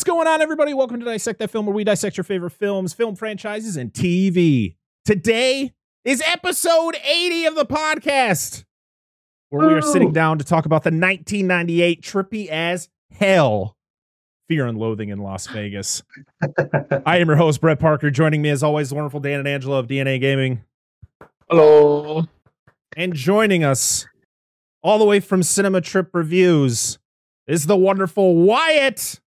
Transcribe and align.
What's 0.00 0.08
going 0.08 0.26
on, 0.26 0.40
everybody? 0.40 0.72
Welcome 0.72 0.98
to 1.00 1.04
Dissect 1.04 1.38
That 1.40 1.50
Film, 1.50 1.66
where 1.66 1.74
we 1.74 1.84
dissect 1.84 2.16
your 2.16 2.24
favorite 2.24 2.52
films, 2.52 2.94
film 2.94 3.16
franchises, 3.16 3.76
and 3.76 3.92
TV. 3.92 4.76
Today 5.04 5.74
is 6.06 6.22
episode 6.24 6.96
80 7.04 7.44
of 7.44 7.54
the 7.54 7.66
podcast, 7.66 8.64
where 9.50 9.68
we 9.68 9.74
are 9.74 9.82
sitting 9.82 10.10
down 10.10 10.38
to 10.38 10.44
talk 10.46 10.64
about 10.64 10.84
the 10.84 10.88
1998 10.88 12.00
trippy 12.00 12.46
as 12.46 12.88
hell 13.10 13.76
Fear 14.48 14.68
and 14.68 14.78
Loathing 14.78 15.10
in 15.10 15.18
Las 15.18 15.46
Vegas. 15.48 16.02
I 17.04 17.18
am 17.18 17.28
your 17.28 17.36
host, 17.36 17.60
Brett 17.60 17.78
Parker. 17.78 18.10
Joining 18.10 18.40
me, 18.40 18.48
as 18.48 18.62
always, 18.62 18.88
the 18.88 18.94
wonderful 18.94 19.20
Dan 19.20 19.40
and 19.40 19.48
Angela 19.48 19.80
of 19.80 19.86
DNA 19.86 20.18
Gaming. 20.18 20.64
Hello. 21.50 22.24
And 22.96 23.12
joining 23.12 23.64
us 23.64 24.06
all 24.82 24.98
the 24.98 25.04
way 25.04 25.20
from 25.20 25.42
Cinema 25.42 25.82
Trip 25.82 26.08
Reviews 26.14 26.98
is 27.46 27.66
the 27.66 27.76
wonderful 27.76 28.36
Wyatt. 28.36 29.20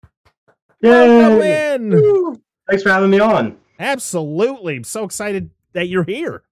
Welcome 0.81 1.41
Yay. 1.41 1.75
in. 1.75 2.41
Thanks 2.69 2.83
for 2.83 2.89
having 2.89 3.09
me 3.09 3.19
on. 3.19 3.57
Absolutely. 3.79 4.77
I'm 4.77 4.83
so 4.83 5.03
excited 5.03 5.49
that 5.73 5.87
you're 5.87 6.03
here. 6.03 6.43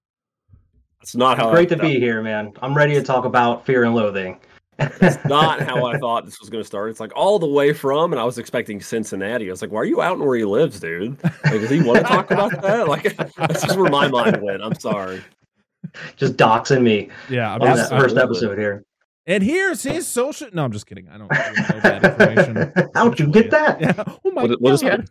That's 1.00 1.16
not 1.16 1.38
how. 1.38 1.50
Great 1.50 1.68
to 1.70 1.78
I, 1.78 1.80
be 1.80 1.98
here, 1.98 2.22
man. 2.22 2.52
I'm 2.60 2.74
ready 2.74 2.94
to 2.94 3.02
talk 3.02 3.24
about 3.24 3.64
Fear 3.64 3.84
and 3.84 3.94
Loathing. 3.94 4.38
That's 4.76 5.22
not 5.28 5.60
how 5.60 5.84
I 5.86 5.98
thought 5.98 6.24
this 6.24 6.40
was 6.40 6.50
going 6.50 6.62
to 6.62 6.66
start. 6.66 6.90
It's 6.90 7.00
like 7.00 7.12
all 7.16 7.38
the 7.38 7.46
way 7.46 7.72
from, 7.72 8.12
and 8.12 8.20
I 8.20 8.24
was 8.24 8.38
expecting 8.38 8.80
Cincinnati. 8.80 9.48
I 9.48 9.50
was 9.50 9.62
like, 9.62 9.70
"Why 9.70 9.80
are 9.80 9.84
you 9.84 10.02
out 10.02 10.18
and 10.18 10.26
where 10.26 10.36
he 10.36 10.44
lives, 10.44 10.80
dude? 10.80 11.22
Like, 11.22 11.42
does 11.42 11.70
he 11.70 11.82
want 11.82 11.98
to 11.98 12.04
talk 12.04 12.30
about 12.30 12.60
that?" 12.62 12.86
Like, 12.88 13.16
that's 13.36 13.62
just 13.62 13.78
where 13.78 13.90
my 13.90 14.08
mind 14.08 14.40
went. 14.42 14.62
I'm 14.62 14.78
sorry. 14.78 15.22
Just 16.16 16.36
doxing 16.36 16.82
me 16.82 17.08
Yeah, 17.30 17.54
I'm 17.54 17.62
on 17.62 17.68
that 17.68 17.76
just, 17.76 17.90
first 17.90 18.16
absolutely. 18.16 18.20
episode 18.22 18.58
here. 18.58 18.84
And 19.26 19.42
here's 19.42 19.82
his 19.82 20.06
social. 20.06 20.48
No, 20.52 20.64
I'm 20.64 20.72
just 20.72 20.86
kidding. 20.86 21.08
I 21.08 21.18
don't 21.18 21.30
know 21.30 21.80
bad 21.82 22.04
information. 22.04 22.72
How'd 22.94 23.18
you 23.20 23.26
get 23.28 23.50
that? 23.50 23.80
Yeah. 23.80 24.04
Oh 24.24 24.30
my 24.32 24.42
What- 24.44 24.60
what 24.60 24.72
is 24.74 24.82
god. 24.82 25.08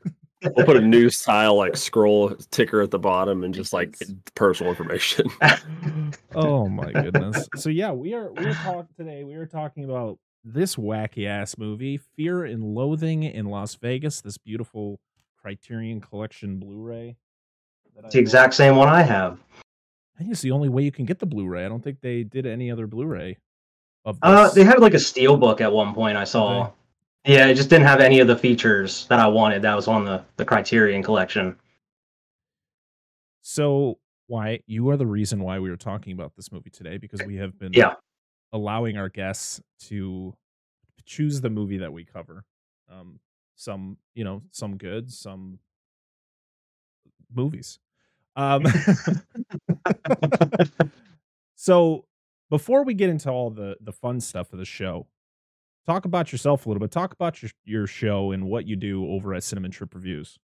We'll 0.55 0.65
put 0.65 0.77
a 0.77 0.81
new 0.81 1.09
style 1.09 1.57
like 1.57 1.75
scroll 1.75 2.29
ticker 2.49 2.81
at 2.81 2.91
the 2.91 2.99
bottom 2.99 3.43
and 3.43 3.53
just 3.53 3.73
like 3.73 3.97
personal 4.35 4.69
information. 4.71 5.27
oh 6.35 6.67
my 6.69 6.91
goodness. 6.93 7.47
So 7.57 7.69
yeah, 7.69 7.91
we 7.91 8.13
are 8.13 8.31
we 8.31 8.45
are 8.45 8.53
talking 8.53 8.87
today. 8.97 9.25
We 9.25 9.33
are 9.35 9.45
talking 9.45 9.83
about 9.83 10.17
this 10.45 10.77
wacky 10.77 11.27
ass 11.27 11.57
movie, 11.57 11.97
Fear 12.15 12.45
and 12.45 12.63
Loathing 12.63 13.23
in 13.23 13.47
Las 13.47 13.75
Vegas. 13.75 14.21
This 14.21 14.37
beautiful 14.37 15.01
Criterion 15.41 15.99
Collection 15.99 16.57
Blu-ray. 16.57 17.17
that 17.97 18.05
It's 18.05 18.13
the 18.13 18.19
exact 18.21 18.53
same 18.53 18.77
one 18.77 18.87
I 18.87 19.01
have. 19.01 19.39
I 20.15 20.19
think 20.19 20.31
it's 20.31 20.41
the 20.41 20.51
only 20.51 20.69
way 20.69 20.83
you 20.83 20.91
can 20.91 21.03
get 21.05 21.19
the 21.19 21.25
Blu-ray. 21.25 21.65
I 21.65 21.67
don't 21.69 21.83
think 21.83 21.99
they 22.01 22.23
did 22.23 22.45
any 22.45 22.71
other 22.71 22.87
Blu-ray 22.87 23.31
of 23.31 23.37
Uh, 24.05 24.49
they 24.51 24.63
had 24.63 24.79
like 24.79 24.93
a 24.93 24.99
steel 24.99 25.37
book 25.37 25.61
at 25.61 25.71
one 25.71 25.93
point 25.93 26.17
I 26.17 26.23
saw. 26.23 26.71
Yeah, 27.25 27.47
it 27.47 27.55
just 27.55 27.69
didn't 27.69 27.85
have 27.85 27.99
any 27.99 28.19
of 28.21 28.27
the 28.27 28.35
features 28.35 29.05
that 29.07 29.19
I 29.19 29.27
wanted 29.27 29.61
that 29.61 29.75
was 29.75 29.87
on 29.87 30.05
the, 30.05 30.23
the 30.37 30.45
Criterion 30.45 31.03
collection. 31.03 31.57
So, 33.41 33.99
why 34.27 34.61
you 34.67 34.89
are 34.89 34.97
the 34.97 35.07
reason 35.07 35.41
why 35.41 35.59
we 35.59 35.69
are 35.69 35.77
talking 35.77 36.13
about 36.13 36.35
this 36.35 36.51
movie 36.51 36.69
today 36.69 36.97
because 36.97 37.21
we 37.23 37.35
have 37.37 37.57
been 37.59 37.73
Yeah. 37.73 37.95
allowing 38.53 38.97
our 38.97 39.09
guests 39.09 39.61
to 39.87 40.33
choose 41.05 41.41
the 41.41 41.49
movie 41.49 41.79
that 41.79 41.91
we 41.91 42.05
cover. 42.05 42.45
Um, 42.89 43.19
some, 43.55 43.97
you 44.13 44.23
know, 44.23 44.43
some 44.51 44.77
good, 44.77 45.11
some 45.11 45.59
movies. 47.33 47.79
Um, 48.35 48.65
so, 51.55 52.05
before 52.49 52.83
we 52.83 52.93
get 52.93 53.09
into 53.09 53.29
all 53.29 53.49
the 53.49 53.77
the 53.81 53.93
fun 53.93 54.19
stuff 54.19 54.53
of 54.53 54.59
the 54.59 54.65
show, 54.65 55.07
talk 55.85 56.05
about 56.05 56.31
yourself 56.31 56.65
a 56.65 56.69
little 56.69 56.79
bit. 56.79 56.91
Talk 56.91 57.13
about 57.13 57.41
your 57.41 57.51
your 57.65 57.87
show 57.87 58.31
and 58.31 58.45
what 58.45 58.65
you 58.65 58.75
do 58.75 59.07
over 59.09 59.33
at 59.33 59.43
Cinema 59.43 59.69
Trip 59.69 59.93
Reviews. 59.93 60.39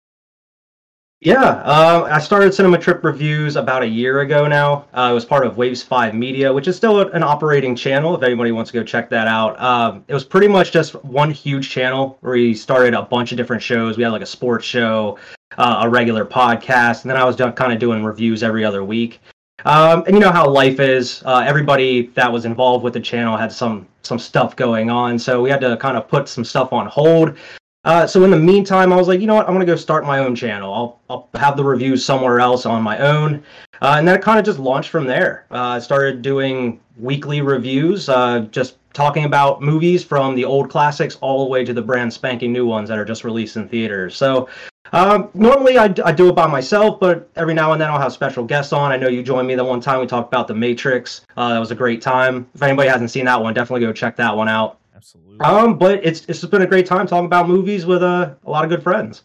Yeah, 1.22 1.42
uh, 1.64 2.08
I 2.12 2.20
started 2.20 2.54
Cinema 2.54 2.78
Trip 2.78 3.04
Reviews 3.04 3.56
about 3.56 3.82
a 3.82 3.88
year 3.88 4.20
ago 4.20 4.48
now. 4.48 4.86
Uh, 4.94 5.08
it 5.12 5.14
was 5.14 5.24
part 5.24 5.48
of 5.48 5.56
Waves 5.56 5.82
5 5.82 6.14
Media, 6.14 6.52
which 6.52 6.68
is 6.68 6.76
still 6.76 7.00
an 7.00 7.24
operating 7.24 7.74
channel 7.74 8.16
if 8.16 8.22
anybody 8.22 8.52
wants 8.52 8.70
to 8.72 8.78
go 8.78 8.84
check 8.84 9.10
that 9.10 9.28
out. 9.28 9.60
Um, 9.60 10.04
it 10.10 10.14
was 10.14 10.26
pretty 10.26 10.50
much 10.50 10.72
just 10.72 10.94
one 11.06 11.32
huge 11.32 11.70
channel 11.70 12.18
where 12.20 12.34
we 12.34 12.54
started 12.54 12.94
a 12.94 13.02
bunch 13.02 13.32
of 13.32 13.38
different 13.38 13.64
shows. 13.64 13.96
We 13.98 14.04
had 14.04 14.12
like 14.12 14.22
a 14.22 14.28
sports 14.28 14.66
show, 14.66 15.18
uh, 15.58 15.82
a 15.84 15.90
regular 15.90 16.26
podcast, 16.26 17.04
and 17.04 17.10
then 17.10 17.18
I 17.18 17.24
was 17.24 17.38
done, 17.38 17.54
kind 17.54 17.72
of 17.72 17.80
doing 17.80 18.04
reviews 18.04 18.44
every 18.44 18.66
other 18.66 18.84
week. 18.84 19.22
Um, 19.66 20.04
and 20.06 20.16
you 20.16 20.20
know 20.20 20.32
how 20.32 20.48
life 20.48 20.80
is. 20.80 21.24
Uh, 21.26 21.44
everybody 21.46 22.08
that 22.14 22.32
was 22.32 22.46
involved 22.46 22.84
with 22.84 22.94
the 22.94 23.00
channel 23.00 23.36
had 23.36 23.52
some 23.52 23.88
some 24.04 24.20
stuff 24.20 24.56
going 24.56 24.92
on, 24.92 25.18
so 25.18 25.42
we 25.42 25.50
had 25.50 25.60
to 25.62 25.76
kind 25.78 25.98
of 25.98 26.08
put 26.08 26.30
some 26.30 26.46
stuff 26.46 26.72
on 26.72 26.86
hold. 26.86 27.36
Uh, 27.84 28.06
so 28.08 28.24
in 28.24 28.32
the 28.32 28.38
meantime, 28.38 28.94
I 28.94 28.96
was 28.96 29.08
like, 29.08 29.20
you 29.20 29.28
know 29.28 29.36
what? 29.36 29.48
I'm 29.48 29.54
gonna 29.54 29.66
go 29.66 29.76
start 29.76 30.06
my 30.06 30.20
own 30.20 30.36
channel. 30.36 30.74
I'll 30.74 31.00
I'll 31.10 31.30
have 31.40 31.58
the 31.58 31.64
reviews 31.64 32.06
somewhere 32.06 32.40
else 32.40 32.68
on 32.68 32.84
my 32.84 33.00
own, 33.00 33.44
uh, 33.82 33.96
and 33.98 34.08
then 34.08 34.16
it 34.16 34.22
kind 34.22 34.38
of 34.38 34.46
just 34.46 34.60
launched 34.60 34.90
from 34.90 35.06
there. 35.06 35.46
Uh, 35.50 35.56
I 35.58 35.80
started 35.80 36.22
doing 36.22 36.80
weekly 36.98 37.42
reviews, 37.42 38.08
uh, 38.08 38.42
just 38.52 38.78
talking 38.94 39.26
about 39.26 39.62
movies 39.62 40.04
from 40.04 40.36
the 40.36 40.46
old 40.46 40.70
classics 40.70 41.18
all 41.22 41.44
the 41.44 41.50
way 41.50 41.66
to 41.66 41.74
the 41.74 41.82
brand 41.82 42.14
spanking 42.14 42.54
new 42.54 42.66
ones 42.68 42.88
that 42.88 42.98
are 42.98 43.06
just 43.06 43.24
released 43.24 43.58
in 43.58 43.68
theaters. 43.68 44.16
So 44.16 44.48
um, 44.92 45.30
normally 45.34 45.78
I 45.78 45.88
do 45.88 46.30
it 46.30 46.36
by 46.36 46.48
myself, 46.48 47.00
but 47.00 47.30
every 47.36 47.54
now 47.54 47.72
and 47.72 47.82
then 47.82 47.90
I'll 47.90 48.00
have 48.00 48.14
special 48.14 48.44
guests 48.44 48.72
on. 48.74 48.92
I 48.92 48.98
know 48.98 49.08
you 49.08 49.24
joined 49.24 49.48
me 49.48 49.56
the 49.56 49.64
one 49.64 49.82
time 49.82 50.00
we 50.00 50.08
talked 50.08 50.32
about 50.32 50.48
The 50.48 50.56
Matrix. 50.56 51.22
Uh, 51.36 51.54
that 51.54 51.60
was 51.60 51.72
a 51.72 51.76
great 51.76 52.02
time. 52.02 52.48
If 52.54 52.62
anybody 52.62 52.90
hasn't 52.90 53.12
seen 53.12 53.26
that 53.26 53.42
one, 53.42 53.54
definitely 53.54 53.86
go 53.86 53.92
check 53.94 54.16
that 54.18 54.36
one 54.36 54.48
out. 54.48 54.80
Absolutely. 54.96 55.40
Um, 55.40 55.78
but 55.78 56.06
it's 56.06 56.26
it's 56.26 56.40
just 56.40 56.50
been 56.50 56.62
a 56.62 56.68
great 56.68 56.86
time 56.86 57.08
talking 57.08 57.26
about 57.26 57.48
movies 57.48 57.86
with 57.86 58.02
uh, 58.02 58.34
a 58.44 58.50
lot 58.50 58.64
of 58.64 58.70
good 58.70 58.82
friends. 58.82 59.24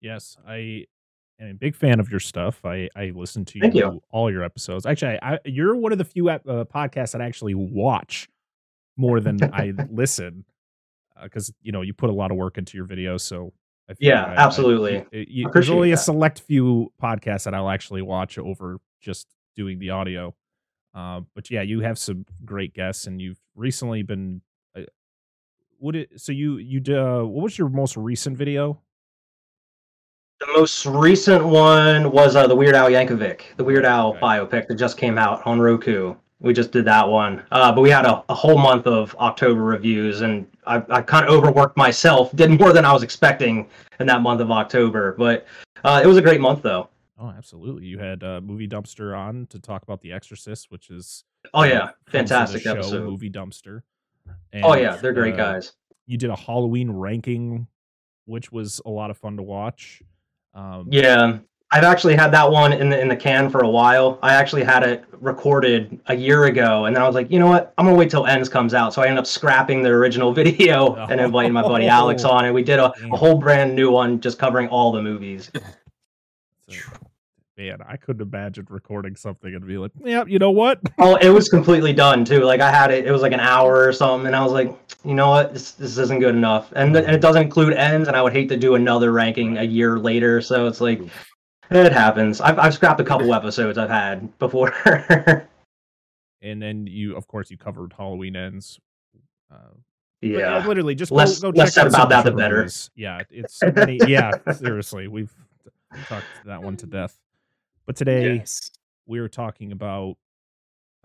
Yes, 0.00 0.36
I 0.46 0.86
am 1.40 1.48
a 1.50 1.54
big 1.54 1.74
fan 1.74 1.98
of 1.98 2.10
your 2.10 2.20
stuff. 2.20 2.64
I 2.64 2.88
I 2.94 3.12
listen 3.14 3.44
to 3.46 3.60
Thank 3.60 3.74
you. 3.74 4.02
all 4.10 4.30
your 4.30 4.44
episodes. 4.44 4.86
Actually, 4.86 5.18
I, 5.22 5.38
you're 5.44 5.76
one 5.76 5.92
of 5.92 5.98
the 5.98 6.04
few 6.04 6.30
ep- 6.30 6.46
uh, 6.48 6.64
podcasts 6.64 7.12
that 7.12 7.20
I 7.20 7.26
actually 7.26 7.54
watch 7.54 8.28
more 8.96 9.18
than 9.20 9.38
I 9.52 9.72
listen 9.90 10.44
because 11.22 11.52
you 11.62 11.72
know 11.72 11.82
you 11.82 11.92
put 11.92 12.10
a 12.10 12.12
lot 12.12 12.30
of 12.30 12.36
work 12.36 12.58
into 12.58 12.76
your 12.76 12.86
videos. 12.86 13.22
So 13.22 13.46
I 13.46 13.50
Yeah, 13.98 14.24
I- 14.24 14.32
I- 14.34 14.36
absolutely. 14.44 15.04
you- 15.12 15.50
there's 15.52 15.70
only 15.70 15.92
a 15.92 15.96
select 15.96 16.40
few 16.40 16.92
podcasts 17.02 17.44
that 17.44 17.54
I'll 17.54 17.68
actually 17.70 18.02
watch 18.02 18.38
over 18.38 18.78
just 19.00 19.28
doing 19.56 19.78
the 19.78 19.90
audio. 19.90 20.34
Uh, 20.94 21.20
but 21.34 21.50
yeah, 21.50 21.62
you 21.62 21.80
have 21.80 21.98
some 21.98 22.24
great 22.44 22.72
guests, 22.72 23.06
and 23.06 23.20
you've 23.20 23.40
recently 23.54 24.02
been. 24.02 24.40
Uh, 24.76 24.82
what 25.78 25.96
it, 25.96 26.08
so 26.20 26.32
you 26.32 26.56
you 26.58 26.80
uh, 26.96 27.24
what 27.24 27.42
was 27.42 27.58
your 27.58 27.68
most 27.68 27.96
recent 27.96 28.36
video? 28.38 28.80
The 30.40 30.46
most 30.56 30.84
recent 30.86 31.44
one 31.44 32.10
was 32.10 32.36
uh, 32.36 32.46
the 32.46 32.54
Weird 32.56 32.74
Al 32.74 32.88
Yankovic, 32.90 33.56
the 33.56 33.64
Weird 33.64 33.84
Al 33.84 34.10
Okay. 34.10 34.20
biopic 34.20 34.66
that 34.68 34.74
just 34.76 34.96
came 34.98 35.18
out 35.18 35.44
on 35.46 35.60
Roku. 35.60 36.14
We 36.44 36.52
just 36.52 36.70
did 36.70 36.84
that 36.84 37.08
one, 37.08 37.42
uh, 37.50 37.72
but 37.72 37.80
we 37.80 37.90
had 37.90 38.04
a, 38.04 38.22
a 38.28 38.34
whole 38.34 38.58
month 38.58 38.86
of 38.86 39.14
October 39.16 39.62
reviews, 39.62 40.20
and 40.20 40.46
I, 40.66 40.82
I 40.90 41.00
kind 41.02 41.26
of 41.26 41.32
overworked 41.32 41.76
myself. 41.76 42.34
Did 42.36 42.50
more 42.50 42.72
than 42.72 42.84
I 42.84 42.92
was 42.92 43.02
expecting 43.02 43.68
in 43.98 44.06
that 44.06 44.20
month 44.20 44.40
of 44.40 44.50
October, 44.50 45.14
but 45.16 45.46
uh, 45.84 46.00
it 46.04 46.06
was 46.06 46.16
a 46.16 46.22
great 46.22 46.40
month 46.40 46.62
though. 46.62 46.88
Oh, 47.18 47.30
absolutely. 47.30 47.86
You 47.86 47.98
had 47.98 48.22
uh, 48.22 48.40
Movie 48.42 48.68
Dumpster 48.68 49.16
on 49.16 49.46
to 49.50 49.58
talk 49.58 49.82
about 49.82 50.00
The 50.02 50.12
Exorcist, 50.12 50.70
which 50.70 50.90
is 50.90 51.24
Oh 51.52 51.62
yeah, 51.62 51.90
friends 52.06 52.30
of 52.30 52.50
the 52.50 52.58
fantastic 52.58 52.62
show, 52.62 52.72
episode. 52.72 53.04
Movie 53.04 53.30
Dumpster. 53.30 53.82
Oh 54.62 54.74
yeah, 54.74 54.96
they're 54.96 55.12
great 55.12 55.34
uh, 55.34 55.38
guys. 55.38 55.72
You 56.06 56.18
did 56.18 56.30
a 56.30 56.36
Halloween 56.36 56.90
ranking, 56.90 57.66
which 58.26 58.52
was 58.52 58.80
a 58.84 58.90
lot 58.90 59.10
of 59.10 59.18
fun 59.18 59.36
to 59.36 59.42
watch. 59.42 60.02
Um, 60.54 60.88
Yeah, 60.90 61.38
I've 61.70 61.84
actually 61.84 62.14
had 62.14 62.30
that 62.32 62.50
one 62.50 62.72
in 62.72 62.88
the 62.88 63.00
in 63.00 63.08
the 63.08 63.16
can 63.16 63.50
for 63.50 63.60
a 63.60 63.68
while. 63.68 64.18
I 64.22 64.34
actually 64.34 64.62
had 64.62 64.84
it 64.84 65.04
recorded 65.20 65.98
a 66.06 66.14
year 66.14 66.44
ago, 66.44 66.84
and 66.84 66.94
then 66.94 67.02
I 67.02 67.06
was 67.06 67.14
like, 67.14 67.30
you 67.30 67.38
know 67.38 67.48
what? 67.48 67.74
I'm 67.78 67.86
gonna 67.86 67.96
wait 67.96 68.10
till 68.10 68.26
Ends 68.26 68.48
comes 68.48 68.74
out. 68.74 68.94
So 68.94 69.02
I 69.02 69.06
ended 69.06 69.18
up 69.18 69.26
scrapping 69.26 69.82
the 69.82 69.90
original 69.90 70.32
video 70.42 70.94
oh. 70.96 71.06
and 71.10 71.20
inviting 71.20 71.52
my 71.52 71.62
buddy 71.62 71.88
Alex 71.88 72.24
oh. 72.24 72.30
on, 72.30 72.44
and 72.44 72.54
we 72.54 72.62
did 72.62 72.78
a, 72.78 72.92
a 73.10 73.16
whole 73.16 73.38
brand 73.38 73.74
new 73.74 73.90
one 73.90 74.20
just 74.20 74.38
covering 74.38 74.68
all 74.68 74.92
the 74.92 75.02
movies. 75.02 75.50
man, 77.56 77.78
I 77.86 77.96
couldn't 77.96 78.22
imagine 78.22 78.66
recording 78.68 79.16
something 79.16 79.54
and 79.54 79.66
be 79.66 79.78
like, 79.78 79.92
yeah, 80.04 80.24
you 80.26 80.38
know 80.38 80.50
what? 80.50 80.80
Oh, 80.98 81.16
it 81.16 81.28
was 81.28 81.48
completely 81.48 81.92
done 81.92 82.24
too. 82.24 82.44
Like 82.44 82.60
I 82.60 82.70
had 82.70 82.90
it, 82.90 83.06
it 83.06 83.10
was 83.10 83.20
like 83.20 83.32
an 83.32 83.40
hour 83.40 83.84
or 83.84 83.92
something, 83.92 84.26
and 84.26 84.36
I 84.36 84.42
was 84.42 84.52
like, 84.52 84.76
you 85.04 85.14
know 85.14 85.28
what? 85.28 85.52
This 85.52 85.72
this 85.72 85.98
isn't 85.98 86.20
good 86.20 86.34
enough, 86.34 86.72
and, 86.76 86.94
th- 86.94 87.04
and 87.04 87.14
it 87.14 87.20
doesn't 87.20 87.42
include 87.42 87.74
Ends, 87.74 88.08
and 88.08 88.16
I 88.16 88.22
would 88.22 88.32
hate 88.32 88.48
to 88.50 88.56
do 88.56 88.74
another 88.74 89.12
ranking 89.12 89.58
a 89.58 89.64
year 89.64 89.98
later. 89.98 90.40
So 90.40 90.66
it's 90.66 90.80
like. 90.80 91.00
It 91.70 91.92
happens. 91.92 92.40
I've, 92.40 92.58
I've 92.58 92.74
scrapped 92.74 93.00
a 93.00 93.04
couple 93.04 93.32
episodes 93.34 93.78
I've 93.78 93.90
had 93.90 94.36
before. 94.38 94.72
And 96.42 96.60
then 96.60 96.86
you, 96.86 97.16
of 97.16 97.26
course, 97.26 97.50
you 97.50 97.56
covered 97.56 97.94
Halloween 97.96 98.36
Ends. 98.36 98.78
Uh, 99.50 99.56
but 100.20 100.28
yeah. 100.28 100.66
literally 100.66 100.94
just 100.94 101.10
Less- 101.10 101.40
go, 101.40 101.50
go 101.50 101.58
less 101.58 101.74
check 101.74 101.84
said 101.84 101.86
about 101.86 102.10
that, 102.10 102.26
the 102.26 102.32
better. 102.32 102.56
movies. 102.58 102.90
Yeah, 102.94 103.22
it's 103.30 103.54
so 103.58 103.72
many. 103.74 103.98
yeah, 104.06 104.30
seriously, 104.52 105.08
we've 105.08 105.32
talked 106.06 106.26
that 106.44 106.62
one 106.62 106.76
to 106.76 106.86
death. 106.86 107.18
But 107.86 107.96
today 107.96 108.34
Yes. 108.36 108.70
we 109.06 109.20
are 109.20 109.28
talking 109.28 109.72
about 109.72 110.16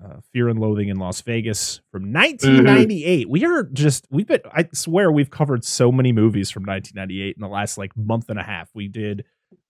uh, 0.03 0.17
Fear 0.33 0.49
and 0.49 0.59
Loathing 0.59 0.89
in 0.89 0.97
Las 0.97 1.21
Vegas 1.21 1.79
from 1.89 2.11
1998. 2.11 3.29
We 3.29 3.45
are 3.45 3.63
just 3.63 4.07
we've 4.11 4.27
been 4.27 4.41
I 4.53 4.67
swear 4.73 5.09
we've 5.09 5.29
covered 5.29 5.63
so 5.63 5.89
many 5.89 6.11
movies 6.11 6.49
from 6.49 6.63
1998 6.63 7.37
in 7.37 7.41
the 7.41 7.47
last 7.47 7.77
like 7.77 7.95
month 7.95 8.29
and 8.29 8.37
a 8.39 8.43
half. 8.43 8.69
We 8.73 8.89
did 8.89 9.23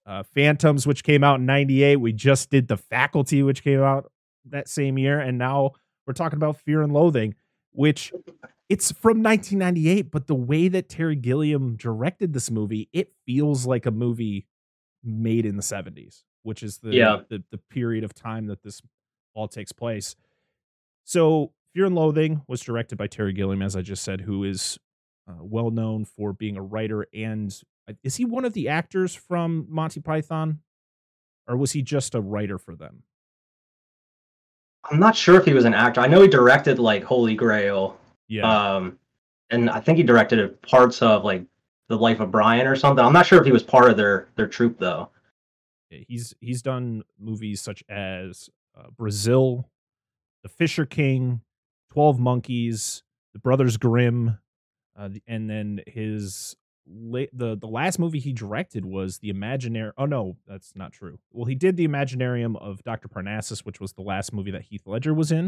uh, 0.05 0.23
Phantoms, 0.23 0.87
which 0.87 1.03
came 1.03 1.23
out 1.23 1.39
in 1.39 1.45
98. 1.45 1.97
We 1.97 2.13
just 2.13 2.49
did 2.49 2.67
The 2.67 2.77
Faculty, 2.77 3.43
which 3.43 3.63
came 3.63 3.81
out 3.81 4.11
that 4.45 4.67
same 4.67 4.97
year, 4.97 5.19
and 5.19 5.37
now 5.37 5.71
we're 6.07 6.13
talking 6.13 6.37
about 6.37 6.57
Fear 6.57 6.81
and 6.81 6.91
Loathing, 6.93 7.35
which 7.71 8.11
it's 8.69 8.91
from 8.91 9.21
1998, 9.21 10.09
but 10.11 10.27
the 10.27 10.35
way 10.35 10.67
that 10.69 10.89
Terry 10.89 11.15
Gilliam 11.15 11.75
directed 11.75 12.33
this 12.33 12.49
movie, 12.49 12.89
it 12.93 13.13
feels 13.25 13.65
like 13.67 13.85
a 13.85 13.91
movie 13.91 14.47
made 15.03 15.45
in 15.45 15.55
the 15.55 15.61
70s, 15.63 16.23
which 16.43 16.63
is 16.63 16.79
the 16.79 16.89
Yeah. 16.95 17.21
the, 17.29 17.43
the 17.51 17.57
period 17.57 18.03
of 18.03 18.13
time 18.13 18.47
that 18.47 18.63
this 18.63 18.81
all 19.35 19.47
takes 19.47 19.71
place. 19.71 20.15
So, 21.03 21.53
Fear 21.73 21.85
and 21.85 21.95
Loathing 21.95 22.41
was 22.47 22.61
directed 22.61 22.97
by 22.97 23.07
Terry 23.07 23.33
Gilliam, 23.33 23.61
as 23.61 23.75
I 23.75 23.81
just 23.81 24.03
said, 24.03 24.21
who 24.21 24.43
is 24.43 24.79
uh, 25.27 25.33
well 25.43 25.69
known 25.69 26.03
for 26.05 26.33
being 26.33 26.57
a 26.57 26.61
writer. 26.63 27.05
And 27.13 27.55
is 28.03 28.15
he 28.17 28.25
one 28.25 28.45
of 28.45 28.53
the 28.53 28.67
actors 28.69 29.15
from 29.15 29.65
Monty 29.69 29.99
Python, 29.99 30.59
or 31.47 31.57
was 31.57 31.71
he 31.71 31.81
just 31.81 32.15
a 32.15 32.21
writer 32.21 32.57
for 32.57 32.75
them? 32.75 33.03
I'm 34.89 34.99
not 34.99 35.15
sure 35.15 35.35
if 35.35 35.45
he 35.45 35.53
was 35.53 35.65
an 35.65 35.73
actor. 35.73 36.01
I 36.01 36.07
know 36.07 36.21
he 36.21 36.27
directed 36.27 36.79
like 36.79 37.03
Holy 37.03 37.35
Grail. 37.35 37.99
Yeah, 38.27 38.75
Um, 38.75 38.97
and 39.49 39.69
I 39.69 39.79
think 39.79 39.97
he 39.97 40.03
directed 40.03 40.61
parts 40.61 41.01
of 41.01 41.23
like 41.23 41.43
The 41.89 41.97
Life 41.97 42.19
of 42.19 42.31
Brian 42.31 42.67
or 42.67 42.75
something. 42.75 43.03
I'm 43.03 43.13
not 43.13 43.25
sure 43.25 43.39
if 43.39 43.45
he 43.45 43.51
was 43.51 43.63
part 43.63 43.89
of 43.89 43.97
their 43.97 44.29
their 44.35 44.47
troupe 44.47 44.77
though. 44.79 45.09
he's 45.89 46.33
he's 46.39 46.61
done 46.61 47.03
movies 47.19 47.61
such 47.61 47.83
as 47.89 48.49
uh, 48.77 48.89
Brazil, 48.95 49.69
The 50.43 50.49
Fisher 50.49 50.85
King, 50.85 51.41
Twelve 51.91 52.19
Monkeys, 52.19 53.03
The 53.33 53.39
Brothers 53.39 53.77
Grimm, 53.77 54.37
uh, 54.97 55.09
and 55.27 55.49
then 55.49 55.81
his 55.87 56.55
la- 56.89 57.25
the 57.33 57.55
the 57.55 57.67
last 57.67 57.99
movie 57.99 58.19
he 58.19 58.33
directed 58.33 58.85
was 58.85 59.19
the 59.19 59.29
Imaginary. 59.29 59.91
Oh 59.97 60.05
no, 60.05 60.37
that's 60.47 60.75
not 60.75 60.91
true. 60.91 61.19
Well, 61.31 61.45
he 61.45 61.55
did 61.55 61.77
the 61.77 61.87
Imaginarium 61.87 62.59
of 62.61 62.83
Doctor 62.83 63.07
Parnassus, 63.07 63.65
which 63.65 63.79
was 63.79 63.93
the 63.93 64.01
last 64.01 64.33
movie 64.33 64.51
that 64.51 64.63
Heath 64.63 64.85
Ledger 64.85 65.13
was 65.13 65.31
in. 65.31 65.45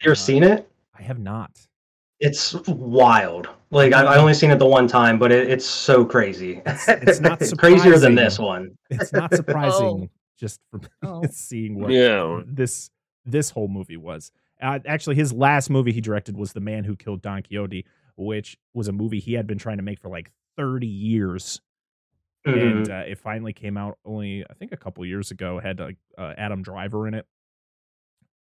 You 0.00 0.06
ever 0.06 0.12
Uh, 0.12 0.14
seen 0.14 0.42
it? 0.42 0.70
I 0.98 1.02
have 1.02 1.18
not. 1.18 1.66
It's 2.20 2.52
wild. 2.68 3.48
Like 3.70 3.92
I, 3.94 4.02
I 4.04 4.18
only 4.18 4.34
seen 4.34 4.50
it 4.50 4.58
the 4.58 4.66
one 4.66 4.86
time, 4.86 5.18
but 5.18 5.32
it, 5.32 5.50
it's 5.50 5.64
so 5.64 6.04
crazy. 6.04 6.58
It's- 6.58 6.86
it's 6.88 7.20
not 7.20 7.38
crazier 7.58 7.92
than 7.98 8.12
surprising. 8.12 8.14
this 8.16 8.38
one. 8.38 8.78
It's 8.90 9.12
not 9.12 9.34
surprising 9.34 10.10
just 10.38 10.60
from 10.70 10.82
Oh. 11.02 11.22
seeing 11.30 11.80
what 11.80 11.90
Yeah. 11.90 12.42
this 12.46 12.90
this 13.24 13.50
whole 13.50 13.68
movie 13.68 13.96
was. 13.96 14.32
Uh, 14.60 14.78
actually, 14.86 15.16
his 15.16 15.32
last 15.32 15.70
movie 15.70 15.92
he 15.92 16.00
directed 16.02 16.36
was 16.36 16.52
The 16.52 16.60
Man 16.60 16.84
Who 16.84 16.94
Killed 16.96 17.22
Don 17.22 17.42
Quixote, 17.42 17.86
which 18.16 18.58
was 18.74 18.88
a 18.88 18.92
movie 18.92 19.20
he 19.20 19.32
had 19.32 19.46
been 19.46 19.56
trying 19.58 19.78
to 19.78 19.82
make 19.82 20.00
for 20.00 20.08
like 20.10 20.30
30 20.60 20.86
years, 20.86 21.60
Mhm. 22.46 22.78
and 22.78 22.90
uh, 22.90 23.02
it 23.06 23.18
finally 23.18 23.52
came 23.54 23.76
out 23.78 23.98
only 24.04 24.44
I 24.48 24.52
think 24.54 24.72
a 24.72 24.76
couple 24.76 25.04
years 25.06 25.30
ago. 25.30 25.58
It 25.58 25.64
had 25.64 25.80
like 25.80 25.96
uh, 26.18 26.34
Adam 26.36 26.62
Driver 26.62 27.08
in 27.08 27.14
it, 27.14 27.26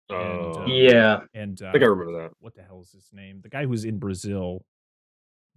and, 0.09 0.17
Uh, 0.55 0.59
uh, 0.61 0.65
yeah, 0.67 1.19
and 1.33 1.61
uh, 1.61 1.67
I 1.67 1.71
think 1.73 1.83
I 1.83 1.87
remember 1.87 2.21
that. 2.23 2.31
what 2.39 2.55
the 2.55 2.63
hell 2.63 2.79
is 2.81 2.91
his 2.91 3.09
name? 3.11 3.41
The 3.41 3.49
guy 3.49 3.65
who's 3.65 3.83
in 3.85 3.97
Brazil, 3.99 4.65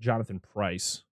Jonathan 0.01 0.41
Pryce. 0.41 1.05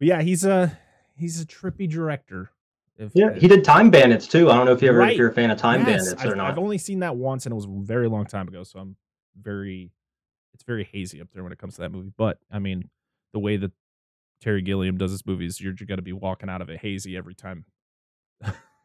But 0.00 0.08
yeah, 0.08 0.22
he's 0.22 0.44
a 0.44 0.76
he's 1.14 1.40
a 1.40 1.46
trippy 1.46 1.88
director. 1.88 2.50
If, 2.98 3.12
yeah. 3.14 3.32
He 3.34 3.48
did 3.48 3.64
Time 3.64 3.90
Bandits 3.90 4.26
too. 4.26 4.50
I 4.50 4.56
don't 4.56 4.66
know 4.66 4.72
if 4.72 4.82
you 4.82 4.88
ever 4.88 4.98
Right. 4.98 5.12
if 5.12 5.18
you're 5.18 5.30
a 5.30 5.32
fan 5.32 5.50
of 5.50 5.58
Time 5.58 5.80
Yes, 5.86 6.04
Bandits 6.06 6.22
I've, 6.24 6.32
or 6.32 6.36
not. 6.36 6.50
I've 6.50 6.58
only 6.58 6.78
seen 6.78 6.98
that 7.00 7.16
once, 7.16 7.46
and 7.46 7.52
it 7.52 7.56
was 7.56 7.64
a 7.64 7.68
very 7.70 8.08
long 8.08 8.26
time 8.26 8.48
ago. 8.48 8.64
So 8.64 8.78
I'm 8.80 8.96
very, 9.40 9.90
it's 10.52 10.62
very 10.62 10.84
hazy 10.84 11.20
up 11.20 11.28
there 11.32 11.42
when 11.42 11.52
it 11.52 11.58
comes 11.58 11.74
to 11.76 11.80
that 11.82 11.90
movie. 11.90 12.12
But 12.16 12.38
I 12.50 12.58
mean, 12.58 12.90
the 13.32 13.38
way 13.38 13.56
that 13.56 13.72
Terry 14.40 14.62
Gilliam 14.62 14.96
does 14.98 15.10
his 15.12 15.24
movies, 15.26 15.60
you're, 15.60 15.74
you're 15.78 15.86
going 15.86 15.98
to 15.98 16.02
be 16.02 16.12
walking 16.12 16.48
out 16.48 16.62
of 16.62 16.68
it 16.70 16.80
hazy 16.80 17.16
every 17.16 17.34
time. 17.34 17.64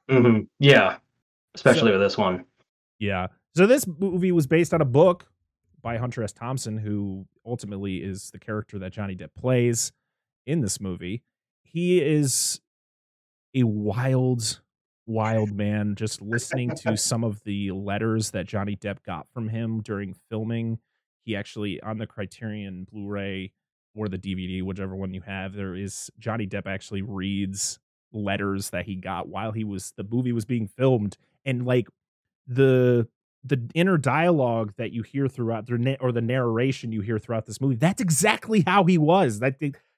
hmm 0.09 0.39
Yeah, 0.59 0.97
especially 1.55 1.91
So- 1.91 1.99
with 1.99 2.01
this 2.01 2.17
one. 2.17 2.45
Yeah. 2.99 3.27
So 3.55 3.65
this 3.67 3.85
movie 3.87 4.31
was 4.31 4.47
based 4.47 4.73
on 4.73 4.81
a 4.81 4.85
book 4.85 5.27
by 5.81 5.97
Hunter 5.97 6.23
S. 6.23 6.31
Thompson, 6.31 6.77
who 6.77 7.25
ultimately 7.45 7.97
is 7.97 8.29
the 8.31 8.39
character 8.39 8.79
that 8.79 8.91
Johnny 8.91 9.15
Depp 9.15 9.33
plays 9.37 9.91
in 10.45 10.61
this 10.61 10.79
movie. 10.79 11.23
He 11.63 11.99
is 12.01 12.59
a 13.55 13.63
wild, 13.63 14.61
wild 15.05 15.51
man. 15.53 15.95
Just 15.95 16.21
listening 16.21 16.71
to 16.77 16.97
some 16.97 17.23
of 17.23 17.43
the 17.45 17.71
letters 17.71 18.31
that 18.31 18.45
Johnny 18.47 18.75
Depp 18.75 19.03
got 19.03 19.27
from 19.33 19.49
him 19.49 19.81
during 19.81 20.15
filming. 20.29 20.79
He 21.23 21.35
actually 21.35 21.81
on 21.81 21.97
the 21.97 22.07
Criterion 22.07 22.87
Blu-ray 22.91 23.51
or 23.97 24.07
the 24.07 24.17
DVD, 24.17 24.61
whichever 24.61 24.95
one 24.95 25.13
you 25.13 25.21
have, 25.21 25.53
there 25.53 25.75
is 25.75 26.09
Johnny 26.19 26.47
Depp 26.47 26.67
actually 26.67 27.01
reads 27.01 27.79
letters 28.13 28.69
that 28.69 28.85
he 28.85 28.95
got 28.95 29.27
while 29.27 29.51
he 29.51 29.63
was 29.63 29.93
the 29.97 30.03
movie 30.03 30.31
was 30.31 30.45
being 30.45 30.67
filmed, 30.67 31.17
and 31.45 31.65
like 31.65 31.87
the 32.47 33.07
the 33.43 33.69
inner 33.73 33.97
dialogue 33.97 34.73
that 34.77 34.91
you 34.91 35.03
hear 35.03 35.27
throughout 35.27 35.69
or 35.99 36.11
the 36.11 36.21
narration 36.21 36.91
you 36.91 37.01
hear 37.01 37.19
throughout 37.19 37.45
this 37.45 37.61
movie 37.61 37.75
that's 37.75 38.01
exactly 38.01 38.63
how 38.65 38.83
he 38.83 38.97
was. 38.97 39.39
That 39.39 39.55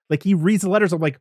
like 0.10 0.24
he 0.24 0.34
reads 0.34 0.64
the 0.64 0.70
letters 0.70 0.94
i'm 0.94 1.02
like 1.02 1.20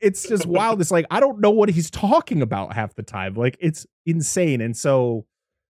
it's 0.00 0.28
just 0.28 0.46
wild. 0.46 0.80
It's 0.80 0.90
like 0.90 1.06
i 1.10 1.20
don't 1.20 1.40
know 1.40 1.50
what 1.50 1.68
he's 1.70 1.90
talking 1.90 2.42
about 2.42 2.72
half 2.72 2.94
the 2.94 3.02
time. 3.02 3.34
Like 3.34 3.56
it's 3.60 3.86
insane. 4.06 4.60
And 4.60 4.76
so 4.76 5.26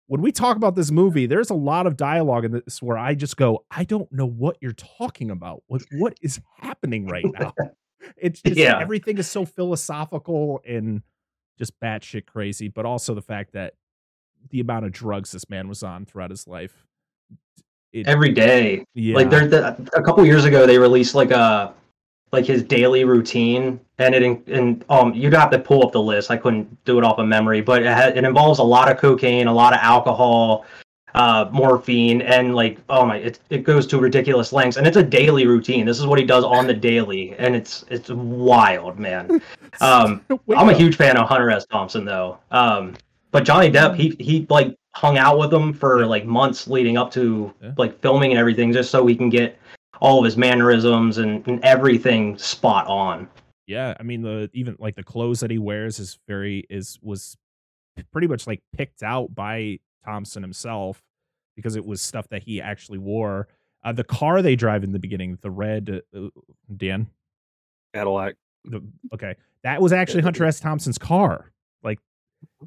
when 0.09 0.21
we 0.21 0.33
talk 0.33 0.57
about 0.57 0.75
this 0.75 0.91
movie 0.91 1.27
there's 1.27 1.51
a 1.51 1.55
lot 1.55 1.87
of 1.87 1.97
dialogue 1.97 2.45
in 2.45 2.51
this 2.53 2.83
where 2.83 2.99
i 2.99 3.15
just 3.15 3.37
go 3.37 3.65
i 3.71 3.85
don't 3.85 4.11
know 4.13 4.27
what 4.27 4.57
you're 4.61 4.73
talking 4.73 5.31
about 5.31 5.63
like 5.69 5.83
what 5.93 6.15
is 6.21 6.41
happening 6.57 7.07
right 7.07 7.25
now 7.39 7.53
it's 8.17 8.43
just 8.43 8.57
Yeah. 8.59 8.79
everything 8.81 9.19
is 9.19 9.29
so 9.29 9.45
philosophical 9.45 10.61
and 10.67 11.03
just 11.59 11.79
batshit 11.81 12.27
crazy 12.27 12.69
but 12.69 12.85
also 12.85 13.15
the 13.15 13.23
fact 13.23 13.53
that 13.53 13.75
the 14.51 14.61
amount 14.61 14.87
of 14.87 14.93
drugs 14.93 15.33
this 15.33 15.49
man 15.51 15.69
was 15.69 15.83
on 15.83 16.07
throughout 16.07 16.31
his 16.31 16.47
life. 16.47 16.87
It, 17.93 18.07
Every 18.07 18.31
day, 18.33 18.85
yeah, 18.95 19.17
like 19.17 19.31
there, 19.31 19.49
the, 19.49 19.69
a 19.95 20.03
couple 20.03 20.25
years 20.25 20.45
ago, 20.45 20.67
they 20.67 20.79
released 20.79 21.15
like 21.15 21.31
a 21.31 21.73
like 22.33 22.45
his 22.45 22.63
daily 22.63 23.05
routine, 23.05 23.81
and 23.99 24.15
it 24.15 24.23
and 24.49 24.85
um 24.89 25.15
you'd 25.15 25.33
have 25.35 25.51
to 25.51 25.59
pull 25.59 25.85
up 25.85 25.93
the 25.93 26.03
list. 26.03 26.31
I 26.31 26.37
couldn't 26.37 26.85
do 26.85 26.99
it 26.99 27.05
off 27.05 27.19
of 27.19 27.27
memory, 27.27 27.61
but 27.61 27.83
it, 27.83 27.89
ha- 27.93 28.13
it 28.15 28.25
involves 28.25 28.59
a 28.59 28.65
lot 28.65 28.91
of 28.91 28.99
cocaine, 28.99 29.47
a 29.47 29.53
lot 29.53 29.73
of 29.73 29.79
alcohol, 29.83 30.67
uh, 31.15 31.49
morphine, 31.53 32.21
and 32.23 32.55
like 32.55 32.79
oh 32.89 33.05
my, 33.07 33.17
it 33.17 33.39
it 33.51 33.65
goes 33.65 33.87
to 33.89 33.99
ridiculous 33.99 34.53
lengths, 34.53 34.77
and 34.77 34.87
it's 34.87 34.97
a 34.97 35.03
daily 35.03 35.47
routine. 35.47 35.87
This 35.87 35.99
is 35.99 36.07
what 36.07 36.19
he 36.19 36.25
does 36.25 36.45
on 36.45 36.67
the 36.67 36.75
daily, 36.75 37.35
and 37.39 37.57
it's 37.57 37.85
it's 37.91 38.11
wild, 38.11 38.99
man. 38.99 39.41
Um, 39.81 40.23
I'm 40.57 40.71
a 40.71 40.75
huge 40.75 40.97
fan 40.97 41.17
of 41.17 41.29
Hunter 41.29 41.51
S. 41.51 41.65
Thompson 41.67 42.05
though. 42.05 42.39
Um, 42.51 42.95
but 43.31 43.45
Johnny 43.45 43.71
Depp, 43.71 43.95
he 43.95 44.17
he 44.19 44.47
like 44.51 44.75
hung 44.95 45.19
out 45.19 45.39
with 45.39 45.53
him 45.53 45.73
for 45.73 46.05
like 46.07 46.25
months 46.25 46.67
leading 46.67 46.97
up 46.97 47.11
to 47.13 47.55
Yeah. 47.63 47.73
like 47.77 48.01
filming 48.01 48.31
and 48.33 48.41
everything, 48.41 48.73
just 48.73 48.91
so 48.91 49.03
we 49.05 49.15
can 49.15 49.29
get 49.29 49.58
all 50.01 50.19
of 50.19 50.25
his 50.25 50.37
mannerisms 50.37 51.19
and, 51.19 51.47
and 51.47 51.65
everything 51.65 52.39
spot 52.39 52.87
on. 52.87 53.29
yeah. 53.67 53.95
I 53.99 54.03
mean, 54.03 54.23
the 54.23 54.51
even 54.53 54.77
like 54.79 54.97
the 54.97 55.03
clothes 55.03 55.41
that 55.41 55.51
he 55.51 55.59
wears 55.59 55.99
is 55.99 56.19
very 56.27 56.65
is 56.71 56.99
was 57.03 57.37
pretty 58.13 58.29
much 58.29 58.47
like 58.47 58.63
picked 58.77 59.03
out 59.03 59.35
by 59.35 59.79
Thompson 60.05 60.43
himself 60.43 61.03
because 61.57 61.77
it 61.77 61.85
was 61.85 62.01
stuff 62.01 62.29
that 62.29 62.43
he 62.43 62.61
actually 62.61 62.99
wore. 62.99 63.49
Uh, 63.85 63.93
the 63.93 64.05
car 64.05 64.43
they 64.43 64.57
drive 64.57 64.85
in 64.85 64.93
the 64.93 64.99
beginning, 64.99 65.39
the 65.41 65.51
red, 65.51 66.03
uh, 66.17 66.29
Dan. 66.77 67.09
Cadillac. 67.95 68.35
The, 68.65 68.83
okay, 69.15 69.37
that 69.63 69.81
was 69.81 69.93
actually 69.93 70.23
Hunter 70.23 70.45
S. 70.45 70.61
Thompson's 70.61 70.99
car. 70.99 71.53
Like 71.83 71.99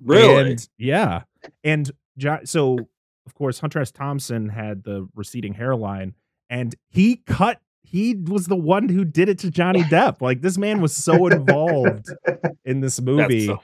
Really? 0.01 0.51
And, 0.51 0.69
yeah. 0.77 1.23
And 1.63 1.91
jo- 2.17 2.39
so, 2.43 2.77
of 3.25 3.35
course, 3.35 3.59
Hunter 3.59 3.79
S. 3.79 3.91
Thompson 3.91 4.49
had 4.49 4.83
the 4.83 5.07
receding 5.15 5.53
hairline, 5.53 6.15
and 6.51 6.75
he 6.89 7.15
cut. 7.25 7.59
He 7.81 8.13
was 8.15 8.45
the 8.45 8.55
one 8.55 8.87
who 8.87 9.03
did 9.03 9.27
it 9.27 9.39
to 9.39 9.49
Johnny 9.49 9.81
Depp. 9.83 10.21
Like 10.21 10.41
this 10.41 10.57
man 10.57 10.79
was 10.81 10.95
so 10.95 11.25
involved 11.27 12.05
in 12.65 12.79
this 12.81 13.01
movie. 13.01 13.47
so- 13.47 13.61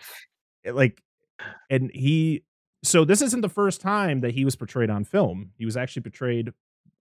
It, 0.64 0.74
like, 0.74 1.04
and 1.70 1.92
he. 1.94 2.44
So 2.84 3.06
this 3.06 3.22
isn't 3.22 3.42
the 3.42 3.50
first 3.50 3.82
time 3.82 4.22
that 4.22 4.32
he 4.34 4.44
was 4.46 4.56
portrayed 4.56 4.90
on 4.90 5.04
film. 5.04 5.52
He 5.58 5.66
was 5.66 5.76
actually 5.78 6.02
portrayed 6.04 6.52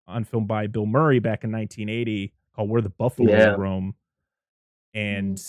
on 0.06 0.24
film 0.24 0.46
by 0.46 0.66
Bill 0.66 0.86
Murray 0.86 1.18
back 1.18 1.42
in 1.44 1.50
1980, 1.52 2.32
called 2.54 2.68
"Where 2.70 2.80
the 2.82 2.88
Buffalo 2.90 3.30
Yeah. 3.30 3.54
Roam," 3.56 3.94
and 4.94 5.40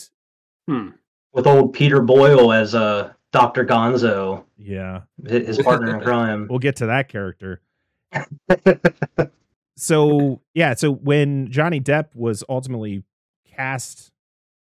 hmm. 0.68 0.90
With 1.34 1.46
old 1.48 1.74
Peter 1.74 2.02
Boyle 2.02 2.52
as 2.52 2.74
uh, 2.74 3.14
Dr. 3.32 3.66
Gonzo, 3.66 4.44
yeah, 4.58 5.02
his 5.28 5.60
partner 5.60 5.96
in 5.98 6.02
crime. 6.04 6.48
we'll 6.50 6.58
get 6.60 6.78
to 6.78 6.88
that 6.88 7.08
character. 7.10 7.62
so 9.78 10.42
yeah, 10.54 10.74
so 10.74 10.92
when 10.92 11.52
Johnny 11.52 11.80
Depp 11.80 12.16
was 12.16 12.44
ultimately 12.50 13.04
cast, 13.56 14.12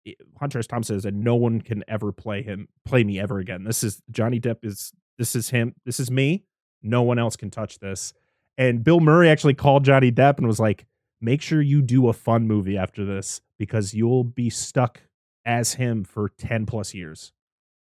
i- 0.06 0.14
Hunter 0.38 0.58
S. 0.60 0.66
Thompson 0.66 1.00
said 1.00 1.14
no 1.14 1.34
one 1.34 1.60
can 1.60 1.84
ever 1.88 2.12
play 2.12 2.42
him, 2.42 2.68
play 2.84 3.04
me 3.04 3.18
ever 3.18 3.38
again. 3.38 3.64
This 3.64 3.82
is 3.84 4.00
Johnny 4.10 4.40
Depp 4.40 4.64
is 4.64 4.92
this 5.18 5.36
is 5.36 5.50
him. 5.50 5.74
This 5.84 6.00
is 6.00 6.10
me. 6.10 6.44
No 6.82 7.02
one 7.02 7.18
else 7.18 7.36
can 7.36 7.50
touch 7.50 7.78
this. 7.80 8.12
And 8.56 8.82
Bill 8.84 9.00
Murray 9.00 9.28
actually 9.28 9.54
called 9.54 9.84
Johnny 9.84 10.10
Depp 10.12 10.38
and 10.38 10.46
was 10.46 10.60
like, 10.60 10.86
make 11.20 11.42
sure 11.42 11.60
you 11.60 11.82
do 11.82 12.08
a 12.08 12.12
fun 12.12 12.46
movie 12.46 12.78
after 12.78 13.04
this 13.04 13.42
because 13.58 13.92
you'll 13.92 14.24
be 14.24 14.48
stuck 14.48 15.02
as 15.44 15.74
him 15.74 16.04
for 16.04 16.28
10 16.38 16.66
plus 16.66 16.94
years. 16.94 17.32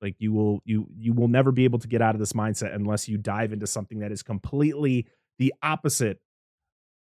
Like 0.03 0.17
you 0.19 0.33
will 0.33 0.61
you 0.65 0.87
you 0.99 1.15
will 1.15 1.29
never 1.29 1.51
be 1.51 1.65
able 1.65 1.79
to 1.79 1.89
get 1.89 2.03
out 2.03 2.15
of 2.15 2.19
this 2.19 2.35
mindset 2.35 2.75
unless 2.75 3.09
you 3.09 3.17
dive 3.17 3.53
into 3.53 3.67
something 3.67 4.01
that 4.01 4.13
is 4.13 4.23
completely 4.23 5.07
the 5.39 5.55
opposite 5.63 6.21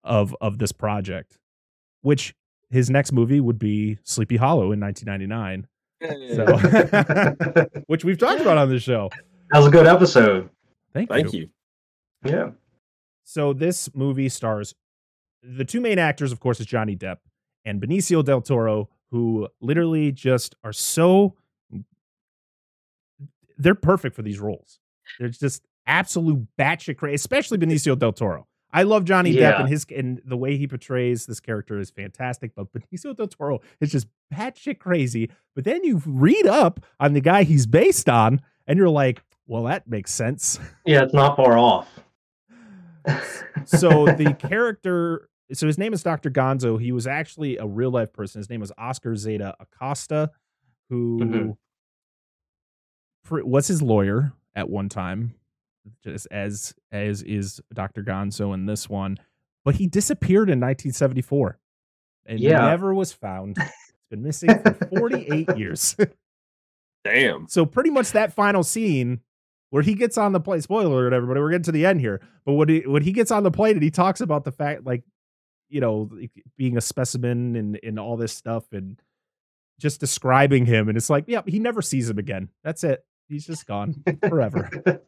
of 0.04 0.34
of 0.40 0.58
this 0.58 0.72
project. 0.72 1.38
Which 2.02 2.34
his 2.70 2.90
next 2.90 3.12
movie 3.12 3.40
would 3.40 3.58
be 3.58 3.98
Sleepy 4.04 4.36
Hollow 4.36 4.72
in 4.72 4.80
1999. 4.80 5.66
So, 6.34 7.80
which 7.86 8.04
we've 8.04 8.18
talked 8.18 8.40
about 8.40 8.58
on 8.58 8.68
this 8.68 8.82
show. 8.82 9.10
That 9.50 9.58
was 9.58 9.68
a 9.68 9.70
good 9.70 9.86
episode. 9.86 10.50
Thank, 10.92 11.08
you. 11.08 11.16
Thank 11.16 11.32
you. 11.32 11.40
you. 12.24 12.30
Yeah. 12.30 12.50
So 13.24 13.54
this 13.54 13.88
movie 13.94 14.28
stars 14.28 14.74
the 15.44 15.64
two 15.64 15.80
main 15.80 15.98
actors, 15.98 16.32
of 16.32 16.40
course, 16.40 16.60
is 16.60 16.66
Johnny 16.66 16.96
Depp 16.96 17.18
and 17.64 17.80
Benicio 17.80 18.24
del 18.24 18.40
Toro, 18.40 18.88
who 19.10 19.48
literally 19.60 20.10
just 20.12 20.54
are 20.64 20.72
so 20.72 21.34
they're 23.58 23.74
perfect 23.74 24.16
for 24.16 24.22
these 24.22 24.40
roles. 24.40 24.80
They're 25.18 25.28
just 25.28 25.62
absolute 25.86 26.46
batshit 26.58 26.96
crazy, 26.96 27.14
especially 27.14 27.58
Benicio 27.58 27.96
del 27.96 28.12
Toro. 28.12 28.46
I 28.74 28.82
love 28.82 29.04
Johnny 29.04 29.34
Depp 29.34 29.60
and 29.60 29.68
his 29.68 29.86
and 29.96 30.20
the 30.24 30.36
way 30.36 30.56
he 30.56 30.66
portrays 30.66 31.24
this 31.26 31.38
character 31.40 31.78
is 31.78 31.90
fantastic. 31.90 32.52
But 32.56 32.72
Benicio 32.72 33.16
del 33.16 33.28
Toro 33.28 33.60
is 33.80 33.90
just 33.92 34.08
batshit 34.34 34.78
crazy. 34.80 35.30
But 35.54 35.64
then 35.64 35.84
you 35.84 36.02
read 36.04 36.46
up 36.46 36.80
on 36.98 37.12
the 37.12 37.20
guy 37.20 37.44
he's 37.44 37.66
based 37.66 38.08
on, 38.08 38.40
and 38.66 38.76
you're 38.78 38.88
like, 38.90 39.22
well, 39.46 39.62
that 39.64 39.86
makes 39.86 40.12
sense. 40.12 40.58
Yeah, 40.84 41.04
it's 41.04 41.14
not 41.14 41.36
far 41.36 41.56
off. 41.56 41.88
so 43.64 44.06
the 44.16 44.34
character 44.38 45.28
so 45.52 45.66
his 45.66 45.76
name 45.76 45.92
is 45.92 46.02
dr 46.02 46.28
gonzo 46.30 46.80
he 46.80 46.90
was 46.90 47.06
actually 47.06 47.58
a 47.58 47.66
real 47.66 47.90
life 47.90 48.10
person 48.14 48.38
his 48.38 48.48
name 48.48 48.60
was 48.60 48.72
oscar 48.78 49.14
zeta 49.14 49.54
acosta 49.60 50.30
who 50.88 51.56
Mhm. 53.30 53.44
was 53.44 53.66
his 53.66 53.82
lawyer 53.82 54.32
at 54.54 54.70
one 54.70 54.88
time 54.88 55.34
just 56.02 56.26
as 56.30 56.74
as 56.92 57.22
is 57.22 57.60
dr 57.72 58.02
gonzo 58.02 58.54
in 58.54 58.66
this 58.66 58.88
one 58.88 59.18
but 59.64 59.74
he 59.76 59.86
disappeared 59.86 60.48
in 60.50 60.58
1974 60.60 61.58
and 62.26 62.40
Yeah. 62.40 62.66
never 62.68 62.94
was 62.94 63.12
found 63.12 63.56
it's 63.60 63.72
been 64.10 64.22
missing 64.22 64.48
for 64.60 64.74
48 64.98 65.56
years 65.56 65.96
Damn. 67.04 67.46
so 67.48 67.66
pretty 67.66 67.90
much 67.90 68.12
that 68.12 68.32
final 68.32 68.62
scene 68.62 69.20
where 69.70 69.82
he 69.82 69.94
gets 69.94 70.16
on 70.16 70.32
the 70.32 70.40
plane, 70.40 70.60
spoiler 70.60 70.86
alert, 70.86 71.12
everybody, 71.12 71.40
we're 71.40 71.50
getting 71.50 71.64
to 71.64 71.72
the 71.72 71.84
end 71.84 72.00
here. 72.00 72.20
But 72.46 72.52
when 72.52 72.68
he 72.68 72.80
when 72.86 73.02
he 73.02 73.10
gets 73.12 73.30
on 73.32 73.42
the 73.42 73.50
plane 73.50 73.72
and 73.74 73.82
he 73.82 73.90
talks 73.90 74.20
about 74.20 74.44
the 74.44 74.52
fact, 74.52 74.84
like, 74.86 75.02
you 75.68 75.80
know, 75.80 76.08
being 76.56 76.76
a 76.76 76.80
specimen 76.80 77.56
and 77.56 77.80
and 77.82 77.98
all 77.98 78.16
this 78.16 78.32
stuff 78.32 78.64
and 78.72 79.00
just 79.80 79.98
describing 80.00 80.64
him, 80.64 80.88
and 80.88 80.96
it's 80.96 81.10
like, 81.10 81.24
yeah, 81.26 81.42
he 81.46 81.58
never 81.58 81.82
sees 81.82 82.08
him 82.08 82.18
again. 82.18 82.50
That's 82.62 82.84
it. 82.84 83.04
He's 83.28 83.44
just 83.46 83.66
gone 83.66 84.02
forever. 84.28 85.02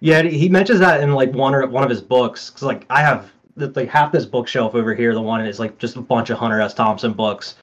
Yeah, 0.00 0.22
he 0.22 0.48
mentions 0.48 0.80
that 0.80 1.00
in 1.00 1.12
like 1.12 1.32
one 1.32 1.54
or 1.54 1.66
one 1.66 1.84
of 1.84 1.90
his 1.90 2.00
books. 2.00 2.50
Cause 2.50 2.62
like 2.62 2.86
I 2.90 3.00
have 3.00 3.30
like 3.56 3.88
half 3.88 4.12
this 4.12 4.24
bookshelf 4.24 4.74
over 4.74 4.94
here. 4.94 5.14
The 5.14 5.20
one 5.20 5.44
is 5.44 5.58
like 5.58 5.78
just 5.78 5.96
a 5.96 6.00
bunch 6.00 6.30
of 6.30 6.38
Hunter 6.38 6.60
S. 6.60 6.74
Thompson 6.74 7.12
books. 7.12 7.56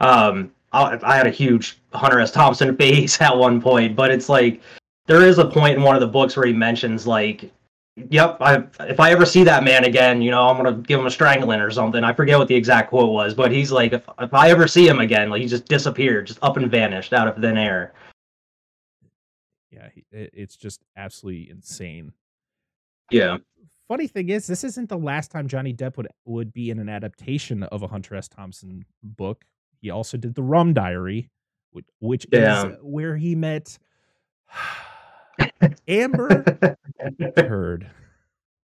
Um, 0.00 0.52
I, 0.72 0.98
I 1.02 1.16
had 1.16 1.26
a 1.26 1.30
huge 1.30 1.78
Hunter 1.92 2.20
S. 2.20 2.30
Thompson 2.30 2.76
phase 2.78 3.20
at 3.20 3.36
one 3.36 3.60
point, 3.60 3.96
but 3.96 4.10
it's 4.10 4.28
like 4.28 4.60
there 5.06 5.22
is 5.22 5.38
a 5.38 5.44
point 5.44 5.76
in 5.76 5.82
one 5.82 5.96
of 5.96 6.00
the 6.00 6.06
books 6.06 6.36
where 6.36 6.46
he 6.46 6.52
mentions 6.52 7.06
like, 7.06 7.50
"Yep, 7.96 8.38
I 8.40 8.64
if 8.80 9.00
I 9.00 9.10
ever 9.10 9.26
see 9.26 9.44
that 9.44 9.64
man 9.64 9.84
again, 9.84 10.22
you 10.22 10.30
know, 10.30 10.48
I'm 10.48 10.56
gonna 10.56 10.76
give 10.76 11.00
him 11.00 11.06
a 11.06 11.10
strangling 11.10 11.60
or 11.60 11.70
something." 11.70 12.04
I 12.04 12.12
forget 12.12 12.38
what 12.38 12.48
the 12.48 12.54
exact 12.54 12.90
quote 12.90 13.12
was, 13.12 13.34
but 13.34 13.50
he's 13.50 13.72
like, 13.72 13.92
"If 13.92 14.08
if 14.20 14.32
I 14.34 14.50
ever 14.50 14.68
see 14.68 14.86
him 14.86 15.00
again, 15.00 15.30
like 15.30 15.42
he 15.42 15.48
just 15.48 15.66
disappeared, 15.66 16.26
just 16.26 16.38
up 16.42 16.56
and 16.56 16.70
vanished 16.70 17.12
out 17.12 17.28
of 17.28 17.36
thin 17.36 17.58
air." 17.58 17.92
Yeah, 20.12 20.18
he, 20.18 20.24
it- 20.24 20.30
it's 20.34 20.56
just 20.56 20.82
absolutely 20.96 21.50
insane. 21.50 22.12
Yeah. 23.10 23.38
Funny 23.88 24.06
thing 24.06 24.28
is, 24.28 24.46
this 24.46 24.62
isn't 24.62 24.88
the 24.88 24.96
last 24.96 25.32
time 25.32 25.48
Johnny 25.48 25.74
Depp 25.74 25.96
would 25.96 26.06
would 26.24 26.52
be 26.52 26.70
in 26.70 26.78
an 26.78 26.88
adaptation 26.88 27.64
of 27.64 27.82
a 27.82 27.88
Hunter 27.88 28.14
S. 28.14 28.28
Thompson 28.28 28.84
book. 29.02 29.44
He 29.82 29.90
also 29.90 30.16
did 30.16 30.34
the 30.36 30.42
Rum 30.44 30.72
Diary, 30.74 31.28
which, 31.72 31.86
which 32.00 32.26
Yeah. 32.32 32.66
is 32.68 32.76
where 32.82 33.16
he 33.16 33.34
met 33.34 33.76
Amber 35.88 36.76
Heard. 37.36 37.90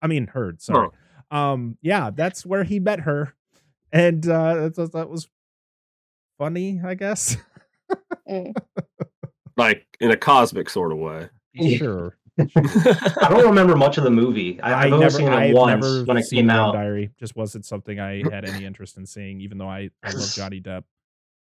I 0.03 0.07
mean, 0.07 0.27
Heard. 0.29 0.61
Sorry. 0.63 0.89
Um, 1.33 1.77
yeah, 1.83 2.11
that's 2.11 2.47
where 2.47 2.63
he 2.63 2.79
met 2.79 3.01
her, 3.01 3.35
and 3.91 4.25
uh, 4.29 4.69
that, 4.69 4.91
that 4.93 5.09
was 5.09 5.29
funny, 6.39 6.81
I 6.85 6.95
guess. 6.95 7.37
Mm. 8.31 8.55
Like 9.59 9.87
in 10.01 10.11
a 10.11 10.19
cosmic 10.19 10.69
sort 10.69 10.93
of 10.93 10.99
way. 10.99 11.31
Sure. 11.77 12.17
I 12.39 13.29
don't 13.31 13.47
remember 13.47 13.77
much 13.77 13.97
of 13.99 14.05
the 14.05 14.11
movie. 14.11 14.61
I, 14.61 14.87
I've 14.87 14.93
only 14.93 15.09
seen 15.11 15.29
it 15.29 15.33
I've 15.33 15.55
once 15.55 15.83
never 15.85 16.05
when 16.05 16.17
it 16.19 16.27
came 16.31 16.51
out. 16.51 16.73
Diary. 16.75 17.11
Just 17.19 17.35
wasn't 17.35 17.65
something 17.65 17.99
I 17.99 18.23
had 18.31 18.45
any 18.45 18.65
interest 18.67 18.99
in 18.99 19.07
seeing, 19.07 19.41
even 19.41 19.57
though 19.59 19.69
I, 19.69 19.91
I 20.03 20.11
love 20.11 20.31
Johnny 20.35 20.61
Depp. 20.61 20.85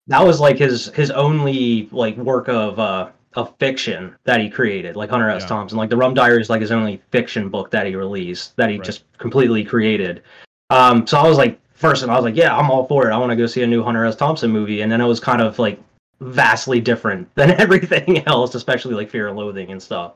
That 0.07 0.25
was 0.25 0.41
like 0.41 0.57
his 0.59 0.87
his 0.95 1.11
only 1.11 1.89
like 1.91 2.17
work 2.17 2.49
of 2.49 2.79
uh 2.79 3.11
of 3.35 3.55
fiction 3.59 4.15
that 4.25 4.41
he 4.41 4.49
created, 4.49 4.97
like 4.97 5.11
Hunter 5.11 5.29
S. 5.31 5.43
Yeah. 5.43 5.49
Thompson. 5.49 5.77
Like 5.79 5.91
the 5.91 5.97
Rum 5.97 6.15
Diary 6.15 6.41
is 6.41 6.49
like 6.49 6.61
his 6.61 6.71
only 6.73 7.03
fiction 7.11 7.49
book 7.49 7.71
that 7.73 7.87
he 7.87 7.95
released 7.97 8.57
that 8.57 8.71
he 8.71 8.77
Right. 8.77 8.85
just 8.87 9.05
completely 9.19 9.65
created. 9.65 10.23
Um, 10.71 11.07
so 11.07 11.19
I 11.19 11.27
was 11.29 11.39
like, 11.39 11.59
first, 11.75 12.03
and 12.03 12.11
I 12.13 12.15
was 12.15 12.25
like, 12.25 12.37
yeah, 12.37 12.57
I'm 12.57 12.71
all 12.71 12.87
for 12.87 13.09
it. 13.09 13.13
I 13.13 13.19
want 13.19 13.31
to 13.31 13.37
go 13.37 13.47
see 13.47 13.63
a 13.63 13.67
new 13.67 13.83
Hunter 13.83 14.05
S. 14.05 14.17
Thompson 14.17 14.51
movie, 14.51 14.81
and 14.83 14.91
then 14.93 15.01
it 15.01 15.07
was 15.07 15.19
kind 15.21 15.43
of 15.43 15.59
like 15.59 15.79
vastly 16.21 16.81
different 16.81 17.33
than 17.37 17.51
everything 17.53 18.27
else, 18.27 18.55
especially 18.55 18.95
like 18.95 19.11
Fear 19.11 19.29
and 19.29 19.37
Loathing 19.37 19.71
and 19.71 19.83
stuff. 19.83 20.15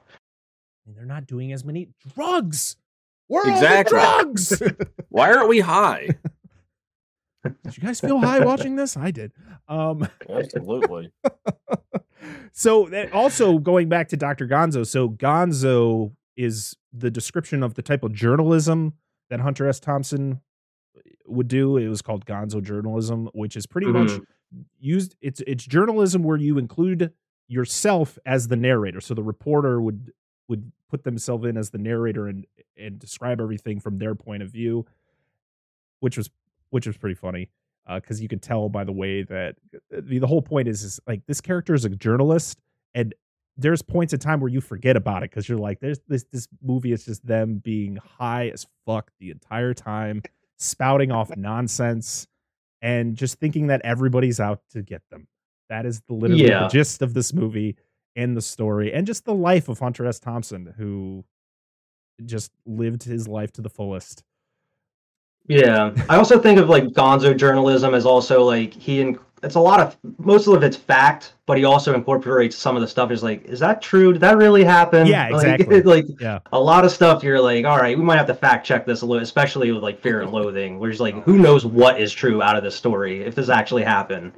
And 0.87 0.97
they're 0.97 1.05
not 1.07 1.27
doing 1.27 1.53
as 1.53 1.65
many 1.65 1.89
drugs. 2.15 2.77
Where 3.29 3.45
are 3.45 3.51
Exactly. 3.51 3.99
all 3.99 4.23
drugs? 4.25 4.63
Why 5.09 5.33
aren't 5.33 5.49
we 5.49 5.61
high? 5.61 6.09
did 7.65 7.77
you 7.77 7.83
guys 7.83 8.01
feel 8.01 8.19
high 8.21 8.41
watching 8.45 8.77
this? 8.77 8.97
I 8.97 9.11
did. 9.11 9.33
Um, 9.69 10.07
Absolutely. 10.29 11.11
so 12.53 12.87
that 12.87 13.13
also 13.13 13.59
going 13.59 13.89
back 13.89 14.09
to 14.09 14.17
Dr. 14.17 14.47
Gonzo. 14.47 14.87
So 14.87 15.09
Gonzo 15.09 16.13
is 16.37 16.77
the 16.93 17.11
description 17.11 17.63
of 17.63 17.75
the 17.75 17.83
type 17.83 18.03
of 18.05 18.13
journalism 18.13 18.95
that 19.31 19.41
Hunter 19.41 19.67
S. 19.69 19.81
Thompson 19.81 20.41
would 21.27 21.49
do. 21.49 21.77
It 21.77 21.89
was 21.89 22.03
called 22.03 22.27
Gonzo 22.27 22.63
journalism, 22.63 23.29
which 23.35 23.57
is 23.57 23.67
pretty 23.67 23.87
much 23.89 24.09
Mhm. 24.11 24.25
Used. 24.79 25.17
It's 25.21 25.43
it's 25.47 25.65
journalism 25.65 26.23
where 26.23 26.37
you 26.37 26.59
include 26.59 27.13
yourself 27.49 28.19
as 28.25 28.49
the 28.49 28.57
narrator. 28.57 29.01
So 29.01 29.15
the 29.15 29.23
reporter 29.23 29.81
would 29.81 30.13
would 30.49 30.73
put 30.89 31.05
themselves 31.05 31.45
in 31.47 31.57
as 31.57 31.71
the 31.71 31.79
narrator 31.79 32.29
and 32.29 32.47
and 32.77 32.99
describe 32.99 33.41
everything 33.41 33.81
from 33.81 33.99
their 33.99 34.15
point 34.15 34.43
of 34.43 34.51
view, 34.51 34.87
which 36.01 36.17
was 36.17 36.31
which 36.71 36.87
was 36.87 36.97
pretty 36.97 37.15
funny 37.15 37.51
uh, 37.87 38.01
because 38.01 38.21
you 38.21 38.29
could 38.29 38.43
tell 38.43 38.69
by 38.69 38.85
the 38.85 38.93
way 38.93 39.23
that 39.23 39.57
uh, 39.75 40.01
the, 40.03 40.19
the 40.19 40.27
whole 40.27 40.43
point 40.43 40.69
is 40.69 40.83
is 40.83 41.01
like 41.07 41.25
this 41.27 41.41
character 41.41 41.75
is 41.75 41.85
a 41.85 41.91
journalist 41.91 42.59
and 42.95 43.15
there's 43.57 43.83
points 43.83 44.13
in 44.13 44.19
time 44.19 44.41
where 44.41 44.51
you 44.51 44.61
forget 44.61 44.97
about 44.97 45.23
it 45.23 45.31
because 45.31 45.49
you're 45.49 45.59
like 45.59 45.81
there's 45.81 46.01
this 46.09 46.25
this 46.33 46.49
movie 46.63 46.93
is 46.93 47.05
just 47.05 47.27
them 47.27 47.61
being 47.63 47.97
high 48.19 48.49
as 48.49 48.67
fuck 48.87 49.11
the 49.21 49.31
entire 49.31 49.75
time 49.75 50.23
spouting 50.59 51.11
off 51.11 51.31
nonsense 51.37 52.27
and 52.83 53.17
just 53.17 53.39
thinking 53.39 53.69
that 53.69 53.81
everybody's 53.85 54.41
out 54.41 54.61
to 54.73 54.83
get 54.83 55.03
them. 55.11 55.27
That 55.71 55.87
is 55.87 56.03
the 56.09 56.15
literally 56.15 56.49
Yeah. 56.49 56.65
the 56.65 56.69
gist 56.69 57.01
of 57.01 57.15
this 57.15 57.33
movie 57.33 57.77
and 58.17 58.37
the 58.37 58.43
story 58.43 58.93
and 58.93 59.07
just 59.07 59.25
the 59.25 59.35
life 59.35 59.69
of 59.71 59.79
hunter 59.79 60.05
s. 60.07 60.19
Thompson 60.21 60.75
who 60.77 61.25
just 62.27 62.53
lived 62.67 63.05
his 63.05 63.27
life 63.27 63.53
to 63.53 63.63
the 63.63 63.71
fullest. 63.71 64.23
Yeah, 65.49 65.93
I 66.09 66.17
also 66.17 66.39
think 66.39 66.59
of 66.61 66.69
like 66.69 66.85
Gonzo 66.85 67.37
journalism 67.37 67.95
as 67.95 68.05
also 68.07 68.45
like 68.45 68.75
he 68.75 69.01
and 69.01 69.19
it's 69.43 69.57
a 69.57 69.61
lot 69.61 69.81
of 69.81 69.97
most 70.19 70.47
of 70.47 70.63
it's 70.63 70.77
fact, 70.77 71.35
but 71.47 71.59
he 71.59 71.65
also 71.65 71.95
incorporates 71.95 72.55
some 72.57 72.77
of 72.77 72.83
the 72.83 72.89
stuff. 72.89 73.11
Is 73.11 73.23
like, 73.23 73.45
is 73.45 73.59
that 73.61 73.83
true? 73.83 74.13
Did 74.13 74.23
that 74.23 74.37
really 74.37 74.65
happen? 74.65 75.07
Yeah, 75.07 75.29
exactly. 75.35 75.83
Like, 75.83 76.05
Yeah. 76.21 76.39
a 76.53 76.61
lot 76.61 76.85
of 76.85 76.93
stuff. 76.93 77.23
You're 77.25 77.41
like, 77.41 77.65
all 77.65 77.79
right, 77.79 77.99
we 77.99 78.05
might 78.05 78.17
have 78.19 78.27
to 78.29 78.35
fact 78.35 78.67
check 78.67 78.87
this 78.87 79.03
a 79.03 79.07
little, 79.07 79.23
especially 79.23 79.73
with 79.73 79.83
like 79.83 80.01
Fear 80.01 80.23
and 80.23 80.31
Loathing, 80.31 80.79
where 80.79 80.91
it's 80.91 81.01
like, 81.01 81.23
who 81.25 81.39
knows 81.39 81.67
what 81.67 82.01
is 82.01 82.13
true 82.13 82.43
out 82.43 82.57
of 82.57 82.63
this 82.63 82.77
story 82.77 83.23
if 83.23 83.35
this 83.35 83.49
actually 83.49 83.83
happened. 83.83 84.33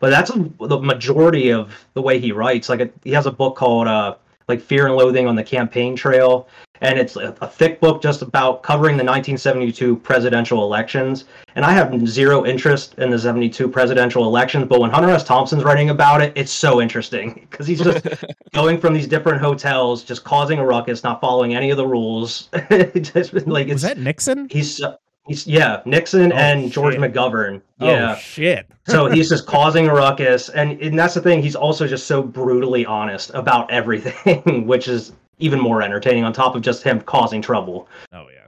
But 0.00 0.10
that's 0.10 0.30
the 0.32 0.78
majority 0.80 1.50
of 1.50 1.74
the 1.94 2.02
way 2.02 2.18
he 2.18 2.32
writes. 2.32 2.68
Like, 2.68 2.92
he 3.04 3.12
has 3.12 3.26
a 3.26 3.32
book 3.32 3.56
called 3.56 3.88
uh, 3.88 4.16
like 4.48 4.60
Fear 4.60 4.86
and 4.88 4.96
Loathing 4.96 5.26
on 5.26 5.36
the 5.36 5.44
Campaign 5.44 5.94
Trail, 5.96 6.48
and 6.80 6.98
it's 6.98 7.16
a, 7.16 7.34
a 7.40 7.46
thick 7.48 7.80
book 7.80 8.02
just 8.02 8.22
about 8.22 8.62
covering 8.62 8.96
the 8.96 9.04
1972 9.04 9.96
presidential 9.96 10.62
elections. 10.62 11.24
And 11.56 11.64
I 11.64 11.72
have 11.72 12.06
zero 12.08 12.44
interest 12.46 12.94
in 12.98 13.10
the 13.10 13.18
72 13.18 13.68
presidential 13.68 14.24
elections, 14.24 14.66
but 14.68 14.80
when 14.80 14.90
Hunter 14.90 15.10
S. 15.10 15.24
Thompson's 15.24 15.64
writing 15.64 15.90
about 15.90 16.20
it, 16.22 16.32
it's 16.36 16.52
so 16.52 16.80
interesting 16.80 17.46
because 17.50 17.66
he's 17.66 17.80
just 17.82 18.06
going 18.54 18.80
from 18.80 18.94
these 18.94 19.06
different 19.08 19.40
hotels, 19.40 20.04
just 20.04 20.24
causing 20.24 20.58
a 20.58 20.64
ruckus, 20.64 21.02
not 21.02 21.20
following 21.20 21.54
any 21.54 21.70
of 21.70 21.76
the 21.76 21.86
rules. 21.86 22.48
just, 23.00 23.32
like 23.46 23.66
Was 23.68 23.82
it's 23.82 23.82
that 23.82 23.98
Nixon? 23.98 24.48
he's 24.50 24.80
uh, 24.82 24.96
he's 25.26 25.46
yeah 25.46 25.82
Nixon 25.84 26.32
Oh, 26.32 26.36
and 26.36 26.70
George 26.72 26.94
shit. 26.94 27.02
McGovern. 27.02 27.60
Oh, 27.80 27.86
yeah. 27.86 28.14
Oh 28.16 28.18
shit. 28.18 28.66
so 28.86 29.06
he's 29.10 29.28
just 29.28 29.46
causing 29.46 29.86
a 29.88 29.94
ruckus 29.94 30.48
and, 30.48 30.80
and 30.80 30.98
that's 30.98 31.14
the 31.14 31.20
thing 31.20 31.42
he's 31.42 31.54
also 31.56 31.86
just 31.86 32.06
so 32.06 32.22
brutally 32.22 32.86
honest 32.86 33.30
about 33.34 33.70
everything 33.70 34.66
which 34.66 34.88
is 34.88 35.12
even 35.38 35.60
more 35.60 35.82
entertaining 35.82 36.24
on 36.24 36.32
top 36.32 36.54
of 36.54 36.62
just 36.62 36.82
him 36.82 37.00
causing 37.00 37.40
trouble 37.42 37.88
Oh 38.12 38.26
yeah. 38.32 38.46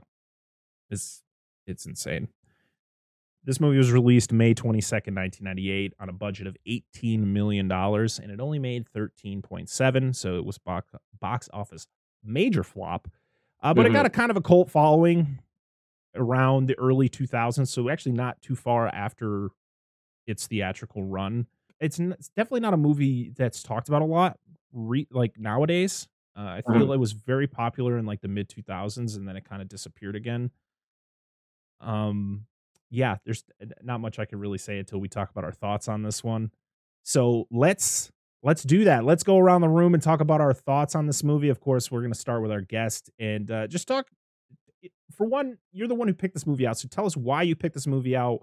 It's 0.91 1.23
it's 1.67 1.87
insane. 1.87 2.29
This 3.45 3.59
movie 3.61 3.79
was 3.79 3.91
released 3.91 4.33
May 4.33 4.55
22nd, 4.55 5.15
1998 5.17 5.95
on 5.99 6.09
a 6.11 6.13
budget 6.13 6.47
of 6.47 6.57
18 6.67 7.33
million 7.33 7.69
dollars 7.69 8.19
and 8.19 8.31
it 8.31 8.41
only 8.41 8.59
made 8.59 8.87
13.7, 8.95 10.15
so 10.15 10.37
it 10.37 10.45
was 10.45 10.59
box 10.59 10.91
box 11.21 11.49
office 11.53 11.87
major 12.23 12.63
flop. 12.63 13.09
Uh, 13.63 13.73
but 13.73 13.87
it 13.87 13.91
Mhm. 13.91 13.95
got 13.95 14.07
a 14.07 14.11
kind 14.11 14.31
of 14.31 14.37
a 14.37 14.43
cult 14.43 14.71
following 14.71 15.39
around 16.15 16.67
the 16.67 16.77
early 16.79 17.09
2000s, 17.09 17.71
so 17.71 17.89
actually 17.89 18.13
not 18.13 18.41
too 18.43 18.57
far 18.57 18.89
after 18.89 19.51
its 20.27 20.47
theatrical 20.47 21.05
run. 21.05 21.47
It's, 21.79 21.99
n- 22.01 22.13
it's 22.13 22.29
definitely 22.31 22.61
not 22.61 22.75
a 22.75 22.79
movie 22.79 23.31
that's 23.31 23.63
talked 23.63 23.89
about 23.89 24.03
a 24.03 24.07
lot 24.07 24.39
re- 24.73 25.07
like 25.11 25.39
nowadays. 25.39 26.09
Uh, 26.41 26.61
I 26.67 26.73
feel 26.73 26.93
it 26.93 26.99
was 26.99 27.13
very 27.13 27.47
popular 27.47 27.99
in 27.99 28.07
like 28.07 28.21
the 28.23 28.29
mid 28.29 28.49
2000s 28.49 29.17
and 29.17 29.29
then 29.29 29.37
it 29.37 29.45
kind 29.45 29.61
of 29.61 29.69
disappeared 29.69 30.17
again. 30.17 30.51
Um 31.81 32.47
yeah, 32.91 33.17
there's 33.25 33.45
not 33.83 34.01
much 34.01 34.19
I 34.19 34.25
can 34.25 34.39
really 34.41 34.59
say 34.59 34.79
until 34.79 34.99
we 34.99 35.09
talk 35.09 35.31
about 35.31 35.45
our 35.45 35.53
thoughts 35.53 35.87
on 35.87 36.03
this 36.03 36.25
one. 36.25 36.51
So, 37.03 37.47
let's 37.51 38.11
let's 38.43 38.63
do 38.63 38.85
that. 38.85 39.05
Let's 39.05 39.23
go 39.23 39.39
around 39.39 39.61
the 39.61 39.69
room 39.69 39.95
and 39.95 40.03
talk 40.03 40.21
about 40.21 40.41
our 40.41 40.53
thoughts 40.53 40.95
on 40.95 41.07
this 41.07 41.23
movie. 41.23 41.51
Of 41.51 41.61
course, 41.61 41.91
we're 41.91 42.01
going 42.01 42.13
to 42.13 42.19
start 42.19 42.43
with 42.43 42.51
our 42.51 42.63
guest 42.63 43.11
and 43.19 43.51
uh, 43.51 43.67
just 43.69 43.87
talk 43.87 44.07
for 45.21 45.27
one, 45.27 45.59
you're 45.73 45.89
the 45.89 45.95
one 45.95 46.09
who 46.09 46.15
picked 46.15 46.35
this 46.35 46.47
movie 46.47 46.67
out. 46.67 46.79
So 46.79 46.89
tell 46.89 47.05
us 47.07 47.17
why 47.17 47.43
you 47.43 47.55
picked 47.55 47.75
this 47.75 47.87
movie 47.87 48.17
out 48.17 48.41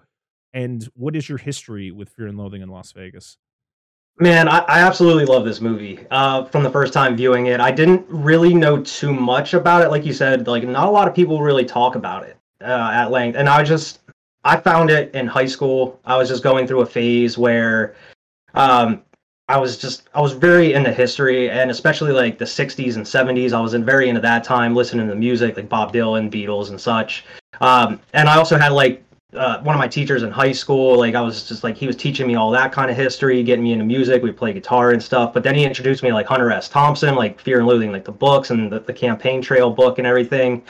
and 0.54 0.88
what 0.94 1.16
is 1.16 1.28
your 1.28 1.40
history 1.40 1.92
with 1.92 2.10
Fear 2.10 2.28
and 2.28 2.38
Loathing 2.38 2.62
in 2.62 2.70
Las 2.70 2.92
Vegas? 2.92 3.38
Man 4.20 4.48
i, 4.48 4.60
I 4.60 4.80
absolutely 4.80 5.26
love 5.26 5.46
this 5.46 5.62
movie 5.62 6.06
uh, 6.12 6.46
from 6.46 6.64
the 6.64 6.70
first 6.70 6.94
time 6.94 7.16
viewing 7.16 7.48
it 7.48 7.60
i 7.60 7.72
didn't 7.72 8.06
really 8.10 8.54
know 8.54 8.82
too 8.82 9.14
much 9.14 9.54
about 9.54 9.84
it 9.84 9.90
like 9.90 10.06
you 10.06 10.14
said 10.14 10.48
like 10.48 10.64
not 10.64 10.88
a 10.88 10.92
lot 10.92 11.08
of 11.08 11.16
people 11.16 11.42
really 11.42 11.66
talk 11.66 11.96
about 11.96 12.24
it 12.24 12.38
uh, 12.62 12.92
at 12.94 13.12
length 13.12 13.36
and 13.36 13.48
i 13.48 13.64
just 13.64 14.00
i 14.44 14.58
found 14.58 14.90
it 14.90 15.14
in 15.14 15.28
high 15.28 15.46
school 15.46 16.00
i 16.06 16.18
was 16.18 16.28
just 16.28 16.44
going 16.44 16.66
through 16.68 16.82
a 16.82 16.86
phase 16.86 17.38
where 17.38 17.96
um, 18.54 19.04
I 19.50 19.58
was 19.58 19.78
just 19.78 20.10
I 20.14 20.20
was 20.20 20.34
very 20.34 20.74
into 20.74 20.92
history 20.92 21.50
and 21.50 21.72
especially 21.72 22.12
like 22.12 22.38
the 22.38 22.46
60s 22.46 22.96
and 22.98 23.06
70s. 23.06 23.54
I 23.54 23.62
was 23.62 23.74
in 23.74 23.86
very 23.86 24.10
into 24.10 24.20
that 24.22 24.44
time, 24.44 24.76
listening 24.76 25.08
to 25.08 25.16
music 25.16 25.56
like 25.56 25.70
Bob 25.70 25.94
Dylan, 25.94 26.30
Beatles, 26.30 26.70
and 26.70 26.80
such. 26.80 27.24
Um, 27.62 28.02
and 28.14 28.28
I 28.28 28.38
also 28.38 28.58
had 28.58 28.74
like 28.74 29.04
uh, 29.34 29.60
one 29.62 29.76
of 29.76 29.80
my 29.80 29.88
teachers 29.88 30.24
in 30.24 30.32
high 30.32 30.52
school. 30.52 30.98
Like 30.98 31.16
I 31.16 31.22
was 31.22 31.48
just 31.48 31.64
like 31.64 31.76
he 31.76 31.88
was 31.88 31.96
teaching 31.96 32.28
me 32.28 32.36
all 32.36 32.52
that 32.52 32.72
kind 32.72 32.90
of 32.90 32.96
history, 32.96 33.44
getting 33.44 33.64
me 33.64 33.74
into 33.74 33.86
music. 33.86 34.24
We 34.24 34.32
play 34.32 34.54
guitar 34.54 34.92
and 34.92 35.02
stuff. 35.02 35.34
But 35.34 35.44
then 35.44 35.56
he 35.56 35.66
introduced 35.66 36.04
me 36.04 36.12
like 36.14 36.26
Hunter 36.26 36.52
S. 36.52 36.70
Thompson, 36.70 37.16
like 37.16 37.40
Fear 37.40 37.60
and 37.60 37.68
Loathing, 37.68 37.92
like 37.92 38.06
the 38.06 38.12
books 38.12 38.52
and 38.52 38.72
the, 38.72 38.80
the 38.80 38.94
campaign 38.94 39.42
trail 39.42 39.70
book 39.70 39.98
and 39.98 40.08
everything. 40.08 40.64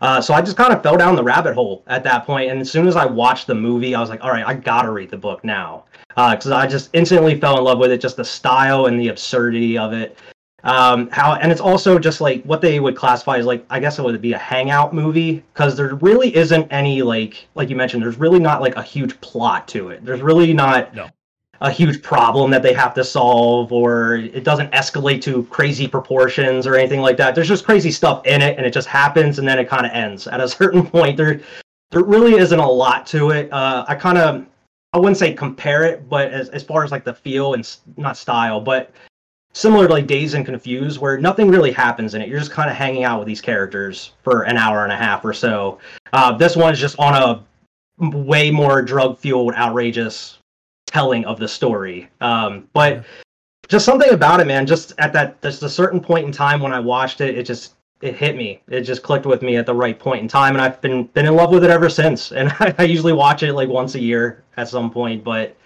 Uh, 0.00 0.20
so 0.20 0.34
I 0.34 0.42
just 0.42 0.56
kind 0.56 0.72
of 0.72 0.82
fell 0.82 0.96
down 0.96 1.14
the 1.14 1.22
rabbit 1.22 1.54
hole 1.54 1.84
at 1.86 2.02
that 2.02 2.26
point. 2.26 2.50
And 2.50 2.60
as 2.60 2.70
soon 2.70 2.88
as 2.88 2.96
I 2.96 3.06
watched 3.06 3.46
the 3.46 3.54
movie, 3.54 3.94
I 3.94 4.00
was 4.00 4.10
like, 4.10 4.22
all 4.24 4.30
right, 4.30 4.44
I 4.44 4.54
gotta 4.54 4.90
read 4.90 5.10
the 5.10 5.16
book 5.16 5.44
now 5.44 5.84
because 6.08 6.50
I 6.50 6.66
just 6.66 6.90
instantly 6.92 7.40
fell 7.40 7.56
in 7.56 7.64
love 7.64 7.78
with 7.78 7.92
it, 7.92 8.00
just 8.00 8.16
the 8.16 8.24
style 8.24 8.86
and 8.86 8.98
the 8.98 9.08
absurdity 9.08 9.78
of 9.78 9.92
it. 9.92 10.18
Um, 10.64 11.10
how 11.10 11.34
and 11.34 11.50
it's 11.50 11.60
also 11.60 11.98
just 11.98 12.20
like 12.20 12.42
what 12.44 12.60
they 12.60 12.78
would 12.78 12.94
classify 12.96 13.36
as 13.38 13.46
like 13.46 13.64
I 13.68 13.80
guess 13.80 13.98
it 13.98 14.02
would 14.02 14.20
be 14.22 14.32
a 14.32 14.38
hangout 14.38 14.94
movie 14.94 15.42
because 15.52 15.76
there 15.76 15.94
really 15.96 16.34
isn't 16.36 16.68
any 16.70 17.02
like 17.02 17.48
like 17.56 17.68
you 17.68 17.74
mentioned 17.74 18.02
there's 18.02 18.18
really 18.18 18.38
not 18.38 18.60
like 18.60 18.76
a 18.76 18.82
huge 18.82 19.20
plot 19.20 19.66
to 19.68 19.88
it. 19.88 20.04
There's 20.04 20.20
really 20.20 20.52
not 20.52 20.94
No. 20.94 21.08
a 21.62 21.70
huge 21.70 22.00
problem 22.00 22.52
that 22.52 22.62
they 22.62 22.72
have 22.74 22.94
to 22.94 23.02
solve 23.02 23.72
or 23.72 24.14
it 24.16 24.44
doesn't 24.44 24.70
escalate 24.70 25.20
to 25.22 25.42
crazy 25.44 25.88
proportions 25.88 26.64
or 26.64 26.76
anything 26.76 27.00
like 27.00 27.16
that. 27.16 27.34
There's 27.34 27.48
just 27.48 27.64
crazy 27.64 27.90
stuff 27.90 28.24
in 28.24 28.40
it 28.40 28.56
and 28.56 28.64
it 28.64 28.72
just 28.72 28.86
happens 28.86 29.40
and 29.40 29.48
then 29.48 29.58
it 29.58 29.68
kind 29.68 29.84
of 29.84 29.90
ends 29.90 30.28
at 30.28 30.40
a 30.40 30.46
certain 30.60 30.86
point. 30.86 31.16
There 31.16 31.40
there 31.90 32.04
really 32.04 32.34
isn't 32.36 32.58
a 32.60 32.70
lot 32.70 33.04
to 33.08 33.30
it. 33.30 33.52
Uh, 33.52 33.84
I 33.88 33.96
kind 33.96 34.16
of 34.16 34.46
I 34.92 34.98
wouldn't 34.98 35.16
say 35.16 35.32
compare 35.32 35.82
it, 35.82 36.08
but 36.08 36.30
as 36.32 36.50
as 36.50 36.62
far 36.62 36.84
as 36.84 36.92
like 36.92 37.02
the 37.02 37.14
feel 37.14 37.54
and 37.54 37.64
s- 37.64 37.80
not 37.96 38.16
style, 38.16 38.60
but 38.60 38.92
similar 39.52 39.86
to 39.86 39.92
like 39.92 40.06
Dazed 40.06 40.34
and 40.34 40.44
Confused, 40.44 40.98
where 40.98 41.18
nothing 41.18 41.48
really 41.50 41.72
happens 41.72 42.14
in 42.14 42.22
it. 42.22 42.28
You're 42.28 42.38
just 42.38 42.50
kind 42.50 42.70
of 42.70 42.76
hanging 42.76 43.04
out 43.04 43.18
with 43.18 43.28
these 43.28 43.40
characters 43.40 44.12
for 44.22 44.42
an 44.42 44.56
hour 44.56 44.84
and 44.84 44.92
a 44.92 44.96
half 44.96 45.24
or 45.24 45.32
so. 45.32 45.78
Uh, 46.12 46.36
this 46.36 46.56
one's 46.56 46.80
just 46.80 46.98
on 46.98 47.14
a 47.14 47.44
way 48.16 48.50
more 48.50 48.82
drug 48.82 49.18
fueled, 49.18 49.54
outrageous 49.54 50.38
telling 50.86 51.24
of 51.24 51.38
the 51.38 51.48
story. 51.48 52.08
Um, 52.20 52.68
but 52.72 53.04
just 53.68 53.84
something 53.84 54.10
about 54.10 54.40
it, 54.40 54.46
man. 54.46 54.66
Just 54.66 54.92
at 54.98 55.12
that, 55.12 55.40
there's 55.40 55.62
a 55.62 55.70
certain 55.70 56.00
point 56.00 56.26
in 56.26 56.32
time 56.32 56.60
when 56.60 56.72
I 56.72 56.80
watched 56.80 57.20
it, 57.20 57.38
it 57.38 57.44
just 57.44 57.74
it 58.00 58.16
hit 58.16 58.36
me. 58.36 58.60
It 58.68 58.80
just 58.82 59.02
clicked 59.04 59.26
with 59.26 59.42
me 59.42 59.56
at 59.56 59.64
the 59.64 59.74
right 59.74 59.98
point 59.98 60.22
in 60.22 60.28
time, 60.28 60.54
and 60.54 60.62
I've 60.62 60.80
been 60.80 61.04
been 61.04 61.26
in 61.26 61.36
love 61.36 61.50
with 61.50 61.64
it 61.64 61.70
ever 61.70 61.88
since. 61.88 62.32
And 62.32 62.50
I, 62.60 62.74
I 62.78 62.82
usually 62.84 63.12
watch 63.12 63.42
it 63.42 63.52
like 63.54 63.68
once 63.68 63.94
a 63.94 64.00
year 64.00 64.44
at 64.56 64.68
some 64.68 64.90
point, 64.90 65.24
but. 65.24 65.56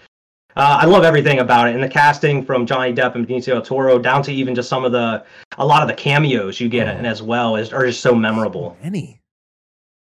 Uh, 0.57 0.79
I 0.81 0.85
love 0.85 1.03
everything 1.03 1.37
about 1.37 1.67
it, 1.69 1.75
and 1.75 1.83
the 1.83 1.87
casting 1.87 2.43
from 2.43 2.65
Johnny 2.65 2.91
Depp 2.91 3.13
and 3.13 3.27
Benicio 3.27 3.53
del 3.53 3.61
Toro 3.61 3.99
down 3.99 4.23
to 4.23 4.33
even 4.33 4.55
just 4.55 4.67
some 4.67 4.83
of 4.85 4.91
the, 4.91 5.23
a 5.59 5.65
lot 5.65 5.83
of 5.83 5.87
the 5.87 5.93
cameos 5.93 6.59
you 6.59 6.67
get 6.67 6.87
Oh. 6.87 6.97
in 6.97 7.05
as 7.05 7.21
well 7.21 7.55
is 7.57 7.71
are 7.71 7.85
just 7.85 8.01
so 8.01 8.15
memorable. 8.15 8.75
Any? 8.81 9.19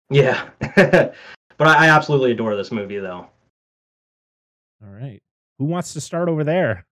Yeah, 0.09 0.49
but 0.61 1.12
I, 1.61 1.87
I 1.87 1.88
absolutely 1.90 2.33
adore 2.33 2.57
this 2.57 2.73
movie 2.73 2.99
though. 2.99 3.27
All 4.83 4.88
right. 4.92 5.21
Who 5.59 5.66
wants 5.66 5.92
to 5.92 6.01
start 6.01 6.31
over 6.31 6.42
there? 6.42 6.87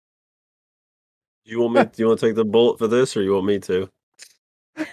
You 1.46 1.60
want 1.62 1.74
me? 1.74 1.84
Do 1.84 1.92
you 2.02 2.08
want 2.08 2.20
to 2.20 2.26
take 2.28 2.36
the 2.36 2.46
bullet 2.46 2.80
for 2.80 2.88
this, 2.88 3.16
or 3.16 3.22
you 3.22 3.34
want 3.34 3.46
me 3.46 3.60
to? 3.60 3.90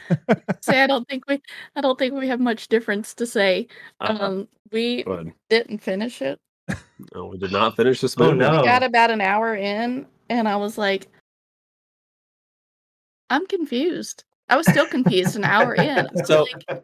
say 0.61 0.83
I 0.83 0.87
don't 0.87 1.09
think 1.09 1.25
we 1.27 1.41
I 1.75 1.81
don't 1.81 1.99
think 1.99 2.13
we 2.13 2.29
have 2.29 2.41
much 2.41 2.69
difference 2.69 3.15
to 3.15 3.27
say. 3.27 3.69
Uh, 4.01 4.19
Um 4.21 4.49
we 4.73 5.05
didn't 5.49 5.79
finish 5.79 6.21
it. 6.21 6.39
No, 7.15 7.27
we 7.27 7.39
did 7.39 7.53
not 7.53 7.77
finish 7.77 8.01
this 8.01 8.17
Oh, 8.19 8.25
movie. 8.25 8.39
no. 8.39 8.61
We 8.61 8.67
got 8.67 8.83
about 8.83 9.11
an 9.11 9.21
hour 9.21 9.55
in 9.55 10.07
and 10.29 10.49
I 10.49 10.57
was 10.57 10.77
like 10.79 11.09
I'm 13.31 13.47
confused. 13.47 14.25
I 14.49 14.57
was 14.57 14.67
still 14.67 14.87
confused 14.87 15.37
an 15.37 15.45
hour 15.45 15.75
in. 15.75 16.09
So- 16.25 16.47
like, 16.69 16.83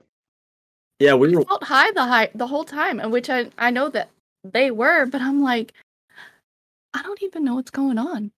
Yeah, 0.99 1.14
we 1.14 1.35
were. 1.35 1.44
Felt 1.44 1.64
high 1.64 1.90
the 1.92 2.05
high 2.05 2.31
the 2.35 2.47
whole 2.47 2.64
time, 2.64 3.01
and 3.01 3.11
which 3.11 3.29
I 3.31 3.51
I 3.59 3.70
know 3.70 3.88
that 3.90 4.11
they 4.44 4.70
were, 4.70 5.07
but 5.07 5.20
I'm 5.20 5.42
like, 5.42 5.73
I 6.92 7.03
don't 7.03 7.23
even 7.23 7.44
know 7.44 7.57
what's 7.57 7.70
going 7.70 7.99
on. 7.99 8.31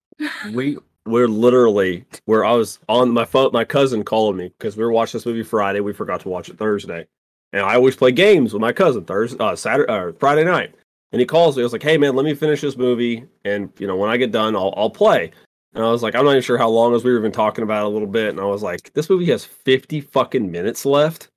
we 0.53 0.79
we're 1.05 1.29
literally 1.29 2.05
where 2.25 2.45
I 2.45 2.53
was 2.53 2.79
on 2.89 3.11
my 3.11 3.25
phone. 3.25 3.51
My 3.53 3.65
cousin 3.65 4.03
called 4.05 4.37
me 4.37 4.49
because 4.59 4.77
we 4.77 4.85
were 4.85 4.93
watching 4.93 5.19
this 5.19 5.27
movie 5.27 5.43
Friday. 5.43 5.81
We 5.81 5.93
forgot 5.93 6.21
to 6.23 6.29
watch 6.29 6.49
it 6.49 6.57
Thursday, 6.59 7.07
and 7.53 7.63
I 7.63 7.75
always 7.75 7.97
play 7.97 8.13
games 8.13 8.53
with 8.55 8.61
my 8.63 8.73
cousin 8.73 9.05
Thursday, 9.05 9.39
uh, 9.39 9.55
Saturday, 9.57 9.93
uh, 9.93 10.13
Friday 10.19 10.45
night. 10.45 10.75
And 11.17 11.21
he 11.23 11.25
calls 11.25 11.57
me. 11.57 11.63
I 11.63 11.65
was 11.65 11.73
like, 11.73 11.83
"Hey 11.83 11.97
man, 11.97 12.15
let 12.15 12.27
me 12.27 12.35
finish 12.35 12.61
this 12.61 12.77
movie, 12.77 13.25
and 13.47 13.73
you 13.79 13.87
know 13.87 13.97
when 13.97 14.11
I 14.11 14.19
get 14.19 14.33
done, 14.33 14.55
I'll 14.55 14.75
I'll 14.77 14.91
play." 14.91 15.31
And 15.73 15.83
I 15.83 15.91
was 15.91 16.03
like, 16.03 16.15
"I'm 16.15 16.27
not 16.27 16.33
even 16.33 16.43
sure 16.43 16.59
how 16.59 16.69
long 16.69 16.95
as 16.95 17.05
we 17.05 17.11
were 17.11 17.19
even 17.19 17.33
talking 17.33 17.63
about 17.65 17.85
it 17.85 17.87
a 17.87 17.89
little 17.89 18.07
bit." 18.07 18.29
And 18.29 18.39
I 18.39 18.45
was 18.45 18.63
like, 18.63 18.93
"This 18.93 19.09
movie 19.09 19.25
has 19.31 19.43
50 19.43 20.03
fucking 20.03 20.53
minutes 20.53 20.85
left." 20.85 21.31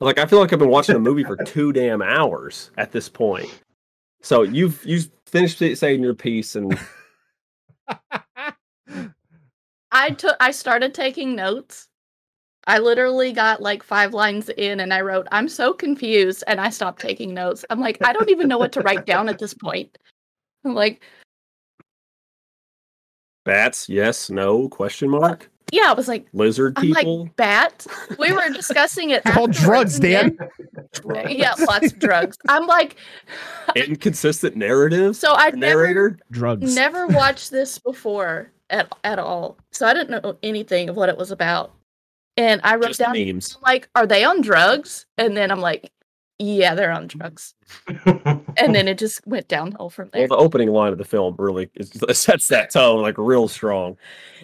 Like 0.00 0.18
I 0.18 0.24
feel 0.24 0.38
like 0.38 0.54
I've 0.54 0.58
been 0.58 0.70
watching 0.70 0.96
a 0.96 0.98
movie 1.00 1.22
for 1.22 1.36
two 1.44 1.70
damn 1.70 2.00
hours 2.00 2.70
at 2.78 2.92
this 2.92 3.10
point. 3.10 3.50
So 4.22 4.40
you've 4.40 4.82
you've 4.86 5.10
finished 5.26 5.60
it 5.60 5.76
saying 5.76 6.02
your 6.02 6.14
piece, 6.14 6.56
and 6.56 6.78
I 9.92 10.10
took 10.16 10.38
I 10.40 10.50
started 10.50 10.94
taking 10.94 11.36
notes. 11.36 11.89
I 12.66 12.78
literally 12.78 13.32
got 13.32 13.62
like 13.62 13.82
five 13.82 14.12
lines 14.14 14.48
in 14.50 14.80
and 14.80 14.92
I 14.92 15.00
wrote, 15.00 15.26
I'm 15.32 15.48
so 15.48 15.72
confused, 15.72 16.44
and 16.46 16.60
I 16.60 16.70
stopped 16.70 17.00
taking 17.00 17.32
notes. 17.34 17.64
I'm 17.70 17.80
like, 17.80 17.98
I 18.04 18.12
don't 18.12 18.28
even 18.30 18.48
know 18.48 18.58
what 18.58 18.72
to 18.72 18.80
write 18.82 19.06
down 19.06 19.28
at 19.28 19.38
this 19.38 19.54
point. 19.54 19.96
I'm 20.64 20.74
like, 20.74 21.02
bats, 23.44 23.88
yes, 23.88 24.30
no, 24.30 24.68
question 24.68 25.08
mark. 25.08 25.50
yeah, 25.72 25.84
I 25.90 25.94
was 25.94 26.06
like, 26.08 26.26
Lizard 26.32 26.74
I'm 26.76 26.82
people. 26.84 27.22
like, 27.24 27.36
bat? 27.36 27.86
We 28.18 28.32
were 28.32 28.50
discussing 28.50 29.10
it. 29.10 29.22
It's 29.26 29.36
all 29.36 29.46
drugs, 29.46 29.98
Dan. 29.98 30.36
then- 31.04 31.28
Yeah, 31.30 31.54
lots 31.60 31.92
of 31.92 31.98
drugs. 31.98 32.36
I'm 32.48 32.66
like, 32.66 32.96
inconsistent 33.76 34.56
narratives. 34.56 35.18
so 35.18 35.32
I've 35.32 35.54
never 35.56 35.82
narrator. 35.84 36.18
Drugs. 36.30 36.74
never 36.74 37.06
watched 37.06 37.50
this 37.50 37.78
before 37.78 38.50
at 38.68 38.92
at 39.04 39.18
all. 39.18 39.56
So 39.72 39.86
I 39.86 39.94
didn't 39.94 40.22
know 40.22 40.36
anything 40.42 40.88
of 40.90 40.96
what 40.96 41.08
it 41.08 41.16
was 41.16 41.30
about. 41.30 41.72
And 42.40 42.62
I 42.64 42.76
wrote 42.76 42.88
Just 42.88 43.00
down 43.00 43.12
memes. 43.12 43.56
I'm 43.56 43.62
like, 43.62 43.90
are 43.94 44.06
they 44.06 44.24
on 44.24 44.40
drugs? 44.40 45.04
And 45.18 45.36
then 45.36 45.50
I'm 45.50 45.60
like, 45.60 45.92
yeah, 46.38 46.74
they're 46.74 46.90
on 46.90 47.06
mm-hmm. 47.06 47.18
drugs. 47.18 47.54
And 48.56 48.74
then 48.74 48.88
it 48.88 48.96
just 48.96 49.20
went 49.26 49.46
downhill 49.46 49.90
from 49.90 50.08
Well, 50.14 50.20
there. 50.20 50.28
the 50.28 50.36
opening 50.36 50.70
line 50.70 50.90
of 50.90 50.96
the 50.98 51.04
film 51.04 51.36
really 51.38 51.68
is, 51.74 51.92
sets 52.18 52.48
that 52.48 52.70
tone 52.70 53.02
like 53.02 53.16
real 53.18 53.46
strong. 53.46 53.98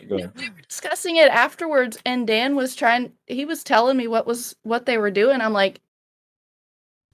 Go 0.08 0.16
we 0.16 0.22
were 0.22 0.60
discussing 0.68 1.16
it 1.16 1.28
afterwards 1.28 1.98
and 2.04 2.26
Dan 2.26 2.54
was 2.54 2.76
trying 2.76 3.12
he 3.26 3.46
was 3.46 3.64
telling 3.64 3.96
me 3.96 4.06
what 4.06 4.26
was 4.26 4.54
what 4.62 4.84
they 4.84 4.98
were 4.98 5.10
doing. 5.10 5.40
I'm 5.40 5.54
like 5.54 5.80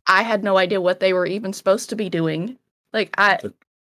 I 0.06 0.22
had 0.22 0.42
no 0.42 0.58
idea 0.58 0.80
what 0.80 0.98
they 0.98 1.12
were 1.12 1.26
even 1.26 1.52
supposed 1.52 1.90
to 1.90 1.96
be 1.96 2.10
doing. 2.10 2.58
Like 2.92 3.14
I 3.16 3.38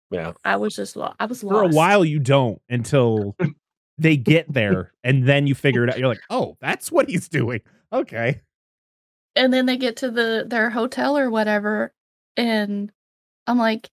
Yeah. 0.10 0.34
I 0.44 0.58
was 0.58 0.76
just 0.76 0.96
lo- 0.96 1.14
I 1.20 1.26
was 1.28 1.44
lost. 1.44 1.54
For 1.54 1.64
a 1.64 1.76
while, 1.76 2.04
you 2.04 2.20
don't 2.20 2.60
until 2.70 3.36
they 3.98 4.18
get 4.18 4.52
there, 4.52 4.94
and 5.04 5.28
then 5.28 5.48
you 5.48 5.56
figure 5.56 5.84
it 5.84 5.90
out. 5.90 6.00
You're 6.00 6.08
like, 6.10 6.22
oh, 6.30 6.58
that's 6.62 6.92
what 6.92 7.10
he's 7.10 7.28
doing. 7.30 7.62
Okay. 7.94 8.42
and 9.36 9.54
then 9.54 9.66
they 9.66 9.78
get 9.78 9.96
to 9.98 10.12
the 10.12 10.46
their 10.48 10.70
hotel 10.70 11.18
or 11.18 11.30
whatever 11.30 11.94
and 12.38 12.92
i'm 13.48 13.58
like 13.58 13.90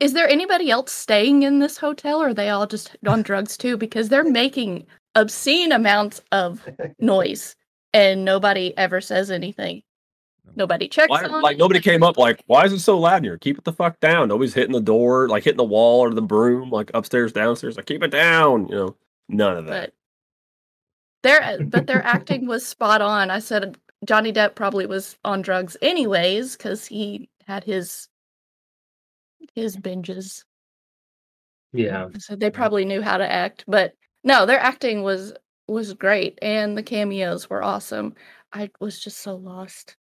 is 0.00 0.12
there 0.12 0.28
anybody 0.28 0.70
else 0.70 0.92
staying 0.92 1.42
in 1.42 1.58
this 1.58 1.78
hotel 1.78 2.22
or 2.22 2.28
are 2.28 2.34
they 2.34 2.48
all 2.50 2.66
just 2.66 2.96
on 3.06 3.22
drugs 3.22 3.56
too 3.56 3.76
because 3.76 4.08
they're 4.08 4.24
making 4.24 4.86
obscene 5.14 5.72
amounts 5.72 6.20
of 6.32 6.68
noise 7.00 7.56
and 7.92 8.24
nobody 8.24 8.76
ever 8.76 9.00
says 9.00 9.30
anything 9.30 9.82
nobody 10.56 10.88
checks 10.88 11.10
Why, 11.10 11.24
on 11.24 11.42
like 11.42 11.56
it. 11.56 11.58
nobody 11.58 11.80
came 11.80 12.02
up 12.02 12.16
like, 12.18 12.42
why 12.46 12.64
is 12.64 12.72
it 12.72 12.80
so 12.80 12.98
loud 12.98 13.18
in 13.18 13.24
here? 13.24 13.38
Keep 13.38 13.58
it 13.58 13.64
the 13.64 13.72
fuck 13.72 14.00
down. 14.00 14.28
Nobody's 14.28 14.54
hitting 14.54 14.72
the 14.72 14.80
door, 14.80 15.28
like 15.28 15.44
hitting 15.44 15.56
the 15.58 15.64
wall 15.64 16.00
or 16.00 16.12
the 16.12 16.22
broom, 16.22 16.70
like 16.70 16.90
upstairs, 16.94 17.32
downstairs. 17.32 17.76
Like 17.76 17.86
keep 17.86 18.02
it 18.02 18.10
down. 18.10 18.68
You 18.68 18.74
know, 18.74 18.96
none 19.28 19.56
of 19.56 19.66
that. 19.66 19.92
but 19.92 19.94
their 21.22 21.42
uh, 21.42 21.58
but 21.64 21.86
their 21.86 22.02
acting 22.04 22.46
was 22.46 22.64
spot 22.64 23.02
on 23.02 23.28
i 23.28 23.40
said 23.40 23.76
johnny 24.04 24.32
depp 24.32 24.54
probably 24.54 24.86
was 24.86 25.18
on 25.24 25.42
drugs 25.42 25.76
anyways 25.82 26.56
because 26.56 26.86
he 26.86 27.28
had 27.48 27.64
his 27.64 28.08
his 29.54 29.76
binges 29.76 30.44
yeah. 31.72 32.08
So 32.18 32.34
they 32.36 32.50
probably 32.50 32.84
knew 32.84 33.02
how 33.02 33.18
to 33.18 33.30
act, 33.30 33.64
but 33.68 33.94
no, 34.24 34.46
their 34.46 34.58
acting 34.58 35.02
was 35.02 35.32
was 35.66 35.92
great 35.92 36.38
and 36.40 36.76
the 36.76 36.82
cameos 36.82 37.50
were 37.50 37.62
awesome. 37.62 38.14
I 38.52 38.70
was 38.80 38.98
just 38.98 39.18
so 39.18 39.36
lost. 39.36 39.96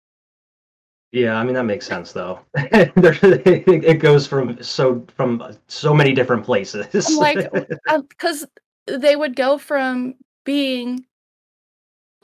Yeah, 1.13 1.35
I 1.35 1.43
mean 1.43 1.53
that 1.53 1.65
makes 1.65 1.85
sense 1.85 2.11
though. 2.11 2.39
It 2.55 3.99
goes 3.99 4.25
from 4.25 4.61
so 4.63 5.05
from 5.15 5.55
so 5.67 5.93
many 5.93 6.11
different 6.11 6.43
places. 6.43 6.87
I'm 7.07 7.17
like 7.17 7.47
um, 7.87 8.07
cuz 8.17 8.47
they 8.87 9.15
would 9.15 9.35
go 9.35 9.59
from 9.59 10.15
being 10.43 11.05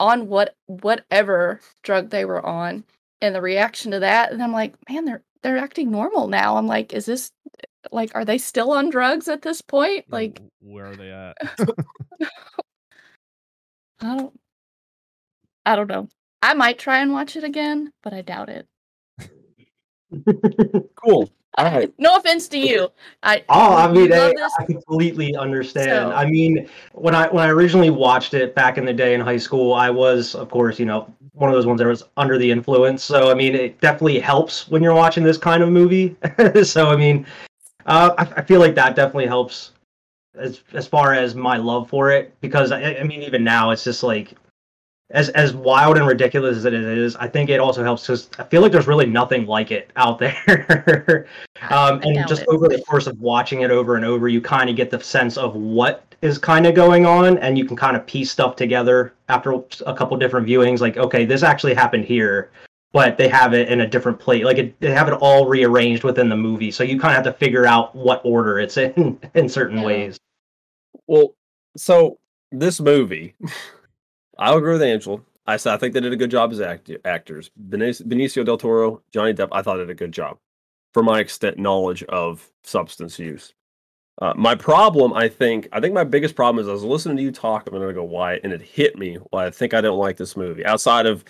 on 0.00 0.26
what 0.26 0.56
whatever 0.66 1.60
drug 1.84 2.10
they 2.10 2.24
were 2.24 2.44
on 2.44 2.82
and 3.20 3.32
the 3.32 3.40
reaction 3.40 3.92
to 3.92 4.00
that 4.00 4.32
and 4.32 4.42
I'm 4.42 4.50
like, 4.52 4.74
man, 4.90 5.04
they're 5.04 5.22
they're 5.42 5.58
acting 5.58 5.92
normal 5.92 6.26
now. 6.26 6.56
I'm 6.56 6.66
like, 6.66 6.92
is 6.92 7.06
this 7.06 7.30
like 7.92 8.10
are 8.16 8.24
they 8.24 8.38
still 8.38 8.72
on 8.72 8.90
drugs 8.90 9.28
at 9.28 9.42
this 9.42 9.62
point? 9.62 10.06
Like 10.10 10.42
where 10.58 10.86
are 10.86 10.96
they 10.96 11.12
at? 11.12 11.36
I 14.00 14.16
don't 14.16 14.40
I 15.64 15.76
don't 15.76 15.86
know. 15.88 16.08
I 16.42 16.54
might 16.54 16.80
try 16.80 16.98
and 16.98 17.12
watch 17.12 17.36
it 17.36 17.44
again, 17.44 17.92
but 18.02 18.12
I 18.12 18.22
doubt 18.22 18.48
it. 18.48 18.66
Cool. 20.96 21.30
All 21.58 21.64
right. 21.64 21.92
No 21.98 22.16
offense 22.16 22.46
to 22.48 22.58
you. 22.58 22.90
I 23.22 23.42
Oh, 23.48 23.74
I 23.76 23.90
mean, 23.90 24.12
I. 24.12 24.32
I 24.58 24.64
completely 24.64 25.34
understand. 25.34 26.10
So- 26.10 26.12
I 26.12 26.24
mean, 26.24 26.68
when 26.92 27.14
I 27.14 27.28
when 27.28 27.44
I 27.44 27.48
originally 27.48 27.90
watched 27.90 28.34
it 28.34 28.54
back 28.54 28.78
in 28.78 28.84
the 28.84 28.92
day 28.92 29.14
in 29.14 29.20
high 29.20 29.36
school, 29.36 29.74
I 29.74 29.90
was, 29.90 30.34
of 30.34 30.48
course, 30.50 30.78
you 30.78 30.86
know, 30.86 31.12
one 31.32 31.50
of 31.50 31.56
those 31.56 31.66
ones 31.66 31.80
that 31.80 31.86
was 31.86 32.04
under 32.16 32.38
the 32.38 32.50
influence. 32.50 33.02
So 33.02 33.30
I 33.30 33.34
mean, 33.34 33.54
it 33.54 33.80
definitely 33.80 34.20
helps 34.20 34.68
when 34.68 34.82
you're 34.82 34.94
watching 34.94 35.24
this 35.24 35.38
kind 35.38 35.62
of 35.62 35.70
movie. 35.70 36.16
so 36.62 36.88
I 36.88 36.96
mean, 36.96 37.26
uh, 37.86 38.14
I, 38.16 38.40
I 38.40 38.42
feel 38.42 38.60
like 38.60 38.74
that 38.76 38.94
definitely 38.94 39.26
helps 39.26 39.72
as 40.36 40.62
as 40.72 40.86
far 40.86 41.14
as 41.14 41.34
my 41.34 41.56
love 41.56 41.88
for 41.88 42.10
it 42.10 42.32
because 42.40 42.70
I, 42.70 42.94
I 42.96 43.02
mean, 43.02 43.22
even 43.22 43.42
now, 43.42 43.70
it's 43.70 43.82
just 43.84 44.02
like 44.04 44.34
as 45.10 45.28
as 45.30 45.54
wild 45.54 45.96
and 45.96 46.06
ridiculous 46.06 46.56
as 46.58 46.64
it 46.64 46.74
is. 46.74 47.16
I 47.16 47.28
think 47.28 47.50
it 47.50 47.60
also 47.60 47.82
helps 47.82 48.02
because 48.02 48.30
I 48.38 48.44
feel 48.44 48.62
like 48.62 48.72
there's 48.72 48.86
really 48.86 49.06
nothing 49.06 49.46
like 49.46 49.70
it 49.70 49.90
out 49.96 50.18
there. 50.18 51.26
Um, 51.68 52.00
and 52.02 52.26
just 52.26 52.42
it. 52.42 52.48
over 52.48 52.68
the 52.68 52.80
course 52.88 53.06
of 53.06 53.20
watching 53.20 53.60
it 53.60 53.70
over 53.70 53.94
and 53.96 54.04
over, 54.04 54.28
you 54.28 54.40
kind 54.40 54.70
of 54.70 54.76
get 54.76 54.90
the 54.90 54.98
sense 54.98 55.36
of 55.36 55.54
what 55.54 56.14
is 56.22 56.38
kind 56.38 56.66
of 56.66 56.74
going 56.74 57.04
on, 57.04 57.36
and 57.38 57.58
you 57.58 57.66
can 57.66 57.76
kind 57.76 57.96
of 57.96 58.06
piece 58.06 58.30
stuff 58.30 58.56
together 58.56 59.12
after 59.28 59.52
a 59.86 59.94
couple 59.94 60.16
different 60.16 60.46
viewings. 60.46 60.80
Like, 60.80 60.96
okay, 60.96 61.26
this 61.26 61.42
actually 61.42 61.74
happened 61.74 62.06
here, 62.06 62.50
but 62.92 63.18
they 63.18 63.28
have 63.28 63.52
it 63.52 63.68
in 63.68 63.82
a 63.82 63.86
different 63.86 64.18
place. 64.18 64.42
Like, 64.42 64.56
it, 64.56 64.80
they 64.80 64.90
have 64.90 65.06
it 65.08 65.14
all 65.14 65.46
rearranged 65.46 66.02
within 66.02 66.30
the 66.30 66.36
movie, 66.36 66.70
so 66.70 66.82
you 66.82 66.98
kind 66.98 67.14
of 67.16 67.24
have 67.24 67.34
to 67.34 67.38
figure 67.38 67.66
out 67.66 67.94
what 67.94 68.22
order 68.24 68.58
it's 68.58 68.78
in 68.78 69.20
in 69.34 69.46
certain 69.48 69.78
Yeah. 69.78 69.84
ways. 69.84 70.18
Well, 71.06 71.34
so 71.76 72.18
this 72.50 72.80
movie, 72.80 73.34
I'll 74.40 74.56
agree 74.58 74.72
with 74.72 74.82
Angel. 74.82 75.24
I 75.46 75.56
said 75.56 75.74
I 75.74 75.76
think 75.76 75.94
they 75.94 76.00
did 76.00 76.12
a 76.12 76.16
good 76.16 76.30
job 76.30 76.50
as 76.52 76.60
act- 76.60 76.90
actors. 77.04 77.50
Benicio, 77.68 78.44
del 78.44 78.56
Toro, 78.58 79.02
Johnny 79.12 79.32
Depp, 79.34 79.48
I 79.52 79.62
thought 79.62 79.76
it 79.78 79.84
did 79.84 79.90
a 79.90 79.94
good 79.94 80.12
job 80.12 80.38
for 80.92 81.02
my 81.02 81.20
extent 81.20 81.58
knowledge 81.58 82.02
of 82.04 82.50
substance 82.64 83.18
use. 83.18 83.52
Uh, 84.20 84.34
my 84.36 84.54
problem, 84.54 85.12
I 85.14 85.28
think, 85.28 85.68
I 85.72 85.80
think 85.80 85.94
my 85.94 86.04
biggest 86.04 86.34
problem 86.34 86.62
is 86.62 86.68
I 86.68 86.72
was 86.72 86.82
listening 86.84 87.16
to 87.16 87.22
you 87.22 87.30
talk 87.32 87.68
a 87.68 87.72
minute 87.72 87.88
ago, 87.88 88.02
why, 88.04 88.34
and 88.42 88.52
it 88.52 88.60
hit 88.60 88.98
me 88.98 89.16
why 89.30 89.46
I 89.46 89.50
think 89.50 89.72
I 89.72 89.80
don't 89.80 89.98
like 89.98 90.16
this 90.16 90.36
movie. 90.36 90.64
Outside 90.66 91.06
of 91.06 91.24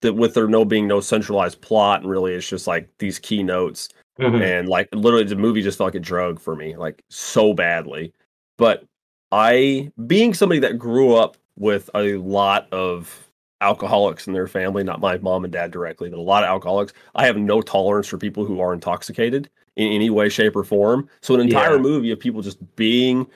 that, 0.00 0.14
with 0.14 0.32
there 0.34 0.48
no 0.48 0.64
being 0.64 0.86
no 0.88 1.00
centralized 1.00 1.60
plot, 1.60 2.00
and 2.02 2.10
really 2.10 2.32
it's 2.34 2.48
just 2.48 2.66
like 2.66 2.88
these 2.98 3.18
keynotes 3.18 3.88
Mhm. 4.18 4.42
and 4.42 4.68
like 4.68 4.88
literally 4.94 5.24
the 5.24 5.36
movie 5.36 5.62
just 5.62 5.78
felt 5.78 5.88
like 5.88 5.94
a 5.94 6.00
drug 6.00 6.38
for 6.40 6.54
me 6.54 6.76
like 6.76 7.02
so 7.08 7.54
badly 7.54 8.12
but 8.58 8.84
i 9.32 9.90
being 10.06 10.34
somebody 10.34 10.58
that 10.60 10.78
grew 10.78 11.14
up 11.14 11.38
with 11.60 11.88
a 11.94 12.14
lot 12.14 12.66
of 12.72 13.28
alcoholics 13.60 14.26
in 14.26 14.32
their 14.32 14.48
family 14.48 14.82
not 14.82 15.00
my 15.00 15.18
mom 15.18 15.44
and 15.44 15.52
dad 15.52 15.70
directly 15.70 16.08
but 16.08 16.18
a 16.18 16.22
lot 16.22 16.42
of 16.42 16.48
alcoholics 16.48 16.94
i 17.14 17.26
have 17.26 17.36
no 17.36 17.60
tolerance 17.60 18.08
for 18.08 18.16
people 18.16 18.44
who 18.44 18.58
are 18.58 18.72
intoxicated 18.72 19.50
in 19.76 19.92
any 19.92 20.08
way 20.10 20.28
shape 20.28 20.56
or 20.56 20.64
form 20.64 21.08
so 21.20 21.34
an 21.34 21.40
entire 21.40 21.76
Yeah. 21.76 21.82
movie 21.82 22.10
of 22.10 22.18
people 22.18 22.40
just 22.40 22.58
being 22.76 23.26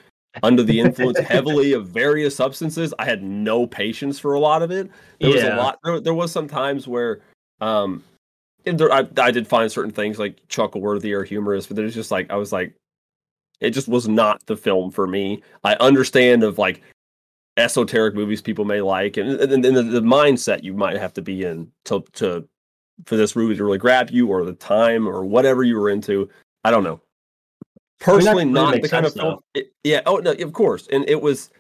under 0.43 0.63
the 0.63 0.81
influence 0.81 1.19
heavily 1.29 1.75
of 1.75 1.89
various 1.89 2.35
substances 2.35 2.95
i 2.99 3.05
had 3.05 3.23
no 3.23 3.67
patience 3.67 4.19
for 4.19 4.33
a 4.33 4.41
lot 4.41 4.63
of 4.63 4.71
it 4.71 4.91
there 5.21 5.31
was 5.31 5.43
a 5.43 5.55
lot 5.57 5.79
there, 5.85 6.01
there 6.01 6.15
was 6.15 6.33
some 6.33 6.49
times 6.49 6.89
where 6.89 7.21
um 7.61 8.03
and 8.67 8.79
there, 8.79 8.93
I, 8.93 9.07
I 9.19 9.31
did 9.31 9.47
find 9.47 9.71
certain 9.71 9.93
things 9.93 10.19
like 10.19 10.41
chuckle 10.49 10.81
worthy 10.81 11.13
or 11.13 11.23
humorous, 11.23 11.67
but 11.67 11.77
there's 11.77 11.95
just 11.95 12.11
like 12.11 12.31
I 12.31 12.37
was 12.37 12.53
like, 12.53 12.75
it 13.61 13.71
just 13.71 13.89
was 13.89 14.09
not 14.09 14.45
the 14.47 14.57
film 14.57 14.91
for 14.91 15.07
me. 15.07 15.43
I 15.65 15.75
understand 15.75 16.43
of 16.43 16.59
like 16.59 16.83
esoteric 17.57 18.14
movies 18.14 18.40
people 18.40 18.64
may 18.64 18.81
like, 18.81 19.17
and, 19.17 19.40
and, 19.40 19.64
and 19.64 19.77
the, 19.77 19.83
the 19.83 20.01
mindset 20.01 20.62
you 20.62 20.75
might 20.75 20.97
have 20.97 21.12
to 21.14 21.23
be 21.23 21.45
in 21.45 21.71
to 21.85 22.05
to 22.14 22.47
for 23.07 23.17
this 23.17 23.35
movie 23.35 23.57
to 23.57 23.64
really 23.64 23.79
grab 23.79 24.11
you, 24.11 24.29
or 24.29 24.45
the 24.45 24.53
time, 24.55 25.09
or 25.09 25.25
whatever 25.25 25.62
you 25.62 25.79
were 25.79 25.90
into. 25.90 26.29
I 26.64 26.71
don't 26.71 26.85
know. 26.85 26.90
mean, 26.90 27.01
that 28.01 28.05
Personally, 28.05 28.45
not 28.45 28.81
the 28.81 28.88
kind 28.88 29.07
of 29.07 29.14
film. 29.14 29.40
it- 29.55 29.73
yeah. 29.83 30.03
Oh 30.07 30.17
no, 30.17 30.33
of 30.33 30.53
course, 30.53 30.87
and 30.88 31.09
it 31.09 31.21
was. 31.21 31.51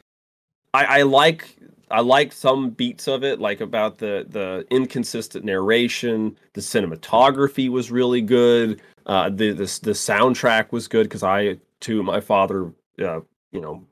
I, 0.72 0.84
I 0.98 1.02
like 1.02 1.56
I 1.90 2.00
like 2.00 2.32
some 2.32 2.70
beats 2.70 3.06
of 3.06 3.22
it, 3.22 3.40
like 3.40 3.60
about 3.60 3.98
the 3.98 4.26
the 4.28 4.66
inconsistent 4.70 5.44
narration. 5.44 6.36
The 6.54 6.60
cinematography 6.60 7.68
was 7.68 7.90
really 7.90 8.20
good. 8.20 8.82
Uh, 9.06 9.28
the 9.30 9.52
the 9.52 9.64
the 9.82 9.92
soundtrack 9.92 10.72
was 10.72 10.88
good 10.88 11.04
because 11.04 11.22
I 11.22 11.58
too 11.80 12.02
my 12.02 12.20
father, 12.20 12.72
uh, 13.00 13.20
you 13.52 13.60
know, 13.60 13.84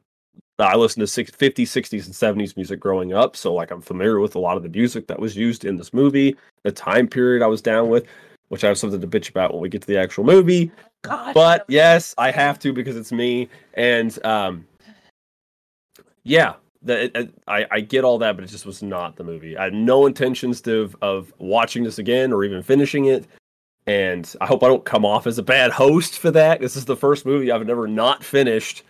I 0.58 0.76
listened 0.76 1.06
to 1.06 1.24
50s, 1.24 1.54
60s, 1.62 2.04
and 2.06 2.38
70s 2.38 2.56
music 2.56 2.78
growing 2.78 3.12
up, 3.12 3.36
so 3.36 3.52
like 3.54 3.70
I'm 3.70 3.80
familiar 3.80 4.20
with 4.20 4.34
a 4.34 4.38
lot 4.38 4.56
of 4.56 4.62
the 4.62 4.68
music 4.68 5.06
that 5.08 5.18
was 5.18 5.36
used 5.36 5.64
in 5.64 5.76
this 5.76 5.92
movie. 5.92 6.36
The 6.62 6.72
time 6.72 7.08
period 7.08 7.42
I 7.42 7.46
was 7.48 7.62
down 7.62 7.88
with, 7.88 8.06
which 8.48 8.62
I 8.62 8.68
have 8.68 8.78
something 8.78 9.00
to 9.00 9.06
bitch 9.06 9.30
about 9.30 9.52
when 9.52 9.62
we 9.62 9.68
get 9.68 9.80
to 9.82 9.88
the 9.88 9.98
actual 9.98 10.24
movie 10.24 10.70
God, 11.02 11.34
but 11.34 11.64
yes, 11.68 12.14
I 12.18 12.30
have 12.30 12.58
to 12.60 12.72
because 12.72 12.96
it's 12.96 13.10
me. 13.12 13.48
And 13.74 14.24
um, 14.24 14.66
yeah, 16.22 16.54
the, 16.82 17.04
it, 17.04 17.16
it- 17.16 17.34
I 17.48 17.66
I 17.70 17.80
get 17.80 18.04
all 18.04 18.18
that, 18.18 18.36
but 18.36 18.44
it 18.44 18.48
just 18.48 18.66
was 18.66 18.82
not 18.82 19.16
the 19.16 19.24
movie. 19.24 19.56
I 19.56 19.64
had 19.64 19.74
no 19.74 20.06
intentions 20.06 20.60
to 20.62 20.90
of 21.02 21.32
watching 21.38 21.82
this 21.82 21.98
again 21.98 22.32
or 22.32 22.44
even 22.44 22.62
finishing 22.62 23.06
it. 23.06 23.26
And 23.86 24.32
I 24.40 24.46
hope 24.46 24.62
I 24.62 24.68
don't 24.68 24.84
come 24.84 25.04
off 25.04 25.26
as 25.26 25.38
a 25.38 25.42
bad 25.42 25.72
host 25.72 26.18
for 26.20 26.30
that. 26.30 26.60
This 26.60 26.76
is 26.76 26.84
the 26.84 26.96
first 26.96 27.26
movie 27.26 27.50
I've 27.50 27.66
never 27.66 27.88
not 27.88 28.22
finished. 28.22 28.84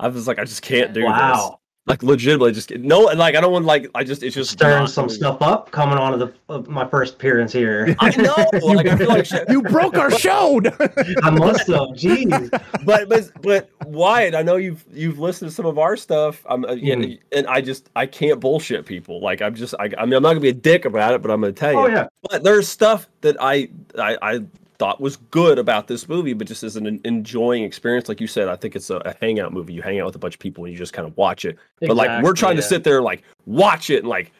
I 0.00 0.08
was 0.08 0.26
like, 0.28 0.38
I 0.38 0.44
just 0.44 0.62
can't 0.62 0.92
do 0.92 1.00
this. 1.02 1.08
Wow. 1.10 1.60
like 1.88 2.02
legitimately 2.02 2.50
just 2.50 2.72
no 2.78 3.08
and 3.08 3.18
like 3.18 3.36
I 3.36 3.40
don't 3.40 3.52
want 3.52 3.64
like 3.64 3.86
I 3.94 4.02
just 4.02 4.24
it's 4.24 4.34
just 4.34 4.50
stirring 4.50 4.88
some 4.88 5.08
stuff 5.08 5.40
up 5.40 5.70
coming 5.70 5.96
on 5.96 6.10
to 6.10 6.18
the 6.18 6.34
uh, 6.52 6.58
my 6.68 6.84
first 6.88 7.14
appearance 7.14 7.52
here. 7.52 7.94
I 8.00 8.10
know 8.16 8.34
like 8.74 8.86
I 8.88 8.96
feel 8.96 9.06
like 9.08 9.24
shit. 9.26 9.48
you 9.48 9.62
broke 9.62 9.96
our 9.96 10.10
show. 10.10 10.60
I 11.22 11.30
must 11.30 11.68
have. 11.68 11.94
Jeez. 11.94 12.50
but 12.84 13.08
but 13.08 13.30
but 13.40 13.70
Wyatt, 13.86 14.34
I 14.34 14.42
know 14.42 14.56
you've 14.56 14.84
you've 14.92 15.20
listened 15.20 15.48
to 15.50 15.54
some 15.54 15.64
of 15.66 15.78
our 15.78 15.96
stuff. 15.96 16.44
I'm 16.50 16.64
uh, 16.64 16.70
Mm. 16.70 16.92
and, 16.92 17.18
and 17.30 17.46
I 17.46 17.60
just 17.60 17.88
I 17.94 18.04
can't 18.06 18.40
bullshit 18.40 18.84
people. 18.84 19.20
Like 19.20 19.40
I'm 19.40 19.54
just 19.54 19.74
I, 19.78 19.84
I 19.96 20.04
mean 20.06 20.14
I'm 20.14 20.22
not 20.24 20.30
gonna 20.30 20.40
be 20.40 20.48
a 20.48 20.52
dick 20.54 20.86
about 20.86 21.14
it, 21.14 21.22
but 21.22 21.30
I'm 21.30 21.40
gonna 21.40 21.52
tell 21.52 21.72
you. 21.72 21.78
Oh 21.78 21.86
yeah. 21.86 22.08
But 22.28 22.42
there's 22.42 22.66
stuff 22.68 23.08
that 23.20 23.36
I 23.40 23.68
I, 23.96 24.18
I 24.22 24.40
thought 24.78 25.00
was 25.00 25.16
good 25.16 25.58
about 25.58 25.88
this 25.88 26.08
movie, 26.08 26.32
but 26.32 26.46
just 26.46 26.62
as 26.62 26.76
an 26.76 27.00
enjoying 27.04 27.62
experience, 27.64 28.08
like 28.08 28.20
you 28.20 28.26
said, 28.26 28.48
I 28.48 28.56
think 28.56 28.76
it's 28.76 28.90
a, 28.90 28.96
a 28.98 29.14
hangout 29.20 29.52
movie. 29.52 29.72
You 29.72 29.82
hang 29.82 30.00
out 30.00 30.06
with 30.06 30.16
a 30.16 30.18
bunch 30.18 30.34
of 30.34 30.40
people 30.40 30.64
and 30.64 30.72
you 30.72 30.78
just 30.78 30.92
kind 30.92 31.06
of 31.06 31.16
watch 31.16 31.44
it. 31.44 31.56
But 31.80 31.96
like 31.96 32.22
we're 32.22 32.32
Exactly, 32.32 32.34
trying 32.34 32.56
to 32.56 32.62
sit 32.62 32.84
there 32.84 33.02
like 33.02 33.22
watch 33.46 33.90
it 33.90 34.00
and 34.00 34.08
like 34.08 34.32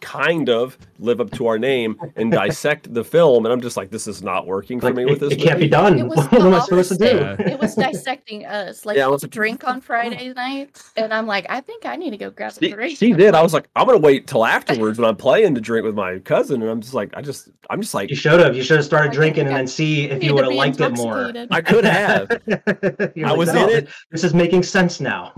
kind 0.00 0.48
of 0.48 0.78
live 0.98 1.20
up 1.20 1.30
to 1.32 1.46
our 1.46 1.58
name 1.58 1.96
and 2.16 2.30
dissect 2.40 2.92
the 2.94 3.04
film, 3.04 3.44
and 3.46 3.52
I'm 3.52 3.60
just 3.60 3.76
like, 3.76 3.90
this 3.90 4.06
is 4.06 4.22
not 4.22 4.46
working 4.46 4.80
for 4.80 4.86
Like, 4.86 4.94
me 4.96 5.02
it, 5.02 5.10
with 5.10 5.20
this. 5.20 5.32
it 5.32 5.40
can't 5.40 5.58
be 5.60 5.68
done. 5.68 5.98
It 5.98 6.06
was 6.06 6.18
What 6.30 6.42
am 6.42 6.54
I 6.54 6.60
supposed 6.60 6.92
to 6.92 6.96
do? 6.98 7.24
opposite. 7.24 7.52
It 7.52 7.58
was 7.58 7.74
dissecting 7.76 8.44
us. 8.46 8.84
Like 8.86 8.96
Yeah, 8.96 9.06
was 9.06 9.22
would 9.22 9.28
like, 9.28 9.32
drink 9.32 9.64
on 9.66 9.80
Friday 9.80 10.32
night, 10.32 10.82
and 10.96 11.12
I'm 11.12 11.26
like, 11.26 11.46
I 11.48 11.60
think 11.60 11.84
I 11.86 11.96
need 11.96 12.10
to 12.10 12.16
go 12.16 12.30
grab 12.30 12.52
a 12.60 12.70
drink. 12.70 12.96
she 12.96 13.12
did. 13.12 13.34
I 13.34 13.42
was 13.42 13.52
like, 13.54 13.68
I'm 13.76 13.86
gonna 13.86 13.98
wait 13.98 14.26
till 14.26 14.44
afterwards 14.44 14.98
when 14.98 15.08
I'm 15.08 15.16
playing 15.16 15.54
to 15.54 15.60
drink 15.60 15.84
with 15.84 15.94
my 15.94 16.18
cousin, 16.20 16.62
and 16.62 16.70
I'm 16.70 16.80
just 16.80 16.94
like, 16.94 17.10
I 17.16 17.22
just, 17.22 17.50
I'm 17.70 17.80
just 17.80 17.94
like, 17.94 18.10
You 18.10 18.16
should 18.16 18.40
have. 18.40 18.56
You 18.56 18.62
should 18.62 18.76
have 18.76 18.84
started 18.84 19.10
I 19.10 19.14
drinking 19.14 19.46
and 19.46 19.56
then 19.56 19.66
see 19.66 20.04
if 20.10 20.22
you 20.22 20.34
would 20.34 20.44
have 20.44 20.54
liked 20.54 20.80
it 20.80 20.96
more. 20.96 21.32
I 21.50 21.60
could 21.60 21.84
have, 21.84 22.30
I 22.48 23.10
like, 23.16 23.36
was 23.36 23.52
"No, 23.52 23.68
in 23.68 23.76
it. 23.84 23.88
This 24.10 24.24
is 24.24 24.34
making 24.34 24.62
sense 24.62 25.00
now. 25.00 25.32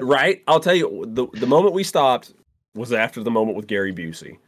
right? 0.00 0.42
I'll 0.46 0.60
tell 0.60 0.74
you, 0.74 1.04
the 1.08 1.26
the 1.34 1.46
moment 1.46 1.74
we 1.74 1.84
stopped 1.84 2.32
was 2.74 2.92
after 2.92 3.22
the 3.22 3.30
moment 3.30 3.56
with 3.56 3.66
Gary 3.66 3.92
Busey. 3.92 4.38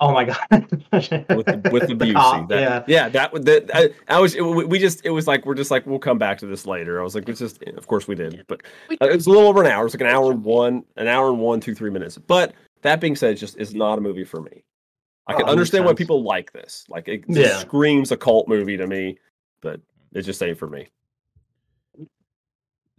oh 0.00 0.12
my 0.12 0.24
god. 0.24 0.38
with 0.50 0.66
the, 1.46 1.68
with 1.72 1.86
the 1.88 1.94
Busey. 1.94 2.14
cop, 2.14 2.48
that, 2.48 2.60
yeah. 2.60 2.84
yeah, 3.04 3.08
that 3.10 3.32
would 3.32 3.44
that 3.46 3.70
I, 3.74 3.90
I 4.08 4.18
was 4.20 4.34
it, 4.34 4.40
we 4.42 4.64
we 4.64 4.78
just 4.78 5.04
it 5.04 5.10
was 5.10 5.26
like 5.26 5.44
we're 5.46 5.54
just 5.54 5.70
like 5.70 5.86
we'll 5.86 5.98
come 5.98 6.18
back 6.18 6.38
to 6.38 6.46
this 6.46 6.66
later. 6.66 7.00
I 7.00 7.04
was 7.04 7.14
like, 7.14 7.28
it's 7.28 7.38
just 7.38 7.62
of 7.64 7.86
course 7.86 8.08
we 8.08 8.14
did, 8.14 8.44
but 8.48 8.62
We- 8.88 8.98
uh, 9.00 9.06
it 9.06 9.14
was 9.16 9.26
a 9.26 9.30
little 9.30 9.46
over 9.48 9.62
an 9.62 9.70
hour. 9.70 9.82
It 9.82 9.84
was 9.84 9.94
like 9.94 10.00
an 10.00 10.06
hour 10.08 10.30
and 10.32 10.42
one, 10.44 10.84
an 10.96 11.06
hour 11.08 11.28
and 11.28 11.38
one, 11.38 11.60
two, 11.60 11.74
three 11.74 11.90
minutes. 11.90 12.18
But 12.18 12.54
that 12.82 13.00
being 13.00 13.14
said, 13.16 13.32
it's 13.32 13.40
just 13.40 13.56
is 13.58 13.74
not 13.74 13.98
a 13.98 14.00
movie 14.00 14.24
for 14.24 14.40
me. 14.40 14.64
I 15.28 15.34
Oh, 15.34 15.36
can 15.36 15.44
makes 15.46 15.52
understand 15.52 15.84
why 15.84 15.94
people 15.94 16.22
like 16.24 16.52
this. 16.52 16.84
Like 16.88 17.06
it 17.06 17.24
just 17.28 17.38
Yeah. 17.38 17.58
screams 17.58 18.10
a 18.10 18.16
cult 18.16 18.48
movie 18.48 18.76
to 18.76 18.86
me, 18.88 19.18
but 19.60 19.80
it 20.12 20.22
just 20.22 20.42
ain't 20.42 20.58
for 20.58 20.66
me. 20.68 20.88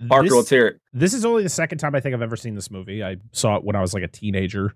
Parker, 0.08 0.24
This- 0.26 0.34
let's 0.34 0.50
hear 0.50 0.68
it. 0.68 0.82
this 0.94 1.14
is 1.14 1.26
only 1.26 1.44
the 1.44 1.50
second 1.50 1.78
time 1.80 1.96
I 1.96 2.00
think 2.00 2.14
I've 2.16 2.22
ever 2.22 2.36
seen 2.36 2.56
this 2.56 2.70
movie. 2.72 3.04
I 3.04 3.18
saw 3.32 3.56
it 3.58 3.64
when 3.64 3.76
I 3.76 3.82
was 3.82 3.94
like 3.94 4.04
a 4.04 4.08
teenager. 4.08 4.74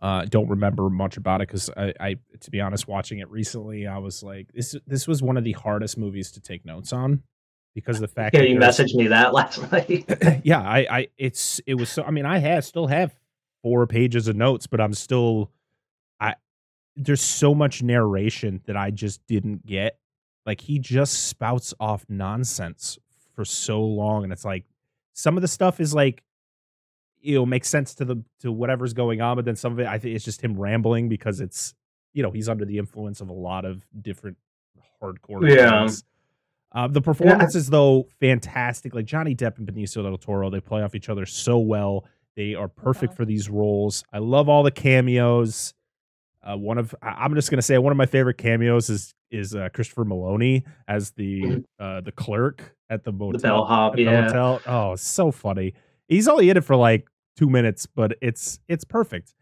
Uh, 0.00 0.24
don't 0.24 0.48
remember 0.48 0.88
much 0.90 1.16
about 1.16 1.40
it 1.40 1.48
because 1.48 1.68
I, 1.76 1.92
I, 1.98 2.16
to 2.40 2.50
be 2.50 2.60
honest, 2.60 2.86
watching 2.86 3.18
it 3.18 3.28
recently, 3.30 3.86
I 3.86 3.98
was 3.98 4.22
like, 4.22 4.48
this, 4.52 4.74
this 4.86 5.06
was 5.08 5.22
one 5.22 5.36
of 5.36 5.44
the 5.44 5.52
hardest 5.52 5.96
movies 5.98 6.30
to 6.32 6.40
take 6.40 6.64
notes 6.64 6.92
on 6.92 7.22
because 7.74 7.96
of 7.96 8.02
the 8.02 8.08
fact 8.08 8.34
Yeah, 8.34 8.42
that 8.42 8.48
you 8.48 8.58
messaged 8.58 8.94
me 8.94 9.08
that 9.08 9.32
last 9.34 9.70
night. 9.72 10.04
yeah, 10.44 10.60
I, 10.60 10.86
I, 10.90 11.08
it's, 11.18 11.60
it 11.66 11.74
was 11.74 11.88
so. 11.88 12.02
I 12.04 12.10
mean, 12.12 12.26
I 12.26 12.38
have 12.38 12.64
still 12.64 12.86
have 12.88 13.12
four 13.62 13.86
pages 13.86 14.28
of 14.28 14.36
notes, 14.36 14.66
but 14.68 14.80
I'm 14.80 14.92
still, 14.94 15.50
I, 16.20 16.34
there's 16.96 17.22
so 17.22 17.54
much 17.54 17.82
narration 17.82 18.60
that 18.66 18.76
I 18.76 18.90
just 18.90 19.24
didn't 19.26 19.66
get. 19.66 19.98
Like 20.46 20.60
he 20.60 20.78
just 20.80 21.26
spouts 21.28 21.72
off 21.80 22.04
nonsense 22.08 22.98
for 23.34 23.44
so 23.44 23.82
long, 23.82 24.24
and 24.24 24.32
it's 24.32 24.44
like 24.44 24.64
some 25.14 25.36
of 25.36 25.42
the 25.42 25.48
stuff 25.48 25.80
is 25.80 25.94
like, 25.94 26.22
you 27.20 27.34
know, 27.34 27.46
makes 27.46 27.68
sense 27.68 27.94
to 27.96 28.04
the 28.04 28.22
to 28.40 28.50
whatever's 28.52 28.92
going 28.94 29.20
on, 29.20 29.36
but 29.36 29.44
then 29.44 29.56
some 29.56 29.72
of 29.72 29.78
it, 29.80 29.86
I 29.86 29.98
think 29.98 30.14
it's 30.16 30.24
just 30.24 30.40
him 30.42 30.58
rambling 30.58 31.08
because 31.08 31.40
it's, 31.40 31.74
you 32.12 32.22
know, 32.22 32.30
he's 32.30 32.48
under 32.48 32.64
the 32.64 32.78
influence 32.78 33.20
of 33.20 33.28
a 33.28 33.32
lot 33.32 33.64
of 33.64 33.84
different 34.00 34.36
hardcore. 35.02 35.48
Yeah. 35.48 35.80
things. 35.80 36.04
Uh, 36.74 36.88
the 36.88 37.02
performances, 37.02 37.68
though, 37.68 38.08
fantastic. 38.18 38.94
Like 38.94 39.04
Johnny 39.04 39.34
Depp 39.34 39.58
and 39.58 39.68
Benicio 39.68 40.02
del 40.02 40.16
Toro, 40.16 40.48
they 40.48 40.60
play 40.60 40.82
off 40.82 40.94
each 40.94 41.10
other 41.10 41.26
so 41.26 41.58
well. 41.58 42.06
They 42.34 42.54
are 42.54 42.66
perfect 42.68 43.10
Uh-huh. 43.10 43.16
for 43.18 43.24
these 43.26 43.50
roles. 43.50 44.04
I 44.10 44.18
love 44.18 44.48
all 44.48 44.62
the 44.62 44.70
cameos. 44.70 45.74
Uh, 46.42 46.56
one 46.56 46.78
of 46.78 46.94
I- 47.02 47.24
I'm 47.24 47.34
just 47.34 47.50
gonna 47.50 47.62
say 47.62 47.76
one 47.78 47.92
of 47.92 47.96
my 47.98 48.06
favorite 48.06 48.38
cameos 48.38 48.88
is 48.90 49.14
is 49.30 49.54
uh, 49.54 49.68
Christopher 49.72 50.04
Meloni 50.04 50.62
as 50.88 51.12
the 51.12 51.42
Mhm. 51.42 51.64
uh, 51.78 52.00
the 52.00 52.10
clerk 52.12 52.74
at 52.92 53.04
the 53.04 53.12
motel. 53.12 53.32
the 53.32 53.38
bellhop, 53.38 53.92
at 53.92 53.96
the 53.96 54.02
yeah. 54.02 54.26
hotel. 54.26 54.60
Oh, 54.66 54.94
so 54.96 55.32
funny. 55.32 55.74
He's 56.08 56.28
only 56.28 56.50
in 56.50 56.56
it 56.56 56.64
for 56.64 56.76
like 56.76 57.08
two 57.36 57.48
minutes, 57.48 57.86
but 57.86 58.16
it's 58.20 58.60
it's 58.68 58.84
perfect. 58.84 59.34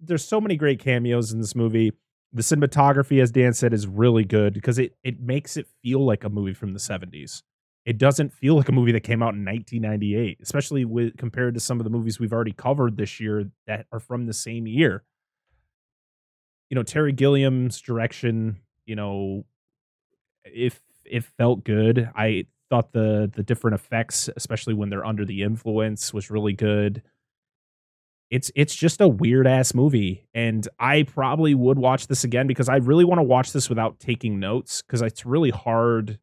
There's 0.00 0.24
so 0.24 0.40
many 0.40 0.56
great 0.56 0.80
cameos 0.80 1.32
in 1.32 1.40
this 1.40 1.54
movie. 1.54 1.92
The 2.32 2.42
cinematography, 2.42 3.22
as 3.22 3.30
Dan 3.30 3.52
said, 3.52 3.72
is 3.72 3.86
really 3.86 4.24
good 4.24 4.54
because 4.54 4.78
it 4.78 4.96
it 5.04 5.20
makes 5.20 5.56
it 5.56 5.66
feel 5.82 6.04
like 6.04 6.24
a 6.24 6.30
movie 6.30 6.54
from 6.54 6.72
the 6.72 6.78
70s. 6.78 7.42
It 7.84 7.98
doesn't 7.98 8.32
feel 8.32 8.56
like 8.56 8.68
a 8.68 8.72
movie 8.72 8.90
that 8.92 9.04
came 9.04 9.22
out 9.22 9.34
in 9.34 9.44
1998, 9.44 10.38
especially 10.42 10.84
with 10.84 11.16
compared 11.18 11.54
to 11.54 11.60
some 11.60 11.78
of 11.78 11.84
the 11.84 11.90
movies 11.90 12.18
we've 12.18 12.32
already 12.32 12.52
covered 12.52 12.96
this 12.96 13.20
year 13.20 13.50
that 13.66 13.86
are 13.92 14.00
from 14.00 14.26
the 14.26 14.32
same 14.32 14.66
year. 14.66 15.04
You 16.68 16.74
know, 16.74 16.82
Terry 16.82 17.12
Gilliam's 17.12 17.80
direction, 17.80 18.56
you 18.86 18.96
know, 18.96 19.44
if 20.44 20.80
it 21.10 21.24
felt 21.24 21.64
good. 21.64 22.10
I 22.14 22.46
thought 22.70 22.92
the 22.92 23.30
the 23.32 23.42
different 23.42 23.74
effects, 23.74 24.28
especially 24.36 24.74
when 24.74 24.90
they're 24.90 25.04
under 25.04 25.24
the 25.24 25.42
influence, 25.42 26.12
was 26.12 26.30
really 26.30 26.52
good. 26.52 27.02
It's 28.30 28.50
it's 28.56 28.74
just 28.74 29.00
a 29.00 29.08
weird 29.08 29.46
ass 29.46 29.74
movie, 29.74 30.26
and 30.34 30.66
I 30.78 31.04
probably 31.04 31.54
would 31.54 31.78
watch 31.78 32.08
this 32.08 32.24
again 32.24 32.46
because 32.46 32.68
I 32.68 32.76
really 32.76 33.04
want 33.04 33.20
to 33.20 33.24
watch 33.24 33.52
this 33.52 33.68
without 33.68 34.00
taking 34.00 34.40
notes 34.40 34.82
because 34.82 35.00
it's 35.02 35.24
really 35.24 35.50
hard 35.50 36.18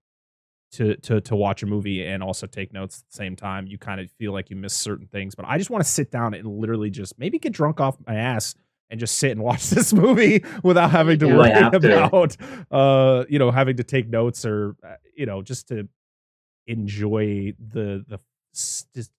to 0.74 0.98
to 0.98 1.22
to 1.22 1.36
watch 1.36 1.64
a 1.64 1.66
movie 1.66 2.06
and 2.06 2.22
also 2.22 2.46
take 2.46 2.74
notes 2.74 3.00
at 3.00 3.12
the 3.12 3.16
same 3.16 3.36
time. 3.36 3.68
You 3.68 3.78
kind 3.78 4.02
of 4.02 4.12
feel 4.12 4.34
like 4.34 4.50
you 4.50 4.56
miss 4.58 4.74
certain 4.74 5.08
things, 5.08 5.36
but 5.36 5.46
I 5.48 5.58
just 5.58 5.70
want 5.70 5.84
to 5.84 5.90
sit 5.90 6.12
down 6.12 6.34
and 6.34 6.48
literally 6.48 6.90
just 6.90 7.18
maybe 7.18 7.40
get 7.40 7.54
drunk 7.54 7.80
off 7.80 7.96
my 8.06 8.16
ass 8.16 8.56
and 8.94 9.00
just 9.00 9.18
sit 9.18 9.32
and 9.32 9.42
watch 9.42 9.70
this 9.72 9.92
movie 9.92 10.46
without 10.62 10.92
having 10.92 11.18
to 11.18 11.28
You 11.28 11.34
worry 11.34 11.50
might 11.50 11.56
have 11.58 11.82
to. 11.82 12.06
about 12.06 12.38
uh 12.72 13.26
you 13.28 13.40
know 13.40 13.50
having 13.50 13.76
to 13.78 13.84
take 13.84 14.08
notes 14.08 14.46
or 14.46 14.76
uh, 14.88 14.96
you 15.18 15.26
know 15.26 15.42
just 15.42 15.68
to 15.70 15.90
enjoy 16.68 17.54
the 17.60 18.06
the 18.08 18.20
just 18.54 19.12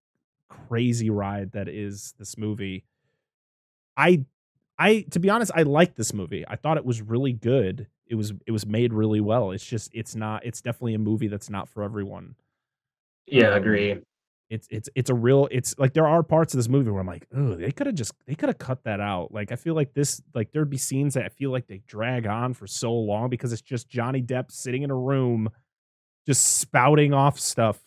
crazy 0.49 1.11
ride 1.11 1.51
that 1.53 1.69
is 1.69 2.15
this 2.19 2.39
movie. 2.39 2.85
I 3.97 4.25
i 4.79 5.05
to 5.11 5.19
be 5.21 5.29
honest 5.31 5.51
i 5.55 5.63
liked 5.63 5.97
this 5.97 6.15
movie. 6.15 6.45
I 6.47 6.57
thought 6.57 6.77
it 6.77 6.85
was 6.85 7.03
really 7.03 7.33
good. 7.33 7.89
It 8.07 8.15
was 8.15 8.33
it 8.47 8.53
was 8.53 8.65
made 8.67 8.93
really 8.93 9.21
well. 9.21 9.51
It's 9.51 9.65
just 9.67 9.91
it's 9.93 10.15
not 10.15 10.47
it's 10.47 10.61
definitely 10.61 10.95
a 10.95 10.99
movie 11.01 11.27
that's 11.29 11.51
not 11.51 11.69
for 11.69 11.83
everyone. 11.83 12.37
Yeah, 13.27 13.49
Um, 13.51 13.55
agree. 13.63 13.97
It's 14.51 14.69
it's 14.71 14.89
it's 14.95 15.11
a 15.11 15.15
real 15.15 15.49
it's 15.51 15.75
like 15.79 15.95
there 15.95 16.07
are 16.07 16.23
parts 16.23 16.55
of 16.55 16.59
this 16.59 16.69
movie 16.69 16.91
where 16.91 17.01
I'm 17.01 17.07
like, 17.07 17.27
oh, 17.35 17.55
they 17.55 17.73
could 17.73 17.87
have 17.87 17.97
just 17.97 18.13
they 18.27 18.35
could 18.35 18.49
have 18.49 18.59
cut 18.59 18.85
that 18.85 19.01
out. 19.01 19.33
Like 19.33 19.53
I 19.53 19.57
feel 19.57 19.75
like 19.75 19.95
this 19.95 20.21
like 20.35 20.53
there'd 20.53 20.71
be 20.71 20.77
scenes 20.77 21.15
that 21.15 21.25
I 21.25 21.29
feel 21.29 21.51
like 21.51 21.67
they 21.67 21.83
drag 21.87 22.27
on 22.27 22.55
for 22.55 22.67
so 22.67 22.93
long 22.93 23.31
because 23.31 23.53
it's 23.53 23.63
just 23.63 23.89
Johnny 23.89 24.23
Depp 24.23 24.51
sitting 24.51 24.83
in 24.83 24.91
a 24.91 24.97
room 24.97 25.51
just 26.27 26.59
spouting 26.59 27.13
off 27.13 27.39
stuff. 27.39 27.81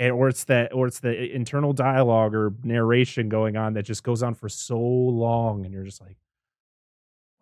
And, 0.00 0.12
or 0.12 0.28
it's 0.28 0.44
that 0.44 0.72
or 0.72 0.86
it's 0.86 1.00
the 1.00 1.34
internal 1.34 1.72
dialogue 1.72 2.32
or 2.34 2.52
narration 2.62 3.28
going 3.28 3.56
on 3.56 3.74
that 3.74 3.82
just 3.82 4.04
goes 4.04 4.22
on 4.22 4.34
for 4.34 4.48
so 4.48 4.78
long 4.78 5.64
and 5.64 5.74
you're 5.74 5.84
just 5.84 6.00
like 6.00 6.16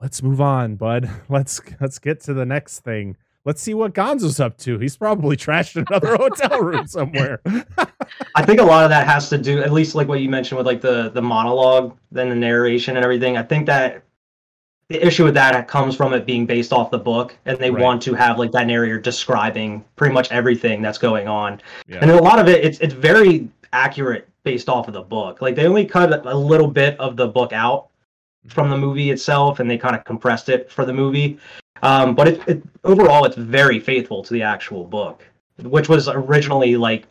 let's 0.00 0.22
move 0.22 0.40
on 0.40 0.76
bud 0.76 1.10
let's 1.28 1.60
let's 1.82 1.98
get 1.98 2.20
to 2.20 2.32
the 2.32 2.46
next 2.46 2.80
thing 2.80 3.14
let's 3.46 3.62
see 3.62 3.72
what 3.72 3.94
gonzo's 3.94 4.38
up 4.38 4.58
to 4.58 4.78
he's 4.78 4.96
probably 4.96 5.36
trashed 5.46 5.76
another 5.76 6.16
hotel 6.16 6.60
room 6.60 6.86
somewhere 6.86 7.40
I 8.34 8.44
think 8.44 8.60
a 8.60 8.64
lot 8.64 8.84
of 8.84 8.90
that 8.90 9.06
has 9.06 9.28
to 9.30 9.38
do, 9.38 9.62
at 9.62 9.72
least 9.72 9.94
like 9.94 10.08
what 10.08 10.20
you 10.20 10.28
mentioned 10.28 10.58
with 10.58 10.66
like 10.66 10.80
the 10.80 11.10
the 11.10 11.22
monologue, 11.22 11.96
then 12.12 12.28
the 12.28 12.34
narration 12.34 12.96
and 12.96 13.04
everything. 13.04 13.36
I 13.36 13.42
think 13.42 13.66
that 13.66 14.02
the 14.88 15.04
issue 15.04 15.24
with 15.24 15.34
that 15.34 15.66
comes 15.66 15.96
from 15.96 16.12
it 16.12 16.26
being 16.26 16.46
based 16.46 16.72
off 16.72 16.90
the 16.90 16.98
book, 16.98 17.36
and 17.44 17.58
they 17.58 17.70
Right. 17.70 17.82
want 17.82 18.02
to 18.02 18.14
have 18.14 18.38
like 18.38 18.52
that 18.52 18.66
narrator 18.66 18.98
describing 18.98 19.84
pretty 19.96 20.14
much 20.14 20.30
everything 20.30 20.82
that's 20.82 20.98
going 20.98 21.26
on. 21.26 21.60
Yeah. 21.88 21.98
And 22.02 22.10
a 22.10 22.22
lot 22.22 22.38
of 22.38 22.48
it, 22.48 22.64
it's 22.64 22.78
it's 22.78 22.94
very 22.94 23.48
accurate 23.72 24.28
based 24.44 24.68
off 24.68 24.86
of 24.86 24.94
the 24.94 25.02
book. 25.02 25.42
Like 25.42 25.56
they 25.56 25.66
only 25.66 25.84
cut 25.84 26.12
a 26.12 26.32
a 26.32 26.36
little 26.36 26.68
bit 26.68 26.98
of 27.00 27.16
the 27.16 27.26
book 27.26 27.52
out 27.52 27.88
mm-hmm. 27.88 28.50
from 28.50 28.70
the 28.70 28.78
movie 28.78 29.10
itself, 29.10 29.60
and 29.60 29.68
they 29.70 29.78
kind 29.78 29.96
of 29.96 30.04
compressed 30.04 30.48
it 30.48 30.70
for 30.70 30.84
the 30.84 30.92
movie. 30.92 31.38
Um, 31.82 32.14
but 32.14 32.28
it, 32.28 32.48
it 32.48 32.62
overall, 32.84 33.24
it's 33.24 33.36
very 33.36 33.78
faithful 33.80 34.22
to 34.22 34.32
the 34.32 34.42
actual 34.42 34.84
book, 34.84 35.24
which 35.62 35.88
was 35.88 36.08
originally 36.08 36.76
like 36.76 37.06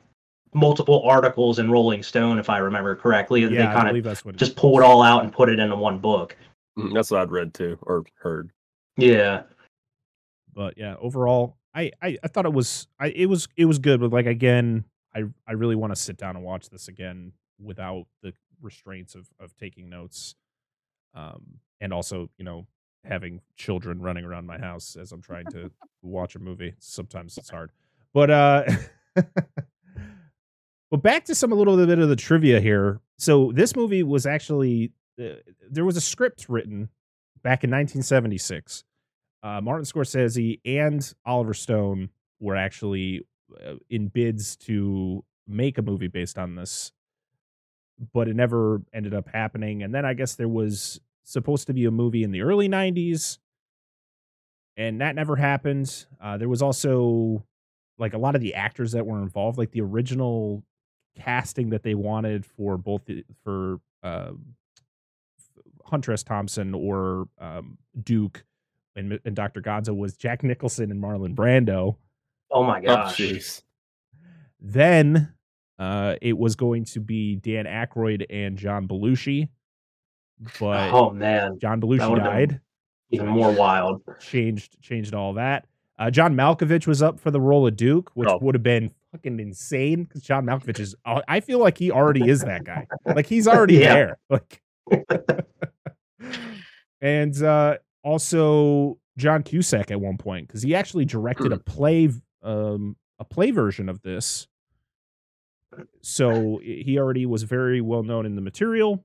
multiple 0.53 1.03
articles 1.03 1.59
in 1.59 1.69
Rolling 1.69 2.01
Stone, 2.01 2.39
if 2.39 2.49
I 2.49 2.57
remember 2.57 2.95
correctly. 2.95 3.41
yeah, 3.41 3.49
they 3.49 3.57
kind 3.65 3.79
of 3.79 3.85
believe 3.87 4.03
that's 4.03 4.23
what 4.25 4.35
it 4.35 4.37
just 4.37 4.51
is. 4.51 4.57
pull 4.57 4.79
it 4.79 4.83
all 4.83 5.01
out 5.01 5.23
and 5.23 5.31
put 5.31 5.49
it 5.49 5.59
into 5.59 5.75
one 5.75 5.99
book. 5.99 6.35
Mm, 6.77 6.93
That's 6.93 7.11
what 7.11 7.21
I'd 7.21 7.31
read 7.31 7.53
too 7.53 7.77
or 7.81 8.03
heard. 8.19 8.51
Yeah. 8.97 9.43
But 10.53 10.77
yeah, 10.77 10.95
overall, 10.99 11.57
I, 11.73 11.91
I 12.01 12.17
I 12.23 12.27
thought 12.27 12.45
it 12.45 12.53
was 12.53 12.87
I 12.99 13.07
it 13.07 13.25
was 13.27 13.47
it 13.57 13.65
was 13.65 13.79
good, 13.79 13.99
but 13.99 14.11
like 14.11 14.25
again, 14.25 14.85
I 15.13 15.23
I 15.47 15.53
really 15.53 15.75
want 15.75 15.93
to 15.93 16.01
sit 16.01 16.17
down 16.17 16.35
and 16.37 16.45
watch 16.45 16.69
this 16.69 16.87
again 16.87 17.33
without 17.61 18.05
the 18.23 18.33
restraints 18.61 19.15
of 19.15 19.27
of 19.39 19.55
taking 19.57 19.89
notes, 19.89 20.35
um, 21.13 21.59
and 21.81 21.91
also 21.93 22.29
you 22.37 22.45
know 22.45 22.65
having 23.07 23.41
children 23.55 24.01
running 24.01 24.25
around 24.25 24.45
my 24.45 24.57
house 24.57 24.95
as 24.95 25.11
I'm 25.11 25.21
trying 25.21 25.45
to 25.47 25.71
watch 26.01 26.35
a 26.35 26.39
movie. 26.39 26.73
Sometimes 26.79 27.37
it's 27.37 27.49
hard, 27.49 27.71
but 28.13 28.29
uh, 28.29 28.63
but 29.15 31.01
back 31.01 31.25
to 31.25 31.35
some 31.35 31.51
a 31.51 31.55
little 31.55 31.77
bit 31.77 31.99
of 31.99 32.09
the 32.09 32.15
trivia 32.15 32.59
here. 32.59 32.99
So 33.17 33.51
this 33.53 33.75
movie 33.75 34.03
was 34.03 34.25
actually 34.25 34.91
uh, 35.19 35.35
there 35.69 35.85
was 35.85 35.97
a 35.97 36.01
script 36.01 36.47
written 36.49 36.89
back 37.43 37.63
in 37.63 37.69
1976. 37.69 38.83
Uh, 39.43 39.61
Martin 39.61 39.85
Scorsese 39.85 40.59
and 40.65 41.13
Oliver 41.25 41.53
Stone 41.53 42.09
were 42.39 42.55
actually 42.55 43.25
uh, 43.63 43.75
in 43.89 44.07
bids 44.07 44.55
to 44.55 45.23
make 45.47 45.77
a 45.77 45.81
movie 45.83 46.07
based 46.07 46.37
on 46.39 46.55
this, 46.55 46.91
but 48.13 48.27
it 48.27 48.35
never 48.35 48.81
ended 48.93 49.13
up 49.13 49.29
happening. 49.31 49.83
And 49.83 49.93
then 49.93 50.05
I 50.05 50.15
guess 50.15 50.35
there 50.35 50.47
was 50.47 50.99
supposed 51.25 51.67
to 51.67 51.73
be 51.73 51.83
a 51.85 51.91
movie 51.91 52.23
in 52.23 52.31
the 52.31 52.41
early 52.41 52.69
90s, 52.69 53.39
and 54.77 55.01
that 55.01 55.15
never 55.15 55.35
happened. 55.35 56.05
Uh, 56.21 56.37
there 56.37 56.47
was 56.49 56.61
also 56.61 57.43
like 57.97 58.13
a 58.13 58.17
lot 58.17 58.35
of 58.35 58.41
the 58.41 58.53
actors 58.53 58.93
that 58.93 59.05
were 59.05 59.21
involved, 59.21 59.57
like 59.57 59.71
the 59.71 59.81
original 59.81 60.63
casting 61.17 61.69
that 61.71 61.83
they 61.83 61.95
wanted 61.95 62.45
for 62.45 62.77
both 62.77 63.03
the, 63.05 63.23
for 63.43 63.79
uh, 64.03 64.31
Hunter 65.85 66.11
S. 66.13 66.23
Thompson 66.23 66.73
or 66.73 67.27
um, 67.39 67.77
Duke 68.01 68.43
and, 68.95 69.19
and 69.25 69.35
Dr. 69.35 69.61
Gonzo 69.61 69.95
was 69.95 70.15
Jack 70.17 70.43
Nicholson 70.43 70.91
and 70.91 71.01
Marlon 71.01 71.35
Brando. 71.35 71.95
Oh 72.51 72.63
my 72.63 72.79
Oh, 72.79 72.83
gosh. 72.85 73.17
jeez. 73.17 73.61
Then 74.59 75.33
uh, 75.79 76.15
it 76.21 76.37
was 76.37 76.55
going 76.55 76.85
to 76.85 76.99
be 76.99 77.35
Dan 77.35 77.65
Aykroyd 77.65 78.25
and 78.29 78.57
John 78.57 78.87
Belushi, 78.87 79.49
but 80.59 80.91
oh 80.93 81.11
man, 81.11 81.59
John 81.59 81.79
Belushi 81.81 82.17
died. 82.17 82.59
even 83.11 83.27
more 83.27 83.51
wild. 83.51 84.01
Changed 84.19 84.81
changed 84.81 85.13
all 85.13 85.33
that. 85.33 85.65
Uh, 85.97 86.11
John 86.11 86.35
Malkovich 86.35 86.87
was 86.87 87.01
up 87.01 87.19
for 87.19 87.31
the 87.31 87.39
role 87.39 87.65
of 87.65 87.75
Duke, 87.77 88.11
which 88.15 88.27
Oh. 88.29 88.37
would 88.41 88.53
have 88.53 88.63
been 88.63 88.91
fucking 89.13 89.39
insane 89.39 90.03
because 90.03 90.21
John 90.23 90.45
Malkovich 90.45 90.79
is. 90.79 90.93
I 91.05 91.39
feel 91.39 91.59
like 91.59 91.77
he 91.77 91.89
already 91.91 92.27
is 92.29 92.41
that 92.41 92.65
guy. 92.65 92.85
Like 93.05 93.25
he's 93.27 93.47
already 93.47 93.75
Yeah. 93.79 93.93
there. 93.93 94.17
Like, 94.29 94.61
and 97.01 97.41
uh, 97.43 97.77
also 98.03 98.97
John 99.17 99.43
Cusack 99.43 99.91
at 99.91 99.99
one 100.01 100.17
point 100.17 100.47
because 100.47 100.61
he 100.61 100.75
actually 100.75 101.05
directed 101.05 101.53
a 101.53 101.57
play, 101.59 102.09
um, 102.43 102.95
a 103.19 103.23
play 103.25 103.51
version 103.51 103.87
of 103.89 104.01
this. 104.01 104.47
So 106.01 106.59
he 106.63 106.97
already 106.99 107.25
was 107.25 107.43
very 107.43 107.81
well 107.81 108.03
known 108.03 108.25
in 108.25 108.35
the 108.35 108.41
material. 108.41 109.03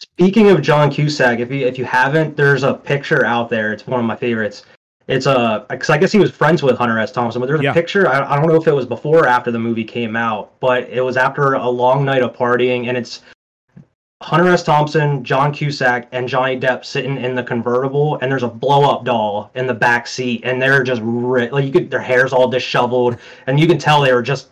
Speaking 0.00 0.50
of 0.50 0.62
John 0.62 0.90
Cusack, 0.90 1.40
if 1.40 1.50
you 1.50 1.66
if 1.66 1.78
you 1.78 1.84
haven't, 1.84 2.36
there's 2.36 2.62
a 2.62 2.74
picture 2.74 3.24
out 3.24 3.50
there. 3.50 3.72
It's 3.72 3.86
one 3.86 4.00
of 4.00 4.06
my 4.06 4.16
favorites. 4.16 4.64
It's 5.08 5.26
uh, 5.26 5.64
a 5.68 5.72
because 5.74 5.90
I 5.90 5.98
guess 5.98 6.12
he 6.12 6.18
was 6.18 6.30
friends 6.30 6.62
with 6.62 6.78
Hunter 6.78 6.98
S. 6.98 7.12
Thompson, 7.12 7.40
but 7.40 7.46
there's 7.48 7.60
Yeah. 7.62 7.70
a 7.72 7.74
picture. 7.74 8.08
I, 8.08 8.32
I 8.32 8.36
don't 8.36 8.48
know 8.48 8.54
if 8.56 8.66
it 8.66 8.72
was 8.74 8.86
before 8.86 9.20
or 9.24 9.26
after 9.26 9.50
the 9.50 9.58
movie 9.58 9.84
came 9.84 10.16
out, 10.16 10.58
but 10.60 10.88
it 10.88 11.02
was 11.02 11.16
after 11.16 11.54
a 11.54 11.68
long 11.68 12.04
night 12.04 12.22
of 12.22 12.34
partying, 12.34 12.86
and 12.88 12.96
it's 12.96 13.20
Hunter 14.22 14.48
S. 14.50 14.62
Thompson, 14.62 15.22
John 15.24 15.52
Cusack, 15.52 16.08
and 16.12 16.28
Johnny 16.28 16.58
Depp 16.58 16.84
sitting 16.84 17.16
in 17.18 17.34
the 17.34 17.42
convertible, 17.42 18.18
and 18.22 18.30
there's 18.30 18.42
a 18.42 18.48
blow 18.48 18.88
up 18.90 19.04
doll 19.04 19.50
in 19.54 19.66
the 19.66 19.74
back 19.74 20.06
seat, 20.06 20.42
and 20.44 20.60
they're 20.62 20.82
just 20.82 21.00
ri- 21.04 21.50
like 21.50 21.64
you 21.66 21.72
could 21.72 21.90
their 21.90 22.00
hair's 22.00 22.32
all 22.32 22.48
disheveled, 22.48 23.16
and 23.46 23.58
you 23.60 23.66
can 23.66 23.78
tell 23.78 24.00
they 24.00 24.12
were 24.14 24.22
just 24.22 24.48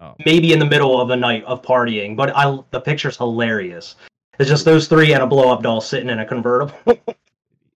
Oh. 0.00 0.14
maybe 0.26 0.52
in 0.52 0.58
the 0.58 0.66
middle 0.66 1.00
of 1.00 1.10
a 1.10 1.16
night 1.16 1.44
of 1.44 1.62
partying. 1.62 2.16
But 2.16 2.36
I 2.36 2.58
the 2.72 2.80
picture's 2.80 3.16
hilarious. 3.16 3.94
It's 4.38 4.48
just 4.48 4.64
those 4.64 4.88
three 4.88 5.12
and 5.12 5.22
a 5.22 5.26
blow 5.26 5.52
up 5.52 5.62
doll 5.62 5.80
sitting 5.80 6.08
in 6.08 6.18
a 6.18 6.26
convertible. 6.26 6.74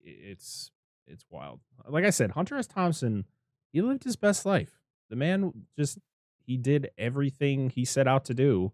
it's 0.04 0.70
it's 1.06 1.24
wild. 1.30 1.60
Like 1.88 2.04
I 2.04 2.10
said, 2.10 2.32
Hunter 2.32 2.56
S. 2.56 2.66
Thompson, 2.66 3.26
he 3.72 3.82
lived 3.82 4.04
his 4.04 4.16
best 4.16 4.44
life. 4.46 4.80
The 5.10 5.16
man 5.16 5.52
just 5.78 5.98
he 6.46 6.56
did 6.56 6.90
everything 6.98 7.70
he 7.70 7.84
set 7.84 8.08
out 8.08 8.24
to 8.26 8.34
do. 8.34 8.72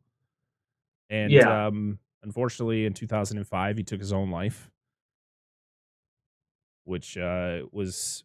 And 1.10 1.32
Yeah. 1.32 1.66
um 1.66 1.98
unfortunately 2.22 2.86
in 2.86 2.92
2005 2.94 3.76
he 3.76 3.82
took 3.82 4.00
his 4.00 4.12
own 4.12 4.30
life. 4.30 4.70
Which 6.84 7.18
uh 7.18 7.62
was 7.72 8.24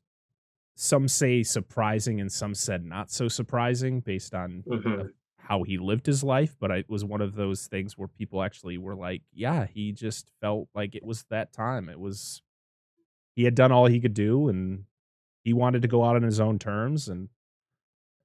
some 0.76 1.08
say 1.08 1.42
surprising 1.44 2.22
and 2.22 2.32
some 2.32 2.54
said 2.54 2.86
not 2.86 3.10
so 3.12 3.28
surprising 3.28 4.00
based 4.02 4.34
on 4.36 4.64
Mhm. 4.68 5.12
How 5.48 5.64
he 5.64 5.78
lived 5.78 6.06
his 6.06 6.26
life, 6.26 6.58
but 6.60 6.72
it 6.72 6.90
was 6.90 7.06
one 7.06 7.22
of 7.22 7.36
those 7.36 7.68
things 7.68 7.98
where 7.98 8.10
people 8.10 8.44
actually 8.44 8.78
were 8.78 8.96
like, 8.96 9.22
yeah, 9.34 9.66
he 9.66 9.94
just 9.94 10.30
felt 10.42 10.68
like 10.76 10.94
it 10.94 11.06
was 11.06 11.24
that 11.30 11.54
time. 11.54 11.88
It 11.88 12.00
was 12.00 12.42
he 13.34 13.46
had 13.46 13.56
done 13.56 13.72
all 13.72 13.86
he 13.86 14.02
could 14.02 14.14
do 14.14 14.50
and 14.50 14.84
he 15.46 15.54
wanted 15.54 15.84
to 15.84 15.88
go 15.88 16.04
out 16.04 16.18
on 16.18 16.24
his 16.24 16.42
own 16.42 16.60
terms 16.60 17.08
and 17.08 17.30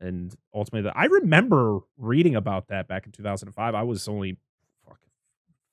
and 0.01 0.35
ultimately 0.53 0.91
I 0.97 1.05
remember 1.05 1.79
reading 1.97 2.35
about 2.35 2.67
that 2.69 2.89
back 2.89 3.07
in 3.07 3.13
2005. 3.13 3.73
I 3.73 3.83
was 3.85 4.09
only 4.09 4.37
fuck, 4.85 4.99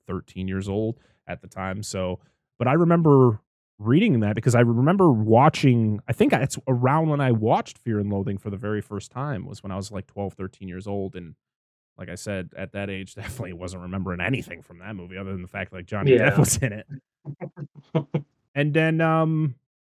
13 0.05 0.47
years 0.47 0.69
old 0.69 0.99
at 1.25 1.41
the 1.41 1.47
time, 1.47 1.81
so 1.81 2.19
but 2.59 2.67
I 2.67 2.73
remember 2.73 3.39
reading 3.79 4.19
that 4.19 4.35
because 4.35 4.55
I 4.55 4.59
remember 4.59 5.11
watching 5.11 6.01
I 6.07 6.13
think 6.13 6.33
it's 6.33 6.59
around 6.67 7.09
when 7.09 7.21
I 7.21 7.31
watched 7.31 7.77
Fear 7.77 7.99
and 7.99 8.11
Loathing 8.11 8.37
for 8.37 8.49
the 8.49 8.57
very 8.57 8.81
first 8.81 9.09
time 9.09 9.45
was 9.45 9.63
when 9.63 9.71
I 9.71 9.77
was 9.77 9.91
like 9.91 10.05
12 10.07 10.33
13 10.33 10.67
years 10.67 10.85
old 10.85 11.15
and 11.15 11.35
like 11.97 12.09
I 12.09 12.15
said 12.15 12.49
at 12.57 12.73
that 12.73 12.89
age 12.89 13.15
definitely 13.15 13.53
wasn't 13.53 13.83
remembering 13.83 14.19
anything 14.21 14.61
from 14.61 14.79
that 14.79 14.95
movie 14.95 15.17
other 15.17 15.31
than 15.31 15.41
the 15.41 15.47
fact 15.47 15.71
like 15.73 15.85
Johnny 15.85 16.11
Yeah. 16.13 16.31
Depp 16.31 16.37
was 16.39 16.57
in 16.57 16.73
it. 16.73 16.87
and 18.55 18.73
then 18.73 18.99
um 19.01 19.55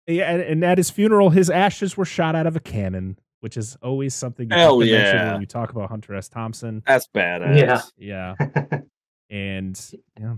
yeah 0.07 0.29
and, 0.31 0.41
and 0.41 0.63
at 0.65 0.77
his 0.77 0.89
funeral 0.89 1.29
his 1.29 1.49
ashes 1.49 1.95
were 1.95 2.05
shot 2.05 2.35
out 2.35 2.47
of 2.47 2.55
a 2.55 2.59
cannon 2.59 3.17
which 3.41 3.55
is 3.55 3.77
always 3.81 4.13
something 4.13 4.49
you 4.49 4.57
Hell 4.57 4.79
to 4.81 4.85
mention 4.85 5.15
yeah. 5.15 5.31
when 5.31 5.41
you 5.41 5.47
talk 5.47 5.69
about 5.71 5.87
Hunter 5.89 6.13
S. 6.13 6.27
Thompson. 6.27 6.83
That's 6.85 7.07
badass. 7.07 7.91
Yeah. 7.97 8.35
Yeah. 8.35 8.79
And 9.31 9.79
yeah. 10.19 10.33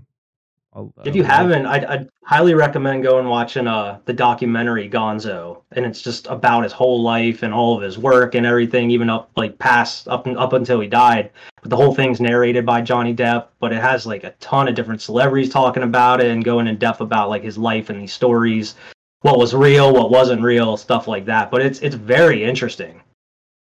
I'll- 0.73 0.93
if 1.03 1.15
you 1.15 1.23
haven't, 1.23 1.65
I'd, 1.65 1.83
I'd 1.85 2.09
highly 2.23 2.53
recommend 2.53 3.03
going 3.03 3.27
watching 3.27 3.67
uh 3.67 3.99
the 4.05 4.13
documentary 4.13 4.89
Gonzo, 4.89 5.63
and 5.73 5.85
it's 5.85 6.01
just 6.01 6.27
about 6.27 6.63
his 6.63 6.71
whole 6.71 7.01
life 7.01 7.43
and 7.43 7.53
all 7.53 7.75
of 7.75 7.83
his 7.83 7.97
work 7.97 8.35
and 8.35 8.45
everything, 8.45 8.89
even 8.89 9.09
up 9.09 9.31
like 9.35 9.57
past 9.59 10.07
up 10.07 10.27
and 10.27 10.37
up 10.37 10.53
until 10.53 10.79
he 10.79 10.87
died. 10.87 11.31
But 11.61 11.69
the 11.71 11.75
whole 11.75 11.93
thing's 11.93 12.21
narrated 12.21 12.65
by 12.65 12.81
Johnny 12.81 13.13
Depp, 13.13 13.47
but 13.59 13.73
it 13.73 13.81
has 13.81 14.05
like 14.05 14.23
a 14.23 14.31
ton 14.39 14.67
of 14.69 14.75
different 14.75 15.01
celebrities 15.01 15.49
talking 15.49 15.83
about 15.83 16.21
it 16.21 16.27
and 16.31 16.43
going 16.43 16.67
in 16.67 16.77
depth 16.77 17.01
about 17.01 17.29
like 17.29 17.43
his 17.43 17.57
life 17.57 17.89
and 17.89 18.01
these 18.01 18.13
stories, 18.13 18.75
what 19.21 19.37
was 19.37 19.53
real, 19.53 19.91
what 19.93 20.09
wasn't 20.09 20.41
real, 20.41 20.77
stuff 20.77 21.05
like 21.07 21.25
that. 21.25 21.51
But 21.51 21.61
it's 21.63 21.79
it's 21.79 21.95
very 21.95 22.43
interesting. 22.45 23.01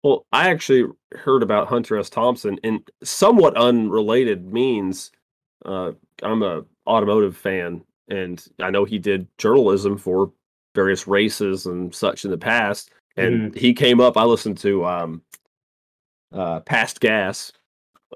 Well, 0.04 0.26
I 0.30 0.50
actually 0.50 0.84
heard 1.12 1.42
about 1.42 1.68
Hunter 1.68 1.98
S. 1.98 2.10
Thompson 2.10 2.58
in 2.62 2.84
somewhat 3.02 3.56
unrelated 3.56 4.52
means. 4.52 5.10
Uh, 5.64 5.92
I'm 6.22 6.42
a 6.44 6.64
automotive 6.88 7.36
fan, 7.36 7.84
and 8.08 8.44
I 8.60 8.70
know 8.70 8.84
he 8.84 8.98
did 8.98 9.28
journalism 9.38 9.98
for 9.98 10.32
various 10.74 11.06
races 11.06 11.66
and 11.66 11.94
such 11.94 12.24
in 12.24 12.30
the 12.30 12.38
past. 12.38 12.90
And 13.16 13.52
he 13.56 13.74
came 13.74 14.00
up. 14.00 14.16
I 14.16 14.22
listened 14.22 14.58
to 14.58 14.84
um, 14.86 15.22
uh, 16.32 16.60
Past 16.60 17.00
Gas, 17.00 17.52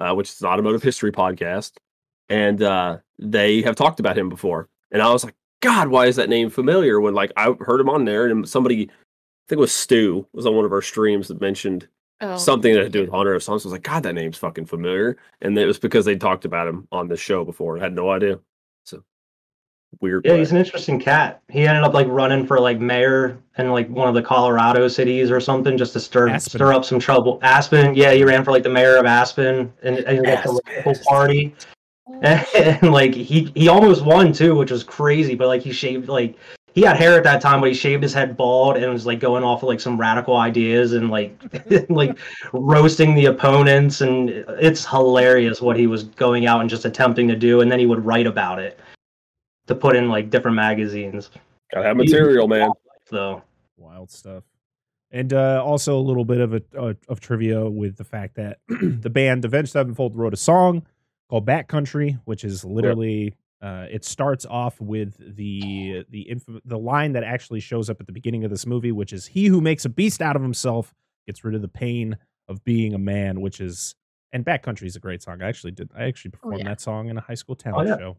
uh, 0.00 0.14
which 0.14 0.30
is 0.30 0.40
an 0.40 0.46
automotive 0.46 0.82
history 0.82 1.10
podcast, 1.10 1.72
and 2.28 2.62
uh, 2.62 2.98
they 3.18 3.62
have 3.62 3.74
talked 3.74 3.98
about 3.98 4.16
him 4.16 4.28
before. 4.28 4.68
And 4.92 5.02
I 5.02 5.12
was 5.12 5.24
like, 5.24 5.34
God, 5.60 5.88
why 5.88 6.06
is 6.06 6.16
that 6.16 6.28
name 6.28 6.50
familiar? 6.50 7.00
When 7.00 7.14
like 7.14 7.32
I 7.36 7.52
heard 7.60 7.80
him 7.80 7.88
on 7.88 8.04
there, 8.04 8.26
and 8.26 8.48
somebody, 8.48 8.84
I 8.84 9.44
think 9.48 9.58
it 9.58 9.58
was 9.58 9.72
Stu, 9.72 10.24
was 10.32 10.46
on 10.46 10.54
one 10.54 10.64
of 10.64 10.72
our 10.72 10.82
streams 10.82 11.26
that 11.28 11.40
mentioned 11.40 11.88
Oh, 12.22 12.36
something 12.36 12.72
that 12.72 12.84
had 12.84 12.92
to 12.92 12.98
do 12.98 13.00
with 13.00 13.10
Hunter 13.10 13.34
S. 13.34 13.46
Thompson. 13.46 13.68
I 13.68 13.70
was 13.70 13.72
like, 13.72 13.82
God, 13.82 14.04
that 14.04 14.14
name's 14.14 14.38
fucking 14.38 14.66
familiar. 14.66 15.16
And 15.40 15.58
it 15.58 15.66
was 15.66 15.80
because 15.80 16.04
they 16.04 16.14
talked 16.14 16.44
about 16.44 16.68
him 16.68 16.86
on 16.92 17.08
this 17.08 17.18
show 17.18 17.44
before. 17.44 17.78
I 17.78 17.80
had 17.80 17.94
no 17.94 18.10
idea. 18.10 18.38
So 19.92 19.98
weird. 20.00 20.24
Yeah, 20.24 20.32
but- 20.32 20.38
he's 20.38 20.50
an 20.50 20.56
interesting 20.58 20.98
cat. 20.98 21.42
He 21.48 21.66
ended 21.66 21.84
up 21.84 21.94
like 21.94 22.06
running 22.08 22.46
for 22.46 22.58
like 22.58 22.80
mayor 22.80 23.38
in 23.58 23.70
like 23.70 23.88
one 23.88 24.08
of 24.08 24.14
the 24.14 24.22
Colorado 24.22 24.88
cities 24.88 25.30
or 25.30 25.40
something 25.40 25.76
just 25.76 25.92
to 25.92 26.00
stir 26.00 26.28
Aspen. 26.28 26.58
stir 26.58 26.72
up 26.72 26.84
some 26.84 26.98
trouble. 26.98 27.38
Aspen, 27.42 27.94
yeah, 27.94 28.12
he 28.12 28.24
ran 28.24 28.44
for 28.44 28.50
like 28.50 28.62
the 28.62 28.70
mayor 28.70 28.96
of 28.96 29.04
Aspen 29.06 29.72
and, 29.82 29.98
and 29.98 30.26
like 30.26 30.42
the 30.42 30.52
local 30.52 30.94
party. 31.06 31.54
And, 32.22 32.92
like 32.92 33.14
he 33.14 33.50
he 33.54 33.68
almost 33.68 34.04
won 34.04 34.32
too, 34.32 34.54
which 34.54 34.70
was 34.70 34.84
crazy. 34.84 35.34
But 35.34 35.48
like 35.48 35.62
he 35.62 35.72
shaved 35.72 36.08
like 36.08 36.36
he 36.74 36.82
had 36.82 36.96
hair 36.96 37.16
at 37.16 37.24
that 37.24 37.40
time, 37.40 37.60
but 37.60 37.68
he 37.68 37.74
shaved 37.74 38.02
his 38.02 38.12
head 38.12 38.36
bald 38.36 38.76
and 38.76 38.92
was 38.92 39.06
like 39.06 39.18
going 39.18 39.44
off 39.44 39.62
of 39.62 39.68
like 39.68 39.80
some 39.80 39.98
radical 39.98 40.36
ideas 40.36 40.92
and 40.92 41.10
like 41.10 41.36
like 41.88 42.18
roasting 42.52 43.14
the 43.14 43.26
opponents. 43.26 44.02
And 44.02 44.30
it's 44.30 44.84
hilarious 44.84 45.60
what 45.62 45.76
he 45.76 45.86
was 45.86 46.04
going 46.04 46.46
out 46.46 46.60
and 46.60 46.68
just 46.68 46.84
attempting 46.84 47.28
to 47.28 47.36
do. 47.36 47.60
And 47.60 47.70
then 47.70 47.78
he 47.78 47.86
would 47.86 48.04
write 48.04 48.26
about 48.26 48.58
it 48.58 48.78
to 49.66 49.74
put 49.74 49.96
in 49.96 50.08
like 50.08 50.30
different 50.30 50.56
magazines. 50.56 51.30
Gotta 51.72 51.86
have 51.86 51.96
material, 51.96 52.48
man. 52.48 52.70
So 53.08 53.42
wild 53.76 54.10
stuff. 54.10 54.44
And 55.10 55.32
uh, 55.32 55.62
also 55.62 55.98
a 55.98 56.00
little 56.00 56.24
bit 56.24 56.40
of 56.40 56.54
a 56.54 56.62
uh, 56.78 56.94
of 57.08 57.20
trivia 57.20 57.68
with 57.68 57.96
the 57.96 58.04
fact 58.04 58.36
that 58.36 58.58
the 58.68 59.10
band 59.10 59.44
Avenged 59.44 59.72
Sevenfold 59.72 60.16
wrote 60.16 60.32
a 60.32 60.38
song 60.38 60.86
called 61.28 61.44
Bat 61.44 61.68
Country, 61.68 62.18
which 62.24 62.44
is 62.44 62.64
literally 62.64 63.34
uh, 63.62 63.86
it 63.90 64.04
starts 64.04 64.44
off 64.46 64.80
with 64.80 65.36
the 65.36 66.04
the 66.08 66.28
inf- 66.28 66.62
the 66.64 66.78
line 66.78 67.12
that 67.12 67.24
actually 67.24 67.60
shows 67.60 67.88
up 67.88 68.00
at 68.00 68.06
the 68.06 68.12
beginning 68.12 68.44
of 68.44 68.50
this 68.50 68.66
movie, 68.66 68.90
which 68.90 69.12
is 69.12 69.26
"He 69.26 69.46
who 69.46 69.60
makes 69.60 69.84
a 69.84 69.88
beast 69.88 70.20
out 70.20 70.34
of 70.34 70.42
himself 70.42 70.94
gets 71.26 71.44
rid 71.44 71.54
of 71.54 71.62
the 71.62 71.68
pain 71.68 72.16
of 72.48 72.64
being 72.64 72.92
a 72.92 72.98
man," 72.98 73.40
which 73.40 73.60
is 73.60 73.94
and 74.32 74.44
Bat 74.44 74.62
Country 74.62 74.88
is 74.88 74.96
a 74.96 75.00
great 75.00 75.22
song. 75.22 75.42
I 75.42 75.48
actually 75.48 75.72
did 75.72 75.90
I 75.96 76.04
actually 76.04 76.32
performed 76.32 76.58
yeah. 76.58 76.70
that 76.70 76.80
song 76.80 77.08
in 77.08 77.18
a 77.18 77.20
high 77.20 77.34
school 77.34 77.54
talent 77.54 77.88
yeah. 77.88 77.98
show. 77.98 78.16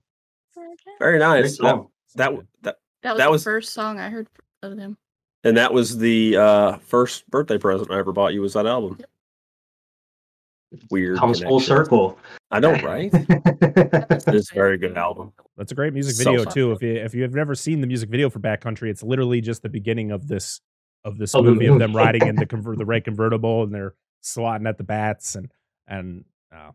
Very 1.00 1.20
nice. 1.20 1.58
Great 1.58 1.68
That, 1.68 1.86
that 2.16 2.32
that 2.62 2.76
That 3.02 3.14
was 3.14 3.18
That 3.20 3.32
the 3.32 3.40
first 3.40 3.74
song 3.74 4.00
I 4.00 4.10
heard 4.10 4.28
of 4.62 4.78
them. 4.78 4.98
and 5.44 5.58
that 5.58 5.74
was 5.74 5.98
the 5.98 6.38
uh, 6.38 6.78
first 6.78 7.30
birthday 7.30 7.58
present 7.58 7.92
I 7.92 7.98
ever 8.00 8.12
bought 8.14 8.34
you. 8.34 8.42
Was 8.42 8.54
that 8.54 8.66
album? 8.66 8.98
Weird. 10.90 11.18
Comes 11.18 11.42
full 11.42 11.60
circle. 11.60 12.18
I 12.50 12.60
know, 12.60 12.74
right? 12.82 13.12
It's 14.26 14.52
a 14.52 14.56
very 14.56 14.78
good 14.78 14.98
album. 14.98 15.32
That's 15.58 15.72
a 15.72 15.76
great 15.76 15.94
music 15.94 16.18
video 16.18 16.44
fun. 16.44 16.54
too. 16.54 16.72
If 16.72 16.82
you 16.82 16.96
if 16.96 17.14
you 17.14 17.22
have 17.24 17.34
never 17.34 17.54
seen 17.56 17.82
the 17.82 17.88
music 17.88 18.10
video 18.10 18.30
for 18.30 18.40
Bat 18.40 18.62
Country, 18.62 18.90
it's 18.90 19.04
literally 19.04 19.42
just 19.42 19.62
the 19.62 19.70
beginning 19.70 20.12
of 20.12 20.28
this 20.28 20.62
of 21.04 21.18
this 21.18 21.36
Of 21.36 21.46
the 21.46 21.52
movie 21.52 21.68
of 21.68 21.78
them 21.80 21.96
riding 21.96 22.26
in 22.28 22.36
the 22.36 22.46
convert 22.48 22.78
the 22.80 22.86
red 22.86 23.04
convertible 23.04 23.64
and 23.64 23.74
they're 23.74 23.94
swatting 24.22 24.66
at 24.66 24.78
the 24.78 24.84
bats 24.84 25.36
and 25.36 25.52
and 25.88 26.26
uh, 26.52 26.72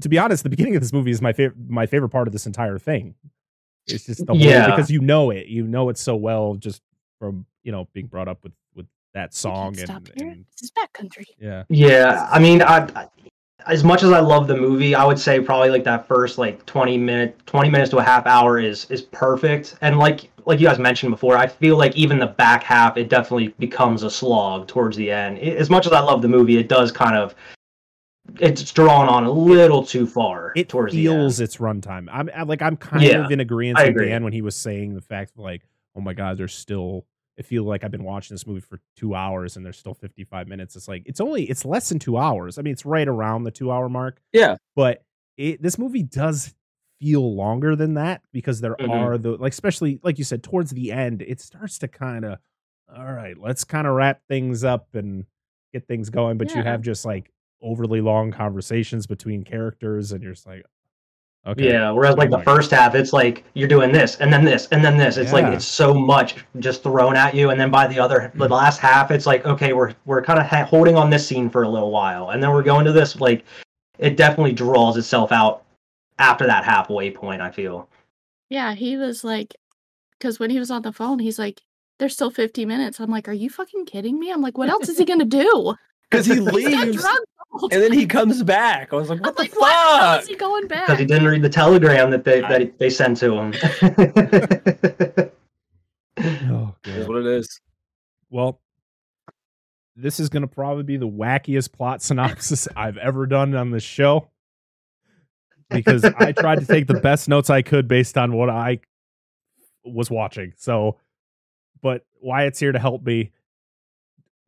to 0.00 0.08
be 0.08 0.18
honest, 0.18 0.42
the 0.42 0.50
beginning 0.50 0.76
of 0.76 0.82
this 0.82 0.92
movie 0.92 1.10
is 1.10 1.20
my 1.22 1.32
favorite 1.32 1.58
my 1.68 1.86
favorite 1.86 2.10
part 2.10 2.26
of 2.28 2.32
this 2.32 2.46
entire 2.46 2.78
thing. 2.78 3.14
It's 3.86 4.04
just 4.06 4.26
the 4.26 4.34
whole 4.34 4.38
because 4.70 4.90
you 4.90 5.00
know 5.00 5.30
it, 5.30 5.46
you 5.46 5.64
know 5.66 5.88
it 5.88 5.96
so 5.98 6.14
well 6.14 6.54
just 6.56 6.82
from 7.18 7.46
you 7.62 7.72
know 7.72 7.88
being 7.94 8.06
brought 8.06 8.28
up 8.28 8.42
with 8.44 8.52
with 8.74 8.86
that 9.14 9.34
song 9.34 9.68
and, 9.68 9.78
stop 9.78 10.06
here. 10.14 10.28
and 10.30 10.44
This 10.52 10.64
is 10.64 10.70
bat 10.72 10.92
country. 10.92 11.26
yeah. 11.40 11.64
Yeah, 11.70 12.28
I 12.30 12.38
mean, 12.38 12.60
I, 12.62 12.86
I 12.94 13.08
as 13.66 13.82
much 13.84 14.02
as 14.02 14.10
I 14.12 14.20
love 14.20 14.46
the 14.46 14.56
movie, 14.56 14.94
I 14.94 15.04
would 15.04 15.18
say 15.18 15.40
probably 15.40 15.70
like 15.70 15.84
that 15.84 16.06
first 16.06 16.38
like 16.38 16.64
20 16.66 16.96
minute 16.98 17.38
20 17.46 17.70
minutes 17.70 17.90
to 17.90 17.98
a 17.98 18.02
half 18.02 18.26
hour 18.26 18.58
is 18.60 18.84
is 18.90 19.02
perfect. 19.02 19.76
And 19.80 19.98
like 19.98 20.30
like 20.44 20.60
you 20.60 20.66
guys 20.66 20.78
mentioned 20.78 21.10
before, 21.10 21.36
I 21.36 21.46
feel 21.46 21.76
like 21.78 21.96
even 21.96 22.18
the 22.18 22.26
back 22.26 22.62
half 22.62 22.96
it 22.98 23.08
definitely 23.08 23.48
becomes 23.58 24.02
a 24.02 24.10
slog 24.10 24.68
towards 24.68 24.96
the 24.98 25.10
end. 25.10 25.38
I- 25.38 25.56
As 25.56 25.70
much 25.70 25.86
as 25.86 25.92
I 25.92 26.00
love 26.00 26.20
the 26.22 26.28
movie, 26.28 26.58
it 26.58 26.68
does 26.68 26.92
kind 26.92 27.16
of 27.16 27.34
it's 28.40 28.70
drawn 28.72 29.08
on 29.08 29.24
a 29.24 29.30
little 29.30 29.84
too 29.84 30.06
far 30.06 30.52
it 30.54 30.68
towards 30.68 30.92
feels 30.94 31.40
its 31.40 31.56
runtime. 31.56 32.08
I'm 32.12 32.28
I, 32.34 32.42
like 32.42 32.62
I'm 32.62 32.76
kind 32.76 33.02
Yeah, 33.02 33.24
of 33.24 33.30
in 33.30 33.40
agreement 33.40 33.94
with. 33.94 34.06
Dan 34.08 34.22
when 34.24 34.32
he 34.32 34.42
was 34.42 34.54
saying 34.56 34.94
the 34.94 35.00
fact 35.00 35.34
that 35.36 35.42
like, 35.42 35.62
oh 35.96 36.00
my 36.00 36.12
god, 36.14 36.38
there's 36.38 36.54
still. 36.54 37.06
I 37.38 37.42
feel 37.42 37.62
like 37.62 37.84
I've 37.84 37.92
been 37.92 38.02
watching 38.02 38.34
this 38.34 38.48
movie 38.48 38.60
for 38.60 38.80
two 38.96 39.14
hours 39.14 39.56
and 39.56 39.64
there's 39.64 39.78
still 39.78 39.94
55 39.94 40.48
minutes. 40.48 40.74
It's 40.74 40.88
like 40.88 41.04
it's 41.06 41.20
only 41.20 41.44
it's 41.44 41.64
less 41.64 41.88
than 41.88 42.00
two 42.00 42.18
hours. 42.18 42.58
I 42.58 42.62
mean, 42.62 42.72
it's 42.72 42.84
right 42.84 43.06
around 43.06 43.44
the 43.44 43.52
two 43.52 43.70
hour 43.70 43.88
mark. 43.88 44.20
Yeah. 44.32 44.56
but 44.74 45.04
it 45.36 45.62
this 45.62 45.78
movie 45.78 46.02
does 46.02 46.52
feel 47.00 47.36
longer 47.36 47.76
than 47.76 47.94
that 47.94 48.22
because 48.32 48.60
there 48.60 48.74
Mhm. 48.74 48.90
are 48.90 49.16
the 49.18 49.36
like 49.36 49.52
especially 49.52 50.00
like 50.02 50.18
you 50.18 50.24
said 50.24 50.42
towards 50.42 50.72
the 50.72 50.90
end 50.90 51.22
it 51.22 51.40
starts 51.40 51.78
to 51.78 51.86
kind 51.86 52.24
of 52.24 52.38
all 52.92 53.04
right 53.12 53.38
let's 53.38 53.62
kind 53.62 53.86
of 53.86 53.94
wrap 53.94 54.20
things 54.26 54.64
up 54.64 54.88
and 54.96 55.24
get 55.72 55.86
things 55.86 56.10
going 56.10 56.38
but 56.38 56.52
you 56.56 56.60
have 56.60 56.82
just 56.82 57.04
like 57.04 57.30
overly 57.62 58.00
long 58.00 58.30
conversations 58.30 59.06
between 59.06 59.42
characters 59.42 60.12
and 60.12 60.22
you're 60.22 60.32
just 60.32 60.46
like 60.46 60.64
okay 61.46 61.70
Yeah, 61.70 61.90
whereas 61.90 62.16
like 62.16 62.30
Oh 62.32 62.36
the 62.38 62.42
first 62.44 62.70
half, 62.70 62.94
it's 62.94 63.12
like 63.12 63.44
you're 63.54 63.68
doing 63.68 63.90
this 63.92 64.16
and 64.16 64.32
then 64.32 64.44
this 64.44 64.66
and 64.68 64.84
then 64.84 64.96
this. 64.96 65.16
It's 65.16 65.28
Yeah. 65.32 65.40
like 65.40 65.54
it's 65.54 65.64
so 65.64 65.94
much 65.94 66.36
just 66.58 66.82
thrown 66.82 67.16
at 67.16 67.34
you, 67.34 67.50
and 67.50 67.60
then 67.60 67.70
by 67.70 67.86
the 67.86 67.98
other 67.98 68.30
the 68.34 68.46
mm. 68.46 68.50
last 68.50 68.78
half, 68.80 69.10
it's 69.10 69.26
like 69.26 69.44
okay, 69.46 69.72
we're 69.72 69.94
we're 70.04 70.22
kind 70.22 70.38
of 70.38 70.46
ha- 70.46 70.64
holding 70.64 70.96
on 70.96 71.10
this 71.10 71.26
scene 71.26 71.48
for 71.50 71.62
a 71.62 71.68
little 71.68 71.90
while, 71.90 72.30
and 72.30 72.42
then 72.42 72.50
we're 72.50 72.62
going 72.62 72.84
to 72.84 72.92
this. 72.92 73.18
Like, 73.20 73.44
it 73.98 74.16
definitely 74.16 74.52
draws 74.52 74.96
itself 74.96 75.32
out 75.32 75.64
after 76.18 76.46
that 76.46 76.64
halfway 76.64 77.10
point. 77.10 77.40
I 77.40 77.50
feel. 77.50 77.88
Yeah, 78.50 78.74
he 78.74 78.96
was 78.96 79.24
like, 79.24 79.54
because 80.18 80.38
when 80.38 80.50
he 80.50 80.58
was 80.58 80.70
on 80.70 80.82
the 80.82 80.92
phone, 80.92 81.18
he's 81.18 81.38
like, 81.38 81.60
"There's 81.98 82.14
still 82.14 82.30
50 82.30 82.64
minutes." 82.66 82.98
I'm 83.00 83.10
like, 83.10 83.28
"Are 83.28 83.32
you 83.32 83.50
fucking 83.50 83.86
kidding 83.86 84.18
me?" 84.18 84.30
I'm 84.32 84.42
like, 84.42 84.58
"What 84.58 84.68
else 84.70 84.88
is 84.88 84.98
he 84.98 85.04
gonna 85.04 85.24
do?" 85.42 85.74
Because 86.10 86.26
he 86.26 86.34
leaves 86.40 87.02
the 87.02 87.68
and 87.72 87.82
then 87.82 87.92
he 87.92 88.06
comes 88.06 88.42
back. 88.42 88.92
I 88.92 88.96
was 88.96 89.08
like, 89.10 89.18
I'm 89.18 89.22
what 89.22 89.36
the 89.36 89.42
like, 89.42 89.60
"Why 89.60 89.96
fuck? 89.98 90.22
is 90.22 90.28
he 90.28 90.36
going 90.36 90.66
back?" 90.68 90.86
Because 90.86 90.98
he 91.00 91.06
didn't 91.06 91.26
read 91.26 91.42
the 91.42 91.48
telegram 91.48 92.10
that 92.10 92.24
they 92.24 92.40
that 92.42 92.78
they 92.78 92.90
sent 92.90 93.16
to 93.18 93.32
him. 93.34 93.52
oh, 96.50 96.74
Is 96.84 97.08
what 97.08 97.18
it 97.18 97.26
is. 97.26 97.60
well 98.30 98.60
this 99.96 100.20
is 100.20 100.28
going 100.28 100.42
to 100.42 100.48
probably 100.48 100.82
be 100.84 100.96
the 100.96 101.08
wackiest 101.08 101.72
plot 101.72 102.02
synopsis 102.02 102.68
i've 102.76 102.96
ever 102.98 103.26
done 103.26 103.54
on 103.54 103.70
this 103.70 103.82
show 103.82 104.28
because 105.70 106.04
i 106.04 106.32
tried 106.32 106.60
to 106.60 106.66
take 106.66 106.86
the 106.86 107.00
best 107.00 107.28
notes 107.28 107.50
i 107.50 107.62
could 107.62 107.86
based 107.88 108.16
on 108.18 108.32
what 108.32 108.50
i 108.50 108.78
was 109.84 110.10
watching 110.10 110.52
so 110.56 110.96
but 111.82 112.04
wyatt's 112.20 112.58
here 112.58 112.72
to 112.72 112.78
help 112.78 113.02
me 113.04 113.30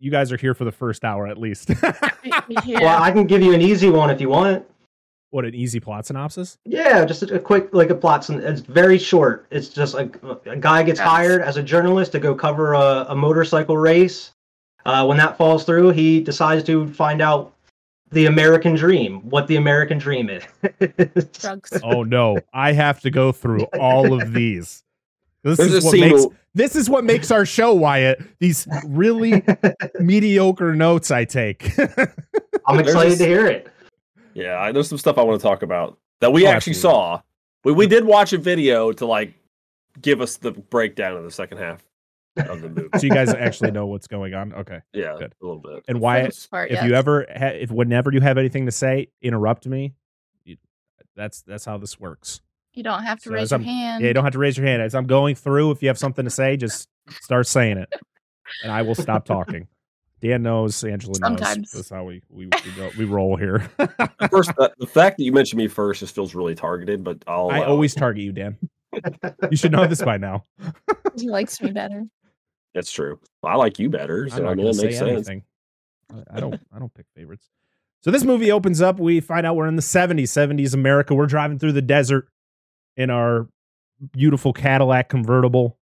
you 0.00 0.10
guys 0.10 0.32
are 0.32 0.36
here 0.36 0.54
for 0.54 0.64
the 0.64 0.72
first 0.72 1.04
hour 1.04 1.26
at 1.26 1.38
least 1.38 1.70
yeah. 2.64 2.80
Well, 2.80 3.02
I 3.02 3.10
can 3.12 3.26
give 3.26 3.42
you 3.42 3.52
an 3.54 3.60
easy 3.62 3.90
one 3.90 4.10
if 4.10 4.20
you 4.20 4.28
want. 4.28 4.64
what 5.30 5.44
an 5.44 5.54
easy 5.54 5.78
plot 5.80 6.06
synopsis 6.06 6.58
Yeah, 6.64 7.04
just 7.04 7.22
a, 7.22 7.34
a 7.36 7.38
quick 7.38 7.68
like 7.72 7.90
a 7.90 7.94
plot. 7.94 8.24
syn- 8.24 8.40
It's 8.42 8.60
very 8.60 8.98
short. 8.98 9.46
It's 9.50 9.68
just 9.68 9.94
like 9.94 10.18
a 10.46 10.56
guy 10.56 10.82
gets 10.82 10.98
Yes. 10.98 11.08
hired 11.08 11.42
as 11.42 11.56
a 11.56 11.62
journalist 11.62 12.12
to 12.12 12.18
go 12.18 12.34
cover 12.34 12.72
a, 12.74 13.06
a 13.10 13.14
motorcycle 13.16 13.76
race. 13.76 14.32
Uh, 14.86 15.04
when 15.06 15.18
that 15.18 15.36
falls 15.36 15.64
through, 15.64 15.90
he 15.90 16.20
decides 16.20 16.64
to 16.64 16.88
find 16.94 17.20
out 17.20 17.54
the 18.10 18.26
American 18.26 18.74
dream, 18.74 19.20
what 19.28 19.46
the 19.46 19.56
American 19.56 19.98
dream 19.98 20.28
is. 20.30 20.42
drugs. 21.38 21.78
oh 21.84 22.02
no 22.02 22.38
i 22.52 22.72
have 22.72 23.00
to 23.00 23.10
go 23.10 23.30
through 23.32 23.62
all 23.78 24.12
of 24.20 24.32
these 24.32 24.82
this 25.44 25.58
There's 25.58 25.74
is 25.74 25.84
a 25.84 25.86
what 25.86 25.92
scene. 25.92 26.00
makes 26.08 26.26
where- 26.26 26.36
this 26.54 26.74
is 26.76 26.90
what 26.90 27.04
makes 27.04 27.30
our 27.30 27.44
show 27.46 27.72
wyatt 27.74 28.18
these 28.38 28.66
really 28.86 29.42
mediocre 30.00 30.74
notes 30.74 31.10
i 31.10 31.24
take 31.24 31.72
I'm 32.66 32.78
excited 32.78 33.18
to 33.18 33.26
hear 33.26 33.46
it. 33.46 33.68
Yeah, 34.34 34.60
I- 34.60 34.70
there's 34.70 34.88
some 34.88 34.98
stuff 34.98 35.18
I 35.18 35.22
want 35.22 35.40
to 35.40 35.42
talk 35.46 35.62
about 35.62 35.98
that 36.20 36.32
we 36.32 36.46
Oh, 36.46 36.50
actually 36.50 36.74
saw. 36.74 37.20
We 37.64 37.72
we 37.72 37.86
did 37.86 38.04
watch 38.04 38.32
a 38.32 38.38
video 38.38 38.92
to 38.92 39.06
like 39.06 39.34
give 40.00 40.20
us 40.20 40.36
the 40.36 40.52
breakdown 40.52 41.16
of 41.16 41.24
the 41.24 41.30
second 41.32 41.58
half 41.58 41.82
of 42.36 42.60
the 42.62 42.68
movie. 42.68 42.88
so 42.96 43.02
you 43.06 43.10
guys 43.10 43.34
actually 43.34 43.72
know 43.72 43.86
what's 43.86 44.06
going 44.06 44.34
on 44.34 44.52
okay 44.54 44.80
yeah, 44.92 45.16
Good. 45.18 45.34
a 45.42 45.44
little 45.44 45.60
bit. 45.60 45.84
and 45.88 45.96
For 45.98 46.02
wyatt 46.02 46.46
part, 46.50 46.70
if 46.70 46.84
you 46.84 46.94
ever 46.94 47.26
ha- 47.34 47.46
if 47.58 47.70
whenever 47.72 48.12
you 48.12 48.20
have 48.20 48.38
anything 48.38 48.66
to 48.66 48.72
say 48.72 49.08
interrupt 49.20 49.66
me 49.66 49.94
you, 50.44 50.56
that's 51.16 51.42
that's 51.42 51.64
how 51.64 51.76
this 51.78 51.98
works 51.98 52.40
you 52.74 52.82
don't 52.82 53.02
have 53.02 53.18
to 53.20 53.28
So 53.28 53.34
raise 53.34 53.50
your 53.50 53.58
I'm- 53.60 53.64
hand. 53.64 54.02
yeah 54.02 54.08
you 54.08 54.14
don't 54.14 54.24
have 54.24 54.32
to 54.34 54.38
raise 54.38 54.56
your 54.56 54.66
hand 54.66 54.82
as 54.82 54.94
i'm 54.94 55.06
going 55.06 55.34
through 55.34 55.70
if 55.72 55.82
you 55.82 55.88
have 55.88 55.98
something 55.98 56.24
to 56.24 56.30
say 56.30 56.56
just 56.56 56.88
start 57.22 57.46
saying 57.46 57.78
it 57.78 57.92
and 58.62 58.72
i 58.72 58.82
will 58.82 58.94
stop 58.94 59.24
talking 59.24 59.66
dan 60.20 60.42
knows 60.42 60.82
angela 60.84 61.12
knows 61.12 61.18
Sometimes. 61.38 61.70
that's 61.72 61.90
how 61.90 62.04
we 62.04 62.22
we, 62.28 62.46
we, 62.46 62.72
go, 62.76 62.90
we 62.98 63.04
roll 63.04 63.36
here 63.36 63.68
First, 64.30 64.54
the, 64.56 64.72
the 64.78 64.86
fact 64.86 65.16
that 65.18 65.24
you 65.24 65.32
mentioned 65.32 65.58
me 65.58 65.66
first 65.68 66.00
just 66.00 66.14
feels 66.14 66.34
really 66.34 66.54
targeted, 66.54 67.02
but 67.02 67.18
I'll. 67.26 67.50
i 67.50 67.58
allow 67.58 67.68
always 67.68 67.94
target 67.94 68.22
you 68.22 68.32
dan 68.32 68.56
you 69.50 69.56
should 69.56 69.72
know 69.72 69.86
this 69.86 70.02
by 70.02 70.16
now 70.18 70.44
he 71.16 71.28
likes 71.28 71.60
me 71.62 71.70
better. 71.72 72.06
That's 72.74 72.90
true. 72.92 73.18
I 73.42 73.56
like 73.56 73.78
you 73.80 73.88
better, 73.88 74.24
I'm 74.24 74.30
so 74.30 74.42
not 74.42 74.50
I 74.50 74.54
mean 74.54 74.66
gonna 74.66 74.70
it 74.70 74.74
say 74.74 74.84
makes 74.86 74.98
sense. 74.98 75.10
anything. 75.10 75.42
I- 76.12 76.36
I 76.36 76.40
don't. 76.40 76.54
I 76.74 76.78
don't 76.78 76.92
pick 76.94 77.06
favorites. 77.16 77.48
So 78.02 78.10
this 78.10 78.24
movie 78.24 78.50
opens 78.52 78.80
up. 78.80 78.98
We 79.00 79.20
find 79.20 79.44
out 79.46 79.54
we're 79.56 79.66
in 79.68 79.76
the 79.76 79.82
70s, 79.82 80.22
70s 80.24 80.74
America. 80.74 81.14
We're 81.14 81.26
driving 81.26 81.58
through 81.58 81.72
the 81.72 81.82
desert 81.82 82.28
in 83.00 83.10
our 83.10 83.48
beautiful 84.12 84.52
Cadillac 84.52 85.08
convertible. 85.08 85.76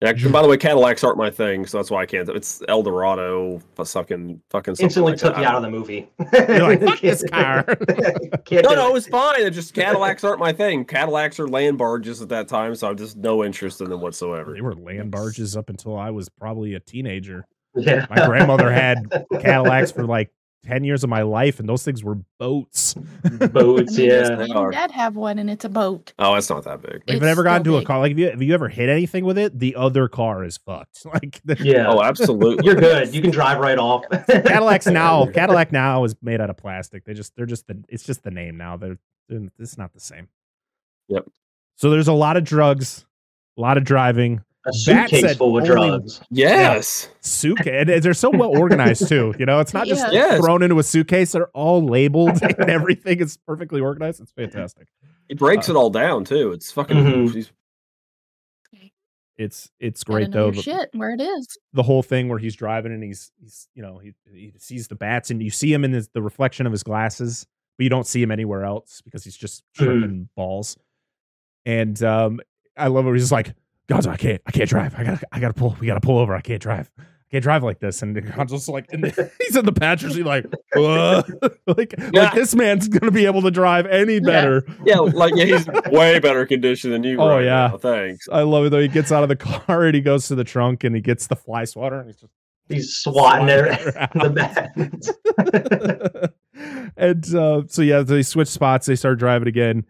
Yeah, 0.00 0.10
and 0.10 0.32
by 0.32 0.42
the 0.42 0.48
way, 0.48 0.56
Cadillacs 0.58 1.02
aren't 1.02 1.16
my 1.16 1.30
thing, 1.30 1.64
so 1.66 1.78
that's 1.78 1.90
why 1.90 2.02
I 2.02 2.06
can't. 2.06 2.28
It's 2.28 2.62
Eldorado, 2.68 3.62
fucking 3.76 4.40
fucking 4.50 4.76
Instantly 4.78 5.12
like 5.12 5.18
took 5.20 5.34
that. 5.34 5.40
you 5.40 5.46
out 5.46 5.56
of 5.56 5.62
the 5.62 5.70
movie. 5.70 6.10
You're 6.32 6.68
like, 6.68 6.80
"Fuck 6.84 7.00
this 7.00 7.24
car." 7.30 7.64
No, 8.50 8.60
no, 8.74 8.86
it. 8.86 8.90
it 8.90 8.92
was 8.92 9.06
fine. 9.06 9.40
It's 9.40 9.56
just 9.56 9.72
Cadillacs 9.72 10.22
aren't 10.22 10.40
my 10.40 10.52
thing. 10.52 10.84
Cadillacs 10.84 11.40
are 11.40 11.48
land 11.48 11.78
barges 11.78 12.20
at 12.20 12.28
that 12.28 12.46
time, 12.46 12.74
so 12.74 12.88
I'm 12.88 12.96
just 12.96 13.16
no 13.16 13.42
interest 13.42 13.80
in 13.80 13.88
them 13.88 14.00
whatsoever. 14.00 14.52
They 14.52 14.60
were 14.60 14.74
land 14.74 15.10
barges 15.10 15.56
up 15.56 15.70
until 15.70 15.96
I 15.96 16.10
was 16.10 16.28
probably 16.28 16.74
a 16.74 16.80
teenager. 16.80 17.46
Yeah. 17.74 18.06
My 18.10 18.26
grandmother 18.26 18.70
had 18.70 18.98
Cadillacs 19.40 19.92
for 19.92 20.04
like 20.04 20.30
10 20.64 20.84
years 20.84 21.04
of 21.04 21.10
my 21.10 21.22
life, 21.22 21.60
and 21.60 21.68
those 21.68 21.82
things 21.84 22.02
were 22.02 22.16
boats. 22.38 22.94
boats. 23.52 23.96
Me 23.98 24.08
Yeah. 24.08 24.32
and 24.40 24.48
your 24.48 24.70
dad 24.70 24.90
have 24.90 25.16
one, 25.16 25.38
and 25.38 25.48
it's 25.50 25.64
a 25.64 25.68
boat. 25.68 26.12
Oh, 26.18 26.34
it's 26.34 26.48
not 26.50 26.64
that 26.64 26.80
big. 26.82 26.92
Like, 26.94 27.02
if 27.06 27.14
It's 27.16 27.24
it 27.24 27.28
ever 27.28 27.42
got 27.42 27.60
still 27.60 27.74
into 27.76 27.84
a 27.84 27.86
car, 27.86 27.98
like, 27.98 28.10
have 28.12 28.18
you, 28.18 28.30
have 28.30 28.42
you 28.42 28.54
ever 28.54 28.68
hit 28.68 28.88
anything 28.88 29.24
with 29.24 29.36
it? 29.38 29.58
The 29.58 29.76
other 29.76 30.08
car 30.08 30.44
is 30.44 30.56
fucked. 30.58 31.04
Like, 31.14 31.40
the, 31.44 31.56
Yeah. 31.62 31.86
Oh, 31.88 32.02
absolutely. 32.02 32.64
You're 32.66 32.74
good. 32.74 33.14
You 33.14 33.22
can 33.22 33.30
drive 33.30 33.58
right 33.58 33.78
off. 33.78 34.04
Cadillacs 34.26 34.86
now, 34.86 35.26
Cadillac 35.26 35.70
now 35.72 36.04
is 36.04 36.16
made 36.22 36.40
out 36.40 36.50
of 36.50 36.56
plastic. 36.56 37.04
They 37.04 37.14
just 37.14 37.36
they're 37.36 37.46
just 37.46 37.66
the 37.66 37.82
it's 37.88 38.02
just 38.04 38.22
the 38.24 38.30
name 38.30 38.56
now. 38.56 38.76
They're, 38.76 38.98
they're 39.28 39.48
it's 39.58 39.78
not 39.78 39.92
the 39.92 40.00
same. 40.00 40.28
Yep. 41.08 41.26
So 41.76 41.90
there's 41.90 42.08
a 42.08 42.12
lot 42.12 42.36
of 42.36 42.44
drugs, 42.44 43.04
a 43.58 43.60
lot 43.60 43.76
of 43.76 43.84
driving. 43.84 44.42
A 44.66 44.70
Bat 44.86 45.10
suitcase 45.10 45.36
full 45.36 45.58
of 45.58 45.64
only- 45.68 45.88
drugs. 45.90 46.20
Yes. 46.30 47.08
suitcase. 47.20 47.86
And 47.88 48.02
they're 48.02 48.14
so 48.14 48.30
well 48.30 48.48
organized 48.56 49.08
too. 49.08 49.34
You 49.38 49.44
know, 49.46 49.60
it's 49.60 49.74
not 49.74 49.86
just 49.86 50.10
Yes. 50.12 50.40
thrown 50.40 50.62
into 50.62 50.78
a 50.78 50.82
suitcase. 50.82 51.32
They're 51.32 51.48
all 51.48 51.84
labeled 51.84 52.38
and 52.42 52.58
everything 52.70 53.20
is 53.20 53.36
perfectly 53.36 53.80
organized. 53.80 54.20
It's 54.20 54.32
fantastic. 54.32 54.88
He 55.28 55.34
breaks 55.34 55.68
Uh, 55.68 55.72
it 55.72 55.76
all 55.76 55.90
down 55.90 56.24
too. 56.24 56.52
It's 56.52 56.70
fucking. 56.72 56.96
Mhm. 56.96 57.32
he's- 57.34 57.50
It's 59.36 59.70
it's 59.80 60.04
great 60.04 60.30
though. 60.30 60.52
The, 60.52 60.62
shit 60.62 60.90
where 60.94 61.10
it 61.10 61.20
is. 61.20 61.58
the 61.72 61.82
whole 61.82 62.02
thing 62.04 62.28
where 62.28 62.38
he's 62.38 62.54
driving 62.54 62.92
and 62.92 63.02
he's 63.02 63.32
he's 63.40 63.68
you 63.74 63.82
know 63.82 63.98
he 63.98 64.12
he 64.32 64.52
sees 64.58 64.86
the 64.86 64.94
bats 64.94 65.30
and 65.30 65.42
you 65.42 65.50
see 65.50 65.72
him 65.72 65.84
in 65.84 65.92
his, 65.92 66.08
the 66.14 66.22
reflection 66.22 66.66
of 66.66 66.72
his 66.72 66.84
glasses, 66.84 67.44
but 67.76 67.82
you 67.84 67.90
don't 67.90 68.06
see 68.06 68.22
him 68.22 68.30
anywhere 68.30 68.64
else 68.64 69.00
because 69.04 69.24
he's 69.24 69.36
just 69.36 69.64
Mhm. 69.76 69.84
tripping 69.84 70.28
balls. 70.36 70.76
And 71.66 72.00
um, 72.04 72.40
I 72.76 72.86
love 72.86 73.06
it. 73.08 73.12
He's 73.14 73.22
just 73.22 73.32
like, 73.32 73.54
God, 73.86 74.06
I 74.06 74.16
can't, 74.16 74.40
I 74.46 74.50
can't 74.50 74.68
drive. 74.68 74.94
I 74.98 75.04
gotta, 75.04 75.26
I 75.32 75.40
gotta 75.40 75.54
pull. 75.54 75.76
We 75.80 75.86
gotta 75.86 76.00
pull 76.00 76.18
over. 76.18 76.34
I 76.34 76.40
can't 76.40 76.60
drive. 76.62 76.90
I 76.98 77.02
can't 77.30 77.42
drive 77.42 77.62
like 77.64 77.80
this. 77.80 78.00
And 78.02 78.14
God's 78.36 78.52
just 78.52 78.68
like, 78.68 78.86
in 78.92 79.00
the, 79.02 79.30
he's 79.40 79.56
in 79.56 79.64
the 79.64 79.72
passenger 79.72 80.14
seat, 80.14 80.24
like, 80.24 80.46
like, 81.66 81.94
Yeah. 81.98 82.10
like 82.22 82.34
this 82.34 82.54
man's 82.54 82.88
gonna 82.88 83.10
be 83.12 83.26
able 83.26 83.42
to 83.42 83.50
drive 83.50 83.86
any 83.86 84.20
better. 84.20 84.64
yeah, 84.86 84.98
like 85.00 85.34
yeah, 85.36 85.44
he's 85.44 85.66
way 85.90 86.18
better 86.20 86.46
condition 86.46 86.90
than 86.92 87.04
you. 87.04 87.20
Oh, 87.20 87.28
right 87.28 87.44
yeah. 87.44 87.68
now, 87.72 87.78
thanks. 87.78 88.26
I 88.32 88.42
love 88.42 88.64
it 88.66 88.70
though. 88.70 88.80
He 88.80 88.88
gets 88.88 89.12
out 89.12 89.22
of 89.22 89.28
the 89.28 89.36
car 89.36 89.84
and 89.84 89.94
he 89.94 90.00
goes 90.00 90.28
to 90.28 90.34
the 90.34 90.44
trunk 90.44 90.82
and 90.84 90.94
he 90.94 91.00
gets 91.02 91.26
the 91.26 91.36
fly 91.36 91.64
swatter 91.64 91.98
and 92.00 92.06
he's 92.08 92.16
just 92.20 92.32
He's 92.70 92.96
swatting 92.96 93.48
it 93.50 93.78
Swatting 93.92 94.22
the 94.22 94.30
bat. 94.30 94.72
and 96.96 97.34
uh, 97.34 97.62
so 97.68 97.82
yeah, 97.82 98.00
they 98.02 98.22
switch 98.22 98.48
spots. 98.48 98.86
They 98.86 98.96
start 98.96 99.18
driving 99.18 99.48
again, 99.48 99.84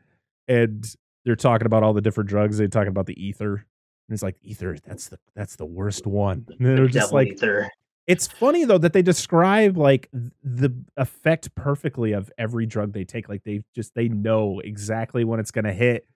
and 0.49 0.85
they're 1.25 1.37
talking 1.37 1.67
about 1.67 1.83
all 1.85 1.93
the 1.93 2.01
different 2.01 2.29
drugs. 2.29 2.59
They're 2.59 2.67
talking 2.69 2.89
about 2.89 3.07
the 3.07 3.15
ether, 3.23 3.65
and 4.09 4.15
it's 4.15 4.23
like 4.23 4.37
ether. 4.43 4.77
That's 4.87 5.09
the 5.09 5.19
that's 5.35 5.57
the 5.57 5.67
worst 5.67 6.07
one. 6.07 6.47
And 6.59 6.79
they're 6.79 6.87
just 6.87 7.11
Devil 7.11 7.15
like, 7.15 7.29
ether. 7.33 7.71
it's 8.07 8.27
funny 8.27 8.65
though 8.65 8.79
that 8.79 8.93
they 8.93 9.03
describe 9.03 9.77
like 9.79 10.09
the 10.43 10.71
effect 10.97 11.55
perfectly 11.55 12.13
of 12.13 12.31
every 12.39 12.67
drug 12.67 12.93
they 12.93 13.05
take. 13.05 13.29
Like 13.29 13.45
they 13.45 13.63
just 13.75 13.95
they 13.95 14.09
know 14.09 14.61
exactly 14.61 15.25
when 15.25 15.41
it's 15.41 15.51
gonna 15.51 15.73
hit, 15.73 16.07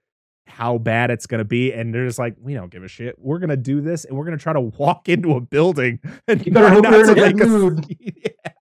how 0.47 0.78
bad 0.78 1.11
it's 1.11 1.26
gonna 1.26 1.45
be, 1.45 1.72
and 1.72 1.95
they're 1.95 2.07
just 2.07 2.18
like, 2.18 2.34
we 2.41 2.55
don't 2.55 2.70
give 2.70 2.82
a 2.82 2.89
shit. 2.89 3.14
We're 3.18 3.39
gonna 3.39 3.57
do 3.57 3.80
this, 3.80 4.05
and 4.05 4.16
we're 4.16 4.24
gonna 4.24 4.36
try 4.39 4.53
to 4.53 4.61
walk 4.61 5.09
into 5.09 5.32
a 5.34 5.41
building 5.41 5.99
and 6.28 6.45
You 6.45 6.53
better 6.53 6.68
hope 6.70 6.84
not 6.84 7.07
to 7.07 7.14
make 7.14 7.41
us- 7.41 7.49
mood. 7.49 7.84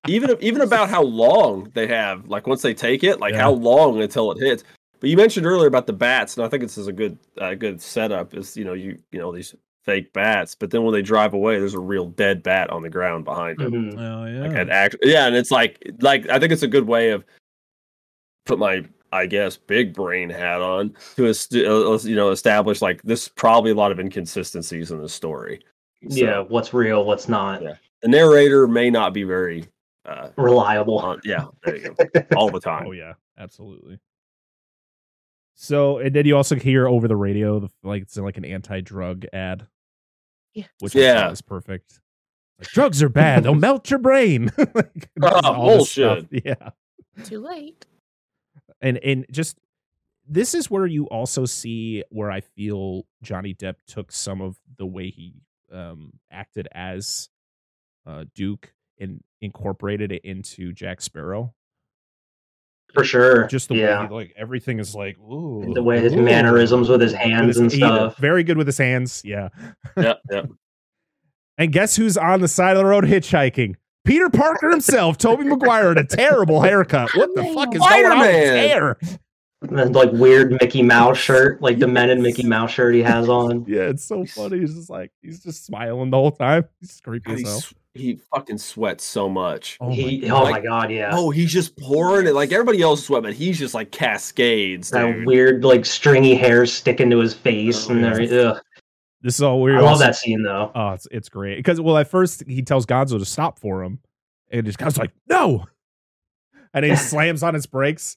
Yeah. 0.08 0.14
Even 0.14 0.38
even 0.40 0.62
about 0.62 0.90
how 0.90 1.04
long 1.04 1.70
they 1.74 1.86
have, 1.88 2.28
like 2.30 2.48
once 2.48 2.62
they 2.62 2.74
take 2.74 3.04
it, 3.04 3.20
like 3.20 3.34
Yeah. 3.34 3.42
how 3.42 3.52
long 3.52 4.02
until 4.02 4.32
it 4.32 4.40
hits. 4.40 4.64
But 5.00 5.10
you 5.10 5.18
mentioned 5.18 5.46
earlier 5.46 5.68
about 5.68 5.88
the 5.88 5.94
bats, 5.94 6.36
and 6.38 6.46
I 6.46 6.50
think 6.50 6.64
this 6.64 6.78
is 6.78 6.88
a 6.88 6.94
good 6.94 7.18
uh, 7.40 7.54
good 7.56 7.82
setup. 7.82 8.34
Is 8.34 8.56
you 8.58 8.66
know 8.66 8.74
you 8.74 8.98
you 9.12 9.20
know 9.20 9.32
these 9.32 9.56
fake 9.84 10.12
bats, 10.14 10.54
but 10.56 10.70
then 10.72 10.84
when 10.84 10.94
they 10.94 11.02
drive 11.02 11.34
away, 11.34 11.58
there's 11.60 11.74
a 11.74 11.80
real 11.80 12.08
dead 12.08 12.44
bat 12.44 12.70
on 12.72 12.82
the 12.82 12.90
ground 12.90 13.24
behind 13.26 13.58
them. 13.60 13.72
Mhm. 13.72 13.98
Oh 13.98 14.26
yeah. 14.26 14.48
Like 14.48 14.58
an 14.58 14.70
act, 14.70 14.96
yeah, 15.04 15.28
and 15.28 15.36
it's 15.36 15.52
like 15.52 15.82
like 16.02 16.28
I 16.30 16.40
think 16.40 16.52
it's 16.52 16.64
a 16.64 16.68
good 16.68 16.88
way 16.88 17.12
of 17.12 17.24
put 18.46 18.60
my 18.60 18.84
I 19.12 19.26
guess 19.26 19.56
big 19.56 19.94
brain 19.94 20.30
hat 20.30 20.62
on 20.62 20.94
to 21.16 21.28
est- 21.28 21.54
uh, 21.56 21.98
you 22.08 22.16
know 22.16 22.30
establish 22.32 22.82
like 22.82 23.02
this 23.04 23.28
probably 23.28 23.72
a 23.72 23.76
lot 23.76 23.92
of 23.92 24.00
inconsistencies 24.00 24.92
in 24.92 25.02
the 25.02 25.10
story. 25.10 25.62
So, 26.10 26.16
Yeah, 26.18 26.40
what's 26.42 26.74
real, 26.74 27.06
what's 27.06 27.28
not. 27.30 27.62
Yeah. 27.62 27.76
the 28.02 28.10
narrator 28.10 28.68
may 28.68 28.90
not 28.90 29.14
be 29.14 29.24
very 29.24 29.66
uh 30.06 30.30
Reliable. 30.38 31.00
on, 31.00 31.20
yeah 31.24 31.46
there 31.64 31.78
you 31.78 31.96
go 32.12 32.24
all 32.36 32.50
the 32.50 32.60
time. 32.60 32.88
Oh 32.88 32.92
yeah, 32.92 33.14
absolutely. 33.38 34.00
So 35.60 35.98
and 35.98 36.16
then 36.16 36.26
you 36.28 36.38
also 36.38 36.56
hear 36.56 36.88
over 36.88 37.08
the 37.08 37.16
radio, 37.16 37.60
the, 37.60 37.70
like 37.84 38.04
it's 38.04 38.16
like 38.16 38.38
an 38.38 38.46
anti-drug 38.46 39.26
ad. 39.34 39.68
Yeah. 40.54 40.66
which 40.80 40.94
Yeah. 40.96 41.22
thought 41.22 41.32
is 41.34 41.42
perfect. 41.42 42.00
Like 42.60 42.70
drugs 42.70 43.02
are 43.04 43.10
bad; 43.10 43.44
they'll 43.44 43.56
melt 43.68 43.90
your 43.90 44.00
brain. 44.00 44.52
Like, 44.58 44.94
just 44.94 45.44
Oh, 45.46 45.54
all 45.54 45.78
this 45.80 45.92
stuff. 45.92 46.20
bullshit. 46.30 46.46
Yeah, 46.46 46.70
Too 47.24 47.40
late. 47.40 47.86
and 48.82 48.98
and 49.04 49.26
just 49.32 49.58
this 50.30 50.54
is 50.54 50.70
where 50.70 50.86
you 50.86 51.06
also 51.06 51.46
see 51.46 52.04
where 52.10 52.30
I 52.32 52.42
feel 52.42 53.06
Johnny 53.24 53.54
Depp 53.54 53.76
took 53.88 54.12
some 54.12 54.42
of 54.42 54.60
the 54.78 54.86
way 54.86 55.10
he 55.10 55.34
um 55.72 56.14
acted 56.32 56.68
as 56.72 57.30
uh 58.06 58.26
Duke 58.36 58.74
and 59.00 59.24
incorporated 59.42 60.12
it 60.12 60.24
into 60.24 60.72
Jack 60.74 61.02
Sparrow. 61.02 61.54
For 62.94 63.04
sure. 63.04 63.48
Just 63.48 63.70
the 63.70 63.76
yeah. 63.76 64.02
way 64.02 64.08
he, 64.08 64.14
like 64.14 64.34
everything 64.38 64.80
is 64.80 64.96
like 64.96 65.18
ooh, 65.20 65.72
the 65.74 65.84
way 65.84 66.00
his 66.00 66.14
ooh. 66.14 66.22
mannerisms 66.22 66.90
with 66.90 67.02
his 67.02 67.12
With 67.12 67.22
hands 67.22 67.48
his- 67.48 67.58
and 67.58 67.72
he- 67.72 67.78
stuff. 67.78 68.18
very 68.18 68.44
good 68.44 68.58
with 68.58 68.66
his 68.68 68.78
hands. 68.78 69.22
Yeah. 69.26 69.50
yeah, 69.98 70.14
yeah. 70.32 70.44
And 71.60 71.72
guess 71.72 71.96
who's 71.96 72.18
on 72.18 72.42
the 72.42 72.48
side 72.48 72.74
of 72.74 72.78
the 72.78 72.86
road 72.86 73.04
hitchhiking? 73.04 73.76
Peter 74.06 74.30
Parker 74.30 74.70
himself, 74.70 75.18
Tobey 75.18 75.44
Maguire, 75.44 75.92
in 75.92 75.98
a 75.98 76.04
terrible 76.06 76.62
haircut. 76.62 77.10
What 77.16 77.34
the 77.34 77.44
fuck 77.56 77.74
is 77.74 77.80
going 77.82 78.06
on 78.06 78.20
with 78.20 78.28
his 78.30 78.48
Spider-Man. 78.48 78.70
hair? 78.70 78.98
And, 79.64 79.96
like 79.96 80.12
weird 80.12 80.52
Mickey 80.62 80.84
Mouse 80.84 81.18
shirt, 81.18 81.60
like 81.64 81.80
demented 81.80 82.20
Mickey 82.20 82.44
Mouse 82.46 82.70
shirt 82.70 82.94
he 82.94 83.02
has 83.02 83.28
on. 83.28 83.66
Yeah, 83.68 83.82
it's 83.90 84.04
so 84.04 84.24
funny. 84.24 84.60
He's 84.60 84.76
just 84.76 84.90
like 84.92 85.12
he's 85.24 85.42
just 85.44 85.66
smiling 85.66 86.12
the 86.12 86.18
whole 86.18 86.32
time. 86.32 86.66
He's 86.80 87.02
creepy 87.04 87.34
as 87.34 87.42
hell. 87.42 87.62
S- 87.98 88.02
he 88.02 88.20
fucking 88.34 88.58
sweats 88.58 89.04
so 89.04 89.28
much. 89.30 89.78
Oh 89.82 89.90
my 89.90 89.94
he, 89.96 90.18
God. 90.20 90.32
oh 90.32 90.44
Like- 90.44 90.64
my 90.64 90.68
god, 90.70 90.92
yeah. 90.92 91.10
Oh, 91.14 91.30
he's 91.32 91.52
just 91.52 91.76
pouring 91.78 92.28
it 92.28 92.34
like 92.34 92.52
everybody 92.52 92.82
else 92.82 93.06
sweat, 93.06 93.24
but 93.24 93.34
he's 93.34 93.58
just 93.60 93.74
like 93.74 93.92
cascades. 93.92 94.90
that 94.92 95.06
dude. 95.06 95.26
weird, 95.26 95.64
like 95.64 95.86
stringy 95.86 96.36
hair 96.36 96.66
sticking 96.66 97.10
to 97.10 97.20
his 97.20 97.34
face 97.34 97.88
Oh, 97.90 97.94
and 97.94 98.02
yeah. 98.02 98.10
everything. 98.10 98.46
Ugh. 98.48 98.62
This 99.22 99.36
is 99.36 99.42
all 99.42 99.62
weird. 99.62 99.78
I 99.78 99.82
weird. 99.82 99.90
love 99.92 100.00
that 100.00 100.16
scene 100.16 100.44
though. 100.44 100.72
Oh, 100.76 100.90
it's 100.92 101.08
it's 101.12 101.28
great 101.30 101.56
because 101.58 101.82
well, 101.82 101.98
at 101.98 102.08
first 102.10 102.44
he 102.48 102.62
tells 102.62 102.86
Gonzo 102.86 103.18
to 103.20 103.26
stop 103.26 103.60
for 103.60 103.84
him, 103.84 104.00
and 104.52 104.66
just 104.66 104.78
Gonzo's 104.78 105.00
like 105.00 105.12
no, 105.28 105.66
and 106.74 106.86
he 106.86 106.96
slams 106.96 107.42
on 107.42 107.56
his 107.56 107.66
brakes, 107.66 108.16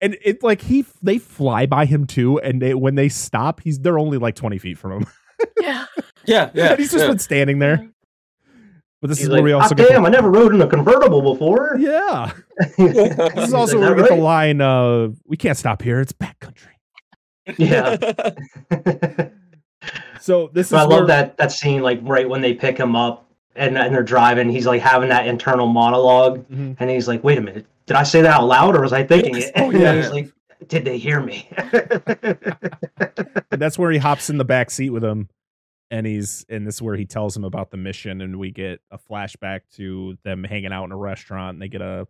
and 0.00 0.16
it 0.24 0.42
like 0.42 0.60
he 0.60 0.84
they 1.02 1.18
fly 1.18 1.66
by 1.66 1.84
him 1.86 2.04
too, 2.06 2.38
and 2.40 2.60
they, 2.60 2.74
when 2.74 2.96
they 2.96 3.08
stop, 3.08 3.60
he's 3.60 3.78
they're 3.78 3.98
only 3.98 4.18
like 4.18 4.34
twenty 4.34 4.58
feet 4.58 4.76
from 4.76 4.92
him, 5.02 5.06
Yeah. 5.60 5.86
Yeah, 6.26 6.50
yeah. 6.52 6.66
and 6.72 6.78
he's 6.80 6.90
just 6.90 7.04
yeah. 7.04 7.08
been 7.10 7.18
standing 7.20 7.60
there. 7.60 7.88
But 9.00 9.08
this 9.10 9.18
He's 9.18 9.26
is 9.26 9.30
like, 9.30 9.38
where 9.38 9.44
we 9.44 9.52
also 9.52 9.74
"Ah, 9.74 9.76
get 9.76 9.88
damn, 9.90 10.04
I 10.04 10.08
never 10.08 10.28
rode 10.30 10.52
in 10.54 10.60
a 10.60 10.66
convertible 10.66 11.22
before. 11.22 11.76
yeah. 11.80 12.32
This 12.58 12.76
This 12.76 13.48
is 13.48 13.54
also 13.54 13.78
where 13.78 13.94
we 13.94 14.02
get 14.02 14.10
the 14.10 14.16
line. 14.16 14.60
Uh, 14.60 15.10
we 15.24 15.36
can't 15.36 15.56
stop 15.56 15.82
here. 15.82 16.00
It's 16.00 16.12
bat 16.12 16.36
country. 16.40 16.72
Yeah. 17.56 17.96
So 20.20 20.50
this 20.52 20.66
is 20.66 20.72
But 20.72 20.78
I 20.80 20.86
where, 20.86 20.98
love 20.98 21.06
that 21.06 21.36
that 21.38 21.52
scene, 21.52 21.80
like 21.80 22.00
right 22.02 22.28
when 22.28 22.40
they 22.42 22.52
pick 22.52 22.76
him 22.76 22.94
up 22.96 23.30
and, 23.54 23.78
and 23.78 23.94
they're 23.94 24.02
driving, 24.02 24.50
he's 24.50 24.66
like 24.66 24.82
having 24.82 25.08
that 25.10 25.26
internal 25.26 25.66
monologue, 25.66 26.46
Mhm. 26.50 26.76
and 26.78 26.90
he's 26.90 27.06
like, 27.08 27.22
"Wait 27.24 27.38
a 27.38 27.40
minute, 27.40 27.64
did 27.86 27.96
I 27.96 28.02
say 28.02 28.20
that 28.22 28.34
out 28.34 28.44
loud 28.46 28.76
or 28.76 28.82
was 28.82 28.92
I 28.92 29.04
thinking 29.04 29.36
it?" 29.36 29.52
Oh, 29.56 29.70
And 29.70 29.80
yeah. 29.80 29.94
he's 29.94 30.10
like, 30.10 30.30
"Did 30.66 30.84
they 30.84 30.98
hear 30.98 31.20
me?" 31.20 31.48
And 33.50 33.62
that's 33.62 33.78
where 33.78 33.90
he 33.90 33.98
hops 33.98 34.28
in 34.28 34.36
the 34.38 34.44
back 34.44 34.70
seat 34.70 34.90
with 34.90 35.04
him 35.04 35.28
and 35.90 36.06
he's 36.06 36.44
and 36.48 36.66
this 36.66 36.76
is 36.76 36.82
where 36.82 36.96
he 36.96 37.06
tells 37.06 37.36
him 37.36 37.44
about 37.44 37.70
the 37.70 37.76
mission 37.76 38.20
and 38.20 38.38
we 38.38 38.50
get 38.50 38.80
a 38.90 38.98
flashback 38.98 39.60
to 39.76 40.16
them 40.24 40.44
hanging 40.44 40.72
out 40.72 40.84
in 40.84 40.92
a 40.92 40.96
restaurant 40.96 41.54
and 41.54 41.62
they 41.62 41.68
get 41.68 41.80
a 41.80 42.06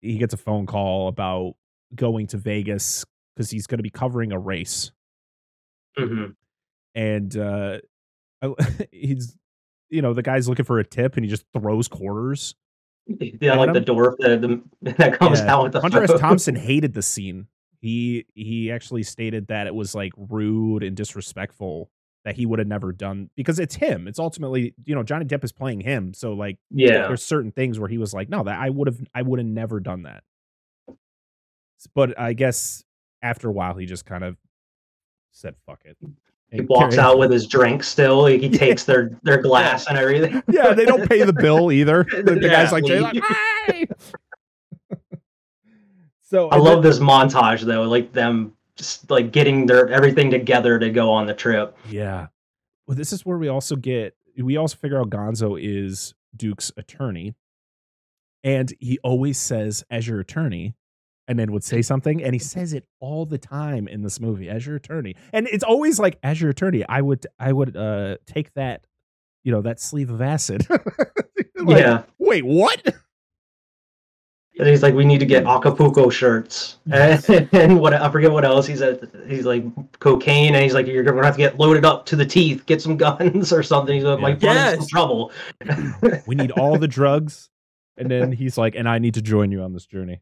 he 0.00 0.18
gets 0.18 0.34
a 0.34 0.36
phone 0.36 0.66
call 0.66 1.08
about 1.08 1.54
going 1.94 2.26
to 2.28 2.36
Vegas 2.36 3.04
because 3.34 3.50
he's 3.50 3.66
going 3.66 3.78
to 3.78 3.82
be 3.82 3.90
covering 3.90 4.32
a 4.32 4.38
race 4.38 4.90
Mhm. 5.98 6.34
and 6.94 7.36
uh 7.36 7.78
I- 8.42 8.54
he's 8.92 9.36
you 9.90 10.02
know 10.02 10.12
the 10.14 10.22
guy's 10.22 10.48
looking 10.48 10.64
for 10.64 10.78
a 10.78 10.84
tip 10.84 11.16
and 11.16 11.24
he 11.24 11.30
just 11.30 11.44
throws 11.52 11.88
quarters 11.88 12.54
Yeah, 13.06 13.54
like 13.54 13.72
the 13.72 13.80
dwarf 13.80 14.16
the, 14.18 14.62
the, 14.82 14.92
that 14.98 15.18
comes 15.18 15.40
Yeah. 15.40 15.54
out 15.54 15.62
with 15.64 15.72
the 15.72 15.80
Hunter 15.80 16.02
S. 16.02 16.12
Thompson 16.20 16.54
hated 16.56 16.92
the 16.92 17.02
scene. 17.02 17.46
He 17.80 18.26
he 18.34 18.70
actually 18.70 19.02
stated 19.04 19.46
that 19.46 19.66
it 19.66 19.74
was 19.74 19.94
like 19.94 20.12
rude 20.16 20.82
and 20.82 20.94
disrespectful 20.96 21.90
that 22.28 22.36
he 22.36 22.44
would 22.44 22.58
have 22.58 22.68
never 22.68 22.92
done 22.92 23.30
because 23.36 23.58
it's 23.58 23.74
him. 23.74 24.06
It's 24.06 24.18
ultimately 24.18 24.74
you 24.84 24.94
know 24.94 25.02
Johnny 25.02 25.24
Depp 25.24 25.42
is 25.44 25.50
playing 25.50 25.80
him, 25.80 26.12
so 26.12 26.34
like 26.34 26.58
Yeah, 26.70 27.08
there's 27.08 27.22
certain 27.22 27.52
things 27.52 27.80
where 27.80 27.88
he 27.88 27.96
was 27.96 28.12
like, 28.12 28.28
no, 28.28 28.42
that 28.44 28.60
I 28.60 28.68
would 28.68 28.86
have 28.86 29.00
I 29.14 29.22
would 29.22 29.38
have 29.38 29.46
never 29.48 29.80
done 29.80 30.02
that. 30.02 30.22
But 31.94 32.18
I 32.20 32.34
guess 32.34 32.84
after 33.22 33.48
a 33.48 33.52
while 33.52 33.76
he 33.76 33.86
just 33.86 34.04
kind 34.04 34.24
of 34.24 34.36
said 35.32 35.54
fuck 35.64 35.80
it. 35.86 35.96
he 36.52 36.60
walks 36.60 36.96
carried- 36.96 36.98
out 37.06 37.18
with 37.18 37.30
his 37.30 37.46
drink 37.46 37.82
still. 37.82 38.26
He 38.26 38.50
takes 38.50 38.84
their 38.84 39.18
their 39.22 39.40
glass 39.40 39.86
and 39.86 39.96
everything. 39.96 40.42
Yeah, 40.52 40.74
they 40.74 40.84
don't 40.84 41.08
pay 41.08 41.22
the 41.24 41.32
bill 41.32 41.72
either. 41.72 42.04
The, 42.10 42.22
the 42.34 42.40
Yeah, 42.42 42.48
guy's 42.48 42.72
like, 42.72 42.84
like 42.86 43.24
"Hey!" 43.68 43.86
so 46.22 46.48
I 46.50 46.56
love 46.58 46.82
this 46.82 46.98
montage 46.98 47.62
though, 47.62 47.84
like 47.84 48.12
them 48.12 48.52
just 48.78 49.10
like 49.10 49.32
getting 49.32 49.66
their 49.66 49.88
everything 49.90 50.30
together 50.30 50.78
to 50.78 50.88
go 50.88 51.10
on 51.10 51.26
the 51.26 51.34
trip. 51.34 51.76
Yeah. 51.90 52.28
Well, 52.86 52.96
this 52.96 53.12
is 53.12 53.26
where 53.26 53.36
we 53.36 53.48
also 53.48 53.76
get 53.76 54.16
we 54.42 54.56
also 54.56 54.76
figure 54.76 54.98
out 54.98 55.10
Gonzo 55.10 55.58
is 55.60 56.14
Duke's 56.34 56.72
attorney. 56.76 57.34
And 58.44 58.72
he 58.78 58.98
always 59.02 59.36
says, 59.36 59.84
as 59.90 60.06
your 60.06 60.20
attorney, 60.20 60.76
and 61.26 61.38
then 61.38 61.52
would 61.52 61.64
say 61.64 61.82
something 61.82 62.22
and 62.22 62.34
he 62.34 62.38
says 62.38 62.72
it 62.72 62.84
all 63.00 63.26
the 63.26 63.36
time 63.36 63.86
in 63.86 64.00
this 64.02 64.18
movie 64.18 64.48
as 64.48 64.64
your 64.66 64.76
attorney 64.76 65.14
and 65.32 65.46
it's 65.48 65.62
always 65.62 65.98
like 66.00 66.18
as 66.22 66.40
your 66.40 66.48
attorney 66.50 66.86
i 66.88 67.02
would 67.02 67.26
i 67.38 67.52
would 67.52 67.76
uh 67.76 68.16
take 68.26 68.50
that 68.54 68.86
you 69.44 69.52
know 69.52 69.60
that 69.60 69.78
sleeve 69.78 70.08
of 70.08 70.22
acid 70.22 70.66
Like, 71.56 71.80
yeah. 71.80 72.04
wait 72.18 72.46
what 72.46 72.82
And 74.58 74.66
he's 74.66 74.82
like, 74.82 74.94
we 74.94 75.04
need 75.04 75.20
to 75.20 75.26
get 75.26 75.44
hmm. 75.44 75.50
Acapulco 75.50 76.10
shirts, 76.10 76.78
hmm. 76.86 76.94
and, 76.94 77.48
and 77.52 77.80
what 77.80 77.94
I 77.94 78.10
forget 78.10 78.30
what 78.30 78.44
else. 78.44 78.66
He's 78.66 78.82
at, 78.82 79.02
he's 79.26 79.46
like 79.46 79.64
cocaine, 80.00 80.54
and 80.54 80.62
he's 80.62 80.74
like, 80.74 80.86
you're 80.86 81.04
gonna 81.04 81.24
have 81.24 81.34
to 81.34 81.38
get 81.38 81.58
loaded 81.58 81.84
up 81.84 82.06
to 82.06 82.16
the 82.16 82.26
teeth, 82.26 82.66
get 82.66 82.82
some 82.82 82.96
guns 82.98 83.52
or 83.52 83.62
something. 83.62 83.94
He's 83.94 84.04
like, 84.04 84.20
might 84.20 84.42
run 84.42 84.56
into 84.56 84.70
some 84.70 84.80
Yes. 84.80 84.88
trouble. 84.88 85.32
we 86.26 86.34
need 86.34 86.50
all 86.52 86.78
the 86.78 86.88
drugs 86.88 87.50
and 87.96 88.08
then 88.08 88.30
he's 88.30 88.56
like 88.56 88.76
and 88.76 88.88
i 88.88 88.96
need 88.96 89.14
to 89.14 89.20
join 89.20 89.50
you 89.50 89.60
on 89.60 89.72
this 89.72 89.84
journey 89.84 90.20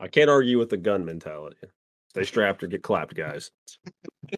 I 0.00 0.08
can't 0.08 0.30
argue 0.30 0.58
with 0.58 0.70
the 0.70 0.76
gun 0.76 1.04
mentality. 1.04 1.56
Stay 2.10 2.24
strapped 2.24 2.62
or 2.62 2.66
get 2.66 2.82
clapped, 2.82 3.14
guys. 3.14 3.50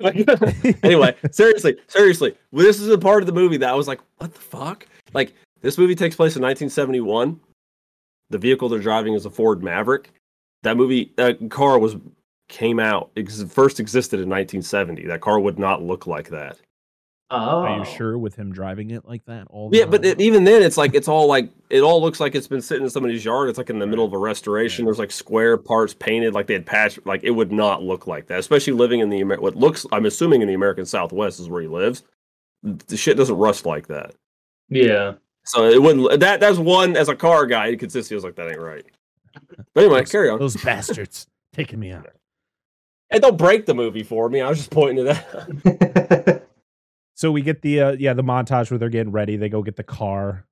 anyway, 0.00 1.14
seriously, 1.30 1.76
seriously, 1.86 2.36
this 2.52 2.80
is 2.80 2.88
a 2.88 2.98
part 2.98 3.22
of 3.22 3.26
the 3.26 3.32
movie 3.32 3.56
that 3.58 3.68
I 3.68 3.74
was 3.74 3.88
like, 3.88 4.00
what 4.18 4.32
the 4.32 4.40
fuck? 4.40 4.86
Like, 5.14 5.34
this 5.60 5.78
movie 5.78 5.94
takes 5.94 6.16
place 6.16 6.36
in 6.36 6.42
1971. 6.42 7.40
The 8.30 8.38
vehicle 8.38 8.68
they're 8.68 8.78
driving 8.78 9.14
is 9.14 9.26
a 9.26 9.30
Ford 9.30 9.62
Maverick. 9.62 10.10
That 10.62 10.76
movie, 10.76 11.12
that 11.16 11.50
car 11.50 11.78
was 11.78 11.96
came 12.48 12.80
out 12.80 13.10
ex- 13.16 13.42
first 13.42 13.78
existed 13.78 14.16
in 14.16 14.28
1970. 14.28 15.06
That 15.06 15.20
car 15.20 15.38
would 15.38 15.58
not 15.58 15.82
look 15.82 16.06
like 16.06 16.30
that. 16.30 16.58
Oh, 17.30 17.60
are 17.60 17.78
you 17.78 17.84
sure 17.84 18.16
with 18.16 18.36
him 18.36 18.50
driving 18.52 18.90
it 18.90 19.04
like 19.04 19.26
that 19.26 19.48
all 19.50 19.68
the 19.68 19.76
Yeah, 19.76 19.84
but 19.84 20.02
it, 20.02 20.18
even 20.18 20.44
then, 20.44 20.62
it's 20.62 20.78
like 20.78 20.94
it's 20.94 21.08
all 21.08 21.26
like 21.26 21.50
it 21.68 21.82
all 21.82 22.00
looks 22.00 22.20
like 22.20 22.34
it's 22.34 22.46
been 22.46 22.62
sitting 22.62 22.84
in 22.84 22.90
somebody's 22.90 23.22
yard. 23.22 23.50
It's 23.50 23.58
like 23.58 23.68
in 23.68 23.78
the 23.78 23.86
middle 23.86 24.06
of 24.06 24.14
a 24.14 24.18
restoration. 24.18 24.86
There's 24.86 24.98
like 24.98 25.10
square 25.10 25.58
parts 25.58 25.92
painted, 25.92 26.32
like 26.32 26.46
they 26.46 26.54
had 26.54 26.64
patched. 26.64 27.04
Like 27.04 27.22
it 27.24 27.32
would 27.32 27.52
not 27.52 27.82
look 27.82 28.06
like 28.06 28.28
that, 28.28 28.38
especially 28.38 28.72
living 28.72 29.00
in 29.00 29.10
the 29.10 29.18
Amer- 29.20 29.42
what 29.42 29.56
looks. 29.56 29.84
I'm 29.92 30.06
assuming 30.06 30.40
in 30.40 30.48
the 30.48 30.54
American 30.54 30.86
Southwest 30.86 31.38
is 31.38 31.50
where 31.50 31.60
he 31.60 31.68
lives. 31.68 32.02
The 32.62 32.96
shit 32.96 33.18
doesn't 33.18 33.36
rust 33.36 33.66
like 33.66 33.88
that. 33.88 34.14
Yeah. 34.70 35.14
So 35.48 35.64
it 35.68 35.80
wouldn't. 35.82 36.20
That 36.20 36.40
that's 36.40 36.58
one 36.58 36.96
as 36.96 37.08
a 37.08 37.16
car 37.16 37.46
guy. 37.46 37.66
You 37.68 37.76
could 37.76 37.90
see. 37.92 38.14
Was 38.14 38.24
like, 38.24 38.36
that 38.36 38.48
ain't 38.48 38.60
right. 38.60 38.84
But 39.74 39.84
anyway, 39.84 40.00
Those- 40.00 40.12
carry 40.12 40.28
on. 40.30 40.38
those 40.38 40.56
bastards 40.56 41.26
taking 41.52 41.78
me 41.80 41.92
out 41.92 42.06
And 43.10 43.22
don't 43.22 43.38
break 43.38 43.64
the 43.66 43.74
movie 43.74 44.02
for 44.02 44.28
me. 44.28 44.40
I 44.42 44.48
was 44.48 44.58
just 44.58 44.70
pointing 44.70 45.04
to 45.06 45.14
that. 45.14 46.42
so 47.14 47.32
we 47.32 47.40
get 47.42 47.62
the 47.62 47.80
uh, 47.80 47.92
yeah 47.92 48.12
the 48.12 48.22
montage 48.22 48.70
where 48.70 48.78
they're 48.78 48.88
getting 48.90 49.12
ready 49.12 49.36
they 49.36 49.48
go 49.48 49.62
get 49.62 49.76
the 49.76 49.82
car 49.82 50.44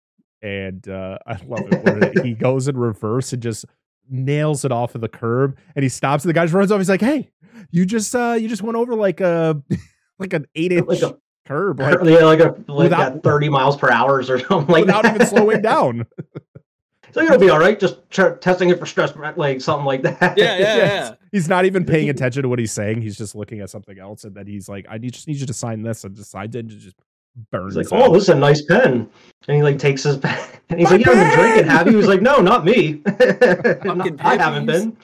and 0.42 0.88
uh 0.88 1.16
i 1.26 1.32
love 1.47 1.61
it 1.70 1.84
where 1.84 2.24
he 2.24 2.32
goes 2.34 2.66
in 2.68 2.76
reverse 2.76 3.32
and 3.32 3.42
just 3.42 3.64
nails 4.11 4.64
it 4.64 4.72
off 4.72 4.94
of 4.94 5.01
the 5.01 5.09
curb 5.09 5.57
and 5.74 5.82
he 5.82 5.88
stops 5.88 6.24
and 6.24 6.28
the 6.28 6.32
guy 6.34 6.44
just 6.44 6.55
runs 6.55 6.72
off 6.72 6.78
he's 6.78 6.88
like 6.88 7.01
hey 7.01 7.30
you 7.70 7.84
just 7.86 8.14
uh 8.16 8.36
you 8.38 8.49
just 8.49 8.62
went 8.62 8.76
over 8.76 8.94
like 8.94 9.20
a 9.20 9.61
like 10.18 10.32
an 10.32 10.47
eight 10.55 10.72
inch 10.72 10.86
like 10.88 11.03
a, 11.03 11.16
curb 11.47 11.80
like 11.80 11.99
yeah, 12.05 12.24
like 12.24 12.40
a 12.40 12.55
like 12.68 12.90
without- 12.90 13.16
at 13.16 13.22
30 13.22 13.49
miles 13.49 13.76
per 13.76 13.90
hour 13.90 14.16
or 14.18 14.22
something 14.22 14.66
like 14.68 14.84
without 14.86 15.03
that. 15.05 15.14
even 15.14 15.26
slowing 15.26 15.62
down 15.62 16.07
So 17.12 17.22
it'll 17.22 17.38
be 17.38 17.49
all 17.49 17.59
right, 17.61 17.80
just 17.80 18.11
tr- 18.11 18.30
testing 18.34 18.68
it 18.68 18.78
for 18.78 18.84
stress, 18.84 19.14
like 19.36 19.62
something 19.62 19.86
like 19.86 20.03
that. 20.03 20.36
Yeah, 20.36 20.59
yeah, 20.59 20.59
Yes. 20.59 21.09
yeah. 21.11 21.14
he's 21.32 21.49
not 21.49 21.64
even 21.64 21.86
paying 21.86 22.11
attention 22.11 22.42
to 22.42 22.49
what 22.49 22.59
he's 22.59 22.72
saying 22.72 23.01
he's 23.01 23.16
just 23.16 23.34
looking 23.34 23.61
at 23.61 23.70
something 23.70 23.99
else 23.99 24.24
and 24.24 24.34
then 24.34 24.47
he's 24.47 24.68
like 24.68 24.84
i 24.90 24.99
need, 24.99 25.14
just 25.14 25.26
need 25.26 25.36
you 25.36 25.47
to 25.47 25.55
sign 25.55 25.80
this 25.82 26.05
and 26.05 26.14
decides 26.14 26.55
it 26.55 26.59
and 26.59 26.70
just 26.70 26.97
burns 27.51 27.74
He's 27.74 27.90
like, 27.90 28.01
out. 28.01 28.09
oh, 28.09 28.12
this 28.12 28.24
is 28.24 28.28
a 28.30 28.34
nice 28.34 28.62
pen. 28.62 29.09
And 29.49 29.57
he 29.57 29.62
like 29.62 29.78
takes 29.78 30.03
his 30.03 30.16
pen. 30.18 30.38
And 30.68 30.80
he's 30.80 30.90
My 30.90 30.97
like, 30.97 31.07
you 31.07 31.12
haven't 31.12 31.28
been 31.30 31.38
drinking, 31.38 31.70
have 31.70 31.86
you? 31.86 31.97
He's 31.99 32.07
like, 32.09 32.22
no, 32.22 32.38
not 32.40 32.64
me. 32.64 32.94
Fucking 33.05 34.20
I 34.20 34.36
haven't 34.36 34.66
been. 34.66 34.97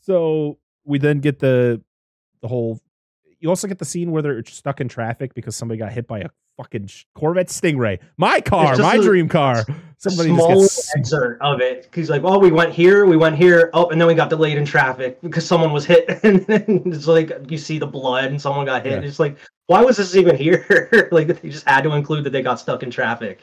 so 0.00 0.58
we 0.84 0.98
then 0.98 1.20
get 1.20 1.38
the 1.38 1.80
the 2.42 2.48
whole 2.48 2.80
you 3.40 3.48
also 3.48 3.68
get 3.68 3.78
the 3.78 3.84
scene 3.84 4.10
where 4.10 4.22
they're 4.22 4.44
stuck 4.44 4.80
in 4.80 4.88
traffic 4.88 5.34
because 5.34 5.56
somebody 5.56 5.78
got 5.78 5.92
hit 5.92 6.06
by 6.06 6.20
a 6.20 6.28
fucking 6.56 6.88
Corvette 7.14 7.48
Stingray. 7.48 7.98
My 8.16 8.40
car, 8.40 8.76
my 8.76 8.96
a 8.96 9.02
dream 9.02 9.28
car. 9.28 9.64
Somebody 9.98 10.30
just 10.30 10.40
Small 10.40 10.60
gets 10.60 10.96
excerpt 10.96 11.42
of 11.42 11.60
it. 11.60 11.88
He's 11.94 12.10
like, 12.10 12.22
oh, 12.24 12.38
we 12.38 12.50
went 12.50 12.72
here, 12.72 13.06
we 13.06 13.16
went 13.16 13.36
here, 13.36 13.70
oh, 13.74 13.88
and 13.88 14.00
then 14.00 14.06
we 14.08 14.14
got 14.14 14.28
delayed 14.30 14.58
in 14.58 14.64
traffic 14.64 15.20
because 15.22 15.46
someone 15.46 15.72
was 15.72 15.84
hit. 15.84 16.08
And 16.24 16.44
then 16.46 16.82
it's 16.86 17.06
like 17.06 17.32
you 17.48 17.58
see 17.58 17.78
the 17.78 17.86
blood 17.86 18.26
and 18.26 18.40
someone 18.40 18.66
got 18.66 18.84
hit. 18.84 19.02
Yeah. 19.02 19.08
It's 19.08 19.18
like, 19.20 19.38
why 19.66 19.82
was 19.82 19.96
this 19.96 20.14
even 20.16 20.36
here? 20.36 21.08
like 21.12 21.28
they 21.28 21.48
just 21.48 21.68
had 21.68 21.82
to 21.82 21.92
include 21.92 22.24
that 22.24 22.30
they 22.30 22.42
got 22.42 22.60
stuck 22.60 22.82
in 22.82 22.90
traffic. 22.90 23.40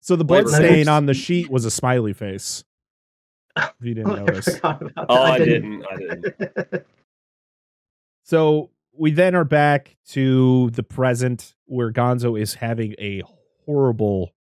so 0.00 0.14
the 0.16 0.24
blood 0.24 0.44
Flavor 0.44 0.56
stain 0.56 0.68
flavors. 0.68 0.88
on 0.88 1.06
the 1.06 1.14
sheet 1.24 1.50
was 1.50 1.64
a 1.64 1.70
smiley 1.70 2.12
face. 2.12 2.64
If 3.56 3.72
you 3.80 3.94
didn't 3.94 4.12
I 4.12 4.18
notice. 4.18 4.44
forgot 4.56 4.82
about 4.82 5.06
oh, 5.08 5.14
that. 5.14 5.20
oh, 5.20 5.32
I 5.32 5.38
didn't. 5.38 5.84
I 5.90 5.96
didn't. 5.96 6.86
So 8.24 8.70
we 8.98 9.10
then 9.10 9.34
are 9.34 9.44
back 9.44 9.96
to 10.08 10.70
the 10.70 10.82
present 10.82 11.54
where 11.66 11.92
Gonzo 11.92 12.40
is 12.40 12.54
having 12.54 12.94
a 12.98 13.22
horrible 13.64 14.34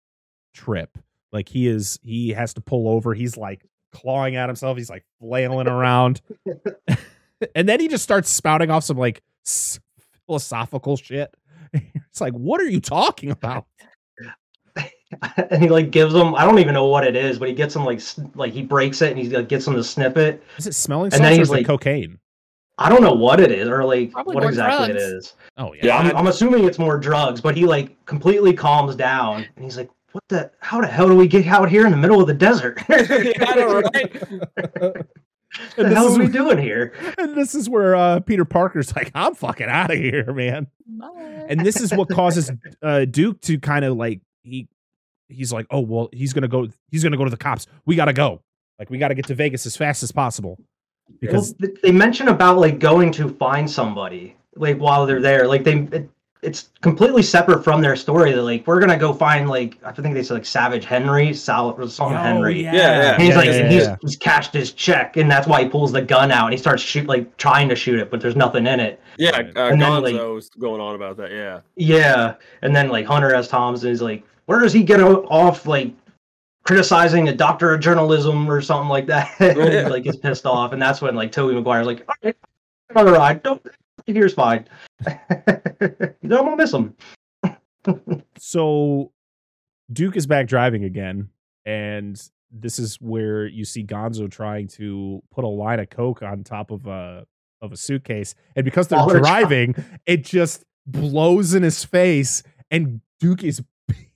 trip. 0.55 0.99
Like 1.33 1.49
he 1.49 1.67
is, 1.67 1.99
he 2.03 2.31
has 2.31 2.55
to 2.55 2.61
pull 2.61 2.89
over. 2.89 3.15
He's 3.15 3.37
like 3.37 3.65
clawing 3.93 4.37
at 4.37 4.49
himself. 4.49 4.77
He's 4.77 4.91
like 4.91 5.05
flailing 5.21 5.69
around. 5.69 6.21
and 7.55 7.69
then 7.69 7.81
he 7.81 7.89
just 7.89 8.03
starts 8.05 8.31
spouting 8.31 8.71
off 8.71 8.85
some 8.85 8.99
like 8.99 9.23
philosophical 10.27 10.97
shit. 10.97 11.35
It's 12.13 12.21
like, 12.21 12.35
what 12.35 12.61
are 12.61 12.69
you 12.69 12.83
talking 12.83 13.31
about? 13.31 13.65
and 15.49 15.63
he 15.63 15.71
like 15.71 15.91
gives 15.91 16.13
them 16.13 16.35
I 16.35 16.45
don't 16.45 16.59
even 16.59 16.75
know 16.75 16.87
what 16.87 17.07
it 17.07 17.17
is, 17.17 17.39
but 17.39 17.49
he 17.49 17.55
gets 17.55 17.73
them 17.73 17.87
like 17.87 18.03
like 18.35 18.53
he 18.53 18.63
breaks 18.63 19.01
it 19.01 19.13
and 19.13 19.19
he 19.19 19.31
like, 19.31 19.49
gets 19.49 19.65
them 19.65 19.75
to 19.75 19.83
snip 19.83 20.19
it. 20.19 20.43
Is 20.59 20.67
it 20.67 20.75
smelling 20.75 21.15
And 21.15 21.25
then 21.25 21.39
he's 21.39 21.49
like- 21.49 21.65
cocaine? 21.65 22.19
I 22.83 22.89
don't 22.89 23.03
know 23.03 23.13
what 23.15 23.41
it 23.41 23.51
is 23.53 23.69
or 23.69 23.85
like 23.85 24.13
Probably 24.13 24.35
what 24.35 24.45
exactly 24.45 24.91
it 24.91 24.93
drugs. 24.99 25.03
is. 25.05 25.35
Oh 25.57 25.73
yeah. 25.75 25.87
Yeah, 25.87 25.97
I'm, 25.99 26.17
I'm 26.17 26.27
assuming 26.27 26.65
it's 26.65 26.79
more 26.79 26.99
drugs, 26.99 27.41
but 27.41 27.57
he 27.57 27.65
like 27.67 28.05
completely 28.07 28.53
calms 28.53 28.97
down 28.97 29.47
and 29.57 29.65
he's 29.65 29.77
like, 29.77 29.91
"What 30.13 30.25
the? 30.29 30.51
How 30.61 30.81
the 30.81 30.87
hell 30.87 31.09
do 31.09 31.15
we 31.17 31.29
get 31.29 31.47
out 31.47 31.69
here 31.71 31.85
in 31.87 31.93
the 31.93 31.99
middle 31.99 32.21
of 32.21 32.27
the 32.27 32.35
desert? 32.35 32.81
Yeah, 32.89 33.33
I 33.47 33.55
know, 33.55 33.81
right? 33.81 34.15
what 34.81 35.07
And 35.77 35.85
the 35.85 35.91
this 35.91 35.95
hell 35.95 36.07
is 36.07 36.15
are 36.15 36.19
we 36.19 36.25
where- 36.25 36.33
doing 36.33 36.59
here?" 36.59 36.95
And 37.19 37.35
this 37.37 37.55
is 37.55 37.69
where 37.69 37.95
uh, 37.95 38.21
Peter 38.21 38.45
Parker's 38.47 38.95
like, 38.97 39.11
I'm 39.15 39.35
fucking 39.35 39.69
out 39.69 39.91
of 39.91 39.99
here, 39.99 40.33
man. 40.33 40.67
Bye. 40.87 41.45
and 41.49 41.61
this 41.65 41.81
is 41.81 41.93
what 41.93 42.09
causes 42.09 42.51
uh, 42.83 43.05
Duke 43.05 43.41
to 43.43 43.59
kind 43.59 43.85
of 43.85 43.97
like 43.97 44.21
he 44.43 44.69
he's 45.29 45.53
like, 45.53 45.67
oh 45.71 45.81
well, 45.81 46.09
he's 46.13 46.33
gonna 46.33 46.49
go, 46.49 46.69
he's 46.91 47.03
gonna 47.05 47.17
go 47.19 47.25
to 47.25 47.31
the 47.31 47.37
cops. 47.37 47.67
We 47.85 47.97
gotta 47.97 48.13
go, 48.15 48.41
like 48.79 48.89
we 48.91 48.97
gotta 48.99 49.15
get 49.15 49.27
to 49.27 49.35
Vegas 49.35 49.67
as 49.67 49.77
fast 49.77 50.03
as 50.03 50.11
possible 50.11 50.59
because 51.21 51.55
Well, 51.61 51.71
they 51.83 51.93
mention 51.93 52.29
about 52.29 52.59
like 52.59 52.79
going 52.79 53.13
to 53.13 53.29
find 53.29 53.71
somebody 53.71 54.37
like 54.57 54.79
while 54.79 55.07
they're 55.07 55.21
there. 55.21 55.47
Like 55.47 55.65
they, 55.65 55.79
it, 55.93 56.09
it's 56.43 56.71
completely 56.81 57.23
separate 57.23 57.63
from 57.63 57.81
their 57.81 57.95
story. 57.95 58.33
That 58.33 58.43
like 58.43 58.67
we're 58.67 58.81
gonna 58.81 58.99
go 58.99 59.13
find 59.13 59.49
like 59.49 59.79
I 59.85 59.93
think 59.93 60.15
they 60.15 60.25
said 60.25 60.35
like 60.35 60.45
Savage 60.45 60.85
Henry, 60.85 61.33
Sal 61.33 61.71
or 61.71 61.89
something 61.89 62.17
Oh, 62.17 62.21
Henry. 62.21 62.63
Yeah, 62.65 62.73
yeah. 62.75 63.13
And 63.13 63.23
he's 63.23 63.31
Yeah, 63.31 63.37
like, 63.37 63.47
yeah, 63.47 63.69
he's, 63.69 63.83
yeah. 63.85 63.97
he's 64.01 64.17
cashed 64.17 64.53
his 64.53 64.73
check, 64.73 65.17
and 65.17 65.31
that's 65.31 65.47
why 65.47 65.63
he 65.63 65.69
pulls 65.69 65.93
the 65.93 66.03
gun 66.03 66.33
out 66.33 66.47
and 66.47 66.53
he 66.53 66.59
starts 66.59 66.83
shoot 66.83 67.07
like 67.07 67.37
trying 67.37 67.69
to 67.69 67.77
shoot 67.77 68.01
it, 68.01 68.11
but 68.11 68.21
there's 68.21 68.35
nothing 68.35 68.67
in 68.67 68.81
it. 68.81 69.01
Yeah, 69.19 69.31
uh, 69.55 69.69
And 69.71 69.81
then, 69.81 70.03
like- 70.03 70.15
Gonzo's 70.17 70.49
going 70.51 70.81
on 70.81 70.97
about 70.97 71.17
that. 71.19 71.31
Yeah. 71.31 71.61
Yeah, 71.77 72.35
and 72.63 72.75
then 72.75 72.89
like 72.89 73.07
Hunter 73.07 73.33
S. 73.35 73.47
Thompson 73.47 73.91
is 73.91 74.03
like, 74.03 74.25
where 74.47 74.59
does 74.59 74.73
he 74.73 74.83
get 74.83 74.99
o- 75.01 75.25
off 75.31 75.65
like 75.67 75.93
criticizing 76.65 77.29
a 77.29 77.35
doctor 77.35 77.73
of 77.75 77.81
journalism 77.81 78.49
or 78.51 78.61
something 78.61 78.89
like 78.89 79.07
that? 79.07 79.31
And 79.41 79.57
Yeah. 79.73 79.89
like 79.89 80.05
gets 80.05 80.17
pissed 80.19 80.47
off, 80.47 80.73
and 80.73 80.81
that's 80.81 81.01
when 81.03 81.15
like 81.15 81.33
Tobey 81.33 81.55
Maguire's 81.55 81.87
like, 81.87 82.05
all 82.09 82.15
right, 82.25 82.37
another 82.91 83.13
ride. 83.13 83.43
Don't 83.43 83.65
here's 84.07 84.35
fine. 84.35 84.67
I'm 85.07 86.15
gonna 86.29 86.57
miss 86.57 86.73
him. 86.73 86.95
so 88.39 89.13
Duke 89.93 90.17
is 90.17 90.27
back 90.27 90.47
driving 90.47 90.85
again, 90.85 91.29
and 91.67 92.21
this 92.51 92.79
is 92.79 92.97
where 93.01 93.47
you 93.47 93.65
see 93.65 93.85
Gonzo 93.85 94.31
trying 94.31 94.69
to 94.69 95.23
put 95.33 95.45
a 95.45 95.49
line 95.49 95.81
of 95.81 95.91
coke 95.91 96.23
on 96.23 96.45
top 96.45 96.71
of 96.71 96.87
a 96.87 97.27
of 97.61 97.73
a 97.73 97.77
suitcase, 97.77 98.35
and 98.57 98.65
because 98.65 98.89
they're 98.89 98.99
While 98.99 99.09
they're 99.09 99.21
driving, 99.21 99.75
it 100.07 100.25
just 100.25 100.65
blows 100.87 101.55
in 101.55 101.63
his 101.63 101.85
face, 101.85 102.43
and 102.71 103.01
Duke 103.21 103.45
is 103.45 103.63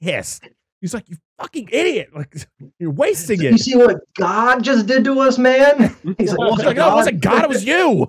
pissed. 0.01 0.49
He's 0.81 0.95
like, 0.95 1.09
"You 1.09 1.17
fucking 1.39 1.69
idiot! 1.73 2.11
Like 2.15 2.35
you're 2.79 2.91
wasting 2.91 3.43
it. 3.43 3.53
You 3.53 3.59
see 3.59 3.77
what 3.77 3.99
God 4.15 4.63
just 4.63 4.87
did 4.87 5.05
to 5.05 5.21
us, 5.21 5.39
man? 5.39 5.79
He's 6.03 6.07
like, 6.07 6.19
He's 6.19 6.35
"What 6.37 6.65
like, 6.65 6.77
no, 6.77 6.93
it 6.93 6.95
wasn't 6.95 7.21
God, 7.21 7.45
it 7.45 7.49
was 7.49 7.65
you. 7.65 8.07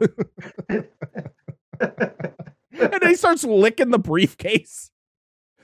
and 0.69 0.85
then 2.71 3.07
he 3.07 3.15
starts 3.15 3.43
licking 3.43 3.91
the 3.91 3.99
briefcase. 3.99 4.91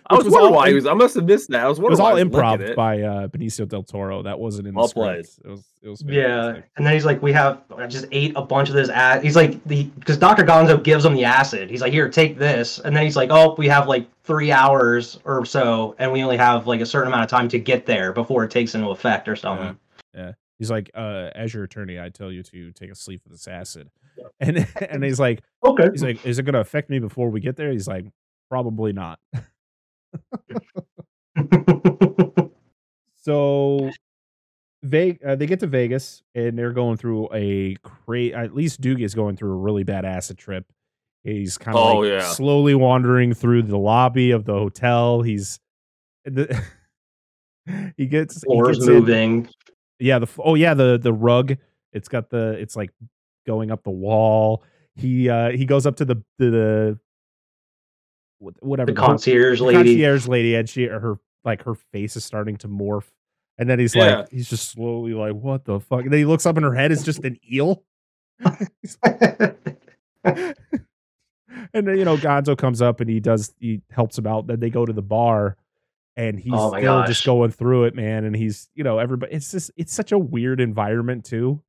I 0.10 0.16
was 0.16 0.20
Which 0.20 0.26
was 0.26 0.34
wondering 0.34 0.54
all 0.54 0.58
why 0.60 0.68
he 0.70 0.74
was. 0.76 0.86
I 0.86 0.94
must 0.94 1.16
have 1.16 1.26
missed 1.26 1.50
that. 1.52 1.66
I 1.66 1.70
was 1.70 1.80
It 1.80 1.82
wondering 1.82 1.92
was 1.92 2.00
all 2.00 2.12
why 2.14 2.18
he 2.20 2.24
was 2.26 2.34
licking 2.34 2.60
improv 2.60 2.70
it. 2.72 2.76
by 2.76 3.02
uh, 3.02 3.28
Benicio 3.28 3.68
del 3.68 3.84
Toro. 3.84 4.24
That 4.24 4.40
wasn't 4.40 4.68
in 4.68 4.74
the 4.74 4.78
Well 4.80 4.88
script. 4.88 5.08
It 5.10 5.18
was. 5.18 5.40
It 5.46 5.48
was. 5.50 5.64
It 5.84 5.90
was. 5.90 6.04
Yeah, 6.08 6.62
and 6.78 6.86
then 6.86 6.94
he's 6.94 7.06
like, 7.06 7.22
"We 7.22 7.32
have 7.34 7.62
I 7.78 7.88
just 7.88 8.06
ate 8.12 8.34
a 8.36 8.42
bunch 8.42 8.70
of 8.70 8.76
this 8.76 8.90
acid." 8.90 9.24
He's 9.24 9.36
like, 9.36 9.64
"the 9.66 9.84
because 9.86 10.18
Doctor 10.18 10.44
Gonzo 10.44 10.82
gives 10.84 11.06
him 11.06 11.14
the 11.14 11.24
acid. 11.26 11.70
He's 11.70 11.82
like, 11.82 11.94
here, 11.94 12.10
take 12.10 12.38
this." 12.38 12.80
And 12.80 12.96
then 12.96 13.04
he's 13.04 13.16
like, 13.16 13.30
"Oh, 13.32 13.56
we 13.58 13.68
have 13.70 13.88
like 13.88 14.08
three 14.24 14.52
hours 14.52 15.20
or 15.26 15.46
so, 15.46 15.96
and 16.00 16.12
we 16.12 16.22
only 16.24 16.38
have 16.38 16.68
like 16.68 16.82
a 16.82 16.86
certain 16.86 17.08
amount 17.08 17.24
of 17.24 17.30
time 17.30 17.48
to 17.50 17.60
get 17.60 17.86
there 17.86 18.12
before 18.14 18.44
it 18.44 18.52
takes 18.52 18.76
into 18.76 18.90
effect 18.90 19.28
or 19.28 19.36
something." 19.36 19.78
Yeah. 20.14 20.34
He's 20.60 20.70
like, 20.72 20.92
uh, 20.94 21.30
as 21.36 21.54
your 21.54 21.64
attorney, 21.64 22.00
I 22.00 22.10
tell 22.10 22.32
you 22.32 22.42
to 22.44 22.72
take 22.72 22.90
a 22.92 22.96
sleep 22.96 23.22
with 23.26 23.34
this 23.34 23.48
acid. 23.48 23.90
And 24.40 24.66
and 24.90 25.04
he's 25.04 25.20
like, 25.20 25.42
Okay. 25.66 25.90
he's 25.92 26.04
like, 26.04 26.26
is 26.26 26.40
it 26.40 26.44
gonna 26.44 26.60
affect 26.60 26.90
me 26.90 27.00
before 27.00 27.30
we 27.30 27.40
get 27.42 27.58
there? 27.58 27.72
He's 27.72 27.88
like, 27.88 28.06
probably 28.50 28.94
not. 28.94 29.20
So 33.18 33.90
they 34.82 35.18
uh, 35.26 35.36
they 35.36 35.46
get 35.46 35.62
to 35.62 35.68
Vegas 35.68 36.24
and 36.36 36.58
they're 36.60 36.74
going 36.74 36.98
through 36.98 37.30
a 37.34 37.76
great. 38.06 38.34
At 38.34 38.54
least 38.54 38.82
Duke 38.82 39.00
is 39.00 39.16
going 39.16 39.38
through 39.38 39.54
a 39.54 39.58
really 39.58 39.84
bad 39.84 40.04
acid 40.04 40.38
trip. 40.38 40.66
He's 41.24 41.58
kind 41.58 41.78
of 41.78 41.84
Oh, 41.86 42.00
like 42.00 42.10
yeah. 42.10 42.20
slowly 42.32 42.76
wandering 42.76 43.34
through 43.34 43.64
the 43.64 43.78
lobby 43.78 44.32
of 44.32 44.44
the 44.44 44.52
hotel. 44.52 45.22
He's 45.22 45.58
the, 46.26 46.62
he 47.98 48.08
gets 48.08 48.36
he 48.36 48.42
Floors 48.46 48.80
gets 48.80 48.88
in- 48.90 48.94
moving. 48.94 49.50
yeah, 50.00 50.20
the 50.20 50.28
oh 50.40 50.56
yeah, 50.56 50.74
the 50.74 51.00
the 51.02 51.14
rug. 51.14 51.56
It's 51.94 52.10
got 52.10 52.30
the 52.30 52.58
it's 52.60 52.76
like 52.76 52.90
going 53.48 53.72
up 53.72 53.84
the 53.84 53.90
wall. 53.92 54.64
He 54.98 55.30
uh 55.30 55.52
he 55.52 55.64
goes 55.66 55.86
up 55.86 55.96
to 55.98 56.06
the 56.06 56.22
the 56.40 57.00
whatever 58.62 58.92
The 58.92 59.00
concierge 59.00 59.60
the 59.60 59.66
lady. 59.66 59.78
concierge 59.96 60.28
lady 60.28 60.56
and 60.56 60.70
she 60.70 60.86
her 60.86 61.18
like 61.44 61.64
her 61.64 61.76
face 61.76 62.16
is 62.16 62.24
starting 62.26 62.58
to 62.58 62.68
morph 62.68 63.10
and 63.58 63.70
then 63.70 63.80
he's 63.80 63.94
Yeah. 63.96 64.18
like 64.20 64.30
he's 64.32 64.50
just 64.50 64.70
slowly 64.70 65.14
like 65.14 65.34
what 65.34 65.66
the 65.66 65.80
fuck 65.80 66.02
and 66.04 66.12
then 66.12 66.20
he 66.20 66.26
looks 66.26 66.46
up 66.46 66.56
and 66.58 66.66
her 66.66 66.74
head 66.74 66.92
is 66.92 67.04
just 67.04 67.24
an 67.24 67.38
eel 67.52 67.84
and 70.24 70.56
then 71.74 71.98
you 71.98 72.06
know 72.06 72.18
gonzo 72.18 72.58
comes 72.58 72.82
up 72.82 73.00
and 73.02 73.10
he 73.10 73.20
does 73.20 73.54
he 73.60 73.82
helps 73.92 74.18
him 74.18 74.28
out 74.28 74.48
then 74.48 74.60
they 74.60 74.70
go 74.70 74.86
to 74.86 74.94
the 74.94 75.02
bar 75.02 75.56
and 76.16 76.40
he's 76.40 76.54
Oh 76.56 76.70
still 76.70 76.82
gosh. 76.82 77.08
just 77.08 77.26
going 77.26 77.52
through 77.52 77.86
it 77.86 77.96
man 77.96 78.24
and 78.26 78.36
he's 78.36 78.70
you 78.76 78.84
know 78.84 79.00
everybody 79.00 79.34
it's 79.34 79.52
just 79.52 79.72
it's 79.78 79.94
such 79.94 80.12
a 80.12 80.18
weird 80.18 80.60
environment 80.62 81.26
too 81.26 81.62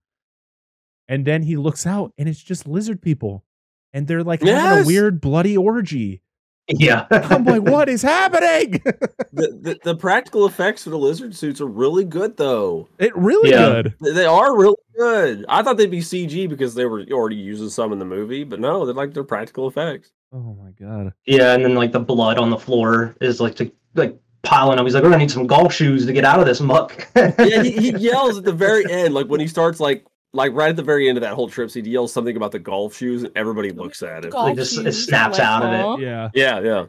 and 1.08 1.24
then 1.24 1.42
he 1.42 1.56
looks 1.56 1.86
out 1.86 2.12
and 2.18 2.28
it's 2.28 2.42
just 2.42 2.66
lizard 2.66 3.02
people 3.02 3.44
and 3.92 4.06
they're 4.06 4.24
like 4.24 4.42
having 4.42 4.84
a 4.84 4.86
weird 4.86 5.20
bloody 5.20 5.56
orgy 5.56 6.22
yeah. 6.68 7.06
i'm 7.10 7.44
like 7.44 7.62
what 7.62 7.88
is 7.88 8.02
happening 8.02 8.80
The, 9.32 9.48
the 9.60 9.78
the 9.82 9.96
practical 9.96 10.46
effects 10.46 10.84
for 10.84 10.90
the 10.90 10.98
lizard 10.98 11.34
suits 11.34 11.60
are 11.60 11.66
really 11.66 12.04
good 12.04 12.36
though. 12.36 12.88
it 12.98 13.14
really 13.16 13.50
Yeah. 13.50 13.82
good 13.82 13.94
They 14.00 14.12
they 14.12 14.26
are 14.26 14.56
really 14.56 14.76
good. 14.96 15.44
I 15.48 15.62
thought 15.64 15.76
they'd 15.76 15.90
be 15.90 15.98
CG 16.00 16.48
because 16.48 16.74
they 16.76 16.84
were 16.86 17.04
already 17.10 17.34
using 17.34 17.68
some 17.68 17.92
in 17.92 17.98
the 17.98 18.04
movie, 18.04 18.44
but 18.44 18.60
no, 18.60 18.84
they're 18.86 18.94
like 18.94 19.12
they're 19.12 19.24
practical 19.24 19.66
effects. 19.66 20.12
oh 20.32 20.56
my 20.62 20.70
god 20.80 21.12
Yeah, 21.26 21.52
and 21.54 21.64
then 21.64 21.74
like 21.74 21.90
the 21.90 21.98
blood 22.00 22.38
on 22.38 22.50
the 22.50 22.58
floor 22.58 23.16
is 23.20 23.40
like 23.40 23.56
to 23.56 23.72
like 23.96 24.16
piling 24.44 24.78
up. 24.78 24.84
He's 24.86 24.94
like, 24.94 25.02
we're 25.02 25.10
gonna 25.10 25.22
need 25.22 25.30
some 25.32 25.48
golf 25.48 25.72
shoes 25.74 26.06
to 26.06 26.12
get 26.12 26.24
out 26.24 26.38
of 26.38 26.46
this 26.46 26.60
muck. 26.60 27.08
Yeah, 27.16 27.62
he, 27.64 27.70
he 27.72 27.90
yells 27.98 28.38
at 28.38 28.44
the 28.44 28.52
very 28.52 28.84
end, 28.88 29.14
like 29.14 29.26
when 29.26 29.40
he 29.40 29.48
starts 29.48 29.80
like 29.80 30.06
like 30.34 30.52
right 30.52 30.68
at 30.70 30.76
the 30.76 30.82
very 30.82 31.08
end 31.08 31.16
of 31.18 31.22
that 31.22 31.34
whole 31.34 31.48
trip, 31.48 31.70
he 31.70 31.80
yells 31.80 32.12
something 32.12 32.36
about 32.36 32.52
the 32.52 32.58
golf 32.58 32.96
shoes, 32.96 33.22
and 33.22 33.32
everybody 33.36 33.70
looks 33.72 34.02
at 34.02 34.24
it. 34.24 34.32
Golf 34.32 34.48
Like, 34.48 34.56
just- 34.56 34.78
it 34.78 34.84
shoes, 34.84 35.06
snaps 35.06 35.38
like, 35.38 35.46
out 35.46 35.62
of 35.62 36.00
it. 36.00 36.04
yeah 36.04 36.30
Yeah, 36.34 36.60
yeah. 36.60 36.86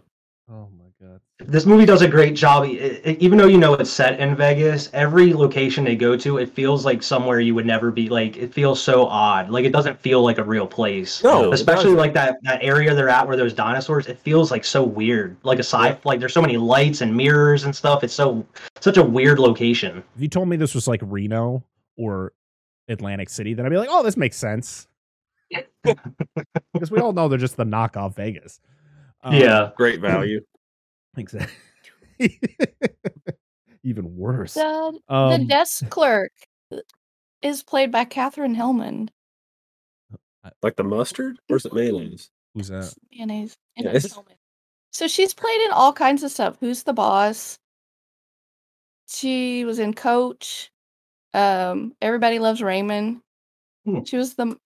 oh 0.50 0.68
my 0.78 0.86
god 1.02 1.22
this 1.39 1.66
movie 1.66 1.86
does 1.86 2.02
a 2.02 2.08
great 2.08 2.34
job. 2.34 2.66
even 2.66 3.38
though 3.38 3.46
you 3.48 3.58
know 3.58 3.74
it's 3.74 3.89
set 3.89 4.20
in 4.22 4.36
Vegas, 4.38 4.89
every 4.93 5.34
location 5.34 5.84
they 5.84 5.96
go 5.96 6.16
to, 6.16 6.38
it 6.38 6.50
feels 6.50 6.86
like 6.86 7.04
somewhere 7.04 7.41
you 7.41 7.54
would 7.54 7.66
never 7.66 7.91
be. 7.91 8.08
Like 8.08 8.38
it 8.38 8.54
feels 8.54 8.82
so 8.82 9.06
odd. 9.06 9.50
Like 9.50 9.66
it 9.66 9.74
doesn't 9.74 10.00
feel 10.00 10.24
like 10.24 10.38
a 10.38 10.43
real 10.43 10.66
place. 10.66 11.22
No, 11.24 11.52
especially 11.52 11.91
like 11.91 12.14
that 12.14 12.38
that 12.43 12.64
area 12.64 12.96
they're 12.96 13.10
at 13.10 13.28
where 13.28 13.36
there's 13.36 13.54
dinosaurs. 13.54 14.08
It 14.08 14.18
feels 14.18 14.50
like 14.50 14.64
so 14.64 14.82
weird. 14.84 15.36
Like 15.43 15.58
a 15.60 15.64
sci. 15.64 15.88
Yeah. 15.89 15.98
Like 16.06 16.22
there's 16.22 16.34
so 16.34 16.41
many 16.41 16.56
lights 16.56 17.02
and 17.02 17.16
mirrors 17.16 17.66
and 17.66 17.76
stuff. 17.76 18.04
It's 18.06 18.14
so 18.14 18.46
such 18.80 18.96
a 18.98 19.04
weird 19.04 19.38
location. 19.38 20.04
if 20.16 20.22
you 20.22 20.30
told 20.30 20.48
me 20.48 20.56
this 20.56 20.74
was 20.74 20.88
like 20.88 21.02
reno 21.04 21.64
or 21.98 22.32
atlantic 22.88 23.29
city 23.29 23.53
then 23.53 23.65
i'd 23.65 23.69
be 23.69 23.77
like 23.77 23.89
oh 23.91 24.03
this 24.03 24.17
makes 24.17 24.38
sense 24.38 24.88
because 26.73 26.91
we 26.91 26.99
all 26.99 27.13
know 27.13 27.27
they're 27.27 27.38
just 27.39 27.57
the 27.57 27.63
knockoff 27.65 28.15
vegas 28.15 28.59
Um, 29.23 29.33
yeah. 29.36 29.71
Great 29.77 29.99
value. 30.01 30.41
exactly 31.17 31.53
even 33.83 34.15
worse 34.15 34.53
The, 34.55 34.99
the 35.07 35.13
um, 35.15 35.47
desk 35.47 35.89
clerk 35.89 36.31
is 37.41 37.61
played 37.63 37.91
by 37.91 38.05
Katherine 38.05 38.55
Helmond. 38.55 39.09
Like 40.63 40.75
the 40.75 40.83
mustard? 40.83 41.38
Or 41.49 41.57
is 41.57 41.65
it 41.65 41.73
mayonnaise? 41.73 42.29
who's 42.55 42.69
that 42.69 42.93
Mayonnaise. 43.11 43.55
and 43.77 43.86
Yeah, 43.86 43.91
it's 43.91 44.05
it's- 44.05 44.19
So 44.91 45.07
she's 45.07 45.33
played 45.33 45.61
in 45.61 45.71
all 45.71 45.91
kinds 45.93 46.23
of 46.23 46.31
stuff. 46.31 46.57
Who's 46.59 46.83
the 46.83 46.93
boss? 46.93 47.59
She 49.07 49.65
was 49.65 49.77
in 49.79 49.93
Coach. 49.93 50.71
Um, 51.36 51.93
Everybody 52.01 52.39
Loves 52.39 52.61
Raymond. 52.61 53.21
Hmm. 53.86 54.03
She 54.05 54.17
was 54.17 54.33
the 54.36 54.57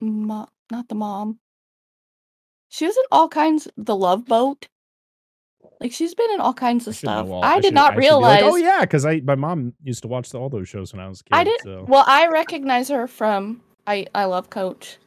mom, 0.00 0.48
not 0.70 0.88
the 0.88 0.94
mom. 0.94 1.38
She 2.68 2.86
was 2.86 2.96
in 2.96 3.04
all 3.12 3.28
kinds. 3.28 3.68
The 3.76 3.94
Love 3.96 4.24
Boat. 4.26 4.66
Like 5.80 5.92
she's 5.92 6.14
been 6.14 6.30
in 6.32 6.40
all 6.40 6.54
kinds 6.54 6.86
of 6.88 6.94
should 6.96 7.06
know 7.06 7.22
stuff. 7.24 7.28
all- 7.30 7.44
I, 7.44 7.54
should- 7.56 7.62
did 7.62 7.74
not 7.74 7.92
should 7.94 8.00
be 8.00 8.10
like, 8.10 8.40
realize. 8.40 8.42
oh 8.44 8.56
yeah, 8.56 8.80
because 8.80 9.04
I 9.06 9.20
my 9.20 9.34
mom 9.34 9.74
used 9.82 10.02
to 10.02 10.08
watch 10.08 10.34
all 10.34 10.48
those 10.48 10.68
shows 10.68 10.92
when 10.92 11.00
I 11.00 11.08
was 11.08 11.20
a 11.20 11.24
kid. 11.24 11.34
I 11.36 11.44
did. 11.44 11.60
So. 11.62 11.84
Well, 11.88 12.04
I 12.06 12.28
recognize 12.28 12.88
her 12.88 13.06
from 13.06 13.62
I 13.86 14.06
I 14.14 14.24
love 14.24 14.50
Coach, 14.50 14.98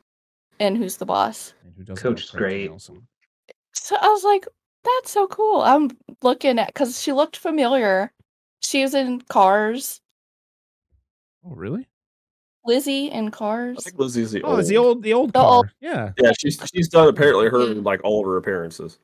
and 0.59 0.77
Who's 0.77 0.97
the 0.97 1.05
Boss. 1.05 1.53
And 1.65 1.73
who 1.75 1.83
doesn't 1.83 2.01
Coach 2.01 2.23
is 2.23 2.31
great. 2.31 2.69
Nelson? 2.69 3.07
So 3.73 3.95
I 3.95 4.07
was 4.07 4.23
like, 4.23 4.47
that's 4.83 5.11
so 5.11 5.27
cool. 5.27 5.61
I'm 5.61 5.89
looking 6.21 6.59
at 6.59 6.67
because 6.67 7.01
she 7.01 7.13
looked 7.13 7.37
familiar. 7.37 8.11
She 8.61 8.81
was 8.83 8.93
in 8.93 9.21
Cars. 9.21 10.01
Oh 11.45 11.51
really? 11.55 11.87
Lizzie 12.65 13.09
in 13.09 13.27
I 13.27 13.31
Cars. 13.31 13.83
think 13.83 13.97
Lizzie's 13.97 14.31
the 14.31 14.43
Oh, 14.43 14.51
old. 14.51 14.59
it's 14.59 14.69
the 14.69 14.77
old 14.77 15.01
the 15.03 15.13
old 15.13 15.29
The 15.33 15.39
car. 15.39 15.47
old- 15.57 15.69
Yeah, 15.79 16.11
Yeah, 16.21 16.31
she's 16.37 16.59
she's 16.73 16.89
done 16.89 17.07
apparently 17.07 17.49
her 17.49 17.59
like 17.59 18.01
all 18.03 18.19
of 18.21 18.25
her 18.25 18.37
appearances. 18.37 18.99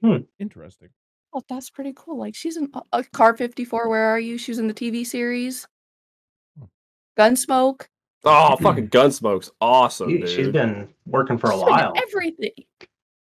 Hmm. 0.00 0.18
interesting. 0.38 0.88
Oh, 1.32 1.42
that's 1.48 1.70
pretty 1.70 1.92
cool. 1.96 2.18
Like 2.18 2.34
she's 2.34 2.56
in 2.56 2.70
uh, 2.92 3.02
Car 3.12 3.36
54. 3.36 3.88
Where 3.88 4.04
are 4.06 4.18
you? 4.18 4.38
She 4.38 4.50
was 4.50 4.58
in 4.58 4.68
the 4.68 4.74
TV 4.74 5.06
series. 5.06 5.66
Hmm. 6.58 6.64
Gunsmoke. 7.16 7.86
Oh, 8.24 8.56
fucking 8.56 8.88
Gunsmoke's 8.88 9.50
awesome, 9.60 10.10
She- 10.10 10.18
dude. 10.18 10.28
She's 10.28 10.48
been 10.48 10.88
working 11.06 11.38
for 11.38 11.48
a 11.50 11.52
She's 11.52 11.60
been 11.60 11.68
in 11.68 11.74
while. 11.74 11.92
everything. 11.96 12.50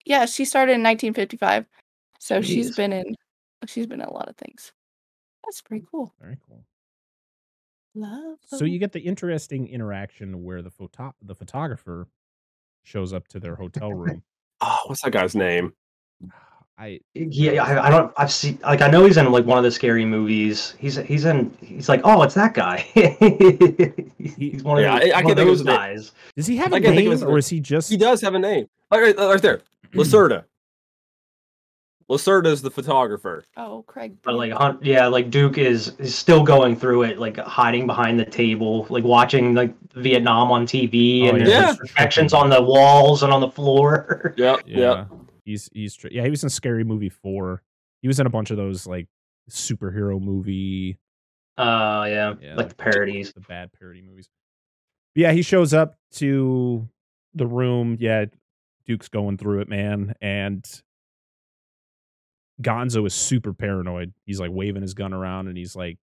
Yeah, 0.06 0.26
she 0.26 0.46
started 0.46 0.72
in 0.74 0.82
1955, 0.84 1.66
so 2.20 2.42
she's 2.42 2.76
been 2.76 2.94
in. 2.94 3.16
She's 3.68 3.86
been 3.88 4.02
in 4.02 4.08
a 4.08 4.14
lot 4.14 4.30
of 4.30 4.36
things. 4.38 4.72
That's 5.46 5.62
pretty 5.62 5.86
cool. 5.92 6.14
Very 6.20 6.38
cool. 6.48 6.64
Love. 7.98 8.38
So 8.46 8.64
you 8.66 8.78
get 8.78 8.92
the 8.92 9.00
interesting 9.00 9.68
interaction 9.68 10.44
where 10.44 10.62
the 10.62 10.70
photo 10.70 11.14
the 11.22 11.34
photographer 11.34 12.08
shows 12.84 13.12
up 13.12 13.28
to 13.30 13.40
their 13.40 13.56
hotel 13.56 13.92
room. 13.92 14.22
oh, 14.62 14.78
what's 14.86 15.02
that 15.02 15.12
guy's 15.12 15.36
name? 15.36 15.74
I 16.80 17.00
Yeah, 17.16 17.64
I, 17.64 17.88
I 17.88 17.90
don't. 17.90 18.14
I've 18.18 18.32
seen 18.32 18.60
like 18.62 18.82
I 18.84 18.88
know 18.88 19.04
he's 19.06 19.18
in 19.18 19.32
like 19.32 19.46
one 19.46 19.58
of 19.58 19.64
the 19.64 19.72
scary 19.72 20.06
movies. 20.06 20.76
He's 20.78 20.96
he's 20.98 21.26
in. 21.26 21.52
He's 21.60 21.90
like, 21.90 22.02
oh, 22.04 22.22
it's 22.22 22.36
that 22.36 22.54
guy. 22.54 22.78
he's 24.20 24.64
one 24.64 24.78
of, 24.78 24.84
Yeah, 24.84 25.00
those, 25.00 25.12
I- 25.12 25.18
I 25.20 25.24
one 25.24 25.24
can 25.24 25.32
of 25.32 25.38
think 25.38 25.40
of 25.40 25.48
those 25.48 25.64
guys. 25.64 26.12
does 26.36 26.46
he 26.46 26.56
have 26.58 26.74
a 26.74 26.76
I 26.76 26.80
can't 26.80 26.96
think 26.96 27.10
name 27.10 27.28
or 27.28 27.40
is 27.40 27.48
he 27.50 27.60
just 27.60 27.90
He 27.90 27.98
does 27.98 28.22
have 28.22 28.36
a 28.36 28.40
name. 28.40 28.68
All 28.92 29.02
right, 29.02 29.18
right 29.18 29.42
there. 29.42 29.62
Lacerda. 29.96 30.44
Lacerda 32.10 32.48
is 32.48 32.62
the 32.62 32.72
photographer. 32.72 33.44
Oh, 33.58 33.84
Craig. 33.86 34.16
But 34.24 34.36
like, 34.36 34.54
yeah, 34.82 35.08
like 35.08 35.30
Duke 35.30 35.58
is 35.58 35.90
is 36.00 36.16
still 36.16 36.42
going 36.44 36.76
through 36.78 37.04
it, 37.04 37.20
like 37.20 37.38
hiding 37.38 37.86
behind 37.86 38.18
the 38.20 38.26
table, 38.26 38.88
like 38.90 39.04
watching 39.04 39.54
like 39.54 39.74
Vietnam 39.94 40.50
on 40.52 40.66
TV, 40.66 41.26
Oh, 41.26 41.30
and 41.30 41.38
yeah. 41.40 41.44
there's 41.44 41.50
Yeah. 41.50 41.62
just 41.68 41.82
reflections 41.82 42.34
on 42.34 42.50
the 42.50 42.62
walls 42.62 43.24
and 43.24 43.34
on 43.34 43.42
the 43.42 43.50
floor. 43.52 44.34
Yep, 44.38 44.62
Yeah. 44.66 44.78
yep. 44.78 45.08
He's 45.44 45.70
he's 45.74 45.96
tr- 45.96 46.08
yeah, 46.12 46.24
he 46.24 46.30
was 46.30 46.44
in 46.44 46.50
Scary 46.50 46.84
Movie 46.86 47.10
4. 47.10 47.62
He 48.02 48.08
was 48.08 48.20
in 48.20 48.26
a 48.26 48.30
bunch 48.30 48.52
of 48.52 48.58
those 48.58 48.88
like 48.88 49.08
superhero 49.50 50.22
movie 50.22 50.98
Uh, 51.58 52.06
yeah, 52.08 52.34
Yeah, 52.42 52.56
like 52.56 52.70
the 52.70 52.76
parodies. 52.76 53.34
the 53.34 53.42
bad 53.42 53.72
parody 53.78 54.02
movies. 54.02 54.30
But 55.16 55.22
yeah, 55.22 55.32
he 55.34 55.42
shows 55.42 55.74
up 55.74 55.98
to 56.16 56.88
the 57.34 57.48
room. 57.48 57.98
Yeah, 58.00 58.26
Duke's 58.86 59.10
going 59.10 59.38
through 59.38 59.62
it, 59.62 59.68
man, 59.70 60.14
and 60.22 60.64
Gonzo 62.62 63.06
is 63.06 63.14
super 63.14 63.54
paranoid. 63.54 64.14
He's 64.26 64.40
like 64.40 64.52
waving 64.52 64.82
his 64.82 64.94
gun 64.94 65.14
around, 65.14 65.48
and 65.48 65.58
he's 65.58 65.76
like 65.76 65.98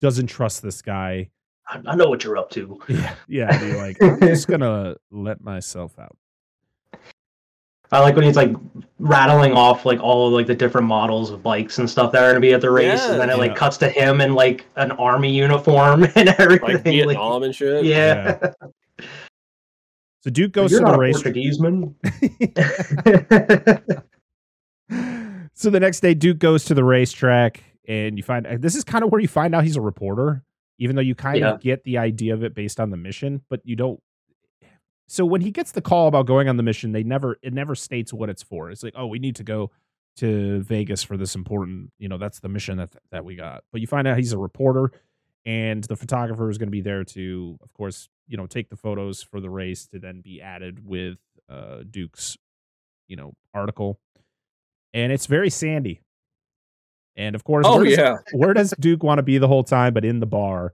doesn't 0.00 0.26
trust 0.26 0.62
this 0.62 0.82
guy. 0.82 1.30
I, 1.68 1.80
I 1.86 1.94
know 1.94 2.08
what 2.08 2.24
you're 2.24 2.36
up 2.36 2.50
to. 2.50 2.80
Yeah, 2.88 3.14
yeah. 3.28 3.54
And 3.54 3.62
he's 3.64 3.76
like, 3.76 4.02
I'm 4.02 4.20
just 4.20 4.48
gonna 4.48 4.96
let 5.10 5.40
myself 5.42 5.98
out. 5.98 6.16
I 7.90 7.98
like 8.00 8.16
when 8.16 8.24
he's 8.24 8.36
like 8.36 8.54
rattling 8.98 9.52
off 9.52 9.84
like 9.84 10.00
all 10.00 10.26
of 10.28 10.32
like 10.32 10.46
the 10.46 10.54
different 10.54 10.86
models 10.86 11.30
of 11.30 11.42
bikes 11.42 11.78
and 11.78 11.88
stuff 11.90 12.10
that 12.12 12.22
are 12.24 12.28
gonna 12.30 12.40
be 12.40 12.54
at 12.54 12.60
the 12.62 12.70
race, 12.70 13.02
and 13.04 13.20
then 13.20 13.28
it 13.28 13.32
Yeah. 13.34 13.38
like 13.38 13.54
cuts 13.56 13.76
to 13.78 13.88
him 13.88 14.20
in 14.22 14.34
like 14.34 14.64
an 14.76 14.92
army 14.92 15.30
uniform 15.32 16.04
and 16.14 16.28
everything. 16.30 16.74
Like 16.74 16.84
Vietnam 16.84 17.42
and 17.42 17.54
shit. 17.54 17.84
yeah. 17.84 18.38
So 20.22 20.30
Duke 20.30 20.52
goes 20.52 20.70
You're 20.70 20.80
to 20.80 20.86
not 20.86 20.92
the 20.92 20.96
a 20.98 21.00
race. 21.00 21.16
Portuguese 21.16 21.58
man. 21.60 21.94
So 25.54 25.70
the 25.70 25.80
next 25.80 26.00
day, 26.00 26.14
Duke 26.14 26.38
goes 26.38 26.64
to 26.66 26.74
the 26.74 26.84
racetrack, 26.84 27.62
and 27.86 28.16
you 28.16 28.22
find 28.22 28.46
this 28.60 28.74
is 28.74 28.84
kind 28.84 29.04
of 29.04 29.10
where 29.10 29.20
you 29.20 29.28
find 29.28 29.54
out 29.54 29.64
he's 29.64 29.76
a 29.76 29.80
reporter. 29.80 30.44
even 30.78 30.96
though 30.96 31.02
you 31.02 31.14
kind 31.14 31.38
Yeah. 31.38 31.52
of 31.52 31.60
get 31.60 31.84
the 31.84 31.96
idea 31.98 32.34
of 32.34 32.42
it 32.42 32.54
based 32.54 32.80
on 32.80 32.90
the 32.90 32.96
mission, 32.96 33.42
but 33.48 33.60
you 33.64 33.76
don't. 33.76 34.00
So 35.06 35.24
when 35.24 35.40
he 35.42 35.50
gets 35.52 35.70
the 35.72 35.82
call 35.82 36.08
about 36.08 36.26
going 36.26 36.48
on 36.48 36.56
the 36.56 36.62
mission, 36.64 36.90
they 36.92 37.04
never 37.04 37.38
it 37.42 37.52
never 37.52 37.74
states 37.76 38.12
what 38.12 38.28
it's 38.30 38.42
for. 38.42 38.70
It's 38.70 38.82
like, 38.82 38.94
oh, 38.96 39.06
we 39.06 39.18
need 39.20 39.36
to 39.36 39.44
go 39.44 39.70
to 40.16 40.60
Vegas 40.62 41.02
for 41.02 41.16
this 41.16 41.34
important, 41.36 41.92
you 41.98 42.08
know, 42.08 42.18
that's 42.18 42.40
the 42.40 42.48
mission 42.48 42.78
that 42.78 42.96
that 43.12 43.24
we 43.24 43.36
got. 43.36 43.62
But 43.70 43.80
you 43.80 43.86
find 43.86 44.08
out 44.08 44.16
he's 44.16 44.32
a 44.32 44.38
reporter, 44.38 44.90
and 45.46 45.84
the 45.84 45.96
photographer 45.96 46.50
is 46.50 46.58
going 46.58 46.68
to 46.68 46.72
be 46.72 46.80
there 46.80 47.04
to, 47.04 47.58
of 47.62 47.72
course, 47.74 48.08
you 48.26 48.36
know, 48.36 48.46
take 48.46 48.68
the 48.70 48.76
photos 48.76 49.22
for 49.22 49.40
the 49.40 49.50
race 49.50 49.86
to 49.88 49.98
then 50.00 50.20
be 50.20 50.40
added 50.40 50.84
with 50.84 51.18
uh, 51.48 51.82
Duke's, 51.88 52.36
you 53.06 53.16
know, 53.16 53.34
article, 53.54 54.00
and 54.94 55.12
it's 55.12 55.26
very 55.26 55.50
sandy. 55.50 56.00
And 57.16 57.34
of 57.34 57.44
course, 57.44 57.66
Oh 57.68 57.76
where 57.76 57.84
does, 57.84 57.96
yeah. 57.98 58.16
where 58.32 58.54
does 58.54 58.72
Duke 58.80 59.02
want 59.02 59.18
to 59.18 59.22
be 59.22 59.38
the 59.38 59.48
whole 59.48 59.64
time? 59.64 59.92
But 59.94 60.04
in 60.04 60.20
the 60.20 60.26
bar, 60.26 60.72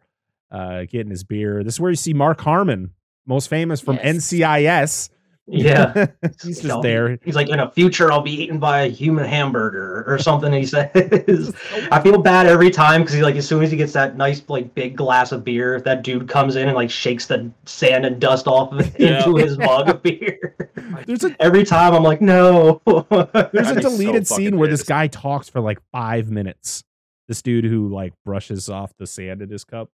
uh, 0.51 0.85
getting 0.91 1.11
his 1.11 1.25
beer. 1.25 1.63
This 1.65 1.75
is 1.75 1.81
where 1.81 1.91
you 1.91 1.97
see 1.97 2.15
Mark 2.15 2.41
Harmon, 2.41 2.91
most 3.27 3.49
famous 3.49 3.81
from 3.81 3.97
Yes. 3.97 4.31
NCIS. 4.33 5.11
Yeah. 5.51 6.07
he's 6.43 6.59
I'll 6.65 6.77
just 6.77 6.83
there. 6.83 7.19
He's 7.25 7.35
like, 7.35 7.49
in 7.49 7.61
a 7.61 7.71
future, 7.71 8.13
I'll 8.13 8.21
be 8.21 8.33
eaten 8.43 8.59
by 8.59 8.83
a 8.83 8.89
human 8.89 9.25
hamburger 9.25 10.05
or 10.07 10.19
something. 10.19 10.53
He 10.53 10.67
says. 10.67 11.55
I 11.91 12.01
feel 12.01 12.19
bad 12.19 12.47
every 12.47 12.71
time 12.71 13.03
because 13.03 13.15
he 13.15 13.23
like 13.23 13.37
as 13.37 13.49
soon 13.49 13.63
as 13.63 13.71
he 13.71 13.77
gets 13.77 13.93
that 13.95 14.17
nice 14.17 14.43
like 14.49 14.75
big 14.75 14.97
glass 14.97 15.33
of 15.33 15.45
beer, 15.45 15.81
that 15.81 16.03
dude 16.03 16.29
comes 16.29 16.57
in 16.57 16.69
and 16.69 16.77
like 16.77 16.91
shakes 16.91 17.27
the 17.27 17.51
sand 17.65 18.05
and 18.05 18.21
dust 18.21 18.47
off 18.47 18.73
of 18.73 18.81
it 18.81 18.95
Yeah. 18.99 19.19
into 19.27 19.37
his 19.37 19.57
mug 19.59 19.89
of 19.89 20.03
beer. 20.03 20.55
There's 21.07 21.25
a 21.25 21.35
every 21.41 21.65
time 21.65 21.95
I'm 21.95 22.03
like, 22.03 22.21
no. 22.21 22.81
there's 22.87 23.69
a 23.69 23.71
I'd 23.71 23.77
be 23.77 23.83
so 23.83 23.91
deleted 23.91 24.27
scene 24.27 24.37
fucking 24.47 24.59
where 24.59 24.69
this 24.69 24.83
guy 24.83 25.07
talks 25.07 25.49
for 25.49 25.61
like 25.61 25.79
five 25.93 26.31
minutes. 26.31 26.85
This 27.29 27.43
dude 27.43 27.65
who 27.65 27.89
like 27.89 28.15
brushes 28.25 28.69
off 28.69 28.93
the 28.99 29.07
sand 29.07 29.43
in 29.43 29.51
his 29.51 29.65
cup. 29.65 29.91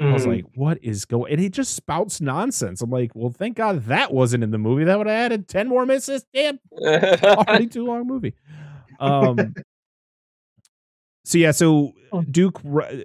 I 0.00 0.12
was 0.12 0.24
Mhm. 0.24 0.36
like, 0.36 0.44
what 0.54 0.78
is 0.82 1.04
going? 1.04 1.30
And 1.32 1.40
he 1.40 1.48
just 1.50 1.74
spouts 1.74 2.20
nonsense. 2.20 2.80
I'm 2.80 2.88
like, 2.90 3.12
well, 3.14 3.30
thank 3.30 3.56
God 3.56 3.84
that 3.84 4.12
wasn't 4.14 4.42
in 4.42 4.50
the 4.50 4.58
movie. 4.58 4.84
That 4.84 4.96
would 4.98 5.06
have 5.06 5.14
added 5.32 5.46
ten 5.46 5.68
more 5.68 5.84
minutes. 5.84 6.08
damn 6.32 6.58
already 6.72 7.66
too 7.66 7.84
long 7.84 8.06
movie. 8.06 8.34
Um. 8.98 9.54
So 11.24 11.38
yeah, 11.38 11.50
so 11.50 11.92
Duke 12.30 12.60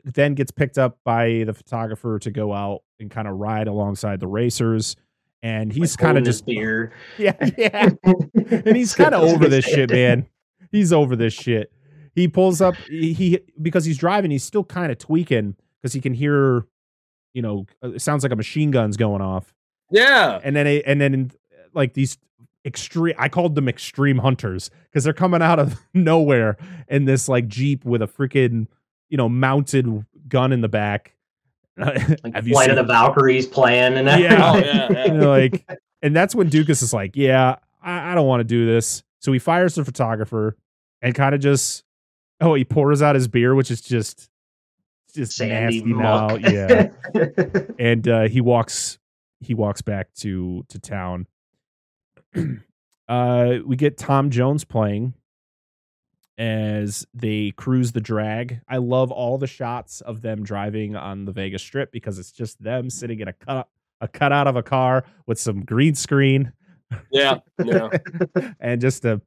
then 0.05 0.33
gets 0.35 0.51
picked 0.51 0.77
up 0.77 0.97
by 1.03 1.43
the 1.45 1.53
photographer 1.53 2.17
to 2.19 2.31
go 2.31 2.53
out 2.53 2.81
and 2.99 3.11
kind 3.11 3.27
of 3.27 3.35
ride 3.37 3.67
alongside 3.67 4.19
the 4.19 4.27
racers, 4.27 4.95
and 5.43 5.71
he's 5.71 5.93
Like, 5.93 5.99
kind 5.99 6.17
of 6.17 6.23
just 6.23 6.45
beer. 6.45 6.93
yeah, 7.17 7.35
yeah, 7.57 7.89
and 8.33 8.75
he's 8.75 8.95
kind 8.95 9.13
of 9.13 9.23
over 9.23 9.47
this 9.49 9.65
shit, 9.65 9.91
man. 9.91 10.27
He's 10.71 10.93
over 10.93 11.15
this 11.15 11.33
shit. 11.33 11.71
He 12.15 12.27
pulls 12.29 12.61
up 12.61 12.75
he, 12.89 13.11
he 13.13 13.39
because 13.61 13.83
he's 13.85 13.97
driving. 13.97 14.31
He's 14.31 14.43
still 14.45 14.63
kind 14.63 14.91
of 14.91 14.97
tweaking 14.97 15.55
because 15.81 15.91
he 15.93 15.99
can 15.99 16.13
hear, 16.13 16.65
you 17.35 17.41
know, 17.43 17.65
uh, 17.83 17.91
it 17.91 18.01
sounds 18.01 18.23
like 18.23 18.31
a 18.31 18.35
machine 18.35 18.71
gun's 18.71 18.97
going 18.97 19.21
off, 19.21 19.53
yeah. 19.91 20.39
and 20.43 20.55
then 20.55 20.65
and 20.65 20.99
then 20.99 21.31
like 21.73 21.93
these 21.93 22.17
extreme. 22.65 23.13
I 23.19 23.29
called 23.29 23.53
them 23.53 23.67
extreme 23.67 24.17
hunters 24.17 24.71
because 24.85 25.03
they're 25.03 25.13
coming 25.13 25.41
out 25.41 25.59
of 25.59 25.79
nowhere 25.93 26.57
in 26.87 27.05
this 27.05 27.27
like 27.29 27.47
jeep 27.47 27.83
with 27.85 28.01
a 28.01 28.07
freaking 28.07 28.67
you 29.09 29.17
know 29.17 29.29
mounted 29.29 30.05
gun 30.27 30.51
in 30.51 30.61
the 30.61 30.69
back. 30.69 31.11
Like 31.77 32.33
Have 32.33 32.47
you 32.47 32.53
Flight 32.53 32.69
of 32.69 32.77
seen- 32.77 32.87
the 32.87 32.93
Valkyries 32.93 33.45
playing 33.47 33.95
and 33.95 34.07
Yeah. 34.07 34.51
Oh 34.53 34.57
yeah. 34.57 34.87
yeah. 34.89 34.97
and 35.07 35.21
like, 35.25 35.67
and 36.01 36.15
that's 36.15 36.33
when 36.33 36.47
Dukas 36.47 36.81
is 36.81 36.93
like, 36.93 37.17
yeah, 37.17 37.57
I, 37.83 38.13
I 38.13 38.15
don't 38.15 38.27
want 38.27 38.39
to 38.39 38.45
do 38.45 38.65
this. 38.65 39.03
So 39.19 39.33
he 39.33 39.39
fires 39.39 39.75
the 39.75 39.83
photographer 39.83 40.55
and 41.01 41.13
kind 41.13 41.35
of 41.35 41.41
just, 41.41 41.83
oh, 42.39 42.53
he 42.53 42.63
pours 42.63 43.01
out 43.01 43.15
his 43.15 43.27
beer, 43.27 43.53
which 43.55 43.71
is 43.71 43.81
just, 43.81 44.29
just 45.15 45.37
Sandy 45.37 45.81
nasty 45.81 45.93
muck. 45.93 46.41
now. 46.41 46.49
Yeah. 46.49 46.89
and 47.79 48.07
uh, 48.07 48.27
he 48.27 48.41
walks, 48.41 48.99
he 49.39 49.53
walks 49.53 49.81
back 49.81 50.13
to 50.15 50.65
to 50.69 50.79
town. 50.79 51.27
uh, 53.07 53.55
we 53.65 53.75
get 53.75 53.97
Tom 53.97 54.29
Jones 54.29 54.63
playing 54.63 55.13
as 56.37 57.05
they 57.13 57.51
cruise 57.55 57.93
the 57.93 58.01
drag. 58.01 58.59
I 58.67 58.77
love 58.77 59.11
all 59.11 59.37
the 59.37 59.47
shots 59.47 60.01
of 60.01 60.21
them 60.21 60.43
driving 60.43 60.95
on 60.95 61.25
the 61.25 61.31
Vegas 61.31 61.61
Strip 61.61 61.91
because 61.91 62.19
it's 62.19 62.31
just 62.31 62.61
them 62.61 62.89
sitting 62.89 63.19
in 63.21 63.27
a 63.27 63.33
cut 63.33 63.67
a 64.01 64.07
cutout 64.07 64.45
of 64.47 64.57
a 64.57 64.63
car 64.63 65.05
with 65.25 65.39
some 65.39 65.63
green 65.63 65.95
screen 65.95 66.51
Yeah. 67.11 67.39
Yeah. 67.63 67.89
and 68.59 68.81
just 68.81 69.05
a 69.05 69.21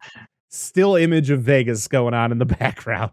still 0.51 0.95
image 0.95 1.31
of 1.31 1.43
Vegas 1.43 1.89
going 1.89 2.15
on 2.15 2.33
in 2.33 2.39
the 2.39 2.45
background. 2.61 3.13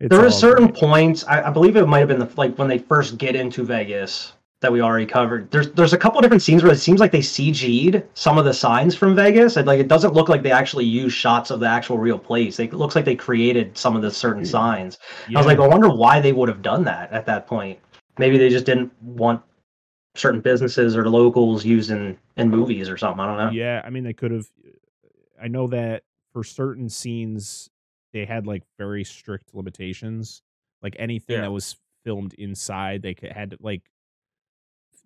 There 0.00 0.24
are 0.24 0.30
certain 0.30 0.68
great. 0.68 0.80
points. 0.80 1.24
I, 1.24 1.48
I 1.48 1.50
believe 1.50 1.76
it 1.76 1.86
might 1.86 2.00
have 2.00 2.08
been 2.08 2.18
the, 2.18 2.30
like 2.36 2.56
when 2.58 2.68
they 2.68 2.78
first 2.78 3.18
get 3.18 3.36
into 3.36 3.64
Vegas 3.64 4.32
that 4.60 4.72
we 4.72 4.80
already 4.80 5.06
covered. 5.06 5.50
There's 5.50 5.70
there's 5.72 5.92
a 5.92 5.98
couple 5.98 6.20
different 6.20 6.42
scenes 6.42 6.62
where 6.62 6.72
it 6.72 6.78
seems 6.78 6.98
like 6.98 7.12
they 7.12 7.20
CG'd 7.20 8.02
some 8.14 8.38
of 8.38 8.44
the 8.44 8.54
signs 8.54 8.94
from 8.94 9.14
Vegas, 9.14 9.56
and 9.56 9.66
like 9.66 9.80
it 9.80 9.88
doesn't 9.88 10.14
look 10.14 10.28
like 10.28 10.42
they 10.42 10.50
actually 10.50 10.84
use 10.84 11.12
shots 11.12 11.50
of 11.50 11.60
the 11.60 11.66
actual 11.66 11.98
real 11.98 12.18
place. 12.18 12.58
It 12.58 12.72
looks 12.72 12.96
like 12.96 13.04
they 13.04 13.16
created 13.16 13.76
some 13.76 13.96
of 13.96 14.02
the 14.02 14.10
certain 14.10 14.44
signs. 14.44 14.98
I 15.28 15.38
was 15.38 15.46
like, 15.46 15.58
I 15.58 15.66
wonder 15.66 15.88
why 15.88 16.20
they 16.20 16.32
would 16.32 16.48
have 16.48 16.62
done 16.62 16.84
that 16.84 17.12
at 17.12 17.26
that 17.26 17.46
point. 17.46 17.78
Maybe 18.18 18.38
they 18.38 18.48
just 18.48 18.64
didn't 18.64 18.92
want 19.02 19.42
certain 20.14 20.40
businesses 20.40 20.96
or 20.96 21.08
locals 21.08 21.64
used 21.64 21.90
in 21.90 22.16
in 22.36 22.48
movies 22.48 22.88
or 22.88 22.96
something. 22.96 23.20
I 23.20 23.26
don't 23.26 23.36
know. 23.36 23.50
Yeah, 23.50 23.82
I 23.84 23.90
mean 23.90 24.04
they 24.04 24.14
could 24.14 24.30
have. 24.30 24.46
I 25.40 25.48
know 25.48 25.66
that 25.68 26.02
for 26.32 26.42
certain 26.42 26.88
scenes 26.88 27.68
they 28.16 28.24
had 28.24 28.46
like 28.46 28.62
very 28.78 29.04
strict 29.04 29.54
limitations. 29.54 30.40
Like 30.82 30.96
anything 30.98 31.36
Yeah. 31.36 31.42
that 31.42 31.50
was 31.52 31.76
filmed 32.02 32.32
inside, 32.34 33.02
they 33.02 33.12
could, 33.12 33.30
had 33.30 33.50
to, 33.50 33.58
like 33.60 33.82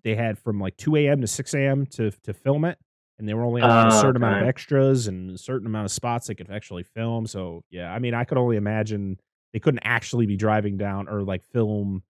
they 0.04 0.14
had 0.14 0.38
from 0.38 0.60
like 0.60 0.76
two 0.76 0.94
a.m. 0.94 1.20
to 1.20 1.26
six 1.26 1.52
a.m. 1.54 1.86
to 1.86 2.12
to 2.22 2.32
film 2.32 2.64
it, 2.64 2.78
and 3.18 3.28
they 3.28 3.34
were 3.34 3.42
only 3.42 3.62
allowed 3.62 3.88
a 3.88 3.90
Oh, 3.90 4.00
certain 4.00 4.16
amount 4.22 4.40
of 4.42 4.48
extras 4.48 5.08
and 5.08 5.32
a 5.32 5.38
certain 5.38 5.66
amount 5.66 5.86
of 5.86 5.90
spots 5.90 6.28
they 6.28 6.34
could 6.36 6.50
actually 6.50 6.84
film. 6.84 7.26
So 7.26 7.64
yeah, 7.70 7.92
I 7.92 7.98
mean 7.98 8.14
I 8.14 8.22
could 8.24 8.38
only 8.38 8.56
imagine 8.56 9.18
they 9.52 9.58
couldn't 9.58 9.82
actually 9.82 10.26
be 10.26 10.36
driving 10.36 10.76
down 10.76 11.08
or 11.08 11.22
like 11.22 11.42
film 11.44 12.04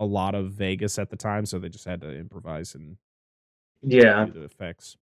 a 0.00 0.06
lot 0.06 0.34
of 0.34 0.52
Vegas 0.52 0.98
at 0.98 1.10
the 1.10 1.16
time, 1.16 1.44
so 1.44 1.58
they 1.58 1.68
just 1.68 1.84
had 1.84 2.00
to 2.00 2.16
improvise 2.16 2.74
and 2.74 2.96
Yeah, 3.82 4.24
do 4.24 4.32
the 4.32 4.44
effects. 4.44 4.96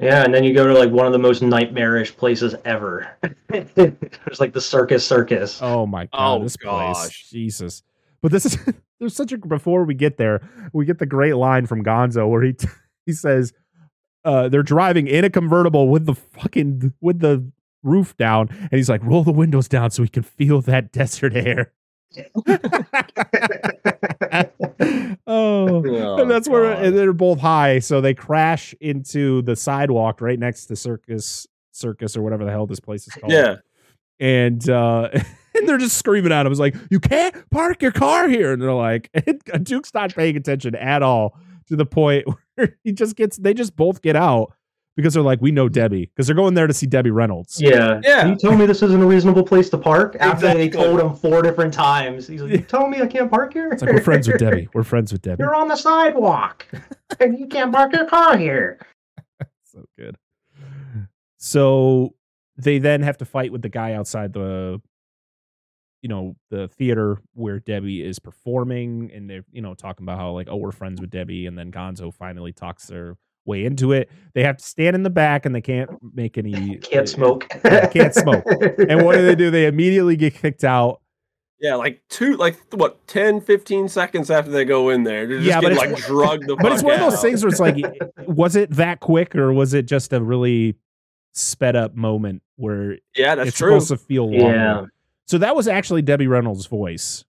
Yeah, 0.00 0.24
and 0.24 0.34
then 0.34 0.44
you 0.44 0.54
go 0.54 0.66
to 0.66 0.72
like 0.72 0.90
one 0.90 1.06
of 1.06 1.12
the 1.12 1.18
most 1.18 1.42
nightmarish 1.42 2.16
places 2.16 2.54
ever. 2.64 3.16
There's 3.48 4.40
like 4.40 4.52
the 4.52 4.60
Circus 4.60 5.06
Circus. 5.06 5.60
Oh 5.62 5.86
my 5.86 6.06
god, 6.06 6.10
Oh, 6.12 6.42
this 6.42 6.56
place, 6.56 6.96
gosh. 6.96 7.28
Jesus! 7.30 7.82
But 8.22 8.32
this 8.32 8.46
is 8.46 8.58
there's 9.00 9.14
such 9.14 9.32
a 9.32 9.38
before 9.38 9.84
we 9.84 9.94
get 9.94 10.16
there, 10.16 10.40
we 10.72 10.84
get 10.84 10.98
the 10.98 11.06
great 11.06 11.36
line 11.36 11.66
from 11.66 11.84
Gonzo 11.84 12.28
where 12.28 12.42
he 12.42 12.56
he 13.06 13.12
says, 13.12 13.52
uh, 14.24 14.48
"They're 14.48 14.62
driving 14.62 15.06
in 15.06 15.24
a 15.24 15.30
convertible 15.30 15.88
with 15.88 16.06
the 16.06 16.14
fucking 16.14 16.92
with 17.00 17.20
the 17.20 17.50
roof 17.82 18.16
down," 18.16 18.48
and 18.50 18.72
he's 18.72 18.88
like, 18.90 19.02
"Roll 19.04 19.24
the 19.24 19.32
windows 19.32 19.68
down 19.68 19.90
so 19.90 20.02
we 20.02 20.08
can 20.08 20.22
feel 20.22 20.60
that 20.62 20.92
desert 20.92 21.34
air." 21.34 21.72
oh, 25.26 25.82
Oh, 25.86 26.20
and 26.22 26.30
that's 26.30 26.48
where 26.48 26.72
and 26.72 26.96
they're 26.96 27.12
both 27.12 27.40
high, 27.40 27.78
so 27.78 28.00
they 28.00 28.14
crash 28.14 28.74
into 28.80 29.42
the 29.42 29.56
sidewalk 29.56 30.20
right 30.20 30.38
next 30.38 30.66
to 30.66 30.76
Circus 30.76 31.46
Circus 31.72 32.16
or 32.16 32.22
whatever 32.22 32.44
the 32.44 32.50
hell 32.50 32.66
this 32.66 32.80
place 32.80 33.06
is 33.06 33.14
called 33.14 33.32
Yeah. 33.32 33.56
and 34.18 34.68
uh 34.68 35.08
and 35.54 35.68
they're 35.68 35.78
just 35.78 35.96
screaming 35.96 36.32
at 36.32 36.46
him. 36.46 36.52
It's 36.52 36.60
like 36.60 36.76
you 36.90 37.00
can't 37.00 37.34
park 37.50 37.82
your 37.82 37.92
car 37.92 38.28
here, 38.28 38.52
and 38.52 38.60
they're 38.62 38.72
like, 38.72 39.10
Duke's 39.62 39.92
not 39.94 40.14
paying 40.14 40.36
attention 40.36 40.74
at 40.74 41.02
all 41.02 41.36
to 41.68 41.76
the 41.76 41.86
point 41.86 42.26
where 42.54 42.76
he 42.84 42.92
just 42.92 43.16
gets. 43.16 43.36
They 43.36 43.54
just 43.54 43.76
both 43.76 44.02
get 44.02 44.16
out 44.16 44.52
because 44.96 45.14
they're 45.14 45.22
like, 45.22 45.40
we 45.40 45.50
know 45.50 45.68
Debbie 45.68 46.06
because 46.06 46.26
they're 46.26 46.36
going 46.36 46.54
there 46.54 46.66
to 46.66 46.74
see 46.74 46.86
Debbie 46.86 47.10
Reynolds. 47.10 47.60
Yeah. 47.60 48.00
Yeah. 48.02 48.26
You 48.26 48.36
told 48.36 48.58
me 48.58 48.66
this 48.66 48.82
isn't 48.82 49.00
a 49.00 49.06
reasonable 49.06 49.44
place 49.44 49.70
to 49.70 49.78
park 49.78 50.16
after 50.20 50.52
they 50.52 50.68
told 50.68 51.00
him 51.00 51.14
four 51.14 51.42
different 51.42 51.72
times. 51.72 52.26
He's 52.26 52.42
like, 52.42 52.52
You 52.52 52.58
told 52.58 52.90
me 52.90 53.00
I 53.00 53.06
can't 53.06 53.30
park 53.30 53.52
here? 53.52 53.68
It's 53.70 53.82
like 53.82 53.92
we're 53.92 54.00
friends 54.02 54.28
with 54.28 54.38
Debbie. 54.38 54.68
We're 54.74 54.82
friends 54.82 55.12
with 55.12 55.22
Debbie. 55.22 55.42
You're 55.42 55.54
on 55.54 55.68
the 55.68 55.76
sidewalk. 55.76 56.66
and 57.20 57.38
you 57.38 57.46
can't 57.46 57.72
park 57.72 57.94
your 57.94 58.06
car 58.06 58.36
here. 58.36 58.78
so 59.64 59.84
good. 59.98 60.16
So 61.38 62.14
they 62.56 62.78
then 62.78 63.02
have 63.02 63.18
to 63.18 63.24
fight 63.24 63.52
with 63.52 63.62
the 63.62 63.68
guy 63.68 63.94
outside 63.94 64.32
the 64.32 64.80
you 66.02 66.08
know 66.08 66.34
the 66.50 66.68
theater 66.68 67.18
where 67.34 67.58
Debbie 67.58 68.02
is 68.02 68.18
performing 68.18 69.10
and 69.12 69.28
they're 69.28 69.44
you 69.52 69.60
know 69.62 69.74
talking 69.74 70.04
about 70.04 70.18
how 70.18 70.32
like 70.32 70.48
oh 70.50 70.56
we're 70.56 70.72
friends 70.72 71.00
with 71.00 71.10
Debbie 71.10 71.46
and 71.46 71.58
then 71.58 71.70
Gonzo 71.70 72.12
finally 72.12 72.52
talks 72.52 72.86
their 72.86 73.16
way 73.50 73.64
into 73.64 73.92
it. 73.92 74.08
They 74.34 74.42
have 74.42 74.56
to 74.58 74.64
stand 74.64 74.94
in 74.96 75.02
the 75.02 75.10
back 75.10 75.44
and 75.44 75.54
they 75.54 75.60
can't 75.60 75.90
make 76.14 76.38
any 76.38 76.76
Can't 76.82 77.08
smoke. 77.08 77.46
Yeah, 77.64 77.86
can't 77.88 78.14
smoke. 78.14 78.44
And 78.88 79.04
what 79.04 79.16
do 79.16 79.26
they 79.26 79.34
do? 79.34 79.50
They 79.50 79.66
immediately 79.66 80.16
get 80.16 80.34
kicked 80.34 80.64
out. 80.64 81.00
Yeah, 81.60 81.74
like 81.74 82.00
two, 82.08 82.36
like 82.36 82.56
what, 82.72 83.06
10, 83.06 83.42
15 83.42 83.88
seconds 83.88 84.30
after 84.30 84.50
they 84.50 84.64
go 84.64 84.88
in 84.88 85.02
there, 85.04 85.26
they're 85.26 85.36
just 85.40 85.46
Yeah, 85.48 85.60
but 85.60 85.74
getting 85.74 85.92
it's- 85.92 86.00
like 86.00 86.06
drugged 86.06 86.46
the 86.48 86.56
But 86.62 86.72
it's 86.72 86.80
fuck 86.80 86.90
one 86.92 87.00
of 87.00 87.10
those 87.10 87.20
things 87.20 87.42
where 87.44 87.50
it's 87.50 87.60
like 87.60 87.84
was 88.26 88.56
it 88.56 88.70
that 88.76 89.00
quick 89.00 89.36
or 89.36 89.52
was 89.52 89.74
it 89.74 89.84
just 89.86 90.12
a 90.14 90.22
really 90.22 90.76
sped 91.34 91.76
up 91.76 91.94
moment 91.94 92.42
where 92.56 92.96
Yeah, 93.14 93.34
that's 93.34 93.48
it's 93.50 93.58
true. 93.58 93.78
supposed 93.78 93.88
to 93.88 93.96
feel 93.98 94.30
longer? 94.30 94.56
yeah. 94.56 94.84
So 95.26 95.38
that 95.38 95.54
was 95.54 95.68
actually 95.68 96.00
Debbie 96.02 96.26
Reynolds' 96.28 96.66
voice 96.66 97.24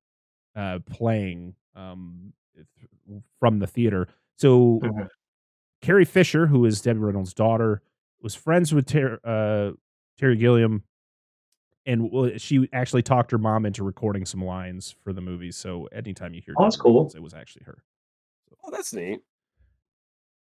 uh, 0.56 0.80
playing 0.90 1.56
um, 1.76 2.32
from 3.40 3.60
the 3.60 3.68
theater. 3.68 4.08
So 4.38 4.80
Mhm. 4.84 5.08
Carrie 5.82 6.06
Fisher, 6.06 6.48
who 6.48 6.66
is 6.66 6.82
Debbie 6.82 7.00
Reynolds' 7.00 7.34
daughter, 7.34 7.82
was 8.22 8.36
friends 8.36 8.74
with 8.74 8.86
Ter- 8.86 9.20
uh, 9.24 9.72
Terry 10.20 10.36
Gilliam, 10.38 10.84
and 11.86 12.40
she 12.40 12.70
actually 12.72 13.02
talked 13.02 13.32
her 13.32 13.38
mom 13.40 13.66
into 13.66 13.84
recording 13.84 14.26
some 14.26 14.44
lines 14.46 14.96
for 15.04 15.12
the 15.14 15.22
movie. 15.22 15.52
So 15.52 15.88
anytime 15.92 16.34
you 16.36 16.42
hear, 16.46 16.54
Oh, 16.58 16.64
that's 16.64 16.78
cool. 16.78 16.92
Reynolds, 16.94 17.16
it 17.16 17.24
was 17.24 17.34
actually 17.34 17.64
her. 17.66 17.84
Oh, 18.64 18.70
that's 18.72 18.94
neat. 18.94 19.22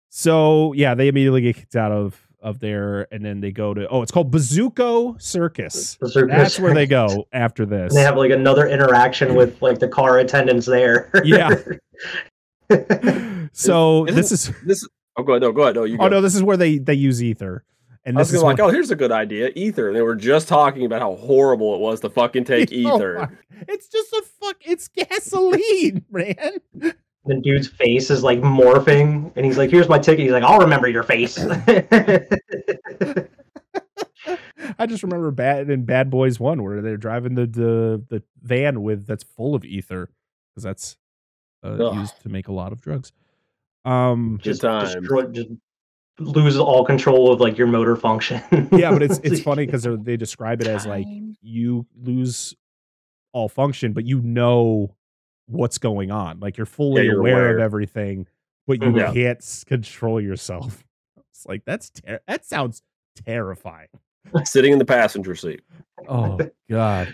So 0.09 0.73
yeah, 0.73 0.93
they 0.93 1.07
immediately 1.07 1.41
get 1.41 1.55
kicked 1.55 1.75
out 1.75 1.91
of 1.91 2.19
of 2.39 2.59
there, 2.59 3.07
and 3.11 3.25
then 3.25 3.39
they 3.39 3.51
go 3.51 3.73
to 3.73 3.87
oh, 3.87 4.03
it's 4.03 4.11
called 4.11 4.31
Bazooko 4.31 5.19
Circus. 5.19 5.97
That's 5.99 6.59
where 6.59 6.73
they 6.75 6.85
go 6.85 7.25
after 7.33 7.63
And 7.63 7.71
this. 7.71 7.95
they 7.95 8.01
have 8.01 8.17
like 8.17 8.29
another 8.29 8.67
interaction 8.67 9.33
with 9.33 9.59
like 9.63 9.79
the 9.79 9.87
car 9.87 10.19
attendants 10.19 10.67
there. 10.67 11.09
Yeah. 11.23 11.49
so 13.53 14.05
Isn't- 14.05 14.15
this 14.15 14.31
is 14.31 14.51
This. 14.65 14.87
Oh, 15.15 15.23
go 15.23 15.33
ahead. 15.33 15.41
No, 15.43 15.51
go 15.51 15.61
ahead. 15.63 15.75
No, 15.75 15.83
you. 15.83 15.97
Go. 15.97 16.05
oh 16.05 16.07
no, 16.07 16.21
this 16.21 16.35
is 16.35 16.43
where 16.43 16.57
they 16.57 16.77
they 16.79 16.93
use 16.95 17.21
ether, 17.23 17.63
and 18.05 18.17
I 18.17 18.21
was 18.21 18.29
this 18.29 18.37
is 18.37 18.43
like, 18.43 18.57
when- 18.57 18.67
oh, 18.67 18.69
here's 18.71 18.91
a 18.91 18.95
good 18.95 19.11
idea. 19.11 19.51
Ether. 19.55 19.87
And 19.87 19.95
they 19.95 20.01
were 20.01 20.15
just 20.15 20.47
talking 20.47 20.85
about 20.85 21.01
how 21.01 21.15
horrible 21.15 21.75
it 21.75 21.79
was 21.81 21.99
to 22.01 22.09
fucking 22.09 22.45
take 22.45 22.69
Oh 22.73 22.75
ether. 22.75 23.15
my- 23.19 23.63
it's 23.67 23.87
just 23.87 24.11
a 24.13 24.23
fuck. 24.41 24.57
It's 24.61 24.87
gasoline, 24.87 26.03
man. 26.11 26.57
the 26.73 27.39
dude's 27.41 27.67
face 27.67 28.09
is 28.09 28.23
like 28.23 28.39
morphing, 28.41 29.31
and 29.35 29.45
he's 29.45 29.57
like, 29.57 29.69
"Here's 29.69 29.87
my 29.87 29.99
ticket." 29.99 30.21
He's 30.23 30.31
like, 30.31 30.43
"I'll 30.43 30.59
remember 30.59 30.87
your 30.87 31.03
face." 31.03 31.37
I 34.79 34.85
just 34.87 35.03
remember 35.03 35.29
bad 35.31 35.69
in 35.69 35.83
Bad 35.85 36.09
Boys 36.09 36.39
One 36.39 36.63
where 36.63 36.81
they're 36.81 36.97
driving 36.97 37.35
the 37.35 37.45
the, 37.45 38.03
the 38.09 38.23
van 38.41 38.81
with 38.81 39.05
that's 39.05 39.23
full 39.23 39.53
of 39.55 39.65
ether 39.65 40.09
because 40.49 40.63
that's 40.63 40.97
uh, 41.65 41.91
used 41.93 42.21
to 42.23 42.29
make 42.29 42.47
a 42.47 42.53
lot 42.53 42.71
of 42.71 42.81
drugs. 42.81 43.11
Um, 43.85 44.39
just, 44.41 44.61
times. 44.61 44.95
destroy- 44.95 45.27
just 45.27 45.49
loses 46.19 46.59
all 46.59 46.85
control 46.85 47.31
of 47.33 47.39
like 47.41 47.57
your 47.57 47.67
motor 47.67 47.95
function. 47.95 48.41
yeah, 48.71 48.91
but 48.91 49.01
it's 49.03 49.19
it's 49.23 49.41
funny 49.41 49.65
because 49.65 49.87
they 50.03 50.15
describe 50.17 50.61
it 50.61 50.67
as 50.67 50.85
like 50.85 51.05
you 51.41 51.85
lose 52.01 52.55
all 53.33 53.49
function, 53.49 53.93
but 53.93 54.05
you 54.05 54.21
know 54.21 54.95
what's 55.47 55.77
going 55.79 56.11
on. 56.11 56.39
Like 56.39 56.55
you're 56.57 56.65
fully 56.65 57.05
you're 57.05 57.19
aware, 57.19 57.55
of 57.57 57.61
everything, 57.61 58.27
but 58.67 58.81
you 58.81 58.89
Mhm. 58.91 59.13
can't 59.13 59.63
control 59.67 60.21
yourself. 60.21 60.83
It's 61.35 61.47
like 61.47 61.63
that's 61.65 61.89
ter- 61.89 62.19
that 62.27 62.45
sounds 62.45 62.83
terrifying. 63.25 63.87
Sitting 64.43 64.71
in 64.71 64.77
the 64.79 64.85
passenger 64.85 65.33
seat. 65.35 65.61
Oh 66.07 66.37
God. 66.69 67.13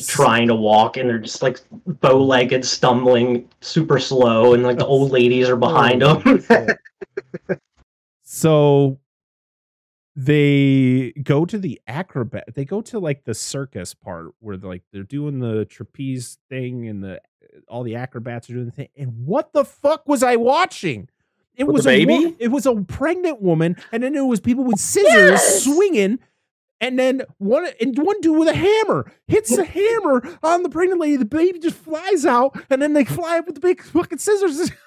Trying 0.00 0.48
to 0.48 0.54
walk, 0.54 0.96
and 0.96 1.08
they're 1.08 1.18
just 1.18 1.42
like 1.42 1.60
bow-legged, 1.86 2.64
stumbling, 2.64 3.48
super 3.60 3.98
slow, 3.98 4.54
and 4.54 4.62
like 4.62 4.78
the 4.78 4.86
old 4.86 5.10
ladies 5.12 5.48
are 5.48 5.56
behind 5.56 6.02
Oh, 6.02 6.16
them. 6.16 6.68
so 8.22 8.98
they 10.16 11.12
go 11.24 11.44
to 11.44 11.58
the 11.58 11.80
acrobat 11.88 12.44
they 12.54 12.64
go 12.64 12.80
to 12.80 13.00
like 13.00 13.24
the 13.24 13.34
circus 13.34 13.94
part 13.94 14.28
where 14.38 14.56
they're 14.56 14.70
like 14.70 14.82
they're 14.92 15.02
doing 15.02 15.40
the 15.40 15.64
trapeze 15.64 16.38
thing 16.48 16.86
and 16.86 17.02
the 17.02 17.20
all 17.68 17.82
the 17.82 17.96
acrobats 17.96 18.48
are 18.48 18.52
doing 18.54 18.66
the 18.66 18.70
thing 18.70 18.88
and 18.96 19.12
what 19.26 19.52
the 19.52 19.64
fuck 19.64 20.06
was 20.06 20.22
i 20.22 20.36
watching 20.36 21.08
it 21.56 21.64
With 21.64 21.74
was 21.74 21.84
the 21.84 21.90
a 21.90 22.06
wo- 22.06 22.20
baby? 22.22 22.36
it 22.38 22.48
was 22.48 22.64
a 22.64 22.76
pregnant 22.82 23.42
woman 23.42 23.74
and 23.90 24.04
then 24.04 24.14
it 24.14 24.24
was 24.24 24.40
people 24.40 24.62
with 24.62 24.78
scissors 24.78 25.12
Yes! 25.12 25.64
swinging 25.64 26.20
and 26.80 26.98
then 26.98 27.22
one 27.38 27.66
and 27.80 27.96
one 27.98 28.20
dude 28.20 28.38
with 28.38 28.48
a 28.48 28.54
hammer 28.54 29.12
hits 29.26 29.54
the 29.54 29.64
hammer 29.64 30.22
on 30.42 30.62
the 30.62 30.68
pregnant 30.68 31.00
lady. 31.00 31.16
The 31.16 31.24
baby 31.24 31.58
just 31.58 31.76
flies 31.76 32.26
out 32.26 32.56
and 32.70 32.80
then 32.82 32.92
they 32.92 33.04
fly 33.04 33.38
up 33.38 33.46
with 33.46 33.56
the 33.56 33.60
big 33.60 33.82
fucking 33.82 34.18
scissors. 34.18 34.70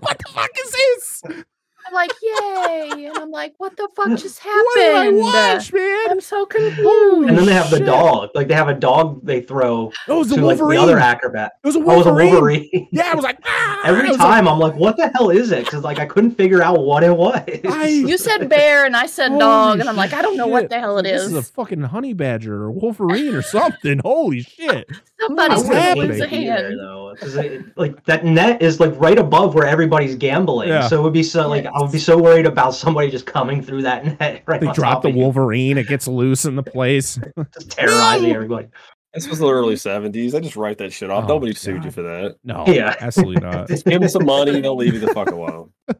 What 0.00 0.16
the 0.18 0.32
fuck 0.32 0.50
is 0.64 0.70
this 0.72 1.44
I'm 1.86 1.92
like, 1.92 2.10
yay! 2.22 3.06
And 3.06 3.18
I'm 3.18 3.30
like, 3.30 3.54
what 3.58 3.76
the 3.76 3.88
fuck 3.94 4.08
just 4.18 4.42
what 4.44 4.74
did 4.76 4.94
I 4.94 4.98
happened? 5.04 5.18
watch, 5.20 5.72
man? 5.72 6.10
I'm 6.10 6.20
so 6.20 6.46
confused. 6.46 7.28
and 7.28 7.36
then 7.38 7.46
they 7.46 7.52
have 7.52 7.70
the 7.70 7.78
Shit. 7.78 7.86
dog. 7.86 8.30
Like 8.34 8.48
they 8.48 8.54
have 8.54 8.68
a 8.68 8.74
dog 8.74 9.24
they 9.24 9.40
throw 9.42 9.92
It 10.08 10.12
was 10.12 10.28
to 10.32 10.34
a 10.34 10.42
like 10.42 10.58
Wolverine. 10.58 10.78
the 10.78 10.82
other 10.84 10.98
acrobat. 10.98 11.52
it 11.62 11.66
was 11.66 11.76
a 11.76 11.80
Oh, 11.80 11.82
it 11.82 11.96
was 11.98 12.06
a 12.06 12.10
Wolverine. 12.14 12.32
Wolverine. 12.32 12.88
Yeah, 12.92 13.10
I 13.10 13.14
was 13.14 13.24
like, 13.24 13.38
ah! 13.44 13.80
I 13.84 13.88
Every 13.90 14.08
was 14.08 14.18
like, 14.18 14.26
time 14.26 14.48
I'm 14.48 14.58
like, 14.58 14.74
what 14.74 14.96
the 14.96 15.08
hell 15.08 15.30
is 15.30 15.50
it? 15.52 15.64
Because 15.64 15.84
like 15.84 15.98
I 15.98 16.06
couldn't 16.06 16.32
figure 16.32 16.62
out 16.62 16.80
what 16.80 17.02
it 17.04 17.14
was. 17.16 17.42
I- 17.66 17.86
You 17.86 18.16
said 18.18 18.48
bear 18.48 18.84
and 18.86 18.96
I 18.96 19.06
said 19.06 19.28
Holy 19.28 19.40
dog, 19.40 19.80
and 19.80 19.88
I'm 19.88 19.96
like, 19.96 20.12
I 20.12 20.22
don't 20.22 20.36
know 20.36 20.44
shit. 20.46 20.52
what 20.52 20.70
the 20.70 20.80
hell 20.80 20.98
it 20.98 21.02
this 21.04 21.22
is. 21.22 21.32
is 21.32 21.36
a 21.36 21.42
fucking 21.42 21.82
honey 21.82 22.12
badger 22.14 22.54
or 22.64 22.70
Wolverine 22.70 23.34
or 23.34 23.42
something. 23.42 23.98
Holy 23.98 24.40
shit! 24.42 24.88
Somebody 25.20 25.54
What's 25.54 25.64
wouldn't 25.68 25.82
happening? 25.84 26.08
lose 26.08 26.20
a 26.20 26.28
be 26.28 26.44
there, 26.46 26.62
hand. 26.68 26.78
though, 26.80 27.03
'cause 27.18 27.36
like 27.76 28.04
that 28.04 28.24
net 28.24 28.62
is 28.62 28.80
like 28.80 28.92
right 28.96 29.18
above 29.18 29.54
where 29.54 29.66
everybody's 29.66 30.14
gambling. 30.14 30.68
Yeah. 30.68 30.88
So 30.88 31.00
it 31.00 31.02
would 31.02 31.12
be 31.12 31.22
so 31.22 31.48
like 31.48 31.66
I 31.66 31.72
would 31.80 31.92
be 31.92 31.98
so 31.98 32.16
worried 32.18 32.46
about 32.46 32.74
somebody 32.74 33.10
just 33.10 33.26
coming 33.26 33.62
through 33.62 33.82
that 33.82 34.04
net 34.18 34.42
right 34.46 34.60
They 34.60 34.72
drop 34.72 35.02
the 35.02 35.10
Wolverine. 35.10 35.78
It 35.78 35.88
gets 35.88 36.06
loose 36.08 36.44
in 36.44 36.56
the 36.56 36.62
place. 36.62 37.18
just 37.54 37.70
terrorizing 37.70 38.28
No! 38.30 38.34
everybody. 38.34 38.68
This 39.12 39.28
was 39.28 39.38
the 39.38 39.48
early 39.48 39.76
70s. 39.76 40.34
I 40.34 40.40
just 40.40 40.56
write 40.56 40.78
that 40.78 40.92
shit 40.92 41.08
off. 41.08 41.24
Oh, 41.24 41.28
Nobody 41.28 41.54
sued 41.54 41.84
you 41.84 41.92
for 41.92 42.02
that. 42.02 42.34
No, 42.42 42.64
Yeah. 42.66 42.96
absolutely 43.00 43.40
not. 43.42 43.68
Just 43.68 43.84
give 43.84 44.00
them 44.00 44.08
some 44.10 44.24
money. 44.26 44.60
They'll 44.60 44.74
leave 44.76 44.94
you 44.94 44.98
the 45.00 45.14
fuck 45.14 45.30
alone. 45.30 45.70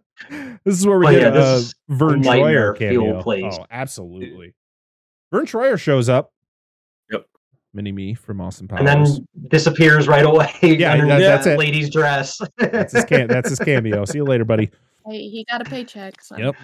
This 0.65 0.79
is 0.79 0.87
where 0.87 0.99
we 0.99 1.07
But 1.07 1.13
get 1.13 1.35
yeah, 1.35 1.41
a 1.41 1.57
uh, 1.59 1.63
Vern 1.91 2.23
Troyer 2.23 2.25
nightmare 2.25 2.75
fuel 2.77 3.05
cameo. 3.07 3.23
place. 3.23 3.57
Oh, 3.59 3.67
absolutely. 3.71 4.55
Vern 5.33 5.45
Troyer 5.45 5.79
shows 5.79 6.09
up. 6.09 6.33
Yep. 7.75 7.77
Mini 7.77 7.93
me 7.93 8.15
from 8.15 8.41
Austin 8.41 8.69
Powers. 8.69 8.81
and 8.81 8.89
then 9.07 9.49
disappears 9.49 10.07
right 10.09 10.25
away. 10.25 10.51
Yeah, 10.63 10.93
underneath 10.93 11.19
that- 11.19 11.21
that's 11.21 11.45
that 11.47 11.53
it. 11.55 11.59
Lady's 11.59 11.91
dress. 11.91 12.41
that's 12.59 12.93
his 12.93 13.05
cam- 13.05 13.29
that's 13.29 13.49
his 13.51 13.59
cameo. 13.59 14.05
See 14.05 14.19
you 14.19 14.25
later, 14.25 14.45
buddy. 14.45 14.71
Hey, 15.07 15.29
he 15.29 15.45
got 15.51 15.61
a 15.61 15.65
paycheck. 15.65 16.21
So. 16.23 16.37
Yep. 16.39 16.55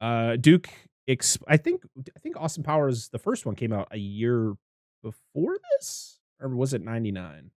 Uh, 0.00 0.36
Duke. 0.36 0.68
Ex- 1.08 1.38
I 1.48 1.56
think 1.56 1.82
I 2.16 2.18
think 2.20 2.36
Austin 2.36 2.62
Powers 2.62 3.08
the 3.08 3.18
first 3.18 3.44
one 3.44 3.56
came 3.56 3.72
out 3.72 3.88
a 3.90 3.98
year 3.98 4.54
before 5.02 5.58
this, 5.72 6.20
or 6.40 6.48
was 6.48 6.72
it 6.72 6.82
ninety 6.82 7.10
nine? 7.10 7.50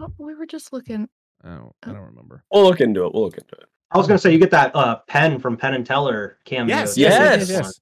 Oh, 0.00 0.10
we 0.18 0.34
were 0.34 0.46
just 0.46 0.72
looking. 0.72 1.08
I 1.44 1.56
don't. 1.56 1.72
I 1.82 1.88
don't 1.92 2.06
remember. 2.06 2.42
We'll 2.50 2.62
look 2.64 2.80
into 2.80 3.04
it. 3.04 3.12
We'll 3.12 3.24
look 3.24 3.36
into 3.36 3.54
it. 3.56 3.66
I 3.90 3.98
was 3.98 4.06
gonna 4.06 4.18
say 4.18 4.32
you 4.32 4.38
get 4.38 4.50
that 4.52 4.74
uh, 4.74 5.00
Penn 5.08 5.38
from 5.40 5.56
Penn 5.58 5.74
and 5.74 5.84
Teller 5.84 6.38
cameo. 6.44 6.74
Yes, 6.74 6.96
yes, 6.96 7.12
yes, 7.12 7.38
Yes. 7.40 7.48
yes, 7.50 7.58
yes. 7.66 7.80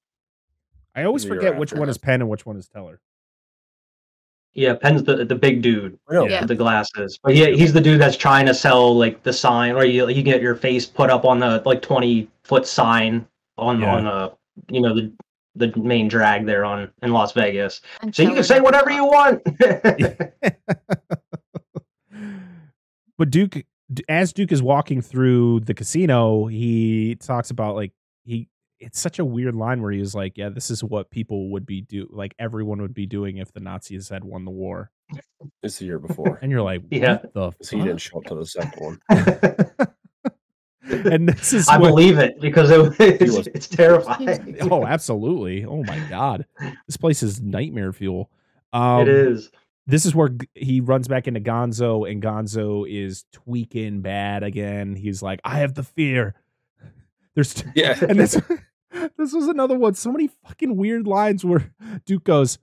I 0.96 1.04
always 1.04 1.24
forget 1.24 1.56
which 1.56 1.72
one 1.72 1.88
is 1.88 1.98
Penn 1.98 2.20
and 2.20 2.28
which 2.30 2.44
one 2.46 2.56
is 2.56 2.66
Teller. 2.66 3.00
Yeah, 4.54 4.74
Penn's 4.74 5.04
the 5.04 5.24
the 5.24 5.34
big 5.36 5.62
dude 5.62 5.98
Really? 6.08 6.30
Yeah. 6.30 6.40
with 6.40 6.48
the 6.48 6.54
glasses. 6.56 7.18
But 7.22 7.36
yeah, 7.36 7.46
he's 7.48 7.72
the 7.72 7.80
dude 7.80 8.00
that's 8.00 8.16
trying 8.16 8.46
to 8.46 8.54
sell 8.54 8.96
like 8.96 9.22
the 9.22 9.32
sign, 9.32 9.72
or 9.76 9.84
you 9.84 10.08
you 10.08 10.22
get 10.22 10.40
your 10.42 10.54
face 10.56 10.84
put 10.86 11.10
up 11.10 11.24
on 11.24 11.38
the 11.38 11.62
like 11.64 11.80
twenty 11.82 12.28
foot 12.44 12.66
sign 12.66 13.26
on 13.56 13.80
Yeah. 13.80 13.94
on 13.94 14.06
uh 14.06 14.30
you 14.68 14.80
know 14.80 14.94
the 14.94 15.12
the 15.54 15.72
main 15.78 16.08
drag 16.08 16.46
there 16.46 16.64
on 16.64 16.90
in 17.02 17.12
Las 17.12 17.32
Vegas. 17.32 17.80
and 18.02 18.14
So 18.14 18.22
you 18.22 18.32
can 18.34 18.44
say 18.44 18.60
whatever 18.60 18.90
you 18.90 19.04
want. 19.04 19.42
but 23.18 23.30
Duke, 23.30 23.64
as 24.08 24.32
Duke 24.32 24.52
is 24.52 24.62
walking 24.62 25.00
through 25.02 25.60
the 25.60 25.74
casino, 25.74 26.46
he 26.46 27.16
talks 27.16 27.50
about 27.50 27.74
like 27.76 27.92
he. 28.24 28.48
It's 28.80 29.00
such 29.00 29.18
a 29.18 29.24
weird 29.24 29.54
line 29.54 29.82
where 29.82 29.90
he 29.92 29.98
was 30.00 30.14
like, 30.14 30.38
"Yeah, 30.38 30.50
this 30.50 30.70
is 30.70 30.84
what 30.84 31.10
people 31.10 31.50
would 31.50 31.66
be 31.66 31.80
do 31.80 32.06
like 32.10 32.34
everyone 32.38 32.80
would 32.82 32.94
be 32.94 33.06
doing 33.06 33.38
if 33.38 33.52
the 33.52 33.60
Nazis 33.60 34.08
had 34.08 34.22
won 34.24 34.44
the 34.44 34.50
war." 34.50 34.90
It's 35.62 35.78
the 35.78 35.86
year 35.86 35.98
before. 35.98 36.38
And 36.42 36.50
you're 36.52 36.62
like, 36.62 36.82
Yeah. 36.90 37.18
"What 37.18 37.32
the 37.34 37.50
'Cause 37.52 37.70
he 37.70 37.78
didn't 37.78 37.98
show 37.98 38.18
up 38.18 38.24
to 38.24 38.34
the 38.36 38.46
second 38.46 38.80
one. 38.80 39.00
and 40.82 41.28
this 41.28 41.52
is 41.52 41.68
I 41.68 41.78
what- 41.78 41.88
believe 41.88 42.18
it 42.18 42.40
because 42.40 42.70
it, 42.70 42.94
it's, 43.20 43.36
was- 43.36 43.46
it's 43.54 43.68
terrifying. 43.68 44.56
oh, 44.70 44.86
absolutely. 44.86 45.64
Oh 45.64 45.82
my 45.84 45.98
god, 46.08 46.46
this 46.86 46.96
place 46.96 47.22
is 47.22 47.40
nightmare 47.40 47.92
fuel. 47.92 48.30
Um, 48.72 49.02
it 49.02 49.08
is. 49.08 49.50
This 49.86 50.04
is 50.04 50.14
where 50.14 50.30
he 50.54 50.80
runs 50.82 51.08
back 51.08 51.26
into 51.26 51.40
Gonzo, 51.40 52.08
and 52.10 52.22
Gonzo 52.22 52.86
is 52.86 53.24
tweaking 53.32 54.02
bad 54.02 54.42
again. 54.42 54.94
He's 54.94 55.22
like, 55.22 55.40
"I 55.44 55.58
have 55.60 55.74
the 55.74 55.82
fear." 55.82 56.34
There's 57.34 57.54
t- 57.54 57.68
Yeah. 57.74 57.96
and 58.06 58.18
this 58.20 58.38
this 59.18 59.32
was 59.32 59.46
another 59.48 59.78
one. 59.78 59.94
So 59.94 60.10
many 60.12 60.28
fucking 60.46 60.76
weird 60.76 61.06
lines 61.06 61.44
where 61.44 61.72
Duke 62.06 62.24
goes 62.24 62.58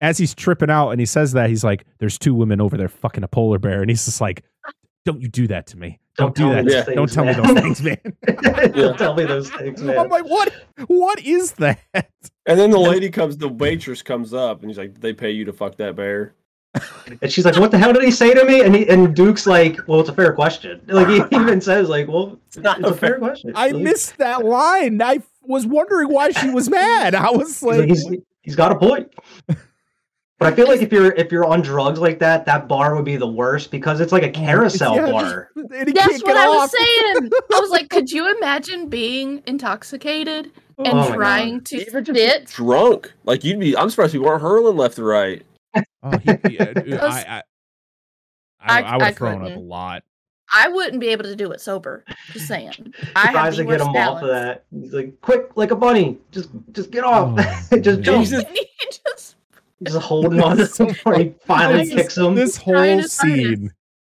as 0.00 0.18
he's 0.18 0.34
tripping 0.34 0.70
out, 0.70 0.90
and 0.90 1.00
he 1.00 1.06
says 1.06 1.32
that 1.32 1.50
he's 1.50 1.62
like, 1.64 1.84
"There's 1.98 2.18
two 2.18 2.34
women 2.34 2.60
over 2.60 2.76
there 2.76 2.88
fucking 2.88 3.22
a 3.24 3.28
polar 3.28 3.58
bear," 3.58 3.80
and 3.82 3.90
he's 3.90 4.04
just 4.04 4.20
like, 4.20 4.44
"Don't 5.04 5.20
you 5.20 5.28
do 5.28 5.46
that 5.48 5.66
to 5.68 5.76
me? 5.78 5.98
Don't, 6.16 6.34
do 6.34 6.42
tell 6.44 6.50
that. 6.52 6.64
me 6.64 6.72
Yeah. 6.72 6.82
those 6.82 6.94
Don't 6.94 7.08
things, 7.08 7.14
tell 7.14 7.24
me 7.24 7.32
those 7.34 7.60
things, 7.62 7.82
man." 7.82 8.72
Don't 8.72 8.98
tell 8.98 9.14
me 9.14 9.24
those 9.24 9.50
things, 9.50 9.82
man. 9.82 9.98
I'm 9.98 10.08
like, 10.08 10.24
what? 10.24 10.52
What 10.86 11.20
is 11.20 11.52
that? 11.52 11.80
And 11.94 12.58
then 12.58 12.70
the 12.70 12.78
lady 12.78 13.10
comes, 13.10 13.36
the 13.36 13.48
waitress 13.48 14.02
comes 14.02 14.32
up, 14.34 14.60
and 14.62 14.70
he's 14.70 14.78
like, 14.78 15.00
"They 15.00 15.12
pay 15.12 15.30
you 15.30 15.44
to 15.46 15.52
fuck 15.52 15.76
that 15.76 15.96
bear." 15.96 16.34
And 17.20 17.30
she's 17.32 17.44
like, 17.44 17.56
"What 17.58 17.70
the 17.72 17.78
hell 17.78 17.92
did 17.92 18.02
he 18.04 18.10
say 18.12 18.32
to 18.32 18.44
me?" 18.44 18.62
And 18.62 18.74
he, 18.74 18.88
and 18.88 19.14
Duke's 19.14 19.46
like, 19.46 19.76
"Well, 19.88 20.00
it's 20.00 20.08
a 20.08 20.14
fair 20.14 20.32
question." 20.32 20.80
Like 20.86 21.08
he 21.08 21.16
even 21.36 21.60
says, 21.60 21.88
"Like, 21.88 22.06
well, 22.08 22.38
it's, 22.46 22.56
not 22.56 22.80
a 22.82 22.86
a 22.88 22.94
fair 22.94 23.10
fair- 23.10 23.18
question." 23.18 23.52
I 23.54 23.70
Like, 23.70 23.82
missed 23.82 24.16
that 24.18 24.44
line. 24.44 25.02
I 25.02 25.18
was 25.42 25.66
wondering 25.66 26.08
why 26.12 26.30
she 26.30 26.50
was 26.50 26.68
mad. 26.70 27.14
I 27.14 27.30
was 27.30 27.62
like, 27.62 27.78
like, 27.80 27.88
he's, 27.88 28.06
he's 28.42 28.56
got 28.56 28.72
a 28.72 28.76
point. 28.78 29.08
But 29.46 30.50
I 30.54 30.56
feel 30.56 30.68
like 30.68 30.80
if 30.80 30.90
you're 30.90 31.12
if 31.12 31.30
you're 31.30 31.44
on 31.44 31.60
drugs 31.60 31.98
like 31.98 32.18
that, 32.20 32.46
that 32.46 32.66
bar 32.66 32.96
would 32.96 33.04
be 33.04 33.16
the 33.16 33.26
worst 33.28 33.70
because 33.70 34.00
it's 34.00 34.10
like 34.10 34.22
a 34.22 34.30
carousel 34.30 34.96
Yeah, 34.96 35.10
bar. 35.10 35.48
and 35.54 35.86
he 35.88 35.92
That's 35.92 36.22
what 36.22 36.34
I 36.36 36.46
off. 36.46 36.54
was 36.56 36.70
saying. 36.70 37.30
I 37.52 37.60
was 37.60 37.68
like, 37.70 37.90
could 37.90 38.10
you 38.10 38.34
imagine 38.38 38.88
being 38.88 39.42
intoxicated 39.46 40.50
oh 40.78 40.84
and 40.84 40.98
Oh 40.98 41.14
trying 41.14 41.60
to 41.64 41.76
Even 41.86 42.04
just 42.04 42.18
sit? 42.18 42.46
drunk. 42.46 43.12
Like 43.24 43.44
you'd 43.44 43.60
be. 43.60 43.76
I'm 43.76 43.90
surprised 43.90 44.14
you 44.14 44.22
weren't 44.22 44.40
hurling 44.40 44.76
left 44.78 44.96
to 44.96 45.04
right. 45.04 45.42
Oh, 46.02 46.16
he, 46.18 46.54
yeah, 46.54 46.62
uh, 46.62 46.72
dude, 46.72 46.86
Those- 46.92 47.00
I, 47.02 47.20
I, 47.28 47.42
I, 48.62 48.80
I- 48.80 48.80
I 48.80 48.96
would 48.96 49.02
have 49.08 49.16
thrown 49.16 49.44
up 49.44 49.56
a 49.56 49.60
lot. 49.60 50.04
I 50.52 50.68
wouldn't 50.68 51.00
be 51.00 51.08
able 51.08 51.24
to 51.24 51.36
do 51.36 51.52
it 51.52 51.60
sober. 51.60 52.04
Just 52.32 52.46
saying. 52.48 52.92
I 53.16 53.20
have 53.26 53.32
Tries 53.32 53.56
to 53.56 53.62
get 53.64 53.68
worst 53.68 53.84
him 53.86 53.92
balance. 53.92 54.16
off 54.18 54.22
of 54.22 54.28
that. 54.30 54.64
He's 54.72 54.92
like, 54.92 55.20
quick, 55.20 55.50
like 55.56 55.70
a 55.70 55.76
bunny. 55.76 56.18
Just 56.32 56.50
just 56.72 56.90
get 56.90 57.04
off. 57.04 57.34
Oh, 57.72 57.78
just 57.80 58.00
jump. 58.02 58.18
Jesus. 58.20 58.44
He 58.80 58.86
just 58.86 59.36
He's 59.78 59.92
just 59.94 60.06
holding 60.06 60.40
on 60.40 60.56
to 60.56 60.66
So 60.66 60.84
him 60.86 60.92
before 60.92 61.18
he 61.18 61.34
finally 61.46 61.84
This- 61.84 61.94
kicks 61.94 62.16
him. 62.18 62.34
This 62.34 62.56
whole 62.56 62.74
trying 62.74 62.98
his 62.98 63.16
hardest. 63.18 63.36
scene. 63.46 63.72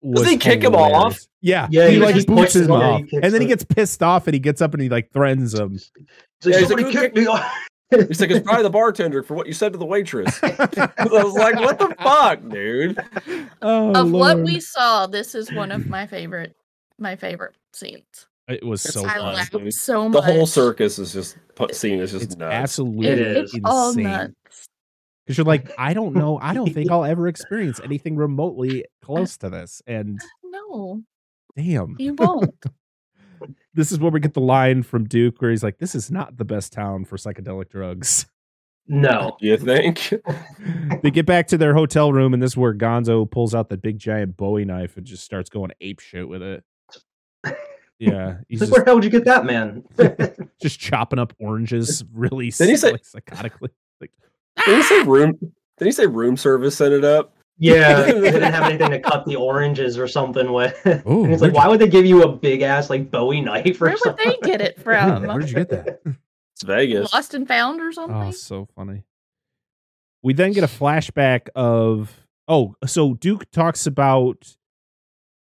Was 0.03 0.27
he 0.27 0.37
kick 0.37 0.63
him 0.63 0.71
hilarious. 0.73 0.97
off? 0.97 1.19
Yeah, 1.41 1.67
Yeah, 1.69 1.87
he 1.87 1.93
he- 1.95 1.99
like 1.99 2.15
he 2.15 2.25
boots 2.25 2.41
pushes 2.53 2.67
him 2.67 2.71
him, 2.73 2.79
yeah, 2.79 2.87
off, 2.87 3.01
he 3.09 3.17
and 3.17 3.33
then 3.33 3.41
he 3.41 3.47
gets 3.47 3.63
pissed 3.63 4.01
off, 4.01 4.25
and 4.27 4.33
he 4.33 4.39
gets 4.39 4.61
up 4.61 4.73
and 4.73 4.81
he 4.81 4.89
like 4.89 5.11
threatens 5.11 5.53
him. 5.53 5.71
He's 5.73 5.91
like, 5.97 6.07
Yeah, 6.43 6.59
he's 6.59 6.69
like, 6.69 6.79
somebody 6.79 6.91
kicked 6.97 7.15
me 7.15 7.27
off. 7.27 7.51
He's 7.91 8.21
like, 8.21 8.31
it's 8.31 8.39
probably 8.45 8.63
the 8.63 8.69
bartender 8.69 9.21
for 9.21 9.33
what 9.35 9.47
you 9.47 9.53
said 9.53 9.73
to 9.73 9.77
the 9.77 9.85
waitress. 9.85 10.39
I 10.43 10.87
was 11.11 11.33
like, 11.33 11.55
what 11.55 11.77
the 11.77 11.93
fuck, 12.01 12.39
dude? 12.49 12.97
oh, 13.61 13.91
of 13.93 14.11
what 14.11 14.39
we 14.39 14.59
saw, 14.59 15.07
this 15.07 15.35
is 15.35 15.51
one 15.53 15.71
of 15.71 15.87
my 15.87 16.07
favorite 16.07 16.55
my 16.97 17.15
favorite 17.15 17.55
scenes. 17.73 18.27
it 18.47 18.65
was 18.65 18.81
so 18.81 19.01
It's 19.03 19.09
I 19.09 19.17
fun. 19.17 19.33
laughed 19.33 19.73
so 19.73 20.07
much. 20.09 20.23
The 20.25 20.33
whole 20.33 20.45
circus 20.45 20.99
is 20.99 21.11
just 21.13 21.35
put 21.55 21.75
scene 21.75 21.99
is 21.99 22.11
just 22.11 22.25
It's 22.25 22.35
nuts. 22.37 22.53
absolutely 22.53 23.07
It's 23.07 23.53
is. 23.55 23.59
all 23.65 23.93
nuts. 23.93 24.33
Because 25.25 25.37
you're 25.37 25.45
like, 25.45 25.71
I 25.77 25.93
don't 25.93 26.13
know, 26.15 26.39
I 26.41 26.53
don't 26.53 26.71
think 26.73 26.89
I'll 26.91 27.05
ever 27.05 27.27
experience 27.27 27.79
anything 27.83 28.15
remotely 28.15 28.85
close 29.03 29.37
to 29.37 29.49
this. 29.49 29.81
And 29.87 30.19
No, 30.43 31.01
damn, 31.57 31.95
you 31.99 32.13
won't. 32.13 32.53
this 33.73 33.91
is 33.91 33.99
where 33.99 34.11
we 34.11 34.19
get 34.19 34.33
the 34.33 34.41
line 34.41 34.83
from 34.83 35.05
Duke 35.05 35.41
where 35.41 35.51
he's 35.51 35.63
like, 35.63 35.77
"This 35.79 35.95
is 35.95 36.11
not 36.11 36.37
the 36.37 36.45
best 36.45 36.73
town 36.73 37.05
for 37.05 37.17
psychedelic 37.17 37.69
drugs." 37.69 38.25
No. 38.87 39.37
You 39.41 39.57
think? 39.57 40.13
they 41.01 41.11
get 41.11 41.25
back 41.25 41.47
to 41.47 41.57
their 41.57 41.73
hotel 41.73 42.11
room, 42.11 42.33
and 42.33 42.41
this 42.41 42.51
is 42.51 42.57
where 42.57 42.73
Gonzo 42.73 43.29
pulls 43.29 43.55
out 43.55 43.69
the 43.69 43.77
big 43.77 43.99
giant 43.99 44.35
Bowie 44.37 44.65
knife 44.65 44.97
and 44.97 45.05
just 45.05 45.23
starts 45.23 45.49
going 45.49 45.71
ape 45.81 45.99
shit 45.99 46.27
with 46.27 46.41
it. 46.41 46.63
Yeah, 47.99 48.37
he's 48.49 48.59
He's 48.59 48.61
like, 48.61 48.67
just, 48.67 48.71
where 48.71 48.83
the 48.83 48.89
hell 48.89 48.99
did 48.99 49.13
you 49.13 49.19
get 49.19 49.25
that, 49.25 49.45
man? 49.45 49.83
just 50.59 50.79
chopping 50.79 51.19
up 51.19 51.33
oranges 51.39 52.03
really 52.11 52.49
Did 52.49 52.69
he 52.69 52.75
say- 52.75 52.93
like, 52.93 53.03
psychotically. 53.03 53.69
Like, 54.01 54.09
Did 54.65 54.75
he 54.77 54.81
say 54.81 55.01
ah! 55.01 55.05
room? 55.05 55.37
Did 55.77 55.85
he 55.85 55.91
say 55.91 56.07
room 56.07 56.35
service 56.35 56.75
sent 56.77 56.95
it 56.95 57.03
up? 57.05 57.35
Yeah, 57.61 58.01
they 58.05 58.31
didn't 58.31 58.53
have 58.53 58.63
anything 58.63 58.89
to 58.89 58.99
cut 58.99 59.25
the 59.25 59.35
oranges 59.35 59.97
or 59.97 60.07
something 60.07 60.51
with. 60.51 60.75
Oh, 61.05 61.23
and 61.23 61.33
it's 61.33 61.41
like, 61.41 61.53
why 61.53 61.67
would 61.67 61.79
they 61.79 61.87
give 61.87 62.05
you 62.05 62.23
a 62.23 62.31
big 62.31 62.61
ass 62.61 62.89
like 62.89 63.09
Bowie 63.09 63.41
knife 63.41 63.81
or 63.81 63.95
something? 63.97 64.25
Where 64.25 64.35
would 64.35 64.43
they 64.43 64.49
get 64.49 64.61
it 64.61 64.79
from? 64.83 65.23
where 65.23 65.39
did 65.39 65.49
you 65.49 65.55
get 65.55 65.69
that? 65.69 66.01
It's 66.53 66.63
Vegas. 66.63 67.13
Lost 67.13 67.33
and 67.33 67.47
found 67.47 67.79
or 67.79 67.87
oh, 67.87 67.91
something? 67.91 68.17
Oh, 68.17 68.31
so 68.31 68.67
funny. 68.75 69.03
We 70.21 70.33
then 70.33 70.51
get 70.51 70.63
a 70.63 70.67
flashback 70.67 71.49
of 71.55 72.11
oh, 72.47 72.75
so 72.85 73.13
Duke 73.13 73.49
talks 73.51 73.87
about 73.87 74.55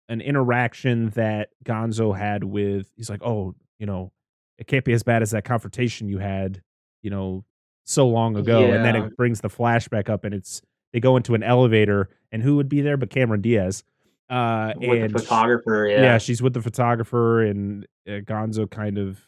an 0.09 0.21
interaction 0.21 1.09
that 1.11 1.49
Gonzo 1.65 2.17
had 2.17 2.43
with 2.43 2.89
he's 2.95 3.09
like, 3.09 3.23
"Oh, 3.23 3.55
you 3.79 3.85
know, 3.85 4.11
it 4.57 4.67
can't 4.67 4.85
be 4.85 4.93
as 4.93 5.03
bad 5.03 5.21
as 5.21 5.31
that 5.31 5.45
confrontation 5.45 6.09
you 6.09 6.19
had, 6.19 6.61
you 7.01 7.09
know, 7.09 7.43
so 7.85 8.07
long 8.07 8.35
ago." 8.35 8.71
And 8.71 8.85
then 8.85 8.95
it 8.95 9.17
brings 9.17 9.41
the 9.41 9.49
flashback 9.49 10.09
up 10.09 10.25
and 10.25 10.33
it's 10.33 10.61
they 10.93 10.99
go 10.99 11.17
into 11.17 11.35
an 11.35 11.43
elevator 11.43 12.09
and 12.31 12.41
who 12.41 12.55
would 12.55 12.69
be 12.69 12.81
there 12.81 12.95
but 12.95 13.09
Cameron 13.09 13.41
Diaz. 13.41 13.83
Uh 14.29 14.73
with 14.77 15.03
and 15.03 15.13
the 15.13 15.19
photographer, 15.19 15.87
yeah. 15.89 16.01
yeah. 16.01 16.17
she's 16.17 16.41
with 16.41 16.53
the 16.53 16.61
photographer, 16.61 17.43
and 17.43 17.85
uh, 18.07 18.21
Gonzo 18.21 18.69
kind 18.69 18.97
of 18.97 19.19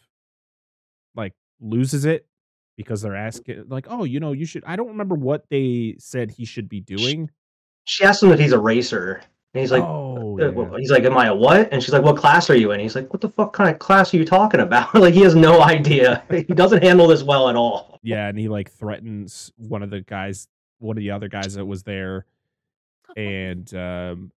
like 1.15 1.33
loses 1.59 2.05
it 2.05 2.25
because 2.77 3.01
they're 3.01 3.15
asking, 3.15 3.65
like, 3.67 3.87
"Oh, 3.89 4.05
you 4.05 4.21
know, 4.21 4.31
you 4.31 4.45
should." 4.45 4.63
I 4.65 4.77
don't 4.77 4.87
remember 4.87 5.15
what 5.15 5.45
they 5.49 5.95
said 5.99 6.31
he 6.31 6.45
should 6.45 6.69
be 6.69 6.79
doing. 6.79 7.29
She 7.83 8.03
asked 8.03 8.23
him 8.23 8.31
if 8.31 8.39
he's 8.39 8.53
a 8.53 8.59
racer. 8.59 9.21
And 9.53 9.61
he's 9.61 9.71
like, 9.71 9.83
"Oh, 9.83 10.37
uh, 10.37 10.51
yeah. 10.51 10.77
he's 10.77 10.91
like, 10.91 11.05
Am 11.05 11.17
I 11.17 11.27
a 11.27 11.35
what? 11.35 11.69
And 11.71 11.81
she's 11.81 11.93
like, 11.93 12.03
What 12.03 12.17
class 12.17 12.49
are 12.49 12.57
you 12.57 12.71
in? 12.71 12.81
He's 12.81 12.93
like, 12.93 13.13
What 13.13 13.21
the 13.21 13.29
fuck 13.29 13.53
kind 13.53 13.69
of 13.69 13.79
class 13.79 14.13
are 14.13 14.17
you 14.17 14.25
talking 14.25 14.59
about? 14.59 14.93
like 14.95 15.13
he 15.13 15.21
has 15.21 15.33
no 15.33 15.61
idea. 15.61 16.23
he 16.29 16.43
doesn't 16.43 16.83
handle 16.83 17.07
this 17.07 17.23
well 17.23 17.47
at 17.47 17.55
all. 17.55 17.99
yeah," 18.03 18.27
and 18.27 18.37
he 18.37 18.49
like 18.49 18.69
threatens 18.69 19.53
one 19.55 19.81
of 19.81 19.89
the 19.89 20.01
guys, 20.01 20.49
one 20.79 20.97
of 20.97 21.01
the 21.01 21.11
other 21.11 21.27
guys 21.27 21.55
that 21.55 21.65
was 21.65 21.83
there, 21.83 22.25
and 23.15 23.73
um, 23.73 24.31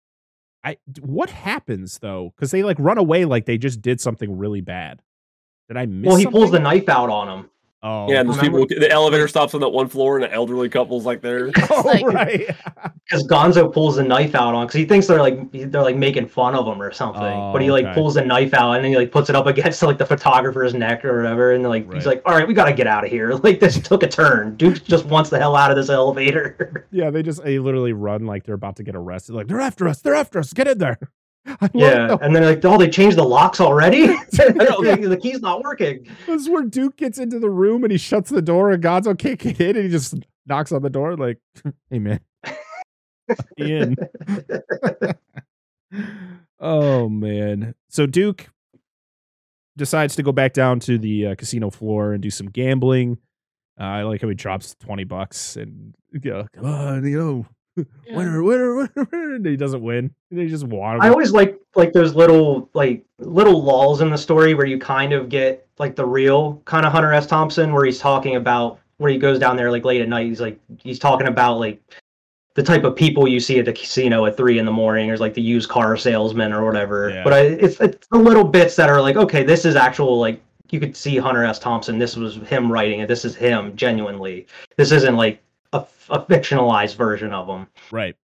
I 0.65 0.79
what 1.01 1.31
happens 1.31 1.99
though? 1.99 2.33
Because 2.37 2.51
they 2.51 2.63
like 2.63 2.77
run 2.79 2.99
away 2.99 3.25
like 3.25 3.47
they 3.47 3.59
just 3.59 3.81
did 3.81 4.01
something 4.01 4.39
really 4.39 4.61
bad. 4.61 5.03
Did 5.69 5.77
I 5.77 5.87
miss? 5.87 6.09
Well, 6.09 6.17
he 6.17 6.27
pulls 6.27 6.51
the 6.51 6.61
knife 6.61 6.89
out 6.89 7.11
on 7.11 7.29
him. 7.29 7.51
Oh, 7.81 8.11
yeah, 8.11 8.21
and 8.21 8.29
those 8.29 8.37
remember- 8.39 8.67
people. 8.67 8.81
The 8.81 8.91
elevator 8.91 9.29
stops 9.29 9.55
on 9.55 9.61
that 9.61 9.69
one 9.69 9.87
floor, 9.89 10.17
and 10.17 10.25
the 10.25 10.33
elderly 10.33 10.69
couple's 10.69 11.07
like 11.07 11.21
there. 11.23 11.51
oh 11.71 11.83
like- 11.85 12.05
right. 12.07 12.47
because 13.05 13.25
Gonzo 13.29 13.73
pulls 13.73 13.97
the 13.97 14.03
knife 14.03 14.35
out 14.35 14.55
on 14.55 14.67
because 14.67 14.79
he 14.79 14.85
thinks 14.85 15.07
they're 15.07 15.21
like 15.23 15.51
they're 15.53 15.83
like 15.83 15.95
making 15.97 16.27
fun 16.27 16.55
of 16.57 16.67
him 16.67 16.83
or 16.83 16.91
something. 16.93 17.23
but 17.23 17.63
he 17.63 17.71
Oh, 17.71 17.73
like 17.75 17.85
okay. 17.87 17.95
pulls 17.95 18.15
the 18.15 18.25
knife 18.25 18.53
out 18.53 18.73
and 18.73 18.85
then 18.85 18.91
he 18.91 18.97
like 18.97 19.13
puts 19.13 19.31
it 19.31 19.37
up 19.37 19.47
against 19.47 19.81
like 19.85 19.97
the 19.99 20.07
photographer's 20.07 20.75
neck 20.75 21.05
or 21.05 21.17
whatever, 21.19 21.53
and 21.53 21.63
like 21.69 21.87
Right. 21.87 21.95
he's 21.95 22.07
like, 22.07 22.21
"All 22.27 22.35
right, 22.35 22.49
we 22.49 22.53
gotta 22.55 22.73
get 22.73 22.87
out 22.89 23.05
of 23.05 23.11
here. 23.11 23.31
Like 23.33 23.61
this 23.61 23.79
took 23.79 24.03
a 24.03 24.09
turn. 24.09 24.57
Duke 24.57 24.83
just 24.85 25.05
wants 25.07 25.31
the 25.31 25.39
hell 25.39 25.55
out 25.55 25.71
of 25.71 25.77
this 25.77 25.89
elevator." 25.89 26.87
Yeah, 26.91 27.11
they 27.11 27.23
just 27.23 27.45
they 27.45 27.59
literally 27.61 27.93
run 27.93 28.27
like 28.27 28.43
they're 28.45 28.55
about 28.57 28.77
to 28.77 28.83
get 28.83 28.97
arrested. 28.97 29.35
Like 29.37 29.47
they're 29.47 29.61
after 29.61 29.87
us. 29.89 30.01
They're 30.01 30.15
after 30.15 30.41
us. 30.41 30.53
Get 30.53 30.67
in 30.67 30.79
there. 30.79 30.99
Yeah, 31.75 32.17
and 32.21 32.35
then 32.35 32.45
like, 32.45 32.65
oh, 32.65 32.79
they 32.79 32.89
changed 32.89 33.17
the 33.17 33.25
locks 33.25 33.61
already. 33.61 34.07
the 34.31 35.19
key's 35.21 35.41
not 35.41 35.63
working. 35.63 36.07
This 36.27 36.43
is 36.43 36.49
where 36.49 36.63
Duke 36.63 36.97
gets 36.97 37.19
into 37.19 37.39
the 37.39 37.51
room 37.51 37.85
and 37.85 37.91
he 37.91 37.99
shuts 37.99 38.31
the 38.31 38.43
door 38.43 38.71
and 38.71 38.83
Gonzo 38.83 39.19
can't 39.19 39.39
get 39.39 39.61
in 39.61 39.77
and 39.77 39.85
he 39.85 39.91
just 39.91 40.15
knocks 40.47 40.73
on 40.73 40.83
the 40.83 40.91
door 40.91 41.17
like, 41.17 41.39
"Hey 41.91 41.99
man, 41.99 42.21
in." 43.57 43.97
oh 46.61 47.09
man. 47.09 47.75
So 47.89 48.07
Duke 48.07 48.49
decides 49.77 50.17
to 50.17 50.23
go 50.23 50.33
back 50.33 50.53
down 50.53 50.81
to 50.81 50.99
the 50.99 51.29
uh, 51.29 51.35
casino 51.35 51.71
floor 51.71 52.13
and 52.13 52.23
do 52.23 52.31
some 52.31 52.49
gambling. 52.49 53.19
Uh, 53.81 53.85
I 53.85 54.03
like 54.03 54.21
how 54.21 54.29
he 54.29 54.35
drops 54.35 54.75
twenty 54.81 55.05
bucks 55.05 55.57
and 55.57 55.95
go, 56.21 56.47
come 56.53 56.67
on, 56.67 57.07
you 57.07 57.19
know, 57.19 57.47
Mm. 57.79 58.17
winner, 58.17 58.43
winner, 58.43 58.75
winner, 58.77 59.09
winner. 59.13 59.35
And 59.35 59.47
he 59.47 59.57
doesn't 59.57 59.83
win. 59.83 60.15
They 60.31 60.47
just 60.47 60.65
want 60.65 61.03
I 61.03 61.09
always 61.09 61.33
like 61.33 61.59
like 61.75 61.93
those 61.93 62.15
little 62.15 62.69
like 62.75 63.05
little 63.19 63.63
lulls 63.63 64.01
in 64.01 64.11
the 64.11 64.19
story 64.19 64.55
where 64.55 64.67
you 64.67 64.79
kind 64.79 65.13
of 65.13 65.29
get 65.29 65.67
like 65.79 65.95
the 65.95 66.07
real 66.07 66.63
kind 66.65 66.87
of 66.87 66.93
Hunter 66.93 67.13
S. 67.13 67.27
Thompson 67.27 67.73
where 67.73 67.85
he's 67.85 67.99
talking 67.99 68.37
about 68.37 68.81
where 68.97 69.11
he 69.11 69.19
goes 69.19 69.39
down 69.39 69.57
there 69.57 69.71
like 69.71 69.85
late 69.85 70.01
at 70.01 70.09
night. 70.09 70.27
He's 70.27 70.41
like 70.41 70.59
he's 70.79 70.99
talking 70.99 71.29
about 71.29 71.59
like 71.59 71.81
the 72.55 72.63
type 72.63 72.85
of 72.85 72.97
people 72.97 73.29
you 73.29 73.39
see 73.39 73.59
at 73.59 73.65
the 73.65 73.73
casino 73.73 74.27
at 74.27 74.37
three 74.37 74.59
in 74.59 74.65
the 74.65 74.73
morning. 74.73 75.07
There's 75.07 75.21
like 75.21 75.35
the 75.35 75.43
used 75.43 75.69
car 75.69 75.97
salesman 75.97 76.53
or 76.53 76.65
whatever. 76.65 77.11
Yeah. 77.11 77.23
But 77.23 77.33
I, 77.33 77.41
it's 77.41 77.81
it's 77.81 78.07
the 78.09 78.19
little 78.19 78.45
bits 78.45 78.75
that 78.77 78.89
are 78.89 79.01
like 79.01 79.17
okay, 79.17 79.45
this 79.45 79.65
is 79.65 79.77
actual 79.77 80.19
like 80.19 80.43
you 80.71 80.81
could 80.81 80.97
see 80.97 81.17
Hunter 81.17 81.45
S. 81.45 81.59
Thompson. 81.59 81.99
This 81.99 82.17
was 82.17 82.37
him 82.37 82.71
writing 82.71 83.01
it. 83.01 83.09
This 83.09 83.25
is 83.25 83.35
him 83.35 83.75
genuinely. 83.77 84.47
This 84.77 84.93
isn't 84.93 85.17
like 85.17 85.43
a, 85.73 85.85
a 86.11 86.21
fictionalized 86.25 86.97
version 86.97 87.33
of 87.33 87.49
him. 87.49 87.67
right. 87.91 88.17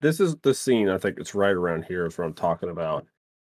this 0.00 0.20
is 0.20 0.36
the 0.42 0.54
scene 0.54 0.88
i 0.88 0.98
think 0.98 1.18
it's 1.18 1.34
right 1.34 1.54
around 1.54 1.84
here 1.84 2.06
is 2.06 2.16
what 2.16 2.24
i'm 2.24 2.34
talking 2.34 2.70
about 2.70 3.06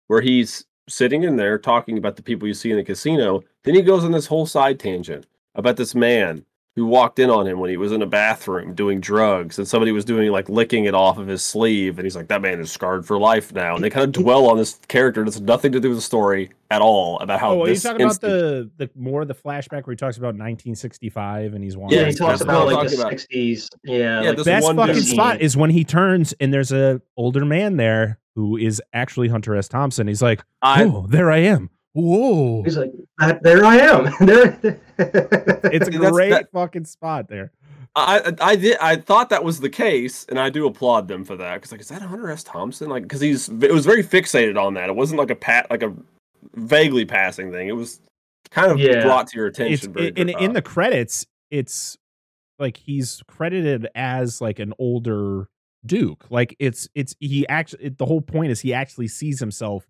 where 0.08 0.20
he's 0.20 0.64
sitting 0.88 1.24
in 1.24 1.36
there 1.36 1.58
talking 1.58 1.98
about 1.98 2.16
the 2.16 2.22
people 2.22 2.46
you 2.46 2.54
see 2.54 2.70
in 2.70 2.76
the 2.76 2.84
casino 2.84 3.42
then 3.64 3.74
he 3.74 3.82
goes 3.82 4.04
on 4.04 4.12
this 4.12 4.26
whole 4.26 4.46
side 4.46 4.78
tangent 4.78 5.26
about 5.54 5.76
this 5.76 5.94
man 5.94 6.44
who 6.76 6.84
walked 6.86 7.18
in 7.18 7.30
on 7.30 7.46
him 7.46 7.58
when 7.58 7.70
he 7.70 7.76
was 7.78 7.90
in 7.90 8.02
a 8.02 8.06
bathroom 8.06 8.74
doing 8.74 9.00
drugs 9.00 9.58
and 9.58 9.66
somebody 9.66 9.92
was 9.92 10.04
doing 10.04 10.30
like 10.30 10.48
licking 10.50 10.84
it 10.84 10.94
off 10.94 11.16
of 11.16 11.26
his 11.26 11.42
sleeve 11.42 11.98
and 11.98 12.04
he's 12.04 12.14
like 12.14 12.28
that 12.28 12.42
man 12.42 12.60
is 12.60 12.70
scarred 12.70 13.06
for 13.06 13.18
life 13.18 13.52
now 13.54 13.74
and 13.74 13.82
they 13.82 13.88
kind 13.88 14.04
of 14.04 14.22
dwell 14.22 14.46
on 14.50 14.58
this 14.58 14.78
character 14.86 15.24
that's 15.24 15.40
nothing 15.40 15.72
to 15.72 15.80
do 15.80 15.88
with 15.88 15.96
the 15.98 16.02
story 16.02 16.50
at 16.70 16.82
all 16.82 17.18
about 17.20 17.40
how 17.40 17.52
Oh, 17.52 17.62
are 17.62 17.68
you 17.68 17.74
this 17.74 17.82
talking 17.82 18.02
about 18.02 18.20
the 18.20 18.70
the 18.76 18.90
more 18.94 19.24
the 19.24 19.34
flashback 19.34 19.86
where 19.86 19.92
he 19.92 19.96
talks 19.96 20.18
about 20.18 20.34
1965 20.36 21.54
and 21.54 21.64
he's 21.64 21.76
one 21.76 21.90
Yeah, 21.90 22.00
Yeah, 22.00 22.06
he 22.08 22.12
talks 22.12 22.40
about 22.42 22.66
like 22.66 22.90
the 22.90 22.96
talking 22.96 23.00
about. 23.00 23.12
'60s. 23.20 23.68
Yeah, 23.84 23.96
Yeah, 24.22 24.28
like, 24.28 24.36
this 24.36 24.44
best 24.46 24.64
one 24.66 24.76
fucking 24.76 24.94
dude- 24.96 25.04
spot 25.06 25.40
is 25.40 25.56
when 25.56 25.70
he 25.70 25.82
turns 25.84 26.34
and 26.40 26.52
there's 26.52 26.72
a 26.72 27.00
older 27.16 27.44
man 27.44 27.76
there 27.78 28.18
who 28.34 28.58
is 28.58 28.82
actually 28.92 29.28
Hunter 29.28 29.56
S. 29.56 29.66
Thompson. 29.66 30.06
He's 30.08 30.20
like, 30.20 30.44
I, 30.60 30.84
"Oh, 30.84 31.06
there 31.08 31.30
I 31.30 31.38
am." 31.38 31.70
Whoa! 31.96 32.62
He's 32.62 32.76
like, 32.76 32.92
there 33.42 33.64
I 33.64 33.76
am. 33.76 34.12
there. 34.26 34.58
It's 34.98 35.88
a 35.88 35.90
great 35.90 36.30
that- 36.30 36.50
fucking 36.52 36.84
spot 36.84 37.28
there. 37.28 37.52
I 37.98 38.34
I 38.42 38.56
did 38.56 38.76
I 38.78 38.96
thought 38.96 39.30
that 39.30 39.42
was 39.42 39.60
the 39.60 39.70
case, 39.70 40.26
and 40.28 40.38
I 40.38 40.50
do 40.50 40.66
applaud 40.66 41.08
them 41.08 41.24
for 41.24 41.34
that. 41.36 41.54
Because 41.54 41.72
like, 41.72 41.80
is 41.80 41.88
that 41.88 42.02
Hunter 42.02 42.30
S. 42.30 42.42
Thompson? 42.44 42.90
Like, 42.90 43.04
because 43.04 43.22
he's 43.22 43.48
it 43.48 43.72
was 43.72 43.86
very 43.86 44.04
fixated 44.04 44.62
on 44.62 44.74
that. 44.74 44.90
It 44.90 44.96
wasn't 44.96 45.18
like 45.18 45.30
a 45.30 45.34
pat 45.34 45.70
like 45.70 45.82
a 45.82 45.94
vaguely 46.54 47.06
passing 47.06 47.50
thing. 47.50 47.68
It 47.68 47.72
was 47.76 48.00
kind 48.50 48.70
of 48.70 48.78
Yeah. 48.78 49.02
brought 49.02 49.28
to 49.28 49.36
your 49.38 49.46
It's 49.46 49.58
attention. 49.58 49.92
very 49.94 50.08
in, 50.08 50.28
in 50.28 50.52
the 50.52 50.60
credits. 50.60 51.24
It's 51.50 51.96
like 52.58 52.76
he's 52.76 53.22
credited 53.28 53.88
as 53.94 54.42
like 54.42 54.58
an 54.58 54.74
older 54.78 55.48
Duke. 55.86 56.26
Like 56.28 56.54
it's 56.58 56.90
it's 56.94 57.14
he 57.18 57.48
actually 57.48 57.84
it, 57.86 57.96
the 57.96 58.04
whole 58.04 58.20
point 58.20 58.50
is 58.52 58.60
he 58.60 58.74
actually 58.74 59.08
sees 59.08 59.40
himself 59.40 59.86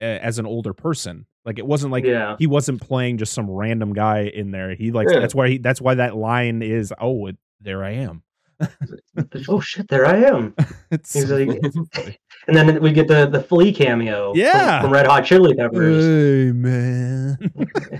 uh, 0.00 0.06
as 0.06 0.38
an 0.38 0.46
older 0.46 0.72
person. 0.72 1.26
Like 1.44 1.58
it 1.58 1.66
wasn't 1.66 1.92
like 1.92 2.04
yeah. 2.04 2.36
he 2.38 2.46
wasn't 2.46 2.80
playing 2.80 3.18
just 3.18 3.32
some 3.34 3.50
random 3.50 3.92
guy 3.92 4.22
in 4.22 4.50
there. 4.50 4.74
He 4.74 4.90
like 4.90 5.08
Yeah. 5.10 5.20
that's 5.20 5.34
why 5.34 5.48
he 5.50 5.58
that's 5.58 5.80
why 5.80 5.94
that 5.96 6.16
line 6.16 6.62
is 6.62 6.92
oh 6.98 7.26
it, 7.26 7.36
there 7.60 7.84
I 7.84 7.90
am. 7.92 8.22
oh 9.48 9.60
shit, 9.60 9.88
there 9.88 10.06
I 10.06 10.16
am. 10.22 10.54
It's 10.90 11.12
He's 11.12 11.30
like, 11.30 11.48
and 12.46 12.56
then 12.56 12.80
we 12.80 12.92
get 12.92 13.08
the 13.08 13.26
the 13.26 13.42
Flea 13.42 13.72
cameo. 13.72 14.32
from- 14.32 14.40
Yeah. 14.40 14.80
From, 14.82 14.92
Red 14.92 15.06
Hot 15.06 15.24
Chili 15.24 15.54
Peppers. 15.54 16.04
hey 16.04 16.52
man. 16.52 17.36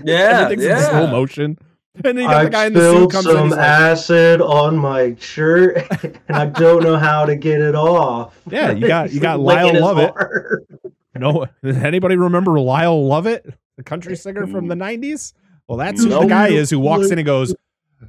Yeah, 0.03 0.41
Everything's 0.41 0.63
in 0.65 0.79
slow 0.79 1.03
yeah. 1.05 1.11
motion. 1.11 1.57
And 2.03 2.17
then 2.17 2.23
you 2.25 2.27
got 2.27 2.41
the 2.41 2.47
I 2.47 2.49
guy 2.49 2.65
in 2.65 2.73
the 2.73 2.79
suit 2.81 2.91
spilled 2.91 3.11
comes 3.11 3.25
in. 3.27 3.31
some 3.33 3.43
He's 3.45 3.51
like, 3.55 3.67
acid 3.67 4.41
on 4.41 4.77
my 4.77 5.15
shirt, 5.17 5.77
and 6.03 6.19
I 6.29 6.45
don't 6.47 6.83
know 6.83 6.97
how 6.97 7.25
to 7.25 7.35
get 7.37 7.61
it 7.61 7.73
off. 7.73 8.37
Yeah, 8.49 8.71
you 8.71 8.87
got- 8.87 9.13
you 9.13 9.21
got 9.21 9.39
Lyle 9.41 9.69
his 9.69 9.81
Lovett. 9.81 10.11
heart. 10.11 10.67
no, 11.15 11.45
does 11.63 11.77
anybody 11.77 12.17
remember 12.17 12.59
Lyle 12.59 13.07
Lovett, 13.07 13.45
the 13.77 13.83
country 13.83 14.13
eh, 14.13 14.17
singer 14.17 14.45
from 14.45 14.65
mm. 14.65 14.69
the 14.69 14.75
'90s? 14.75 15.33
Well, 15.67 15.77
that's 15.77 16.03
who 16.03 16.09
the 16.09 16.25
guy 16.25 16.49
is 16.49 16.69
who 16.69 16.79
walks 16.79 17.11
in 17.11 17.17
and 17.17 17.25
goes, 17.25 17.55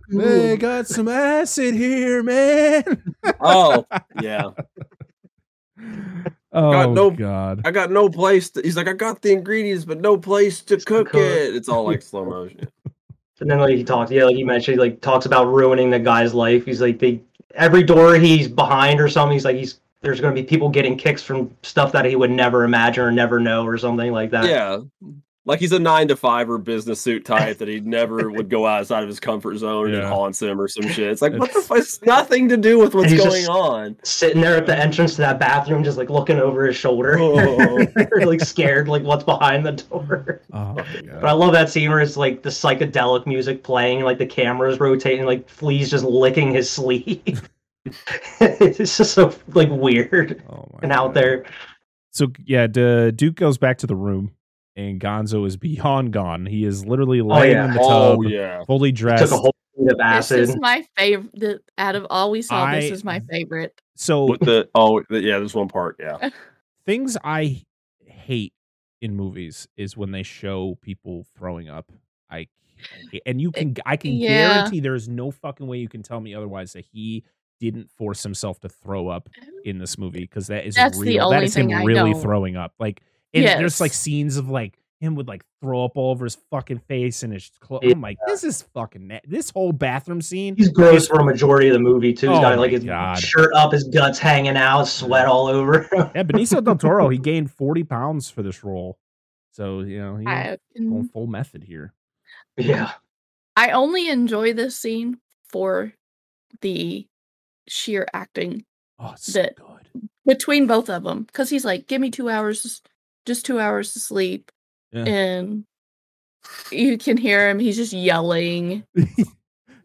"They 0.09 0.57
got 0.57 0.89
some 0.89 1.07
acid 1.09 1.75
here, 1.75 2.23
man." 2.25 3.15
Oh, 3.41 3.87
yeah. 4.21 4.51
Oh 6.53 6.93
no- 6.93 7.11
God! 7.11 7.63
I 7.65 7.71
got 7.71 7.91
no 7.91 8.09
place 8.09 8.51
to. 8.51 8.63
He's 8.63 8.77
like, 8.77 8.89
I 8.89 8.95
got 8.95 9.23
the 9.23 9.33
ingredients, 9.33 9.85
but 9.85 10.01
no 10.01 10.17
place 10.17 10.61
to 10.63 10.77
cook 10.79 11.11
cook. 11.11 11.21
it. 11.21 11.55
It's 11.55 11.69
all 11.69 11.85
like 11.85 12.03
slow 12.03 12.25
motion. 12.25 12.69
And 13.41 13.51
then 13.51 13.59
like 13.59 13.77
he 13.77 13.85
talks, 13.85 14.11
yeah, 14.11 14.25
like 14.25 14.37
you 14.37 14.47
mentioned, 14.47 14.77
he 14.77 14.81
like 14.81 15.01
talks 15.01 15.27
about 15.27 15.47
ruining 15.47 15.91
the 15.91 15.99
guy's 15.99 16.33
life. 16.33 16.65
He's 16.65 16.81
like, 16.81 16.99
they 16.99 17.21
every 17.55 17.83
door 17.83 18.15
he's 18.15 18.49
behind 18.49 19.01
or 19.01 19.09
something. 19.09 19.35
He's 19.35 19.45
like, 19.45 19.57
he's 19.57 19.81
there's 20.01 20.21
gonna 20.21 20.35
be 20.35 20.43
people 20.43 20.69
getting 20.69 20.97
kicks 20.97 21.23
from 21.23 21.55
stuff 21.63 21.93
that 21.93 22.05
he 22.05 22.17
would 22.17 22.31
never 22.31 22.65
imagine 22.65 23.05
or 23.05 23.13
never 23.13 23.41
know 23.41 23.67
or 23.67 23.77
something 23.77 24.13
like 24.13 24.31
that. 24.31 24.47
Yeah. 24.47 24.81
Like 25.47 25.61
he's 25.61 25.71
a 25.73 25.79
nine 25.79 26.09
to 26.09 26.17
five 26.17 26.51
or 26.51 26.59
business 26.59 27.01
suit 27.01 27.25
type 27.25 27.59
that 27.59 27.69
he 27.69 27.81
never 27.81 28.31
would 28.31 28.49
go 28.51 28.67
outside 28.67 29.03
of 29.05 29.09
his 29.09 29.21
comfort 29.21 29.57
zone 29.59 29.87
and 29.87 29.95
Yeah. 29.95 30.01
it 30.07 30.13
haunts 30.13 30.43
him 30.43 30.61
or 30.61 30.67
some 30.69 30.89
shit. 30.89 31.09
It's 31.09 31.23
like, 31.23 31.33
what 31.35 31.53
the 31.53 31.59
It's- 31.61 31.67
fuck? 31.69 31.79
It's 31.79 32.03
nothing 32.03 32.49
to 32.49 32.57
do 32.57 32.79
with 32.79 32.95
what's 32.95 33.13
he's 33.13 33.23
going 33.23 33.47
on. 33.47 33.97
Sitting 34.03 34.41
there 34.43 34.57
at 34.57 34.67
the 34.67 34.77
entrance 34.77 35.13
to 35.15 35.19
that 35.23 35.39
bathroom, 35.39 35.85
just 35.85 35.97
like 35.97 36.11
looking 36.11 36.39
over 36.41 36.67
his 36.67 36.77
shoulder, 36.77 37.17
Oh. 37.19 37.87
like 38.27 38.41
scared, 38.41 38.89
like 38.89 39.05
what's 39.05 39.25
behind 39.25 39.65
the 39.65 39.73
door. 39.73 40.41
Oh 40.53 40.75
But 40.75 41.25
I 41.25 41.33
love 41.33 41.53
that 41.53 41.71
scene 41.71 41.91
where 41.91 42.01
it's 42.01 42.17
like 42.17 42.43
the 42.43 42.51
psychedelic 42.51 43.27
music 43.27 43.63
playing, 43.63 44.01
like 44.03 44.19
the 44.19 44.27
camera's 44.27 44.81
rotating, 44.81 45.25
like 45.27 45.49
Flea's 45.49 45.91
just 45.91 46.05
licking 46.05 46.53
his 46.53 46.69
sleeve. 46.69 47.49
it's 48.41 48.97
just 48.97 49.15
so 49.15 49.33
like 49.55 49.69
weird 49.71 50.43
Oh 50.51 50.69
my 50.73 50.81
and 50.83 50.93
out 50.93 51.09
God. 51.09 51.15
there. 51.15 51.45
So 52.11 52.33
yeah, 52.45 52.67
the 52.67 53.13
Duke 53.15 53.37
goes 53.37 53.59
back 53.59 53.79
to 53.79 53.87
the 53.87 53.95
room, 53.95 54.33
and 54.77 55.01
Gonzo 55.01 55.47
is 55.47 55.57
beyond 55.57 56.13
gone. 56.13 56.47
He 56.47 56.65
is 56.65 56.85
literally 56.87 57.21
oh, 57.21 57.27
laying 57.27 57.53
yeah. 57.57 57.65
in 57.67 57.73
the 57.75 57.81
Oh, 57.81 58.23
tub, 58.23 58.31
yeah. 58.31 58.65
fully 58.65 58.93
Took 58.93 58.99
dressed. 58.99 59.33
a 59.33 59.37
whole 59.37 59.55
feed 59.77 59.91
of 59.91 59.99
This 59.99 60.31
is 60.31 60.57
my 60.59 60.85
favorite. 60.97 61.63
Out 61.79 61.95
of 61.97 62.07
all 62.11 62.31
we 62.31 62.43
saw, 62.43 62.65
I- 62.65 62.81
this 62.81 62.91
is 62.91 63.05
my 63.05 63.21
favorite. 63.21 63.81
so 63.95 64.27
With 64.27 64.41
the, 64.41 64.69
oh, 64.75 65.03
the, 65.09 65.21
yeah, 65.23 65.39
there's 65.39 65.55
one 65.55 65.69
part. 65.69 65.97
Yeah. 65.99 66.31
things 66.87 67.17
I 67.25 67.63
hate 68.05 68.53
in 69.01 69.15
movies 69.17 69.67
is 69.77 69.97
when 69.97 70.11
they 70.13 70.23
show 70.23 70.79
people 70.83 71.27
throwing 71.37 71.69
up. 71.69 71.91
I 72.31 72.47
and 73.25 73.41
you 73.41 73.51
eh, 73.55 73.59
can 73.61 73.77
I 73.87 73.97
can 73.97 74.13
Yeah. 74.13 74.55
guarantee 74.55 74.81
there 74.81 74.95
is 74.95 75.09
no 75.09 75.31
fucking 75.31 75.67
way 75.67 75.79
you 75.79 75.89
can 75.89 76.03
tell 76.03 76.21
me 76.21 76.35
otherwise 76.35 76.73
that 76.75 76.85
he 76.93 77.25
didn't 77.61 77.91
force 77.91 78.23
himself 78.23 78.61
to 78.61 78.69
throw 78.69 79.09
up 79.09 79.29
in 79.65 79.79
this 79.79 79.97
movie 79.97 80.21
because 80.21 80.47
that 80.49 80.67
is 80.67 80.75
That's 80.75 80.99
the 80.99 81.05
real. 81.05 81.31
that 81.31 81.37
only 81.37 81.47
is 81.47 81.57
him 81.57 81.69
thing 81.69 81.75
I 81.75 81.85
really 81.85 82.13
don't- 82.13 82.21
throwing 82.23 82.57
up. 82.57 82.73
Like 82.79 83.03
and 83.45 83.61
there's 83.61 83.81
like 83.81 83.93
scenes 83.93 84.37
of 84.37 84.49
like 84.49 84.79
him 85.01 85.15
would 85.15 85.29
like 85.29 85.45
throw 85.61 85.85
up 85.85 85.93
all 85.97 86.11
over 86.11 86.25
his 86.25 86.37
fucking 86.51 86.79
face 86.89 87.23
and 87.23 87.33
his 87.33 87.51
clothes. 87.61 87.83
Yeah. 87.85 87.93
I'm 87.93 88.01
like, 88.01 88.17
this 88.27 88.43
is 88.45 88.63
fucking 88.75 89.07
na- 89.09 89.19
this 89.27 89.51
whole 89.51 89.73
bathroom 89.73 90.23
scene. 90.23 90.57
He's 90.57 90.71
gross 90.71 91.07
for 91.07 91.21
a 91.21 91.25
majority 91.25 91.69
of 91.69 91.75
the 91.75 91.81
movie 91.81 92.15
too. 92.15 92.31
He's 92.31 92.39
Oh 92.39 92.41
got 92.43 92.59
like 92.59 92.71
his 92.71 92.85
God. 92.85 93.19
shirt 93.19 93.53
up, 93.55 93.73
his 93.73 93.85
guts 93.85 94.19
hanging 94.19 94.57
out, 94.57 94.85
sweat 94.85 95.27
all 95.27 95.49
over. 95.49 95.87
Yeah, 95.93 96.23
Benicio 96.23 96.65
del 96.65 96.77
Toro, 96.77 97.09
he 97.11 97.19
gained 97.31 97.51
40 97.51 97.85
pounds 97.85 98.31
for 98.31 98.43
this 98.43 98.65
role. 98.65 98.99
So, 99.53 99.81
you 99.81 99.99
know, 99.99 100.17
he's 100.17 100.27
I, 100.27 100.57
going 100.79 101.09
full 101.09 101.27
method 101.27 101.63
here. 101.65 101.93
yeah, 102.57 102.93
I 103.55 103.71
only 103.73 104.09
enjoy 104.09 104.53
this 104.55 104.79
scene 104.79 105.19
for 105.49 105.93
the 106.63 107.07
sheer 107.69 108.07
acting 108.15 108.65
Oh, 108.99 109.13
it's 109.13 109.27
That- 109.35 109.57
so 109.59 109.79
good. 109.93 110.09
between 110.25 110.67
both 110.67 110.89
of 110.89 111.03
them 111.05 111.25
because 111.25 111.51
he's 111.51 111.65
like 111.67 111.87
give 111.87 112.01
me 112.01 112.11
two 112.11 112.31
hours 112.31 112.81
just 113.27 113.45
two 113.45 113.59
hours 113.61 113.93
to 113.93 114.01
sleep 114.01 114.51
Yeah. 114.93 115.05
and 115.05 115.65
you 116.71 116.97
can 116.97 117.17
hear 117.17 117.49
him 117.51 117.59
he's 117.59 117.77
just 117.77 117.93
yelling 117.93 118.85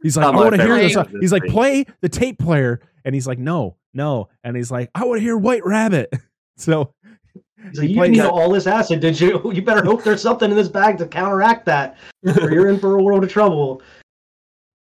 He's 0.04 0.18
like, 0.18 0.24
Not 0.26 0.34
I 0.36 0.38
want 0.38 0.56
to 0.56 0.64
hear 0.64 0.76
this. 0.78 0.96
part 0.96 1.10
He's 1.22 1.32
like, 1.32 1.44
play 1.46 1.86
the 2.02 2.10
tape 2.10 2.40
player. 2.40 2.82
And 3.06 3.14
he's 3.14 3.28
like, 3.28 3.38
no, 3.38 3.78
no. 3.94 4.30
And 4.44 4.56
he's 4.56 4.72
like, 4.72 4.90
I 4.96 5.06
want 5.06 5.20
to 5.20 5.22
hear 5.24 5.38
White 5.38 5.64
Rabbit. 5.66 6.12
So 6.58 6.94
He's 7.70 7.80
like, 7.80 7.90
you 7.90 7.96
plays 7.96 8.12
didn't 8.12 8.26
eat 8.26 8.30
all 8.30 8.50
this 8.52 8.68
acid, 8.68 9.00
did 9.00 9.20
you? 9.20 9.52
You 9.54 9.62
better 9.64 9.84
hope 9.84 10.04
there's 10.04 10.22
something 10.22 10.50
in 10.52 10.58
this 10.58 10.68
bag 10.70 10.98
to 11.00 11.08
counteract 11.08 11.66
that, 11.68 11.98
or 12.40 12.52
you're 12.52 12.70
in 12.70 12.80
for 12.80 12.98
a 12.98 13.04
world 13.04 13.24
of 13.24 13.32
trouble. 13.32 13.82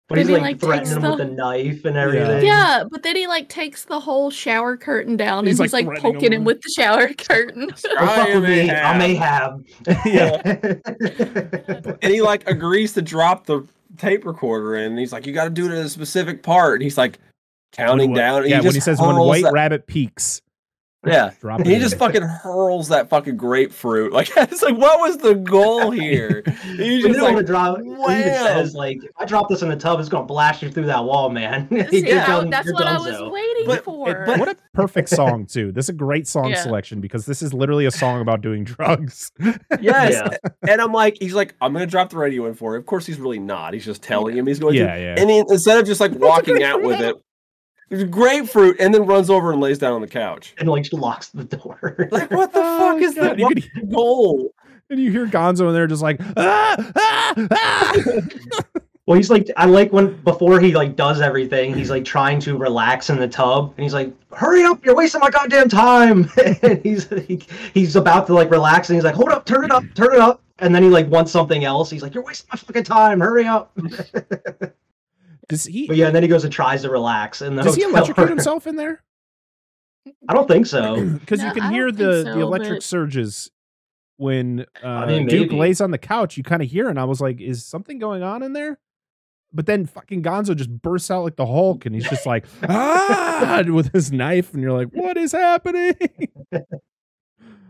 But 0.08 0.18
he's 0.18 0.28
he, 0.28 0.34
like, 0.34 0.42
like, 0.42 0.60
threatening 0.60 0.84
takes 0.84 0.96
him 0.96 1.02
with 1.02 1.18
the- 1.18 1.24
a 1.24 1.30
knife 1.34 1.84
and 1.84 1.96
everything. 1.96 2.46
yeah 2.46 2.84
but 2.88 3.02
then 3.02 3.16
he 3.16 3.26
like 3.26 3.48
takes 3.48 3.84
the 3.86 3.98
whole 3.98 4.30
shower 4.30 4.76
curtain 4.76 5.16
down 5.16 5.46
He's, 5.46 5.54
and 5.58 5.60
like, 5.60 5.66
he's 5.66 5.72
like 5.72 5.86
threatening 5.86 6.12
poking 6.14 6.32
him 6.32 6.38
him 6.40 6.44
with- 6.44 6.56
with 6.58 6.62
the 6.62 6.70
shower 6.70 7.08
curtain 7.14 7.60
Don't 7.66 7.78
fuck 7.80 8.28
with 8.28 8.44
me. 8.44 8.70
I 8.70 8.96
may 8.98 9.14
have. 9.16 9.60
Yeah. 10.04 10.40
And 12.02 12.12
he 12.12 12.22
like 12.22 12.48
agrees 12.48 12.92
to 12.94 13.02
drop 13.02 13.46
the 13.46 13.66
tape 13.96 14.24
recorder 14.24 14.76
in. 14.76 14.92
And 14.92 14.98
he's 14.98 15.12
like, 15.12 15.26
you 15.26 15.32
got 15.32 15.44
to 15.44 15.50
do 15.50 15.66
it 15.66 15.72
at 15.72 15.84
a 15.84 15.88
specific 15.88 16.42
part. 16.42 16.74
And 16.74 16.82
he's 16.82 16.98
like 16.98 17.18
counting 17.72 18.10
when- 18.10 18.18
down. 18.18 18.48
Yeah, 18.48 18.60
he 18.60 18.66
when 18.66 18.74
he 18.74 18.80
says, 18.80 19.00
when 19.00 19.16
White 19.16 19.42
that- 19.44 19.52
Rabbit 19.52 19.86
peaks, 19.86 20.40
Yeah. 21.06 21.30
drop 21.40 21.58
And 21.60 21.66
it 21.68 21.70
he 21.70 21.76
in. 21.76 21.80
just 21.82 21.96
fucking 21.98 22.22
hurls 22.22 22.88
that 22.88 23.08
fucking 23.08 23.36
grapefruit. 23.36 24.12
Like 24.16 24.30
it's 24.36 24.62
like, 24.62 24.76
what 24.76 24.98
was 25.00 25.18
the 25.18 25.34
goal 25.34 25.90
here? 25.92 26.42
He's 26.64 26.78
He 26.78 27.02
just 27.02 27.20
want 27.20 27.32
to 27.32 27.36
like, 27.36 27.46
drop. 27.46 27.78
He 27.80 27.88
even 27.90 28.02
says 28.32 28.74
like, 28.74 28.96
if 29.04 29.10
I 29.18 29.24
drop 29.24 29.48
this 29.48 29.62
in 29.62 29.68
the 29.68 29.76
tub, 29.76 30.00
it's 30.00 30.08
gonna 30.08 30.24
blast 30.26 30.62
you 30.62 30.70
through 30.70 30.86
that 30.86 31.04
wall, 31.04 31.28
man. 31.30 31.68
He 31.70 32.00
See, 32.00 32.02
just 32.02 32.22
I- 32.22 32.26
tells 32.26 32.44
him, 32.44 32.50
that's 32.50 32.66
"You're 32.66 32.74
what 32.74 32.86
I 32.86 32.98
was 32.98 33.16
so." 33.16 33.28
waiting 33.30 33.66
But- 33.66 33.84
for 33.84 34.24
but- 34.26 34.38
what 34.38 34.48
a 34.48 34.56
perfect 34.74 35.08
song, 35.10 35.46
too. 35.46 35.70
This 35.70 35.86
is 35.86 35.88
a 35.90 35.92
great 35.92 36.26
song 36.26 36.50
Yeah. 36.50 36.62
selection 36.62 37.00
because 37.00 37.26
this 37.26 37.42
is 37.42 37.52
literally 37.54 37.86
a 37.86 37.90
song 37.90 38.20
about 38.20 38.40
doing 38.40 38.64
drugs. 38.64 39.30
yes. 39.80 40.12
Yeah. 40.12 40.36
And 40.68 40.80
I'm 40.80 40.92
like, 40.92 41.16
he's 41.20 41.34
like, 41.34 41.54
I'm 41.60 41.72
gonna 41.72 41.86
drop 41.86 42.10
the 42.10 42.16
radio 42.18 42.46
in 42.46 42.54
for 42.54 42.74
it. 42.74 42.78
Of 42.78 42.86
course, 42.86 43.06
he's 43.06 43.18
really 43.20 43.38
not. 43.38 43.74
He's 43.74 43.84
just 43.84 44.02
telling 44.02 44.36
him 44.36 44.46
he's 44.46 44.58
going 44.58 44.74
yeah, 44.74 44.94
to. 44.94 45.00
yeah. 45.00 45.14
And 45.18 45.30
he, 45.30 45.38
instead 45.38 45.78
of 45.78 45.86
just 45.86 46.00
like 46.00 46.12
walking 46.12 46.62
out 46.62 46.82
with 46.82 47.00
it, 47.00 47.00
there's 47.00 47.14
grapefruit, 47.90 48.76
and 48.80 48.92
then 48.92 49.06
runs 49.06 49.30
over 49.30 49.52
and 49.52 49.60
lays 49.60 49.78
down 49.78 49.92
on 49.92 50.00
the 50.00 50.06
couch. 50.08 50.54
and 50.58 50.68
like 50.68 50.92
locks 50.92 51.28
the 51.28 51.44
door. 51.44 52.08
Like, 52.10 52.30
what 52.30 52.52
the 52.52 52.60
Oh, 52.62 52.78
fuck 52.78 53.02
is 53.02 53.14
God. 53.14 53.22
that? 53.24 53.38
You 53.38 53.44
What's 53.46 53.68
could- 53.68 53.82
the 53.88 53.94
goal? 53.94 54.54
And 54.88 55.00
you 55.00 55.10
hear 55.10 55.26
Gonzo 55.26 55.66
in 55.68 55.74
there 55.74 55.86
just 55.88 56.02
like, 56.02 56.20
ah, 56.36 56.92
ah, 56.96 57.34
ah. 57.50 57.92
Well, 59.06 59.16
he's 59.16 59.30
like, 59.30 59.48
I 59.56 59.66
like 59.66 59.92
when 59.92 60.20
before 60.22 60.58
he 60.58 60.74
like 60.74 60.96
does 60.96 61.20
everything, 61.20 61.72
he's 61.74 61.90
like 61.90 62.04
trying 62.04 62.40
to 62.40 62.56
relax 62.58 63.08
in 63.08 63.18
the 63.20 63.28
tub, 63.28 63.72
and 63.76 63.84
he's 63.84 63.94
like, 63.94 64.12
"Hurry 64.32 64.64
up, 64.64 64.84
you're 64.84 64.96
wasting 64.96 65.20
my 65.20 65.30
goddamn 65.30 65.68
time." 65.68 66.28
and 66.44 66.80
he's 66.82 67.08
he, 67.28 67.40
he's 67.72 67.94
about 67.94 68.26
to 68.26 68.34
like 68.34 68.50
relax, 68.50 68.88
and 68.90 68.96
he's 68.96 69.04
like, 69.04 69.14
"Hold 69.14 69.28
up, 69.28 69.44
turn 69.46 69.64
it 69.64 69.70
up, 69.70 69.84
turn 69.94 70.12
it 70.12 70.18
up." 70.18 70.42
And 70.58 70.74
then 70.74 70.82
he 70.82 70.88
like 70.88 71.06
wants 71.08 71.30
something 71.30 71.64
else. 71.64 71.88
He's 71.88 72.02
like, 72.02 72.14
"You're 72.14 72.24
wasting 72.24 72.48
my 72.52 72.58
fucking 72.58 72.82
time. 72.82 73.20
Hurry 73.20 73.44
up." 73.46 73.70
Does 75.48 75.64
he, 75.64 75.86
But 75.86 75.96
yeah, 75.96 76.06
and 76.06 76.14
then 76.16 76.22
he 76.22 76.28
goes 76.28 76.44
and 76.44 76.52
tries 76.52 76.82
to 76.82 76.90
relax. 76.90 77.40
And 77.40 77.56
does 77.56 77.76
he 77.76 77.82
electrocute 77.82 78.28
himself 78.28 78.66
in 78.66 78.76
there? 78.76 79.02
I 80.28 80.34
don't 80.34 80.48
think 80.48 80.66
so. 80.66 81.04
because 81.20 81.40
No, 81.40 81.46
you 81.48 81.52
can 81.52 81.62
I 81.64 81.72
hear 81.72 81.90
the 81.92 82.24
think 82.24 82.36
the 82.36 82.40
electric 82.40 82.76
but- 82.78 82.82
surges 82.82 83.50
when 84.18 84.64
uh, 84.82 85.06
mean, 85.06 85.26
Duke 85.26 85.52
lays 85.52 85.80
on 85.80 85.90
the 85.90 85.98
couch. 85.98 86.36
You 86.36 86.42
kind 86.42 86.62
of 86.62 86.68
hear, 86.70 86.88
and 86.88 86.98
I 86.98 87.04
was 87.04 87.20
like, 87.20 87.40
"Is 87.40 87.64
something 87.64 87.98
going 87.98 88.22
on 88.22 88.42
in 88.42 88.52
there?" 88.54 88.78
But 89.52 89.66
then 89.66 89.86
fucking 89.86 90.22
Gonzo 90.22 90.56
just 90.56 90.70
bursts 90.70 91.10
out 91.10 91.22
like 91.22 91.36
the 91.36 91.46
Hulk, 91.46 91.86
and 91.86 91.94
he's 91.94 92.08
just 92.08 92.24
like, 92.26 92.46
"Ah!" 92.68 93.62
with 93.68 93.92
his 93.92 94.10
knife, 94.10 94.52
and 94.54 94.62
you're 94.62 94.72
like, 94.72 94.88
"What 94.92 95.16
is 95.16 95.32
happening?" 95.32 95.94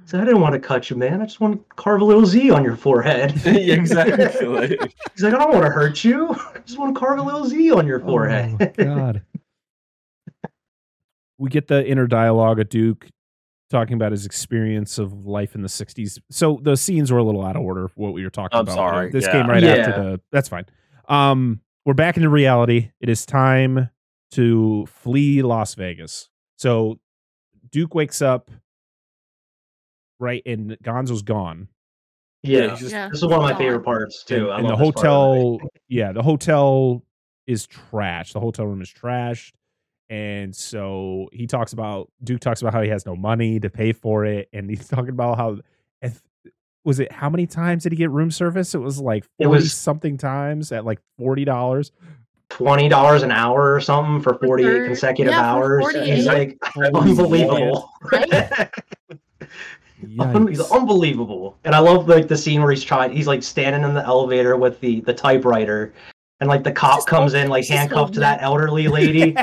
So 0.06 0.20
I 0.20 0.24
didn't 0.24 0.40
want 0.40 0.52
to 0.54 0.60
cut 0.60 0.88
you, 0.88 0.94
man. 0.96 1.20
I 1.20 1.24
just 1.24 1.40
want 1.40 1.58
to 1.58 1.74
carve 1.74 2.00
a 2.00 2.04
little 2.04 2.24
Z 2.24 2.50
on 2.52 2.62
your 2.62 2.76
forehead. 2.76 3.32
Yeah, 3.44 3.74
exactly. 3.74 4.78
He's 5.14 5.22
like, 5.24 5.34
I 5.34 5.38
don't 5.38 5.52
want 5.52 5.64
to 5.64 5.70
hurt 5.70 6.04
you. 6.04 6.28
I 6.30 6.60
just 6.64 6.78
want 6.78 6.94
to 6.94 6.98
carve 7.00 7.18
a 7.18 7.22
little 7.22 7.44
Z 7.44 7.72
on 7.72 7.86
your 7.88 7.98
forehead. 8.00 8.56
Oh, 8.78 8.84
God. 8.84 9.22
we 11.38 11.50
get 11.50 11.66
the 11.68 11.84
inner 11.86 12.06
dialogue 12.06 12.60
of 12.60 12.68
Duke 12.68 13.08
talking 13.68 13.94
about 13.94 14.12
his 14.12 14.24
experience 14.26 14.98
of 14.98 15.26
life 15.26 15.54
in 15.56 15.62
the 15.62 15.68
60s. 15.68 16.18
So 16.30 16.60
the 16.62 16.76
scenes 16.76 17.10
were 17.10 17.18
a 17.18 17.24
little 17.24 17.44
out 17.44 17.56
of 17.56 17.62
order 17.62 17.88
for 17.88 17.94
what 18.00 18.12
we 18.14 18.22
were 18.22 18.30
talking 18.30 18.56
I'm 18.56 18.62
about. 18.62 18.74
sorry, 18.76 19.10
This 19.10 19.24
yeah. 19.24 19.32
came 19.32 19.50
right 19.50 19.62
Yeah. 19.62 19.70
after 19.74 19.92
the 20.02 20.20
that's 20.30 20.48
fine. 20.48 20.66
Um 21.08 21.60
we're 21.84 21.94
back 21.94 22.16
into 22.16 22.28
reality. 22.28 22.90
It 23.00 23.08
is 23.08 23.26
time 23.26 23.90
to 24.32 24.86
flee 24.86 25.42
Las 25.42 25.74
Vegas. 25.74 26.28
So 26.58 27.00
Duke 27.70 27.94
wakes 27.94 28.22
up 28.22 28.50
right 30.18 30.42
and 30.46 30.76
Gonzo's 30.82 31.22
gone. 31.22 31.68
Yeah, 32.42 32.70
he's 32.70 32.80
just- 32.80 32.92
Yeah. 32.92 33.08
this 33.08 33.18
is 33.18 33.24
one 33.26 33.34
of 33.34 33.42
my 33.42 33.54
favorite 33.54 33.84
parts 33.84 34.22
too. 34.24 34.50
I 34.50 34.58
and, 34.58 34.66
and 34.66 34.68
the 34.68 34.84
love 34.84 34.94
this 34.94 35.02
part 35.02 35.06
of 35.06 35.12
the 35.12 35.18
hotel 35.58 35.70
yeah 35.88 36.12
the 36.12 36.22
hotel 36.22 37.02
is 37.46 37.66
trash 37.66 38.32
the 38.32 38.40
hotel 38.40 38.66
room 38.66 38.82
is 38.82 38.90
trashed 38.92 39.52
and 40.10 40.54
so 40.54 41.28
he 41.32 41.46
talks 41.46 41.72
about 41.72 42.10
duke 42.22 42.40
talks 42.40 42.60
about 42.60 42.72
how 42.72 42.82
he 42.82 42.88
has 42.88 43.04
no 43.06 43.16
money 43.16 43.58
to 43.60 43.68
pay 43.70 43.92
for 43.92 44.24
it 44.24 44.48
and 44.52 44.70
he's 44.70 44.86
talking 44.88 45.08
about 45.10 45.36
how 45.36 45.58
if, 46.02 46.22
was 46.84 47.00
it 47.00 47.10
how 47.10 47.28
many 47.30 47.46
times 47.46 47.82
did 47.82 47.90
he 47.92 47.96
get 47.98 48.10
room 48.10 48.30
service 48.30 48.74
it 48.74 48.78
was 48.78 49.00
like 49.00 49.24
40 49.38 49.44
It 49.44 49.46
was- 49.48 49.72
something 49.72 50.16
times 50.16 50.70
at 50.72 50.84
like 50.84 51.00
$40 51.20 51.90
twenty 52.48 52.88
dollars 52.88 53.22
an 53.24 53.32
hour 53.32 53.74
or 53.74 53.80
something 53.80 54.20
for 54.22 54.38
forty 54.38 54.64
eight 54.64 54.70
For- 54.78 54.86
consecutive 54.86 55.32
yeah, 55.32 55.52
hours. 55.52 55.84
and 55.96 56.06
He's 56.06 56.26
like 56.26 56.56
unbelievable. 56.94 57.90
Right? 58.12 58.70
Un- 60.18 60.48
he's 60.48 60.60
unbelievable, 60.70 61.58
and 61.64 61.74
I 61.74 61.78
love 61.78 62.08
like 62.08 62.28
the 62.28 62.36
scene 62.36 62.62
where 62.62 62.70
he's 62.70 62.84
trying. 62.84 63.12
He's 63.12 63.26
like 63.26 63.42
standing 63.42 63.82
in 63.82 63.94
the 63.94 64.04
elevator 64.04 64.56
with 64.56 64.80
the 64.80 65.00
the 65.02 65.14
typewriter, 65.14 65.92
and 66.40 66.48
like 66.48 66.64
the 66.64 66.72
cop 66.72 66.98
Just 66.98 67.08
comes 67.08 67.34
in 67.34 67.48
like 67.48 67.64
just 67.64 67.72
handcuffed 67.72 68.14
to 68.14 68.20
that. 68.20 68.38
that 68.38 68.44
elderly 68.44 68.88
lady, 69.00 69.36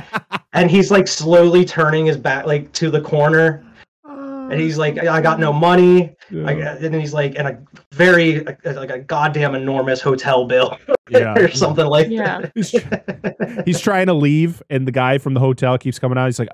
and 0.53 0.69
he's 0.69 0.91
like 0.91 1.07
slowly 1.07 1.65
turning 1.65 2.06
his 2.06 2.18
back 2.18 2.45
like 2.45 2.72
to 2.73 2.90
the 2.90 3.02
corner, 3.02 3.65
and 4.06 4.60
he's 4.60 4.77
like, 4.77 4.98
"I 4.98 5.18
I 5.18 5.22
got 5.22 5.40
no 5.40 5.49
oh, 5.49 5.53
money." 5.53 6.15
I, 6.31 6.53
and 6.53 6.94
then 6.94 6.99
he's 6.99 7.14
like, 7.14 7.35
and 7.38 7.48
a 7.48 7.60
very 7.94 8.40
like 8.41 8.90
a 8.90 8.99
goddamn 8.99 9.56
enormous 9.56 10.02
hotel 10.02 10.45
bill 10.45 10.77
yeah 11.10 11.34
or 11.38 11.49
something 11.52 11.85
like 11.85 12.10
Yeah. 12.10 12.49
He's, 12.56 12.72
tr- 12.72 12.77
that. 12.80 13.64
he's 13.65 13.80
trying 13.80 14.07
to 14.07 14.14
leave 14.14 14.64
and 14.69 14.88
the 14.88 14.91
guy 14.91 15.18
from 15.18 15.34
the 15.34 15.40
hotel 15.40 15.77
keeps 15.77 15.99
coming 15.99 16.18
out 16.18 16.26
he's 16.26 16.40
like 16.40 16.49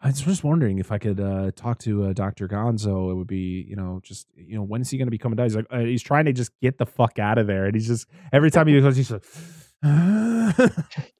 i, 0.00 0.06
I 0.06 0.10
was 0.10 0.20
just 0.20 0.44
wondering 0.44 0.78
if 0.78 0.90
i 0.92 0.98
could 0.98 1.20
uh, 1.20 1.50
talk 1.56 1.78
to 1.80 2.04
uh, 2.06 2.12
dr 2.12 2.46
gonzo 2.48 3.10
it 3.10 3.14
would 3.14 3.26
be 3.26 3.64
you 3.68 3.76
know 3.76 4.00
just 4.02 4.26
you 4.36 4.56
know 4.56 4.62
when 4.62 4.80
is 4.80 4.90
he 4.90 4.98
going 4.98 5.06
to 5.06 5.10
be 5.10 5.18
coming 5.18 5.36
down 5.36 5.46
he's 5.46 5.56
like 5.56 5.66
uh, 5.70 5.80
he's 5.80 6.02
trying 6.02 6.24
to 6.26 6.32
just 6.32 6.52
get 6.60 6.78
the 6.78 6.86
fuck 6.86 7.18
out 7.18 7.38
of 7.38 7.46
there 7.46 7.66
and 7.66 7.74
he's 7.74 7.86
just 7.86 8.06
every 8.32 8.50
time 8.50 8.66
he 8.66 8.80
goes 8.80 8.96
he's 8.96 9.10
like 9.10 9.24
tries 9.82 10.68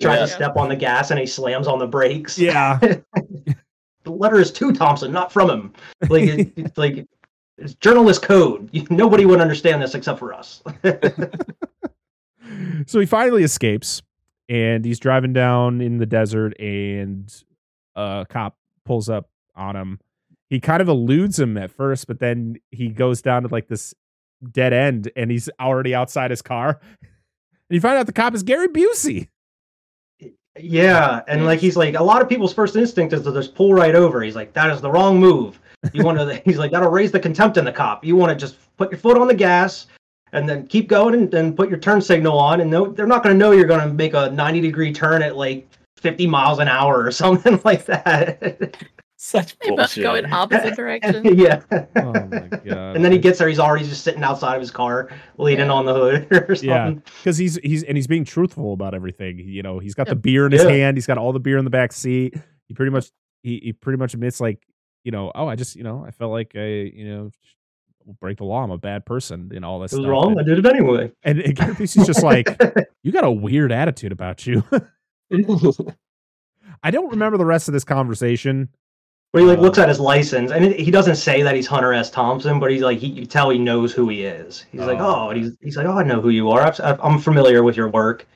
Yeah. 0.01 0.17
to 0.17 0.27
step 0.29 0.57
on 0.57 0.69
the 0.69 0.77
gas 0.77 1.11
and 1.11 1.21
he 1.21 1.27
slams 1.27 1.67
on 1.69 1.79
the 1.79 1.87
brakes. 1.87 2.39
yeah 2.39 2.79
The 4.05 4.13
letter 4.13 4.41
is 4.41 4.51
to 4.53 4.73
Thompson, 4.73 5.13
not 5.13 5.31
from 5.33 5.51
him. 5.51 5.73
Like, 6.09 6.23
it, 6.23 6.53
it's 6.57 6.79
like 6.79 7.07
it's 7.59 7.75
journalist 7.75 8.23
code. 8.23 8.71
Nobody 8.91 9.27
would 9.27 9.41
understand 9.41 9.83
this 9.83 9.95
except 9.95 10.19
for 10.19 10.33
us. 10.33 10.63
so 12.87 13.01
he 13.01 13.05
finally 13.07 13.43
escapes 13.43 14.01
and 14.49 14.85
he's 14.85 14.99
driving 14.99 15.33
down 15.35 15.81
in 15.83 15.99
the 15.99 16.07
desert 16.07 16.59
and 16.59 17.31
a 17.97 18.25
cop 18.31 18.57
pulls 18.89 19.09
up 19.09 19.28
on 19.55 19.77
him 19.77 20.01
he 20.51 20.59
kind 20.59 20.81
of 20.81 20.89
eludes 20.89 21.39
him 21.39 21.56
at 21.56 21.70
first 21.70 22.06
but 22.06 22.19
then 22.19 22.56
he 22.70 22.89
goes 22.89 23.23
down 23.23 23.43
to 23.43 23.48
like 23.48 23.69
this 23.69 23.94
dead 24.51 24.73
end 24.73 25.10
and 25.15 25.31
he's 25.31 25.48
already 25.60 25.94
outside 25.94 26.31
his 26.31 26.43
car 26.43 26.81
and 27.01 27.10
you 27.70 27.81
find 27.81 27.97
out 27.97 28.06
the 28.06 28.12
cop 28.12 28.35
is 28.35 28.43
gary 28.43 28.69
busey 28.69 29.28
yeah, 30.60 31.23
and 31.28 31.44
like 31.44 31.60
he's 31.60 31.77
like 31.77 31.94
a 31.94 32.02
lot 32.02 32.23
of 32.23 32.28
people's 32.28 32.52
first 32.52 32.77
instinct 32.77 33.12
is 33.12 33.23
to 33.23 33.32
just 33.32 33.55
pull 33.55 33.74
right 33.74 33.94
over. 33.94 34.23
He's 34.23 34.36
like, 34.36 34.52
that 34.55 34.70
is 34.70 34.81
the 34.81 34.90
wrong 34.90 35.19
move. 35.19 35.60
You 35.93 36.05
want 36.05 36.19
to? 36.19 36.43
he's 36.44 36.59
like, 36.59 36.70
that'll 36.73 36.90
raise 36.90 37.12
the 37.12 37.20
contempt 37.20 37.56
in 37.56 37.65
the 37.65 37.73
cop. 37.73 38.05
You 38.05 38.16
want 38.16 38.31
to 38.31 38.36
just 38.36 38.56
put 38.77 38.90
your 38.90 38.98
foot 38.98 39.19
on 39.19 39.28
the 39.28 39.35
gas. 39.35 39.86
And 40.32 40.47
then 40.47 40.66
keep 40.66 40.89
going 40.89 41.15
and, 41.15 41.32
and 41.32 41.56
put 41.56 41.70
your 41.70 41.78
turn 41.78 42.02
signal 42.02 42.39
on, 42.39 42.60
and 42.60 42.70
they're 42.70 43.06
not 43.06 43.23
going 43.23 43.35
to 43.35 43.39
know 43.39 43.52
you're 43.52 43.65
going 43.65 43.81
to 43.81 43.94
make 43.94 44.12
a 44.12 44.31
90 44.31 44.60
degree 44.60 44.93
turn 44.93 45.23
at 45.23 45.39
like 45.39 45.66
50 45.99 46.27
miles 46.27 46.59
an 46.59 46.69
hour 46.69 47.03
or 47.05 47.11
something 47.12 47.61
like 47.65 47.85
that. 47.87 48.77
Such 49.20 49.59
They 49.59 49.70
both 49.70 49.97
go 49.97 50.15
in 50.15 50.33
opposite 50.33 50.77
directions. 50.77 51.25
yeah. 51.39 51.61
oh 51.73 52.12
my 52.12 52.49
god 52.65 52.95
And 52.97 53.05
then 53.05 53.11
he 53.11 53.19
gets 53.19 53.39
there, 53.41 53.49
he's 53.49 53.59
already 53.59 53.85
just 53.85 54.05
sitting 54.05 54.23
outside 54.23 54.55
of 54.55 54.61
his 54.61 54.70
car, 54.70 55.11
leaning 55.39 55.66
Yeah. 55.66 55.73
on 55.73 55.87
the 55.87 55.95
hood 55.95 56.29
or 56.49 56.55
something. 56.55 56.69
Yeah. 56.69 56.91
because 57.19 57.37
he's 57.37 57.57
he's 57.65 57.83
and 57.83 57.97
he's 57.97 58.07
being 58.07 58.25
truthful 58.25 58.73
about 58.73 58.95
everything 58.95 59.39
you 59.41 59.62
know 59.62 59.81
he's 59.81 59.95
got 59.95 60.07
the 60.07 60.15
beer 60.15 60.47
in 60.47 60.53
his 60.53 60.62
Yeah. 60.62 60.70
hand 60.70 60.97
he's 60.97 61.07
got 61.07 61.19
all 61.19 61.33
the 61.33 61.41
beer 61.41 61.59
in 61.59 61.65
the 61.65 61.70
back 61.70 61.93
seat 61.93 62.35
he 62.69 62.75
pretty 62.75 62.93
much 62.93 63.11
he, 63.43 63.61
he 63.62 63.73
pretty 63.73 63.97
much 63.99 64.15
admits 64.15 64.41
like 64.41 64.62
you 65.03 65.11
know 65.11 65.33
oh 65.35 65.49
i 65.49 65.57
just 65.57 65.75
you 65.75 65.83
know 65.83 66.05
i 66.07 66.11
felt 66.12 66.31
like 66.31 66.53
i 66.55 66.65
you 66.66 67.09
know 67.09 67.31
break 68.20 68.39
the 68.39 68.45
law 68.45 68.62
i'm 68.62 68.70
a 68.70 68.79
bad 68.79 69.05
person 69.05 69.51
and 69.55 69.65
all 69.65 69.81
this 69.81 69.93
It 69.93 69.97
was 69.97 70.05
stuff. 70.05 70.11
wrong. 70.12 70.39
I 70.39 70.43
did 70.45 70.59
it 70.61 70.66
anyway. 70.66 71.11
and, 71.25 71.41
and 71.41 71.55
Gary 71.57 71.75
Busey's 71.75 72.07
just 72.07 72.23
like 72.23 72.49
you 73.03 73.11
got 73.12 73.25
a 73.25 73.31
weird 73.31 73.73
attitude 73.73 74.12
about 74.12 74.47
you 74.47 74.62
i 76.83 76.91
don't 76.91 77.11
remember 77.11 77.37
the 77.39 77.45
rest 77.45 77.69
of 77.69 77.73
this 77.75 77.85
conversation 77.85 78.69
But 79.33 79.41
he 79.43 79.47
like 79.49 79.59
Uh, 79.59 79.63
looks 79.63 79.79
at 79.79 79.89
his 79.89 80.01
license, 80.01 80.51
and 80.53 80.65
he 80.75 80.91
doesn't 80.91 81.17
say 81.17 81.43
that 81.43 81.55
he's 81.55 81.67
Hunter 81.67 81.93
S. 81.93 82.11
Thompson, 82.11 82.59
but 82.59 82.71
he's 82.71 82.81
like, 82.83 82.99
he, 82.99 83.09
you 83.09 83.27
tell 83.27 83.51
he 83.51 83.59
knows 83.59 83.93
who 83.93 84.09
he 84.09 84.25
is. 84.25 84.65
He's 84.73 84.81
like, 84.81 84.99
Oh. 85.01 85.27
oh, 85.27 85.31
and 85.31 85.39
he's 85.45 85.53
he's 85.61 85.77
like, 85.77 85.87
oh, 85.87 85.99
I 85.99 86.03
know 86.03 86.21
who 86.23 86.31
you 86.31 86.51
are. 86.51 86.63
I've, 86.63 86.81
I'm 87.03 87.19
familiar 87.19 87.63
with 87.63 87.77
your 87.77 87.89
work. 87.91 88.27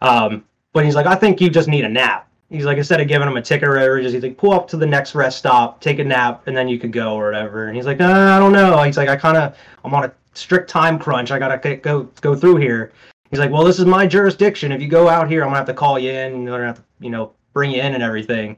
Um, 0.00 0.44
but 0.72 0.84
he's 0.86 0.94
like, 0.94 1.06
I 1.06 1.14
think 1.14 1.40
you 1.42 1.50
just 1.50 1.68
need 1.68 1.84
a 1.84 1.88
nap. 1.90 2.28
He's 2.48 2.64
like, 2.64 2.78
instead 2.78 3.00
of 3.02 3.08
giving 3.08 3.28
him 3.28 3.36
a 3.36 3.42
ticket 3.42 3.68
or 3.68 3.72
whatever, 3.74 4.00
just 4.00 4.14
he's 4.14 4.22
like, 4.22 4.36
pull 4.38 4.52
up 4.52 4.66
to 4.68 4.76
the 4.78 4.86
next 4.86 5.14
rest 5.14 5.38
stop, 5.38 5.80
take 5.80 5.98
a 5.98 6.04
nap, 6.04 6.46
and 6.46 6.56
then 6.56 6.68
you 6.68 6.78
could 6.78 6.92
go 6.92 7.14
or 7.14 7.26
whatever. 7.26 7.66
And 7.66 7.76
he's 7.76 7.86
like, 7.86 7.98
nah, 7.98 8.36
I 8.36 8.38
don't 8.38 8.52
know. 8.52 8.82
He's 8.82 8.96
like, 8.96 9.08
I 9.10 9.16
kind 9.16 9.36
of, 9.36 9.56
I'm 9.84 9.92
on 9.94 10.04
a 10.04 10.12
strict 10.32 10.70
time 10.70 10.98
crunch. 10.98 11.30
I 11.32 11.38
gotta 11.38 11.76
go 11.76 12.04
go 12.22 12.34
through 12.34 12.56
here. 12.56 12.92
He's 13.34 13.40
like, 13.40 13.50
well, 13.50 13.64
this 13.64 13.80
is 13.80 13.84
my 13.84 14.06
jurisdiction. 14.06 14.70
If 14.70 14.80
you 14.80 14.86
go 14.86 15.08
out 15.08 15.28
here, 15.28 15.42
I'm 15.42 15.48
gonna 15.48 15.56
have 15.56 15.66
to 15.66 15.74
call 15.74 15.98
you 15.98 16.12
in. 16.12 16.32
I'm 16.32 16.44
gonna 16.44 16.66
have 16.66 16.76
to, 16.76 16.84
you 17.00 17.10
know, 17.10 17.32
bring 17.52 17.72
you 17.72 17.82
in 17.82 17.92
and 17.92 18.00
everything. 18.00 18.56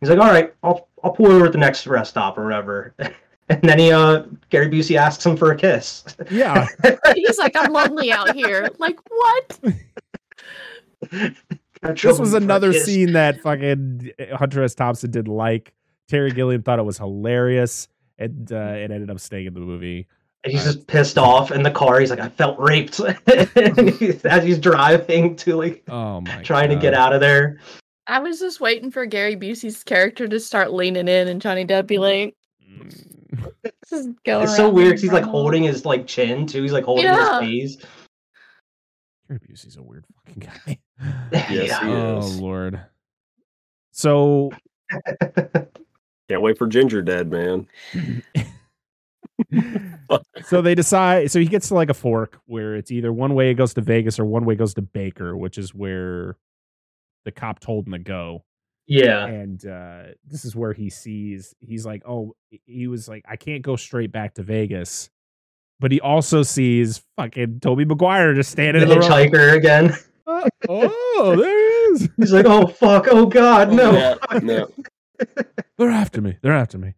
He's 0.00 0.08
like, 0.08 0.18
all 0.18 0.28
right, 0.28 0.54
I'll 0.62 0.88
I'll 1.04 1.10
pull 1.10 1.26
over 1.26 1.44
at 1.44 1.52
the 1.52 1.58
next 1.58 1.86
rest 1.86 2.12
stop 2.12 2.38
or 2.38 2.44
whatever. 2.44 2.94
And 3.48 3.62
then 3.62 3.78
he, 3.78 3.92
uh, 3.92 4.24
Gary 4.50 4.68
Busey 4.68 4.96
asks 4.96 5.24
him 5.24 5.36
for 5.36 5.52
a 5.52 5.56
kiss. 5.56 6.04
yeah 6.32 6.66
He's 7.14 7.38
like, 7.38 7.54
I'm 7.54 7.72
lonely 7.72 8.10
out 8.10 8.34
here. 8.34 8.68
Like, 8.78 8.98
what? 9.08 9.60
this 11.82 12.18
was 12.18 12.34
another 12.34 12.72
scene 12.72 13.12
that 13.12 13.40
fucking 13.42 14.10
hunter 14.32 14.64
s 14.64 14.74
thompson 14.74 15.12
didn't 15.12 15.32
like 15.32 15.74
terry 16.08 16.32
gilliam 16.32 16.62
thought 16.64 16.80
it 16.80 16.84
was 16.84 16.98
hilarious 16.98 17.86
and 18.18 18.50
uh, 18.50 18.72
it 18.74 18.90
ended 18.90 19.10
up 19.10 19.20
staying 19.20 19.46
in 19.46 19.54
the 19.54 19.60
movie 19.60 20.08
And 20.46 20.52
he's 20.54 20.62
just 20.62 20.86
pissed 20.86 21.18
off 21.18 21.50
in 21.50 21.64
the 21.64 21.72
car. 21.72 21.98
He's 21.98 22.10
like, 22.10 22.20
I 22.20 22.28
felt 22.28 22.56
raped 22.60 23.00
And 23.00 23.90
he's- 23.98 24.24
as 24.24 24.44
he's 24.44 24.60
driving 24.60 25.34
to 25.36 25.56
like 25.56 25.82
oh 25.88 26.20
my 26.20 26.40
trying 26.44 26.70
to 26.70 26.76
get 26.76 26.94
out 26.94 27.12
of 27.12 27.20
there. 27.20 27.58
I 28.06 28.20
was 28.20 28.38
just 28.38 28.60
waiting 28.60 28.92
for 28.92 29.04
Gary 29.06 29.34
Busey's 29.34 29.82
character 29.82 30.28
to 30.28 30.38
start 30.38 30.72
leaning 30.72 31.08
in 31.08 31.26
and 31.26 31.42
Johnny 31.42 31.66
Depp 31.66 31.88
be 31.88 31.98
like, 31.98 32.36
Mm. 32.64 33.16
just 33.90 34.08
go 34.24 34.42
It's 34.42 34.54
so 34.54 34.70
weird 34.70 34.86
and 34.90 34.94
'cause 34.94 35.02
he's 35.02 35.12
like 35.12 35.24
holding 35.24 35.64
his 35.64 35.84
like 35.84 36.06
chin 36.06 36.46
too. 36.46 36.62
He's 36.62 36.70
like 36.72 36.84
holding 36.84 37.06
Yeah. 37.06 37.40
his 37.40 37.76
face. 37.76 37.86
Gary 39.28 39.40
Busey's 39.50 39.76
a 39.76 39.82
weird 39.82 40.04
fucking 40.26 40.48
guy. 40.64 40.78
Yes, 41.50 41.80
he 41.82 41.88
oh 41.88 42.20
lord. 42.40 42.80
So 43.90 44.52
Can't 46.28 46.42
wait 46.42 46.56
for 46.56 46.68
Gingerdead 46.68 47.28
Man. 47.30 47.66
so 50.46 50.62
they 50.62 50.74
decide 50.74 51.30
so 51.30 51.38
he 51.38 51.46
gets 51.46 51.68
to 51.68 51.74
like 51.74 51.90
a 51.90 51.94
fork 51.94 52.38
where 52.46 52.74
it's 52.76 52.90
either 52.90 53.12
one 53.12 53.34
way 53.34 53.50
it 53.50 53.54
goes 53.54 53.74
to 53.74 53.80
Vegas 53.80 54.18
or 54.18 54.24
one 54.24 54.44
way 54.44 54.54
goes 54.54 54.74
to 54.74 54.82
Baker, 54.82 55.36
which 55.36 55.58
is 55.58 55.74
where 55.74 56.36
the 57.24 57.32
cop 57.32 57.60
told 57.60 57.86
him 57.86 57.92
to 57.92 57.98
go. 57.98 58.44
Yeah. 58.86 59.26
And 59.26 59.64
uh 59.66 60.02
this 60.24 60.44
is 60.44 60.54
where 60.56 60.72
he 60.72 60.88
sees 60.90 61.54
he's 61.60 61.84
like, 61.84 62.02
Oh, 62.06 62.34
he 62.66 62.86
was 62.86 63.08
like, 63.08 63.24
I 63.28 63.36
can't 63.36 63.62
go 63.62 63.76
straight 63.76 64.12
back 64.12 64.34
to 64.34 64.42
Vegas. 64.42 65.10
But 65.78 65.92
he 65.92 66.00
also 66.00 66.42
sees 66.42 67.02
fucking 67.18 67.60
Tobey 67.60 67.84
Maguire 67.84 68.32
just 68.32 68.50
The 68.50 68.52
standing 68.52 68.82
in 68.82 68.88
the 68.88 68.96
road. 69.00 69.04
hitchhiker 69.10 69.54
again. 69.54 69.92
Uh, 70.26 70.48
oh, 70.68 71.36
there 71.36 71.50
he 71.50 71.64
is. 72.04 72.08
He's 72.16 72.32
like, 72.32 72.46
oh 72.46 72.66
fuck, 72.66 73.06
oh 73.10 73.26
god, 73.26 73.72
no. 73.72 73.92
Yeah, 73.92 74.38
no. 74.42 74.68
They're 75.78 75.90
after 75.90 76.20
me. 76.20 76.38
They're 76.42 76.52
after 76.54 76.78
me. 76.78 76.94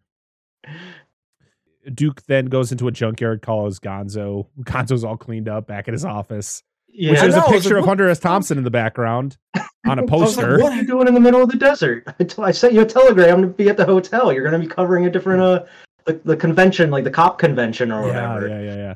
Duke 1.95 2.23
then 2.27 2.45
goes 2.47 2.71
into 2.71 2.87
a 2.87 2.91
junkyard, 2.91 3.41
calls 3.41 3.79
Gonzo. 3.79 4.47
Gonzo's 4.61 5.03
all 5.03 5.17
cleaned 5.17 5.49
up 5.49 5.67
back 5.67 5.87
at 5.87 5.93
his 5.93 6.05
office. 6.05 6.63
Yeah. 6.87 7.11
Which 7.11 7.19
there's 7.21 7.35
know, 7.35 7.41
a 7.41 7.45
I 7.45 7.51
was 7.51 7.61
picture 7.61 7.75
like, 7.75 7.79
of 7.79 7.87
what 7.87 7.89
Hunter 7.89 8.09
S. 8.09 8.19
Thompson 8.19 8.57
in 8.57 8.63
the 8.63 8.71
background 8.71 9.37
on 9.85 9.99
a 9.99 10.01
was 10.03 10.09
like, 10.09 10.09
poster. 10.09 10.59
What 10.59 10.73
are 10.73 10.75
you 10.75 10.87
doing 10.87 11.07
in 11.07 11.13
the 11.13 11.19
middle 11.19 11.41
of 11.41 11.49
the 11.49 11.57
desert? 11.57 12.03
I 12.19 12.23
t- 12.23 12.41
I 12.41 12.51
sent 12.51 12.73
you 12.73 12.81
a 12.81 12.85
telegram 12.85 13.41
to 13.41 13.47
be 13.47 13.69
at 13.69 13.77
the 13.77 13.85
hotel. 13.85 14.33
You're 14.33 14.43
going 14.43 14.59
to 14.59 14.67
be 14.67 14.73
covering 14.73 15.05
a 15.05 15.09
different 15.09 15.41
uh 15.41 15.65
the, 16.05 16.13
the 16.25 16.37
convention, 16.37 16.89
like 16.89 17.03
the 17.03 17.11
cop 17.11 17.37
convention 17.37 17.91
or 17.91 18.07
yeah, 18.07 18.33
whatever. 18.33 18.47
yeah, 18.47 18.61
yeah, 18.61 18.75
yeah. 18.75 18.95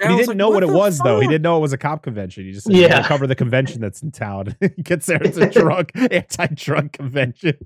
And 0.00 0.12
he 0.12 0.16
didn't 0.16 0.28
like, 0.28 0.36
know 0.36 0.50
what, 0.50 0.62
it 0.62 0.68
the 0.68 0.76
was 0.76 0.98
though. 0.98 1.18
He 1.20 1.26
didn't 1.26 1.42
know 1.42 1.56
it 1.56 1.60
was 1.60 1.72
a 1.72 1.78
cop 1.78 2.02
convention. 2.02 2.44
He 2.44 2.52
just 2.52 2.66
said, 2.66 2.76
yeah. 2.76 2.86
Yeah. 2.86 3.06
cover 3.06 3.26
the 3.26 3.34
convention 3.34 3.80
that's 3.80 4.02
in 4.02 4.12
town. 4.12 4.56
he 4.76 4.82
gets 4.82 5.06
there, 5.06 5.20
it's 5.22 5.36
a 5.36 5.50
drug 5.50 5.90
anti-drug 5.94 6.92
convention. 6.92 7.58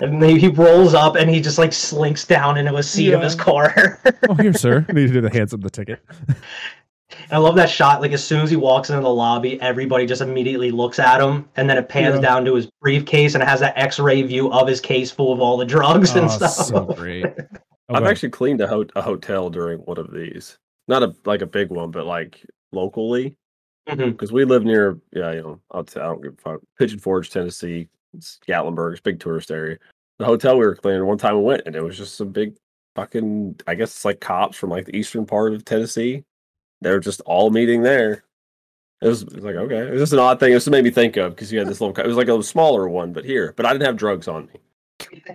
And 0.00 0.22
then 0.22 0.36
he 0.36 0.48
rolls 0.48 0.94
up 0.94 1.16
and 1.16 1.30
he 1.30 1.40
just 1.40 1.58
like 1.58 1.72
slinks 1.72 2.24
down 2.26 2.56
into 2.58 2.74
a 2.76 2.82
seat 2.82 3.12
of 3.12 3.22
his 3.22 3.34
car. 3.34 4.00
oh, 4.28 4.34
here, 4.34 4.52
sir. 4.52 4.84
I 4.88 4.92
need 4.92 5.06
to 5.08 5.12
do 5.12 5.20
the 5.20 5.30
hands 5.30 5.54
up 5.54 5.60
the 5.60 5.70
ticket. 5.70 6.00
And 6.30 7.32
I 7.32 7.38
love 7.38 7.56
that 7.56 7.70
shot. 7.70 8.00
Like 8.00 8.12
as 8.12 8.22
soon 8.22 8.40
as 8.40 8.50
he 8.50 8.56
walks 8.56 8.90
into 8.90 9.02
the 9.02 9.08
lobby, 9.12 9.60
everybody 9.60 10.06
just 10.06 10.20
immediately 10.20 10.70
looks 10.70 10.98
at 10.98 11.20
him, 11.20 11.48
and 11.56 11.68
then 11.68 11.78
it 11.78 11.88
pans 11.88 12.16
Yeah. 12.16 12.20
down 12.22 12.44
to 12.44 12.54
his 12.54 12.66
briefcase 12.80 13.34
and 13.34 13.42
it 13.42 13.48
has 13.48 13.60
that 13.60 13.76
X-ray 13.78 14.22
view 14.22 14.52
of 14.52 14.66
his 14.68 14.80
case 14.80 15.10
full 15.10 15.32
of 15.32 15.40
all 15.40 15.56
the 15.56 15.64
drugs 15.64 16.14
and 16.16 16.26
Oh, 16.26 16.28
stuff. 16.28 16.50
so 16.52 16.84
great. 16.84 17.26
Oh, 17.26 17.34
I've 17.94 18.04
actually 18.04 18.30
cleaned 18.30 18.60
a, 18.60 18.66
ho- 18.66 18.84
a 18.96 19.02
hotel 19.02 19.48
during 19.50 19.78
one 19.80 19.98
of 19.98 20.12
these. 20.12 20.58
Not 20.86 21.02
a 21.02 21.14
like 21.24 21.42
a 21.42 21.46
big 21.46 21.70
one, 21.70 21.90
but 21.90 22.06
like 22.06 22.44
locally, 22.72 23.36
mm-hmm. 23.88 24.10
because 24.10 24.32
we 24.32 24.44
live 24.44 24.64
near 24.64 24.98
yeah, 25.12 25.32
you 25.32 25.42
know, 25.42 25.60
I'll 25.70 25.84
t- 25.84 26.00
I 26.00 26.04
don't 26.04 26.22
give 26.22 26.34
a 26.34 26.40
fuck. 26.40 26.60
Pigeon 26.78 26.98
Forge, 26.98 27.30
Tennessee, 27.30 27.88
it's 28.14 28.38
Gatlinburg, 28.46 28.92
it's 28.92 29.00
a 29.00 29.02
big 29.02 29.20
tourist 29.20 29.50
area. 29.50 29.78
The 30.18 30.24
hotel 30.24 30.58
we 30.58 30.66
were 30.66 30.74
cleaning 30.74 31.06
one 31.06 31.18
time 31.18 31.36
we 31.36 31.42
went, 31.42 31.62
and 31.66 31.76
it 31.76 31.82
was 31.82 31.96
just 31.96 32.16
some 32.16 32.30
big 32.30 32.56
fucking. 32.96 33.60
I 33.66 33.74
guess 33.74 33.94
it's 33.94 34.04
like 34.04 34.20
cops 34.20 34.56
from 34.56 34.70
like 34.70 34.86
the 34.86 34.96
eastern 34.96 35.26
part 35.26 35.54
of 35.54 35.64
Tennessee. 35.64 36.24
They 36.80 36.90
were 36.90 37.00
just 37.00 37.20
all 37.22 37.50
meeting 37.50 37.82
there. 37.82 38.24
It 39.00 39.08
was, 39.08 39.22
it 39.22 39.34
was 39.34 39.44
like 39.44 39.54
okay, 39.54 39.78
it 39.78 39.90
was 39.90 40.00
just 40.00 40.12
an 40.12 40.18
odd 40.18 40.40
thing. 40.40 40.52
It 40.52 40.56
just 40.56 40.70
made 40.70 40.82
me 40.82 40.90
think 40.90 41.16
of 41.16 41.34
because 41.34 41.52
you 41.52 41.58
had 41.58 41.68
this 41.68 41.80
little. 41.80 41.96
It 41.96 42.06
was 42.06 42.16
like 42.16 42.28
a 42.28 42.42
smaller 42.42 42.88
one, 42.88 43.12
but 43.12 43.24
here, 43.24 43.54
but 43.56 43.64
I 43.64 43.72
didn't 43.72 43.86
have 43.86 43.96
drugs 43.96 44.26
on 44.26 44.46
me. 44.46 44.60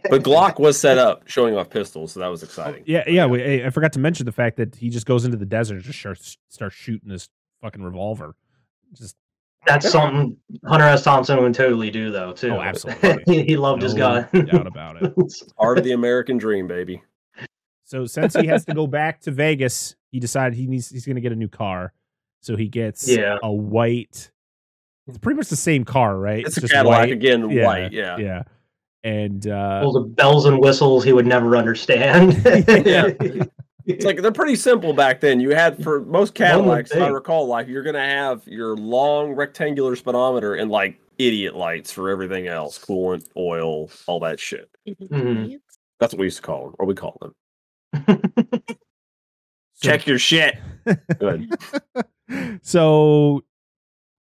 But 0.10 0.24
Glock 0.24 0.60
was 0.60 0.78
set 0.78 0.98
up 0.98 1.28
showing 1.28 1.56
off 1.56 1.70
pistols, 1.70 2.12
so 2.12 2.20
that 2.20 2.28
was 2.28 2.44
oh, 2.44 2.46
exciting. 2.46 2.84
Yeah, 2.86 3.04
yeah. 3.08 3.26
We, 3.26 3.64
I 3.64 3.70
forgot 3.70 3.94
to 3.94 4.00
mention 4.00 4.26
the 4.26 4.34
fact 4.34 4.58
that 4.58 4.76
he 4.76 4.90
just 4.90 5.06
goes 5.06 5.24
into 5.24 5.38
the 5.38 5.46
desert 5.46 5.76
and 5.76 5.84
just 5.84 6.00
starts 6.00 6.38
starts 6.50 6.76
shooting 6.76 7.10
his 7.10 7.30
fucking 7.62 7.82
revolver. 7.82 8.36
Just 8.94 9.16
That's 9.66 9.90
something 9.90 10.38
Hunter 10.66 10.86
S. 10.86 11.04
Thompson 11.04 11.42
would 11.42 11.54
totally 11.54 11.90
do, 11.90 12.12
though. 12.12 12.34
Too. 12.34 12.50
Oh, 12.52 12.62
absolutely. 12.62 13.24
he, 13.26 13.44
he 13.44 13.58
loved 13.58 13.82
his 13.82 13.94
no 13.94 14.26
gun. 14.32 14.46
doubt 14.46 14.68
about 14.68 15.02
it. 15.02 15.14
Part 15.58 15.78
of 15.78 15.84
the 15.84 15.92
American 15.94 16.38
dream, 16.38 16.68
baby. 16.68 17.02
So 17.86 18.06
since 18.06 18.36
he 18.36 18.48
has 18.48 18.66
to 18.66 18.74
go 18.74 18.88
back 18.88 19.22
to 19.22 19.32
Vegas, 19.32 19.96
he 20.12 20.20
decided 20.20 20.56
he 20.58 20.68
needs 20.68 20.90
he's 20.90 21.06
going 21.06 21.16
to 21.16 21.22
get 21.22 21.32
a 21.32 21.36
new 21.36 21.48
car. 21.50 21.94
So 22.42 22.56
he 22.56 22.68
gets 22.68 23.08
Yeah. 23.08 23.38
a 23.44 23.52
white. 23.52 24.32
It's 25.08 25.18
pretty 25.18 25.38
much 25.38 25.48
the 25.50 25.56
same 25.56 25.84
car, 25.86 26.18
right? 26.18 26.46
It's 26.46 26.58
a 26.58 26.62
just 26.62 26.74
Cadillac 26.74 27.00
white. 27.02 27.12
again, 27.12 27.50
Yeah, 27.50 27.66
white. 27.66 27.92
Yeah. 27.92 28.18
Yeah. 28.18 28.44
And 29.04 29.46
uh, 29.48 29.82
Full 29.82 29.98
of 29.98 30.16
bells 30.16 30.46
and 30.46 30.60
whistles 30.60 31.04
he 31.04 31.12
would 31.14 31.28
never 31.28 31.56
understand. 31.58 32.42
Yeah. 32.86 33.10
It's 33.86 34.06
like 34.06 34.22
they're 34.22 34.32
pretty 34.32 34.56
simple 34.56 34.94
back 34.94 35.20
then. 35.20 35.40
You 35.40 35.52
had 35.52 35.84
for 35.84 36.02
most 36.02 36.34
Cadillacs, 36.36 36.92
if 36.92 37.02
I 37.02 37.08
recall, 37.10 37.48
like 37.48 37.68
you're 37.68 37.84
gonna 37.84 38.00
have 38.00 38.48
your 38.48 38.76
long 38.76 39.34
rectangular 39.34 39.96
speedometer 39.96 40.56
and 40.56 40.72
like 40.72 41.00
idiot 41.18 41.56
lights 41.56 41.92
for 41.92 42.10
everything 42.10 42.48
else, 42.48 42.80
coolant, 42.80 43.28
oil, 43.38 43.90
all 44.08 44.20
that 44.22 44.40
shit. 44.40 44.70
Mhm. 44.88 45.60
That's 46.00 46.14
what 46.14 46.20
we 46.20 46.28
used 46.28 46.38
to 46.38 46.44
call 46.44 46.66
them, 46.66 46.76
or 46.80 46.86
we 46.86 46.96
call 46.96 47.18
them. 47.22 47.34
Check 49.82 50.08
your 50.08 50.20
shit. 50.20 50.58
Good. 51.20 51.54
so 52.62 53.44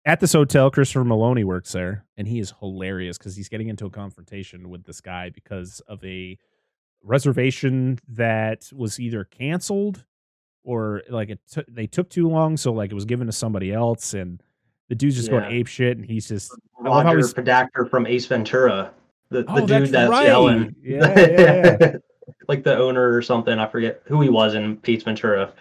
at 0.05 0.19
this 0.19 0.33
hotel, 0.33 0.69
Christopher 0.71 1.03
Meloni 1.05 1.43
works 1.43 1.71
there, 1.71 2.05
and 2.17 2.27
he 2.27 2.39
is 2.39 2.53
hilarious 2.59 3.17
because 3.17 3.35
he's 3.35 3.49
getting 3.49 3.69
into 3.69 3.85
a 3.85 3.89
confrontation 3.89 4.69
with 4.69 4.83
this 4.85 5.01
guy 5.01 5.29
because 5.29 5.81
of 5.87 6.03
a 6.03 6.37
reservation 7.05 7.99
that 8.09 8.69
was 8.73 8.99
either 8.99 9.23
canceled 9.23 10.03
or 10.63 11.03
like 11.09 11.29
it 11.29 11.39
took 11.51 11.65
they 11.67 11.87
took 11.87 12.09
too 12.09 12.27
long, 12.27 12.57
so 12.57 12.73
like 12.73 12.91
it 12.91 12.95
was 12.95 13.05
given 13.05 13.27
to 13.27 13.33
somebody 13.33 13.71
else, 13.71 14.13
and 14.13 14.41
the 14.89 14.95
dude's 14.95 15.15
just 15.15 15.29
going 15.29 15.45
ape 15.45 15.67
shit, 15.67 15.97
and 15.97 16.05
he's 16.05 16.27
just 16.27 16.51
I 16.83 16.89
Roger 16.89 17.17
he's- 17.17 17.33
Podacter 17.33 17.89
from 17.89 18.05
Ace 18.07 18.25
Ventura, 18.25 18.91
the, 19.29 19.43
the 19.43 19.51
Oh, 19.51 19.59
dude 19.61 19.69
that's 19.69 19.91
that's, 19.91 20.09
right. 20.11 20.25
yelling, 20.27 20.75
Yeah, 20.81 21.19
yeah, 21.19 21.77
yeah. 21.79 21.91
like 22.47 22.63
the 22.63 22.75
owner 22.75 23.13
or 23.15 23.21
something. 23.21 23.57
I 23.59 23.67
forget 23.67 24.01
who 24.05 24.21
he 24.21 24.29
was 24.29 24.55
in 24.55 24.79
Ace 24.85 25.03
Ventura. 25.03 25.53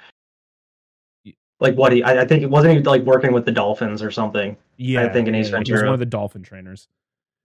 Like 1.60 1.76
what 1.76 1.92
he, 1.92 2.02
I, 2.02 2.22
I 2.22 2.26
think 2.26 2.42
it 2.42 2.50
wasn't 2.50 2.74
he 2.78 2.82
like 2.82 3.02
working 3.02 3.32
with 3.32 3.44
the 3.46 3.52
Dolphins 3.52 4.02
or 4.02 4.10
something. 4.10 4.56
yeah, 4.76 5.04
I 5.04 5.08
think 5.08 5.28
in 5.28 5.34
Ace 5.34 5.50
yeah, 5.50 5.60
he 5.64 5.72
was 5.72 5.82
one 5.82 5.92
of 5.92 5.98
the 6.00 6.06
dolphin 6.06 6.42
trainers. 6.42 6.88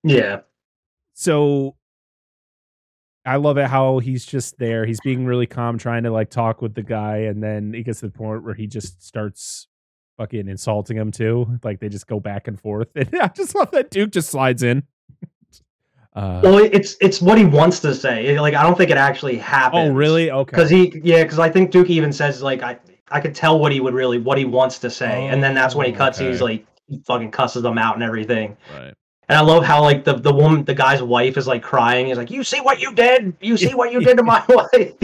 Yeah, 0.03 0.39
so 1.13 1.75
I 3.25 3.35
love 3.35 3.57
it 3.57 3.67
how 3.67 3.99
he's 3.99 4.25
just 4.25 4.57
there. 4.57 4.85
He's 4.85 4.99
being 5.01 5.25
really 5.25 5.45
calm, 5.45 5.77
trying 5.77 6.03
to 6.03 6.11
like 6.11 6.29
talk 6.29 6.61
with 6.61 6.73
the 6.73 6.81
guy, 6.83 7.17
and 7.17 7.43
then 7.43 7.73
he 7.73 7.83
gets 7.83 7.99
to 7.99 8.07
the 8.07 8.11
point 8.17 8.43
where 8.43 8.53
he 8.55 8.65
just 8.67 9.05
starts 9.05 9.67
fucking 10.17 10.47
insulting 10.47 10.97
him 10.97 11.11
too. 11.11 11.59
Like 11.63 11.79
they 11.79 11.89
just 11.89 12.07
go 12.07 12.19
back 12.19 12.47
and 12.47 12.59
forth. 12.59 12.87
And 12.95 13.09
I 13.21 13.27
just 13.27 13.55
love 13.55 13.71
that 13.71 13.91
Duke 13.91 14.11
just 14.11 14.29
slides 14.29 14.63
in. 14.63 14.83
Uh, 16.15 16.41
well, 16.43 16.57
it's 16.57 16.97
it's 16.99 17.21
what 17.21 17.37
he 17.37 17.45
wants 17.45 17.79
to 17.79 17.93
say. 17.93 18.37
Like 18.39 18.55
I 18.55 18.63
don't 18.63 18.75
think 18.75 18.89
it 18.89 18.97
actually 18.97 19.37
happens. 19.37 19.91
oh, 19.91 19.93
really? 19.93 20.31
Okay. 20.31 20.49
Because 20.49 20.69
he, 20.69 20.99
yeah, 21.03 21.21
because 21.23 21.37
I 21.37 21.49
think 21.49 21.69
Duke 21.69 21.89
even 21.91 22.11
says 22.11 22.41
like 22.41 22.63
I, 22.63 22.79
I 23.09 23.21
could 23.21 23.35
tell 23.35 23.59
what 23.59 23.71
he 23.71 23.79
would 23.79 23.93
really 23.93 24.17
what 24.17 24.37
he 24.37 24.43
wants 24.43 24.79
to 24.79 24.89
say, 24.89 25.27
and 25.27 25.41
then 25.41 25.53
that's 25.53 25.75
when 25.75 25.85
he 25.85 25.93
Oh, 25.93 25.97
cuts. 25.97 26.17
He's 26.17 26.41
like 26.41 26.65
he 26.87 26.99
fucking 27.05 27.29
cusses 27.29 27.61
them 27.61 27.77
out 27.77 27.93
and 27.93 28.03
everything. 28.03 28.57
Right. 28.75 28.93
And 29.29 29.37
I 29.37 29.41
love 29.41 29.63
how 29.63 29.83
like 29.83 30.03
the 30.05 30.15
the 30.15 30.33
woman, 30.33 30.65
the 30.65 30.73
guy's 30.73 31.03
wife 31.03 31.37
is 31.37 31.45
like 31.45 31.61
crying. 31.61 32.07
He's 32.07 32.17
like, 32.17 32.31
"You 32.31 32.43
see 32.43 32.59
what 32.61 32.81
you 32.81 32.91
did? 32.95 33.35
You 33.41 33.57
see 33.57 33.75
what 33.75 33.91
you 33.91 33.99
did 34.01 34.17
to 34.17 34.23
my 34.23 34.43
wife?" 34.49 34.95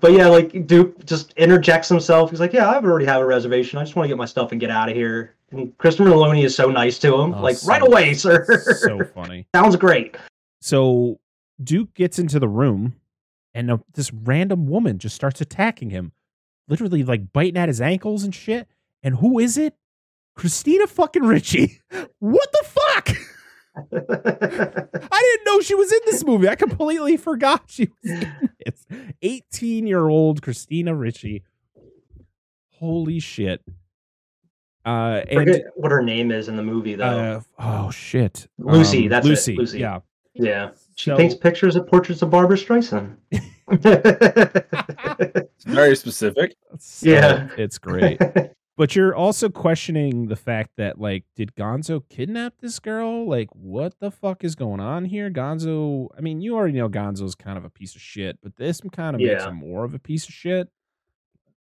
but 0.00 0.12
yeah, 0.12 0.26
like 0.26 0.66
Duke 0.66 1.04
just 1.04 1.32
interjects 1.34 1.88
himself. 1.88 2.30
He's 2.30 2.40
like, 2.40 2.52
"Yeah, 2.54 2.68
I 2.70 2.76
already 2.76 3.04
have 3.06 3.20
a 3.20 3.26
reservation. 3.26 3.78
I 3.78 3.82
just 3.84 3.96
want 3.96 4.06
to 4.06 4.08
get 4.08 4.16
my 4.16 4.24
stuff 4.24 4.52
and 4.52 4.60
get 4.60 4.70
out 4.70 4.88
of 4.88 4.96
here." 4.96 5.34
And 5.50 5.76
Christopher 5.78 6.08
Meloni 6.08 6.44
is 6.44 6.54
so 6.54 6.70
nice 6.70 6.98
to 7.00 7.08
him. 7.14 7.34
Oh, 7.34 7.42
like, 7.42 7.56
so- 7.56 7.68
right 7.68 7.82
away, 7.82 8.14
sir. 8.14 8.44
so 8.78 9.04
funny. 9.14 9.46
Sounds 9.54 9.76
great. 9.76 10.16
So 10.62 11.18
Duke 11.62 11.92
gets 11.94 12.18
into 12.18 12.38
the 12.38 12.48
room, 12.48 12.96
and 13.52 13.70
uh, 13.70 13.78
this 13.94 14.12
random 14.12 14.66
woman 14.68 14.98
just 14.98 15.14
starts 15.14 15.40
attacking 15.40 15.90
him, 15.90 16.12
literally 16.68 17.02
like 17.02 17.32
biting 17.32 17.56
at 17.58 17.68
his 17.68 17.80
ankles 17.80 18.24
and 18.24 18.34
shit. 18.34 18.68
And 19.02 19.16
who 19.16 19.38
is 19.38 19.58
it? 19.58 19.74
Christina 20.36 20.86
fucking 20.86 21.22
Ritchie. 21.24 21.80
What 22.18 22.48
the 22.52 22.64
fuck? 22.64 23.08
I 23.76 25.20
didn't 25.20 25.44
know 25.46 25.60
she 25.60 25.74
was 25.74 25.90
in 25.92 26.00
this 26.06 26.24
movie. 26.24 26.48
I 26.48 26.54
completely 26.54 27.16
forgot 27.16 27.64
she 27.68 27.88
was 28.02 28.10
in 28.12 28.48
this. 28.66 28.86
18 29.22 29.86
year 29.86 30.08
old 30.08 30.42
Christina 30.42 30.94
Ricci. 30.94 31.42
Holy 32.72 33.20
shit. 33.20 33.62
Uh, 34.84 35.22
and 35.28 35.40
Forget 35.40 35.62
what 35.76 35.92
her 35.92 36.02
name 36.02 36.30
is 36.30 36.48
in 36.48 36.56
the 36.56 36.62
movie 36.62 36.94
though. 36.94 37.04
uh, 37.04 37.40
oh 37.58 37.90
shit. 37.90 38.46
Lucy, 38.58 39.08
that's 39.08 39.26
it, 39.26 39.30
Lucy. 39.30 39.56
Lucy. 39.56 39.78
Yeah. 39.80 40.00
yeah, 40.34 40.70
she 40.96 41.10
So- 41.10 41.16
paints 41.16 41.34
pictures 41.34 41.76
of 41.76 41.86
portraits 41.86 42.22
of 42.22 42.30
Barbra 42.30 42.56
Streisand. 42.56 43.16
It's 43.72 45.64
very 45.64 45.94
specific. 45.96 46.56
So, 46.78 47.08
Yeah. 47.08 47.48
It's 47.56 47.78
great. 47.78 48.20
But 48.80 48.96
you're 48.96 49.14
also 49.14 49.50
questioning 49.50 50.28
the 50.28 50.36
fact 50.36 50.70
that, 50.78 50.98
like, 50.98 51.24
did 51.36 51.54
Gonzo 51.54 52.02
kidnap 52.08 52.54
this 52.62 52.78
girl? 52.78 53.28
Like, 53.28 53.50
what 53.52 54.00
the 54.00 54.10
fuck 54.10 54.42
is 54.42 54.54
going 54.54 54.80
on 54.80 55.04
here? 55.04 55.28
Gonzo, 55.30 56.08
I 56.16 56.22
mean, 56.22 56.40
you 56.40 56.56
already 56.56 56.78
know 56.78 56.88
Gonzo's 56.88 57.34
kind 57.34 57.58
of 57.58 57.66
a 57.66 57.68
piece 57.68 57.94
of 57.94 58.00
shit, 58.00 58.38
but 58.42 58.56
this 58.56 58.80
kind 58.90 59.14
of 59.14 59.20
makes 59.20 59.44
him 59.44 59.56
more 59.56 59.84
of 59.84 59.92
a 59.92 59.98
piece 59.98 60.26
of 60.26 60.32
shit. 60.32 60.70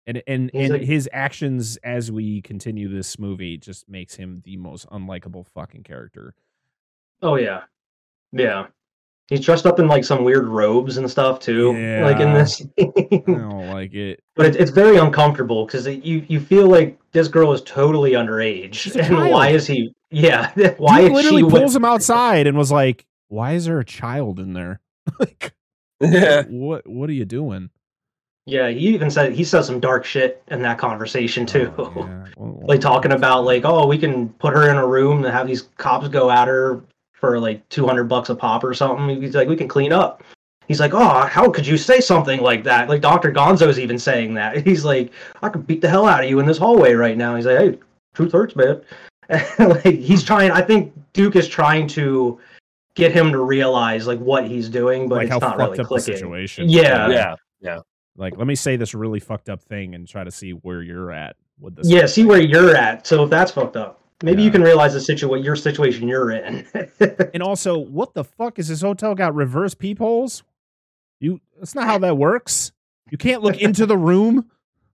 And 0.06 0.22
and, 0.28 0.52
He's 0.54 0.70
and 0.70 0.74
like- 0.74 0.88
his 0.88 1.10
actions 1.12 1.78
as 1.78 2.12
we 2.12 2.40
continue 2.44 2.88
this 2.88 3.18
movie 3.18 3.58
just 3.58 3.90
makes 3.90 4.14
him 4.18 4.44
the 4.46 4.58
most 4.58 4.88
unlikable 4.90 5.48
fucking 5.48 5.86
character. 5.86 6.36
Oh 7.24 7.34
yeah, 7.34 7.64
yeah. 8.32 8.68
He's 9.28 9.42
dressed 9.42 9.66
up 9.66 9.78
in 9.80 9.88
like 9.88 10.06
some 10.06 10.24
weird 10.24 10.48
robes 10.48 10.96
and 10.98 11.10
stuff 11.12 11.40
too. 11.40 11.74
yeah. 11.78 12.06
Like 12.06 12.20
in 12.22 12.30
Yeah. 12.30 12.34
this, 12.34 12.62
I 12.80 13.24
don't 13.26 13.68
like 13.72 13.94
it. 13.94 14.22
but 14.36 14.46
it's 14.46 14.56
it's 14.58 14.72
very 14.72 14.98
uncomfortable 14.98 15.66
because 15.66 15.86
you 15.88 16.26
you 16.30 16.40
feel 16.40 16.68
like 16.68 16.98
this 17.12 17.28
girl 17.28 17.52
is 17.54 17.62
totally 17.64 18.12
underage, 18.12 18.74
She's 18.76 18.96
a 18.96 19.02
and 19.04 19.30
why 19.32 19.50
is 19.50 19.68
he? 19.68 19.94
Yeah, 20.12 20.52
why 20.78 21.02
Dude 21.02 21.12
is 21.12 21.16
literally 21.16 21.40
she? 21.42 21.44
with- 21.44 21.54
pulls 21.54 21.76
him 21.76 21.84
outside 21.84 22.48
and 22.48 22.58
was 22.58 22.72
like, 22.72 23.06
"Why 23.28 23.54
is 23.54 23.66
there 23.66 23.80
a 23.80 23.86
child 23.86 24.40
in 24.40 24.54
there? 24.54 24.80
like, 25.20 25.54
Yeah. 26.00 26.44
what 26.48 26.88
what 26.88 27.10
are 27.10 27.14
you 27.14 27.26
doing?" 27.26 27.70
Yeah, 28.46 28.70
he 28.70 28.88
even 28.96 29.12
said 29.12 29.34
he 29.34 29.44
says 29.44 29.66
some 29.68 29.82
dark 29.82 30.06
shit 30.06 30.42
in 30.48 30.62
that 30.62 30.78
conversation 30.78 31.46
too. 31.46 31.74
Oh, 31.78 31.92
yeah. 31.98 32.28
Well, 32.38 32.62
like 32.66 32.80
talking 32.80 33.12
about 33.12 33.44
like, 33.44 33.66
oh, 33.66 33.86
we 33.88 33.98
can 33.98 34.30
put 34.30 34.54
her 34.54 34.70
in 34.70 34.78
a 34.78 34.88
room 34.88 35.26
and 35.26 35.34
have 35.34 35.48
these 35.48 35.64
cops 35.76 36.08
go 36.08 36.32
at 36.32 36.48
her 36.48 36.82
for 37.20 37.40
like 37.40 37.68
two 37.70 37.86
hundred 37.86 38.06
bucks 38.06 38.30
a 38.30 38.36
pop 38.36 38.64
or 38.64 38.74
something. 38.74 39.22
He's 39.22 39.36
like, 39.36 39.48
we 39.48 39.56
can 39.56 39.68
clean 39.68 39.92
up. 39.92 40.24
He's 40.68 40.80
like, 40.80 40.94
oh, 40.94 41.22
how 41.28 41.50
could 41.50 41.66
you 41.66 41.78
say 41.78 42.02
something 42.02 42.42
like 42.42 42.64
that? 42.66 42.90
Like 42.90 43.02
Doctor 43.02 43.32
Gonzo's 43.32 43.80
even 43.80 43.98
saying 43.98 44.34
that. 44.34 44.58
He's 44.68 44.84
like, 44.84 45.12
I 45.42 45.48
could 45.48 45.66
beat 45.66 45.80
the 45.80 45.90
hell 45.90 46.06
out 46.06 46.24
of 46.24 46.30
you 46.30 46.40
in 46.40 46.46
this 46.46 46.58
hallway 46.58 46.94
right 46.94 47.16
now. 47.16 47.38
He's 47.38 47.46
like, 47.46 47.58
hey, 47.58 47.80
truth 48.14 48.34
hurts, 48.34 48.56
man. 48.56 48.82
like 49.60 49.84
he's 49.84 50.24
trying. 50.24 50.52
I 50.52 50.62
think 50.62 50.94
Duke 51.14 51.36
is 51.36 51.48
trying 51.48 51.88
to 51.90 52.40
get 52.96 53.12
him 53.12 53.32
to 53.32 53.40
realize 53.40 54.08
like 54.08 54.20
what 54.20 54.46
he's 54.48 54.70
doing, 54.70 55.08
but 55.08 55.16
like 55.16 55.26
it's 55.26 55.34
how 55.34 55.40
not 55.40 55.58
fucked 55.58 55.60
really 55.60 55.72
up 55.72 55.78
the 55.78 55.84
clicking. 55.86 56.16
situation. 56.16 56.70
Yeah. 56.70 57.36
Yeah. 57.60 57.80
Like, 58.18 58.36
let 58.36 58.48
me 58.48 58.56
say 58.56 58.76
this 58.76 58.94
really 58.94 59.20
fucked 59.20 59.48
up 59.48 59.62
thing 59.62 59.94
and 59.96 60.08
try 60.08 60.24
to 60.24 60.32
see 60.32 60.52
where 60.52 60.82
you're 60.82 61.12
at 61.12 61.36
with 61.60 61.76
this. 61.76 61.88
Yeah, 61.88 62.08
see 62.08 62.26
where 62.26 62.42
you're 62.42 62.76
at. 62.76 63.06
So 63.06 63.24
if 63.24 63.30
that's 63.30 63.52
fucked 63.52 63.78
up, 63.78 64.02
maybe 64.24 64.44
you 64.44 64.52
can 64.52 64.62
realize 64.62 64.94
the 64.94 65.02
situation, 65.02 65.44
your 65.46 65.56
situation 65.56 66.08
you're 66.08 66.32
in. 66.32 66.66
And 67.34 67.44
also, 67.44 67.78
what 67.78 68.14
the 68.14 68.24
fuck 68.24 68.58
is 68.60 68.68
this 68.68 68.82
hotel 68.82 69.14
got 69.16 69.36
reverse 69.36 69.74
peepholes? 69.76 70.44
You 71.20 71.40
that's 71.58 71.76
not 71.76 71.86
how 71.86 71.98
that 72.00 72.18
works. 72.18 72.72
You 73.12 73.18
can't 73.18 73.42
look 73.44 73.58
into 73.62 73.86
the 73.86 73.98
room. 73.98 74.50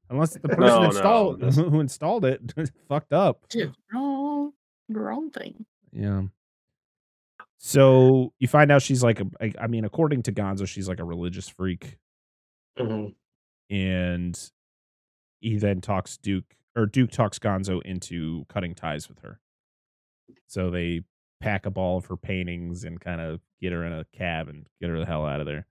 Unless 0.09 0.33
the 0.33 0.39
person 0.49 0.61
No, 0.65 0.79
no, 0.81 0.85
installed 0.85 1.39
this- 1.41 1.55
who 1.55 1.79
installed 1.79 2.25
it 2.25 2.41
fucked 2.89 3.13
up. 3.13 3.47
Just 3.49 3.73
wrong, 3.93 4.53
wrong 4.89 5.31
thing. 5.31 5.65
Yeah. 5.91 6.23
So 7.57 8.33
you 8.39 8.47
find 8.47 8.71
out 8.71 8.81
she's 8.81 9.03
like 9.03 9.21
a, 9.21 9.25
I, 9.39 9.53
I 9.61 9.67
mean, 9.67 9.85
according 9.85 10.23
to 10.23 10.31
Gonzo, 10.33 10.67
she's 10.67 10.87
like 10.89 10.99
a 10.99 11.03
religious 11.05 11.47
freak, 11.47 11.97
Mhm. 12.77 13.13
and 13.69 14.51
he 15.39 15.57
then 15.57 15.79
talks 15.81 16.17
Duke 16.17 16.55
or 16.75 16.85
Duke 16.85 17.11
talks 17.11 17.39
Gonzo 17.39 17.81
into 17.83 18.45
cutting 18.49 18.75
ties 18.75 19.07
with 19.07 19.19
her. 19.19 19.39
So 20.47 20.69
they 20.69 21.01
pack 21.41 21.67
up 21.67 21.77
all 21.77 21.97
of 21.97 22.05
her 22.05 22.17
paintings 22.17 22.83
and 22.83 22.99
kind 22.99 23.21
of 23.21 23.41
get 23.61 23.71
her 23.71 23.83
in 23.85 23.93
a 23.93 24.05
cab 24.15 24.47
and 24.47 24.65
get 24.79 24.89
her 24.89 24.99
the 24.99 25.05
hell 25.05 25.25
out 25.25 25.39
of 25.39 25.45
there. 25.45 25.65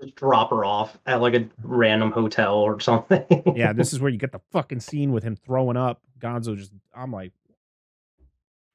Just 0.00 0.14
drop 0.14 0.50
her 0.50 0.64
off 0.64 0.96
at 1.06 1.20
like 1.20 1.34
a 1.34 1.48
random 1.62 2.12
hotel 2.12 2.54
or 2.54 2.78
something. 2.80 3.24
Yeah, 3.54 3.72
this 3.72 3.92
is 3.92 4.00
where 4.00 4.10
you 4.10 4.18
get 4.18 4.32
the 4.32 4.40
fucking 4.52 4.80
scene 4.80 5.12
with 5.12 5.24
him 5.24 5.36
throwing 5.36 5.76
up. 5.76 6.00
Gonzo 6.18 6.56
just, 6.56 6.72
I'm 6.94 7.12
like, 7.12 7.32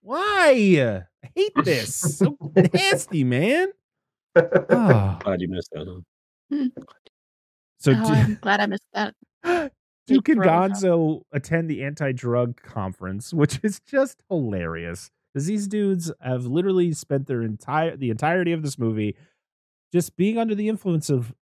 why? 0.01 1.03
I 1.23 1.29
hate 1.33 1.53
this. 1.63 2.17
So 2.17 2.37
nasty, 2.55 3.23
man. 3.23 3.69
Ah. 4.35 5.19
Glad 5.23 5.41
you 5.41 5.47
missed 5.47 5.69
that. 5.73 6.03
Huh? 6.51 6.65
So 7.77 7.91
oh, 7.91 7.95
Du- 7.95 8.13
I'm 8.13 8.37
glad 8.41 8.61
I 8.61 8.65
missed 8.65 8.87
that. 8.93 9.13
Duke 10.07 10.29
and 10.29 10.41
throwing 10.43 10.49
up. 10.49 11.23
Attend 11.31 11.69
the 11.69 11.83
anti-drug 11.83 12.61
conference, 12.61 13.33
which 13.33 13.59
is 13.63 13.79
just 13.79 14.21
hilarious. 14.29 15.11
Because 15.33 15.47
these 15.47 15.67
dudes 15.67 16.11
have 16.21 16.45
literally 16.45 16.91
spent 16.93 17.27
their 17.27 17.41
entire 17.41 17.97
the 17.97 18.11
entirety 18.11 18.51
of 18.51 18.61
this 18.61 18.77
movie 18.77 19.15
just 19.91 20.15
being 20.15 20.37
under 20.37 20.53
the 20.53 20.69
influence 20.69 21.09
of 21.09 21.33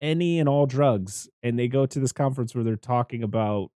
any 0.00 0.38
and 0.38 0.48
all 0.48 0.66
drugs, 0.66 1.28
and 1.42 1.58
they 1.58 1.68
go 1.68 1.86
to 1.86 2.00
this 2.00 2.12
conference 2.12 2.54
where 2.54 2.64
they're 2.64 2.76
talking 2.76 3.22
about 3.22 3.70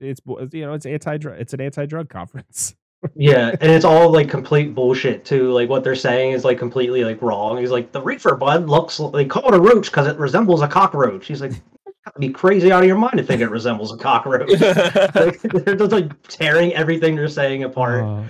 it's 0.00 0.20
you 0.52 0.64
know 0.64 0.74
it's 0.74 0.86
anti-drug 0.86 1.40
it's 1.40 1.52
an 1.52 1.60
anti-drug 1.60 2.08
conference. 2.08 2.76
yeah, 3.14 3.54
and 3.60 3.70
it's 3.70 3.84
all 3.84 4.10
like 4.10 4.28
complete 4.28 4.74
bullshit 4.74 5.24
too. 5.24 5.52
Like 5.52 5.68
what 5.68 5.84
they're 5.84 5.94
saying 5.94 6.32
is 6.32 6.44
like 6.44 6.58
completely 6.58 7.04
like 7.04 7.20
wrong. 7.22 7.58
He's 7.58 7.70
like 7.70 7.92
the 7.92 8.00
reefer 8.00 8.36
bud 8.36 8.68
looks. 8.68 9.00
They 9.12 9.24
call 9.24 9.48
it 9.48 9.54
a 9.54 9.60
roach 9.60 9.90
because 9.90 10.06
it 10.06 10.16
resembles 10.18 10.62
a 10.62 10.68
cockroach. 10.68 11.26
He's 11.26 11.40
like, 11.40 11.52
"You 11.52 11.62
gotta 12.08 12.18
be 12.20 12.30
crazy 12.30 12.70
out 12.72 12.82
of 12.82 12.86
your 12.86 12.98
mind 12.98 13.18
to 13.18 13.22
think 13.22 13.40
it 13.40 13.50
resembles 13.50 13.92
a 13.92 13.96
cockroach. 13.96 14.48
like, 15.14 15.40
they're 15.42 15.76
just 15.76 15.92
like 15.92 16.10
tearing 16.28 16.72
everything 16.74 17.16
they're 17.16 17.28
saying 17.28 17.64
apart. 17.64 18.02
Uh, 18.04 18.22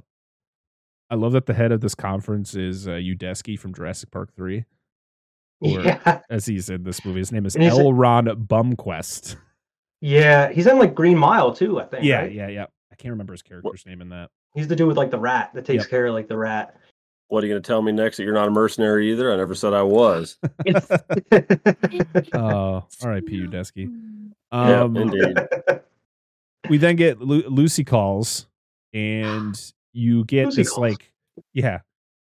I 1.10 1.14
love 1.14 1.32
that 1.32 1.46
the 1.46 1.55
head 1.55 1.72
of 1.72 1.80
this 1.80 1.94
conference 1.94 2.55
is 2.55 2.86
uh, 2.86 2.92
Udesky 2.92 3.59
from 3.59 3.72
Jurassic 3.74 4.10
Park 4.10 4.34
Three, 4.36 4.64
or- 5.60 5.80
yeah, 5.80 6.20
as 6.30 6.46
he's 6.46 6.68
in 6.70 6.82
this 6.82 7.05
movie. 7.05 7.20
His 7.20 7.32
name 7.32 7.46
is 7.46 7.55
And 7.55 7.64
he's- 7.64 7.78
L. 7.78 7.92
Ron 7.92 8.26
Bumquest. 8.26 9.36
yeah. 10.00 10.50
He's 10.52 10.66
in 10.66 10.78
like 10.78 10.94
Green 10.94 11.16
Mile 11.18 11.52
too. 11.55 11.80
I 11.80 11.84
think. 11.84 12.05
Yeah, 12.05 12.20
right? 12.22 12.32
yeah, 12.32 12.48
yeah. 12.48 12.66
I 12.92 12.96
can't 12.96 13.12
remember 13.12 13.32
his 13.32 13.42
character's 13.42 13.86
name 13.86 14.00
in 14.02 14.09
that. 14.10 14.30
He's 14.55 14.66
the 14.68 14.74
dude 14.76 14.88
with 14.88 14.96
like 14.96 15.10
the 15.10 15.18
rat 15.18 15.50
that 15.55 15.64
takes 15.64 15.84
Yep. 15.84 15.90
care 15.90 16.06
of 16.06 16.14
like 16.14 16.26
the 16.28 16.36
rat. 16.36 16.76
What 17.28 17.44
are 17.44 17.46
you 17.46 17.52
going 17.52 17.62
to 17.62 17.66
tell 17.66 17.82
me 17.82 17.92
next? 17.92 18.16
That 18.16 18.24
you're 18.24 18.32
not 18.34 18.48
a 18.48 18.50
mercenary 18.50 19.12
either? 19.12 19.32
I 19.32 19.36
never 19.36 19.55
said 19.55 19.74
I 19.74 19.82
was. 19.82 20.38
Oh, 22.32 22.84
R.I.P. 23.02 23.46
Udesky. 23.46 23.90
Yeah, 24.52 24.82
Um, 24.82 24.96
indeed. 24.96 25.36
we 26.68 26.78
then 26.78 26.96
get 26.96 27.20
Lu- 27.20 27.46
Lucy 27.48 27.84
calls, 27.84 28.46
and 28.94 29.59
you 29.92 30.24
get 30.24 30.46
Lucy 30.46 30.62
this 30.62 30.70
calls. 30.70 30.78
like, 30.80 31.12
yeah, 31.52 31.80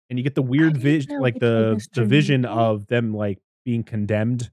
and 0.09 0.19
you 0.19 0.23
get 0.23 0.35
the 0.35 0.43
weird 0.43 0.77
vision, 0.77 1.21
like 1.21 1.39
the 1.39 1.71
told 1.73 1.83
the 1.95 2.05
vision 2.05 2.45
of 2.45 2.87
them 2.87 3.15
like 3.15 3.39
being 3.65 3.83
condemned, 3.83 4.51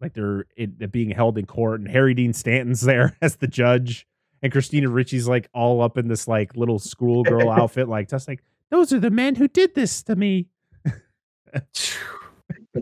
like 0.00 0.14
they're 0.14 0.46
it, 0.56 0.70
it 0.80 0.92
being 0.92 1.10
held 1.10 1.36
in 1.38 1.46
court, 1.46 1.80
and 1.80 1.88
Harry 1.90 2.14
Dean 2.14 2.32
Stanton's 2.32 2.80
there 2.80 3.16
as 3.22 3.36
the 3.36 3.46
judge, 3.48 4.06
and 4.42 4.50
Christina 4.50 4.88
Ricci's 4.88 5.28
like 5.28 5.48
all 5.52 5.82
up 5.82 5.98
in 5.98 6.08
this 6.08 6.26
like 6.26 6.56
little 6.56 6.78
schoolgirl 6.78 7.50
outfit, 7.50 7.88
like 7.88 8.08
just 8.08 8.28
like 8.28 8.42
those 8.70 8.92
are 8.92 9.00
the 9.00 9.10
men 9.10 9.34
who 9.36 9.48
did 9.48 9.74
this 9.74 10.02
to 10.04 10.16
me. 10.16 10.46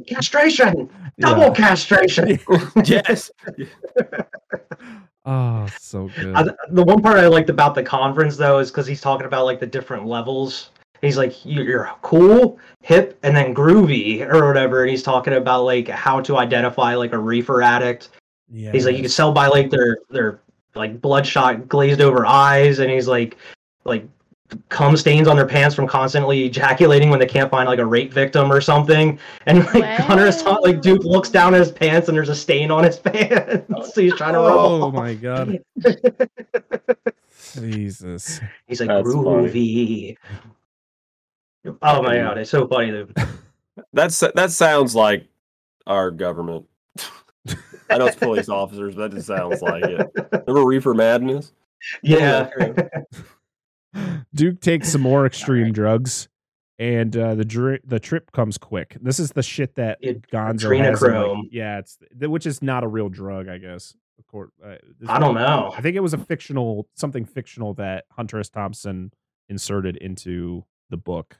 castration, 0.07 0.91
Yeah. 1.19 1.31
double 1.31 1.51
castration. 1.55 2.39
yes. 2.85 3.31
Oh, 5.27 5.67
so 5.81 6.09
good. 6.21 6.35
I, 6.35 6.45
the 6.71 6.85
one 6.85 7.03
part 7.03 7.17
I 7.19 7.27
liked 7.27 7.51
about 7.51 7.75
the 7.75 7.83
conference 7.83 8.37
though 8.37 8.59
is 8.61 8.71
because 8.71 8.87
he's 8.87 9.01
talking 9.01 9.27
about 9.27 9.45
like 9.45 9.59
the 9.61 9.67
different 9.67 10.07
levels. 10.07 10.71
He's 11.01 11.17
like, 11.17 11.45
"You- 11.45 11.63
you're 11.63 11.91
cool, 12.03 12.59
hip, 12.83 13.19
and 13.23 13.37
then 13.37 13.55
groovy 13.55 14.21
or 14.33 14.47
whatever. 14.47 14.83
And 14.83 14.91
he's 14.91 15.03
talking 15.03 15.35
about 15.35 15.63
like 15.65 15.89
how 15.89 16.21
to 16.23 16.37
identify 16.39 16.95
like 16.95 17.13
a 17.13 17.19
reefer 17.19 17.63
addict. 17.63 18.11
yeah, 18.51 18.73
He's 18.73 18.85
like, 18.87 18.97
you 18.97 19.03
can 19.03 19.11
sell 19.11 19.33
by 19.33 19.47
like 19.49 19.71
their 19.71 19.99
their 20.11 20.41
like 20.75 21.01
bloodshot 21.01 21.69
glazed 21.69 22.01
over 22.01 22.27
eyes, 22.27 22.79
and 22.81 22.91
he's 22.91 23.07
like, 23.09 23.37
like 23.85 24.07
cum 24.71 24.97
stains 24.97 25.29
on 25.29 25.37
their 25.37 25.47
pants 25.47 25.75
from 25.75 25.87
constantly 25.87 26.45
ejaculating 26.47 27.11
when 27.11 27.19
they 27.21 27.27
can't 27.27 27.51
find 27.51 27.69
like 27.69 27.79
a 27.79 27.85
rape 27.87 28.13
victim 28.13 28.51
or 28.51 28.61
something. 28.61 29.19
And 29.47 29.65
like 29.75 29.99
Connor's 30.07 30.43
ta- 30.43 30.59
like 30.63 30.81
Duke 30.81 31.05
looks 31.05 31.29
down 31.31 31.55
at 31.55 31.61
his 31.61 31.71
pants 31.73 32.09
and 32.09 32.17
there's 32.17 32.29
a 32.31 32.35
stain 32.35 32.71
on 32.71 32.85
his 32.85 32.99
pants. 33.01 33.95
so 33.95 34.01
he's 34.01 34.15
trying 34.15 34.33
to 34.35 34.41
rub 34.41 34.53
Oh 34.57 34.83
off. 34.85 34.95
my 34.95 35.15
god. 35.15 35.59
Jesus. 37.55 38.41
He's 38.67 38.81
like 38.81 38.89
That's 38.89 39.13
funny. 39.13 39.17
groovy. 39.17 40.17
Oh 41.83 42.03
my 42.03 42.17
god, 42.17 42.39
it's 42.39 42.51
so 42.51 42.67
funny. 42.67 42.91
Dude. 42.91 43.15
That's 43.93 44.19
that 44.21 44.51
sounds 44.51 44.95
like 44.95 45.27
our 45.87 46.11
government. 46.11 46.67
I 47.91 47.97
know 47.99 48.07
it's 48.07 48.17
police 48.17 48.49
officers, 48.49 48.95
but 48.95 49.11
that 49.11 49.17
just 49.17 49.27
sounds 49.29 49.63
like 49.63 49.85
it. 49.85 50.11
Remember 50.47 50.65
Reefer 50.67 50.95
Madness? 50.95 51.53
Yeah. 52.03 52.51
Duke 54.35 54.61
takes 54.61 54.91
some 54.91 55.01
more 55.01 55.27
extreme 55.27 55.73
drugs, 55.73 56.29
and 56.79 57.17
uh, 57.17 57.35
the 57.35 57.45
dri- 57.45 57.81
the 57.85 57.99
trip 58.01 58.33
comes 58.33 58.59
quick. 58.59 58.97
This 59.01 59.19
is 59.19 59.33
the 59.33 59.43
shit 59.43 59.75
that 59.77 59.99
It- 60.01 60.29
Gonzo 60.31 60.77
has. 60.79 61.01
like- 61.03 61.47
yeah, 61.51 61.79
it's 61.79 61.99
th- 62.19 62.29
which 62.31 62.47
is 62.47 62.63
not 62.63 62.85
a 62.85 62.89
real 62.89 63.09
drug, 63.09 63.49
I 63.49 63.59
guess. 63.59 63.95
Uh, 64.35 64.75
I 65.09 65.19
don't 65.21 65.35
know. 65.37 65.73
I 65.77 65.81
think 65.81 65.97
it 65.97 66.01
was 66.01 66.13
a 66.13 66.19
fictional 66.19 66.89
something 66.95 67.25
fictional 67.25 67.75
that 67.75 68.05
Hunter 68.11 68.39
S. 68.41 68.49
Thompson 68.51 69.13
inserted 69.49 69.97
into 69.97 70.65
the 70.91 70.97
book. 70.97 71.39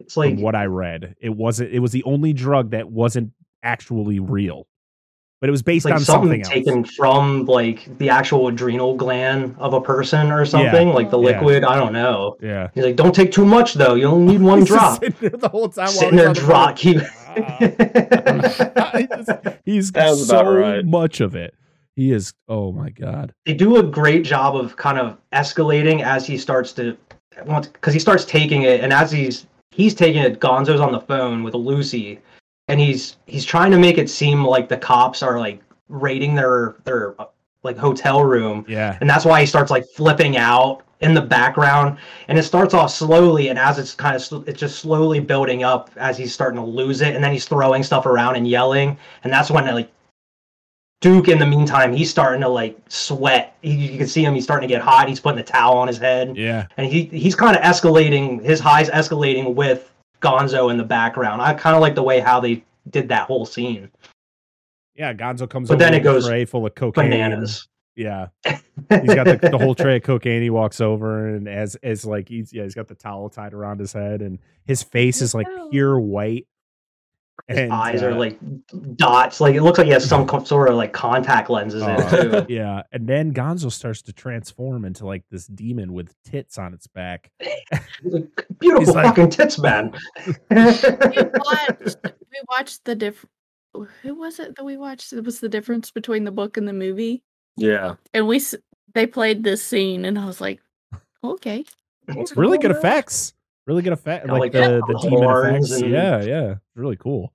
It's 0.00 0.14
From 0.14 0.22
like 0.36 0.38
what 0.38 0.54
I 0.54 0.64
read, 0.66 1.14
it 1.20 1.30
wasn't. 1.36 1.72
It 1.72 1.78
was 1.80 1.92
the 1.92 2.02
only 2.04 2.32
drug 2.32 2.70
that 2.70 2.90
wasn't 2.90 3.32
actually 3.62 4.18
real, 4.18 4.66
but 5.40 5.48
it 5.48 5.50
was 5.50 5.60
it's 5.60 5.64
based 5.66 5.84
like 5.84 5.94
on 5.94 6.00
something 6.00 6.42
something, 6.44 6.64
taken 6.64 6.84
from 6.84 7.44
like 7.44 7.96
the 7.98 8.08
actual 8.08 8.48
adrenal 8.48 8.94
gland 8.96 9.54
of 9.58 9.74
a 9.74 9.80
person 9.80 10.32
or 10.32 10.44
something, 10.46 10.88
like 10.90 11.10
the 11.10 11.18
Yeah. 11.20 11.26
liquid. 11.38 11.64
I 11.64 11.76
don't 11.76 11.92
know. 11.92 12.36
Yeah, 12.40 12.68
He's 12.74 12.84
like, 12.84 12.96
don't 12.96 13.14
take 13.14 13.32
too 13.32 13.44
much 13.44 13.74
though. 13.74 13.94
You 13.94 14.06
only 14.06 14.32
need 14.34 14.42
one 14.42 14.58
He's 14.60 14.68
drop. 14.68 15.00
sitting 15.02 15.16
there 15.20 15.30
the 15.30 15.48
whole 15.48 15.68
time. 15.68 15.88
Sitting 15.88 16.16
there, 16.16 16.32
the 16.32 16.40
drop. 16.40 16.76
Keep. 16.76 17.00
He 18.96 19.06
just- 19.06 19.30
he's 19.64 19.90
Sounds 19.92 20.26
so 20.26 20.42
right. 20.44 20.84
much 20.84 21.20
of 21.20 21.34
it. 21.34 21.54
He 21.94 22.12
is. 22.12 22.32
Oh 22.48 22.72
my 22.72 22.90
god. 22.90 23.32
they 23.44 23.54
do 23.54 23.76
a 23.76 23.82
great 23.82 24.24
job 24.24 24.56
of 24.56 24.76
kind 24.76 24.98
of 24.98 25.18
escalating 25.32 26.02
as 26.02 26.26
he 26.26 26.36
starts 26.38 26.72
to 26.74 26.96
because 27.72 27.92
he 27.92 28.00
starts 28.00 28.24
taking 28.24 28.62
it 28.62 28.80
and 28.80 28.92
as 28.92 29.10
he's 29.12 29.46
he's 29.70 29.94
taking 29.94 30.22
it 30.22 30.40
gonzo's 30.40 30.80
on 30.80 30.92
the 30.92 31.00
phone 31.00 31.42
with 31.42 31.52
lucy 31.54 32.18
and 32.68 32.80
he's 32.80 33.16
he's 33.26 33.44
trying 33.44 33.70
to 33.70 33.78
make 33.78 33.98
it 33.98 34.10
seem 34.10 34.44
like 34.44 34.68
the 34.68 34.76
cops 34.76 35.22
are 35.22 35.38
like 35.38 35.60
raiding 35.88 36.34
their 36.34 36.76
their 36.84 37.14
like 37.62 37.76
hotel 37.76 38.24
room. 38.24 38.64
Yeah. 38.68 38.96
and 39.00 39.10
that's 39.10 39.24
why 39.24 39.40
he 39.40 39.46
starts 39.46 39.70
like 39.70 39.84
flipping 39.86 40.36
out 40.36 40.82
in 41.00 41.14
the 41.14 41.20
background. 41.20 41.98
And 42.28 42.38
it 42.38 42.44
starts 42.44 42.74
off 42.74 42.90
slowly 42.90 43.48
and 43.48 43.58
as 43.58 43.78
it's 43.78 43.94
kind 43.94 44.16
of 44.16 44.22
sl- 44.22 44.44
it's 44.46 44.58
just 44.58 44.78
slowly 44.78 45.20
building 45.20 45.62
up 45.62 45.90
as 45.96 46.16
he's 46.16 46.32
starting 46.32 46.58
to 46.58 46.66
lose 46.66 47.02
it. 47.02 47.14
And 47.14 47.22
then 47.22 47.32
he's 47.32 47.44
throwing 47.44 47.82
stuff 47.82 48.06
around 48.06 48.36
and 48.36 48.48
yelling. 48.48 48.96
And 49.24 49.32
that's 49.32 49.50
when 49.50 49.66
like 49.74 49.90
duke 51.02 51.28
in 51.28 51.38
the 51.38 51.46
meantime 51.46 51.92
he's 51.92 52.08
starting 52.10 52.40
to 52.40 52.48
like 52.48 52.78
sweat. 52.88 53.56
He, 53.62 53.74
you 53.74 53.98
can 53.98 54.06
see 54.06 54.24
him 54.24 54.34
he's 54.34 54.44
starting 54.44 54.68
to 54.68 54.74
get 54.74 54.82
hot. 54.82 55.08
He's 55.08 55.20
putting 55.20 55.38
the 55.38 55.44
towel 55.44 55.76
on 55.76 55.88
his 55.88 55.98
head. 55.98 56.36
Yeah. 56.36 56.66
and 56.76 56.90
he 56.90 57.04
he's 57.04 57.34
kind 57.34 57.56
of 57.56 57.62
escalating 57.62 58.42
his 58.42 58.60
highs 58.60 58.88
escalating 58.90 59.54
with 59.54 59.92
gonzo 60.20 60.70
in 60.70 60.76
the 60.76 60.84
background 60.84 61.40
i 61.42 61.52
kind 61.54 61.74
of 61.76 61.82
like 61.82 61.94
the 61.94 62.02
way 62.02 62.20
how 62.20 62.40
they 62.40 62.62
did 62.90 63.08
that 63.08 63.26
whole 63.26 63.44
scene 63.44 63.90
Yeah. 64.94 65.12
Gonzo 65.12 65.48
comes 65.50 65.68
But 65.68 65.74
over 65.74 65.84
then 65.84 65.94
it 65.94 65.98
with 65.98 66.06
a 66.06 66.12
goes 66.14 66.26
tray 66.26 66.44
full 66.44 66.64
of 66.66 66.74
cocaine. 66.74 67.10
bananas 67.10 67.68
Yeah. 67.96 68.28
He's 68.44 69.14
got 69.14 69.24
the, 69.24 69.38
the 69.50 69.58
whole 69.58 69.74
tray 69.74 69.96
of 69.96 70.02
cocaine. 70.04 70.40
He 70.42 70.50
walks 70.50 70.80
over 70.80 71.28
and 71.34 71.48
as 71.48 71.74
as 71.82 72.04
like 72.04 72.28
he's 72.28 72.52
yeah, 72.52 72.62
he's 72.62 72.74
got 72.74 72.88
the 72.88 72.94
towel 72.94 73.28
tied 73.28 73.52
around 73.54 73.80
his 73.80 73.92
head 73.92 74.22
and 74.22 74.38
his 74.66 74.82
face 74.82 75.20
is 75.22 75.34
like 75.34 75.46
pure 75.70 75.98
white. 75.98 76.46
His 77.48 77.58
And, 77.58 77.72
eyes 77.72 78.02
are 78.02 78.10
uh, 78.10 78.16
like 78.16 78.38
dots. 78.96 79.40
Like 79.40 79.54
it 79.54 79.62
looks 79.62 79.78
like 79.78 79.86
he 79.86 79.92
has 79.92 80.08
some 80.08 80.28
sort 80.44 80.68
of 80.68 80.74
like 80.76 80.92
contact 80.92 81.48
lenses 81.50 81.82
in 81.82 81.90
it 81.90 82.00
uh, 82.00 82.40
too. 82.40 82.46
yeah. 82.52 82.82
And 82.92 83.06
then 83.06 83.32
Gonzo 83.32 83.70
starts 83.70 84.02
to 84.02 84.12
transform 84.12 84.84
into 84.84 85.06
like 85.06 85.22
this 85.30 85.46
demon 85.46 85.92
with 85.92 86.14
tits 86.24 86.58
on 86.58 86.74
its 86.74 86.86
back. 86.86 87.30
He's 87.40 88.12
like, 88.12 88.46
Beautiful 88.58 88.84
He's 88.86 88.94
like- 88.94 89.06
fucking 89.06 89.30
tits, 89.30 89.58
man. 89.58 89.92
we 90.26 90.34
watched 90.50 91.96
we 92.04 92.40
watched 92.48 92.84
the 92.84 92.94
diff 92.94 93.24
who 94.02 94.14
was 94.14 94.38
it 94.40 94.56
that 94.56 94.64
we 94.64 94.76
watched 94.76 95.12
it 95.12 95.22
was 95.24 95.40
the 95.40 95.48
difference 95.50 95.90
between 95.90 96.24
the 96.24 96.30
book 96.32 96.56
and 96.56 96.66
the 96.66 96.72
movie 96.72 97.22
Yeah. 97.58 97.96
and 98.14 98.26
we 98.26 98.40
they 98.94 99.06
played 99.06 99.44
this 99.44 99.62
scene, 99.62 100.06
and 100.06 100.18
I 100.18 100.24
was 100.24 100.40
like, 100.40 100.58
okay, 101.22 101.64
It's 102.08 102.34
really 102.34 102.56
good 102.56 102.70
effects. 102.70 103.34
Really 103.66 103.82
good 103.82 103.92
effect. 103.92 104.26
Like, 104.28 104.40
like 104.40 104.52
the, 104.52 104.80
the 104.86 104.98
demon 105.02 105.24
effects. 105.24 105.70
and- 105.82 105.90
Yeah, 105.90 106.22
yeah. 106.22 106.54
Really 106.74 106.96
cool. 106.96 107.32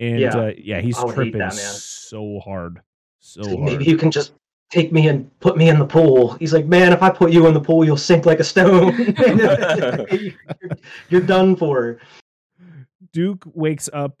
And 0.00 0.18
Yeah. 0.18 0.36
uh, 0.36 0.52
yeah, 0.58 0.80
he's 0.80 0.98
tripping 0.98 1.38
that, 1.38 1.52
so 1.54 2.40
hard. 2.40 2.80
So 3.20 3.42
He's 3.42 3.50
hard. 3.56 3.60
Maybe 3.64 3.84
you 3.84 3.96
can 3.96 4.10
just 4.10 4.32
take 4.70 4.90
me 4.92 5.06
and 5.08 5.30
put 5.38 5.56
me 5.56 5.68
in 5.68 5.78
the 5.78 5.86
pool. 5.86 6.32
He's 6.34 6.52
like, 6.52 6.66
man, 6.66 6.92
if 6.92 7.00
I 7.02 7.10
put 7.10 7.30
you 7.32 7.46
in 7.46 7.54
the 7.54 7.60
pool, 7.60 7.84
you'll 7.84 7.96
sink 7.96 8.26
like 8.26 8.40
a 8.40 8.44
stone. 8.44 8.92
you're, 10.10 10.36
you're 11.10 11.20
done 11.20 11.54
for. 11.54 11.98
Duke 13.12 13.44
wakes 13.54 13.88
up 13.92 14.20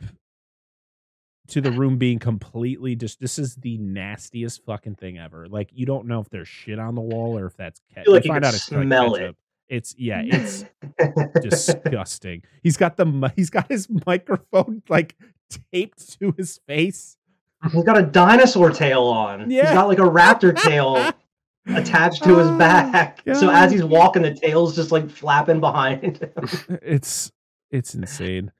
to 1.48 1.60
the 1.60 1.72
room 1.72 1.98
being 1.98 2.18
completely 2.18 2.94
just 2.96 3.20
this 3.20 3.38
is 3.38 3.56
the 3.56 3.76
nastiest 3.78 4.64
fucking 4.64 4.94
thing 4.94 5.18
ever. 5.18 5.46
Like 5.48 5.70
you 5.72 5.84
don't 5.86 6.06
know 6.06 6.20
if 6.20 6.30
there's 6.30 6.48
shit 6.48 6.78
on 6.78 6.94
the 6.94 7.00
wall 7.02 7.36
or 7.36 7.46
if 7.46 7.56
that's 7.56 7.80
ke- 7.92 8.06
like 8.06 8.06
you 8.06 8.14
you 8.28 8.32
find 8.32 8.44
out 8.44 8.54
it's 8.54 8.62
smell 8.64 9.16
it. 9.16 9.36
It's 9.68 9.94
yeah, 9.98 10.22
it's 10.24 10.64
disgusting. 11.42 12.42
He's 12.62 12.76
got 12.76 12.96
the 12.96 13.32
he's 13.36 13.50
got 13.50 13.68
his 13.68 13.88
microphone 14.06 14.82
like 14.88 15.16
taped 15.72 16.18
to 16.20 16.34
his 16.36 16.60
face. 16.66 17.16
He's 17.72 17.84
got 17.84 17.96
a 17.98 18.02
dinosaur 18.02 18.70
tail 18.70 19.04
on. 19.04 19.50
Yeah. 19.50 19.62
He's 19.62 19.70
got 19.72 19.88
like 19.88 19.98
a 19.98 20.02
raptor 20.02 20.54
tail 20.54 21.10
attached 21.66 22.22
to 22.24 22.36
his 22.36 22.48
Oh, 22.48 22.58
back. 22.58 23.20
So 23.32 23.48
as 23.48 23.72
he's 23.72 23.82
walking, 23.84 24.20
the 24.22 24.34
tail's 24.34 24.76
just 24.76 24.92
like 24.92 25.08
flapping 25.10 25.60
behind 25.60 26.18
him. 26.18 26.30
It's 26.82 27.32
it's 27.70 27.94
insane. 27.94 28.52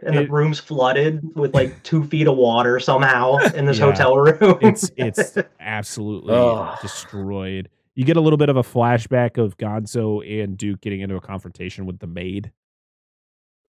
And 0.00 0.16
the 0.16 0.26
room's 0.28 0.60
flooded 0.60 1.22
with 1.36 1.54
like 1.54 1.82
two 1.82 2.04
feet 2.04 2.28
of 2.28 2.36
water 2.36 2.78
somehow 2.78 3.38
in 3.54 3.64
this 3.66 3.78
Yeah. 3.78 3.86
hotel 3.86 4.16
room. 4.16 4.58
It's 4.60 4.90
it's 4.96 5.36
absolutely 5.58 6.36
destroyed. 6.82 7.68
You 7.96 8.04
get 8.04 8.16
a 8.16 8.20
little 8.20 8.36
bit 8.36 8.48
of 8.50 8.56
a 8.56 8.62
flashback 8.62 9.38
of 9.38 9.56
Gonzo 9.56 10.22
and 10.42 10.56
Duke 10.56 10.80
getting 10.82 11.00
into 11.00 11.16
a 11.16 11.20
confrontation 11.20 11.86
with 11.86 11.98
the 11.98 12.06
maid. 12.06 12.52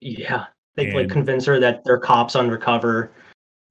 yeah. 0.02 0.46
They 0.76 0.88
And- 0.88 0.96
like 0.96 1.10
convince 1.10 1.46
her 1.46 1.60
that 1.60 1.84
they're 1.86 1.98
cops 1.98 2.36
undercover. 2.36 3.12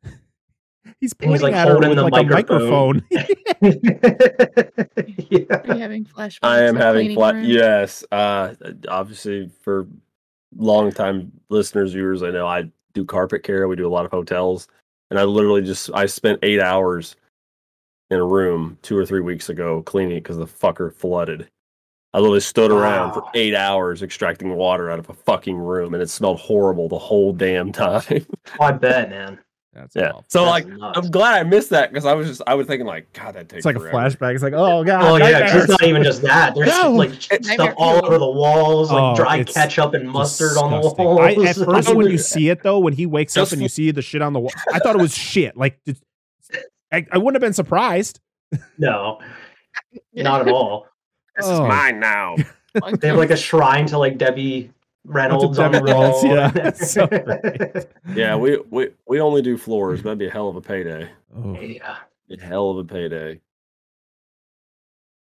He's 1.00 1.12
And 1.20 1.30
he's, 1.30 1.42
like, 1.42 1.54
at 1.54 1.68
her 1.68 1.74
holding 1.74 1.90
with 1.90 1.98
the 1.98 2.04
like 2.04 2.26
microphone. 2.26 3.02
a 3.12 3.14
microphone. 3.14 4.06
yeah. 5.30 5.40
are 5.70 5.74
you 5.74 5.80
having 5.80 6.04
flashbacks? 6.04 6.38
I 6.42 6.62
am 6.62 6.74
having 6.74 7.00
cleaning 7.06 7.16
flat. 7.16 7.34
room? 7.34 7.44
Yes. 7.44 8.04
Uh, 8.10 8.54
obviously, 8.88 9.50
for 9.62 9.86
long 10.56 10.90
time 10.90 11.30
listeners, 11.48 11.92
viewers, 11.92 12.22
I 12.22 12.30
know 12.30 12.46
I 12.46 12.70
do 12.94 13.04
carpet 13.04 13.42
care. 13.44 13.68
We 13.68 13.76
do 13.76 13.86
a 13.86 13.90
lot 13.90 14.04
of 14.04 14.10
hotels, 14.10 14.68
and 15.10 15.18
I 15.20 15.24
literally 15.24 15.62
just 15.62 15.90
I 15.92 16.06
spent 16.06 16.38
eight 16.42 16.60
hours 16.60 17.14
in 18.10 18.18
a 18.18 18.24
room 18.24 18.78
two 18.82 18.96
or 18.96 19.04
three 19.04 19.20
weeks 19.20 19.48
ago 19.48 19.82
cleaning 19.82 20.16
it 20.18 20.22
because 20.22 20.36
the 20.36 20.46
fucker 20.46 20.92
flooded. 20.94 21.48
I 22.14 22.18
literally 22.18 22.40
stood 22.40 22.70
around 22.70 23.12
for 23.12 23.24
ah. 23.24 23.30
eight 23.34 23.54
hours 23.54 24.02
extracting 24.02 24.54
water 24.54 24.90
out 24.90 24.98
of 24.98 25.10
a 25.10 25.14
fucking 25.14 25.56
room, 25.56 25.92
and 25.92 26.02
it 26.02 26.08
smelled 26.08 26.38
horrible 26.40 26.88
the 26.88 26.98
whole 26.98 27.32
damn 27.32 27.72
time. 27.72 28.26
Oh, 28.58 28.64
I 28.64 28.72
bet, 28.72 29.10
man. 29.10 29.38
That's 29.74 29.94
yeah. 29.94 30.08
awful. 30.12 30.24
So 30.28 30.46
That's 30.46 30.50
like, 30.64 30.66
nuts. 30.68 30.98
I'm 30.98 31.10
glad 31.10 31.34
I 31.38 31.42
missed 31.42 31.68
that 31.68 31.90
because 31.92 32.06
I 32.06 32.14
was 32.14 32.26
just 32.28 32.40
I 32.46 32.54
was 32.54 32.66
thinking 32.66 32.86
like, 32.86 33.12
God, 33.12 33.34
that 33.34 33.50
takes 33.50 33.58
It's 33.58 33.66
like 33.66 33.76
a 33.76 33.80
forever. 33.80 33.98
flashback. 33.98 34.32
It's 34.32 34.42
like, 34.42 34.54
oh 34.54 34.82
god. 34.82 35.04
Oh 35.04 35.16
yeah, 35.18 35.40
'cause 35.42 35.42
nightmares. 35.42 35.64
it's 35.64 35.68
not 35.68 35.82
even 35.82 36.02
just 36.02 36.22
that. 36.22 36.54
There's 36.54 36.68
No. 36.68 36.92
like 36.92 37.10
It- 37.30 37.44
stuff 37.44 37.74
all 37.76 38.02
over 38.02 38.16
the 38.16 38.30
walls, 38.30 38.90
like 38.90 39.02
Oh, 39.02 39.14
dry 39.14 39.44
ketchup 39.44 39.92
and 39.92 40.08
mustard 40.08 40.56
on 40.56 40.70
the 40.70 40.76
Disgusting. 40.78 41.04
walls. 41.04 41.20
I, 41.20 41.32
at 41.32 41.56
first, 41.56 41.88
when 41.94 42.06
you 42.06 42.12
Under- 42.12 42.18
see 42.22 42.48
it 42.48 42.62
though, 42.62 42.78
when 42.78 42.94
he 42.94 43.04
wakes 43.04 43.36
up 43.36 43.52
and 43.52 43.60
you 43.60 43.68
see 43.68 43.90
the 43.90 44.00
shit 44.00 44.22
on 44.22 44.32
the 44.32 44.40
wall, 44.40 44.52
I 44.72 44.78
thought 44.78 44.94
it 44.96 45.02
was 45.02 45.14
shit. 45.14 45.58
Like, 45.58 45.78
did- 45.84 45.98
I, 46.92 47.06
I 47.12 47.18
wouldn't 47.18 47.34
have 47.34 47.46
been 47.46 47.52
surprised. 47.54 48.20
no, 48.78 49.18
not 50.14 50.42
at 50.42 50.48
all. 50.48 50.86
This 51.36 51.44
Oh. 51.46 51.52
is 51.54 51.60
mine 51.68 52.00
now. 52.00 52.36
They 53.00 53.08
have 53.08 53.16
like 53.18 53.30
a 53.30 53.36
shrine 53.36 53.86
to 53.86 53.98
like 53.98 54.16
Debbie 54.18 54.70
Reynolds 55.04 55.58
on 55.58 55.72
the 55.72 55.78
Debbie 55.80 55.92
Reynolds, 55.92 56.24
wall. 56.24 56.34
yeah. 56.34 56.48
That's 56.54 56.90
so 56.90 57.08
yeah, 58.14 58.36
we, 58.36 58.58
we 58.70 58.88
we 59.06 59.20
only 59.20 59.40
do 59.42 59.56
floors. 59.58 60.02
That'd 60.02 60.18
be 60.18 60.26
a 60.26 60.30
hell 60.30 60.48
of 60.48 60.56
a 60.56 60.60
payday. 60.62 61.10
Oh. 61.36 61.58
yeah. 61.60 61.96
A 62.30 62.40
hell 62.40 62.70
of 62.70 62.78
a 62.78 62.84
payday. 62.84 63.40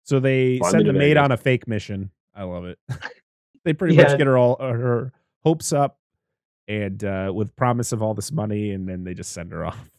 So 0.05 0.21
they 0.21 0.59
Fly 0.59 0.69
me 0.69 0.71
send 0.73 0.85
to 0.87 0.93
the 0.93 0.99
maid 0.99 1.15
Vegas. 1.15 1.23
on 1.25 1.33
a 1.33 1.37
fake 1.37 1.69
mission. 1.69 2.11
I 2.35 2.45
love 2.45 2.65
it. 2.65 2.79
they 3.65 3.73
pretty 3.73 3.95
Yeah. 3.95 4.05
much 4.05 4.19
get 4.19 4.27
her 4.27 4.39
all 4.39 4.57
uh, 4.61 4.73
her 4.73 5.13
hopes 5.45 5.73
up, 5.73 5.99
and 6.67 7.03
uh, 7.05 7.31
with 7.35 7.55
promise 7.57 7.93
of 7.93 8.03
all 8.03 8.15
this 8.15 8.33
money, 8.33 8.71
and 8.73 8.89
then 8.89 9.05
they 9.05 9.15
just 9.15 9.33
send 9.33 9.53
her 9.53 9.65
off. 9.65 9.91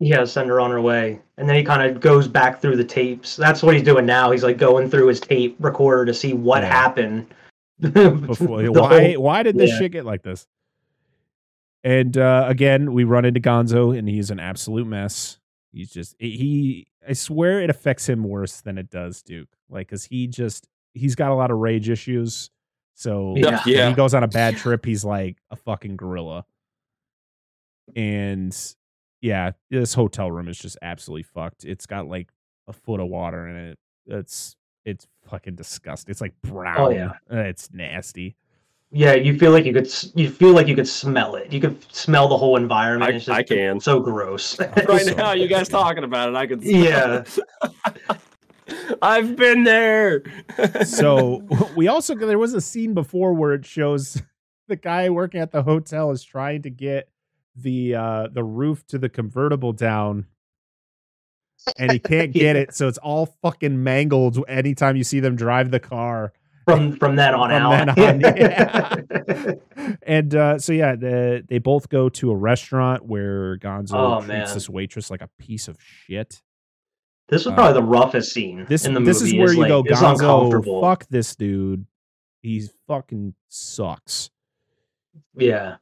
Yeah, 0.00 0.24
send 0.24 0.48
her 0.48 0.60
on 0.60 0.70
her 0.70 0.80
way. 0.80 1.20
And 1.38 1.48
then 1.48 1.56
he 1.56 1.64
kind 1.64 1.82
of 1.90 2.00
goes 2.00 2.28
back 2.28 2.60
through 2.60 2.76
the 2.76 2.84
tapes. 2.84 3.34
That's 3.36 3.62
what 3.62 3.74
he's 3.74 3.82
doing 3.82 4.06
now. 4.06 4.30
He's 4.30 4.44
like 4.44 4.56
going 4.56 4.88
through 4.88 5.08
his 5.08 5.18
tape 5.20 5.56
recorder 5.58 6.04
to 6.06 6.14
see 6.14 6.32
what 6.34 6.62
Yeah. 6.62 6.70
happened. 6.70 7.26
Before, 7.80 8.62
why 8.70 9.12
whole- 9.12 9.22
why 9.22 9.42
did 9.42 9.56
this 9.56 9.70
yeah. 9.70 9.78
shit 9.78 9.92
get 9.92 10.04
like 10.04 10.22
this? 10.22 10.46
And 11.84 12.16
uh, 12.18 12.44
again, 12.48 12.92
we 12.92 13.04
run 13.04 13.24
into 13.24 13.40
Gonzo, 13.40 13.96
and 13.96 14.08
he's 14.08 14.30
an 14.30 14.40
absolute 14.40 14.86
mess. 14.86 15.38
He's 15.72 15.90
just 15.90 16.14
he. 16.18 16.86
I 17.08 17.12
swear 17.12 17.60
it 17.60 17.70
affects 17.70 18.08
him 18.08 18.24
worse 18.24 18.60
than 18.60 18.78
it 18.78 18.90
does 18.90 19.22
Duke. 19.22 19.48
Like, 19.70 19.88
cause 19.88 20.04
he 20.04 20.26
just 20.26 20.66
he's 20.94 21.14
got 21.14 21.30
a 21.30 21.34
lot 21.34 21.50
of 21.50 21.58
rage 21.58 21.88
issues. 21.88 22.50
So 22.94 23.34
Yeah. 23.36 23.60
when 23.64 23.74
Yeah. 23.74 23.88
he 23.90 23.94
goes 23.94 24.12
on 24.14 24.24
a 24.24 24.28
bad 24.28 24.56
trip, 24.56 24.84
he's 24.84 25.04
like 25.04 25.36
a 25.50 25.56
fucking 25.56 25.96
gorilla. 25.96 26.44
And 27.96 28.56
yeah, 29.20 29.52
this 29.70 29.94
hotel 29.94 30.30
room 30.30 30.48
is 30.48 30.58
just 30.58 30.76
absolutely 30.82 31.24
fucked. 31.24 31.64
It's 31.64 31.86
got 31.86 32.06
like 32.08 32.28
a 32.66 32.72
foot 32.72 33.00
of 33.00 33.08
water 33.08 33.46
in 33.48 33.56
it. 33.56 33.78
It's 34.06 34.56
it's 34.84 35.06
fucking 35.28 35.54
disgusting. 35.56 36.10
It's 36.10 36.20
like 36.20 36.34
brown. 36.42 36.94
yeah. 36.94 37.12
Uh, 37.30 37.38
It's 37.40 37.70
nasty. 37.72 38.36
Yeah, 38.90 39.12
you 39.14 39.38
feel 39.38 39.50
like 39.50 39.66
you 39.66 39.74
could. 39.74 39.90
You 40.14 40.30
feel 40.30 40.52
like 40.54 40.66
you 40.66 40.74
could 40.74 40.88
smell 40.88 41.34
it. 41.36 41.52
You 41.52 41.60
could 41.60 41.76
smell 41.92 42.26
the 42.26 42.38
whole 42.38 42.56
environment. 42.56 43.12
I- 43.12 43.16
it's 43.16 43.26
just 43.26 43.36
I 43.38 43.42
can. 43.42 43.80
So 43.80 44.00
gross. 44.00 44.58
right 44.88 45.02
So 45.04 45.12
now, 45.14 45.32
you 45.32 45.46
guys 45.46 45.58
nasty. 45.70 45.72
talking 45.72 46.04
about 46.04 46.30
it, 46.30 46.36
I 46.36 46.46
can. 46.46 46.60
Yeah. 46.62 47.24
I've 49.02 49.36
been 49.36 49.64
there. 49.64 50.22
So 50.84 51.42
we 51.76 51.88
also 51.88 52.14
there 52.14 52.38
was 52.38 52.54
a 52.54 52.60
scene 52.60 52.94
before 52.94 53.32
where 53.34 53.52
it 53.54 53.64
shows 53.64 54.20
the 54.68 54.76
guy 54.76 55.08
working 55.10 55.40
at 55.40 55.52
the 55.52 55.62
hotel 55.62 56.10
is 56.10 56.22
trying 56.22 56.62
to 56.62 56.70
get 56.70 57.08
the 57.62 57.94
uh 57.94 58.28
the 58.32 58.44
roof 58.44 58.86
to 58.86 58.98
the 58.98 59.08
convertible 59.08 59.72
down 59.72 60.26
and 61.78 61.90
he 61.92 61.98
can't 61.98 62.32
get 62.44 62.56
it 62.56 62.74
so 62.74 62.88
it's 62.88 62.98
all 62.98 63.26
fucking 63.42 63.82
mangled 63.82 64.38
anytime 64.48 64.96
you 64.96 65.04
see 65.04 65.20
them 65.20 65.36
drive 65.36 65.70
the 65.70 65.80
car 65.80 66.32
from 66.66 66.96
from 66.96 67.16
that 67.16 67.34
on 67.34 67.48
From 67.50 67.62
out. 67.62 67.96
then 67.96 68.24
on, 68.26 68.36
yeah. 68.36 69.94
and 70.02 70.34
uh 70.34 70.58
so 70.58 70.72
yeah 70.72 70.94
the, 70.96 71.42
they 71.48 71.58
both 71.58 71.88
go 71.88 72.08
to 72.10 72.30
a 72.30 72.36
restaurant 72.36 73.04
where 73.06 73.56
gonzo 73.58 73.94
Oh, 73.94 74.16
treats 74.18 74.28
man. 74.28 74.54
this 74.54 74.68
waitress 74.68 75.10
like 75.10 75.22
a 75.22 75.30
piece 75.38 75.66
of 75.68 75.78
shit 75.80 76.42
This 77.28 77.44
was 77.46 77.54
probably 77.54 77.72
the 77.80 77.86
roughest 77.86 78.32
scene 78.32 78.66
this 78.68 78.84
in 78.84 78.92
the 78.94 79.00
this 79.00 79.20
movie. 79.22 79.36
is 79.36 79.40
where 79.40 79.52
you 79.52 79.60
like, 79.60 79.68
go 79.68 79.82
gonzo 79.82 80.80
fuck 80.82 81.06
this 81.08 81.34
dude 81.34 81.86
He 82.42 82.68
fucking 82.86 83.34
sucks 83.48 84.30
Yeah. 85.34 85.76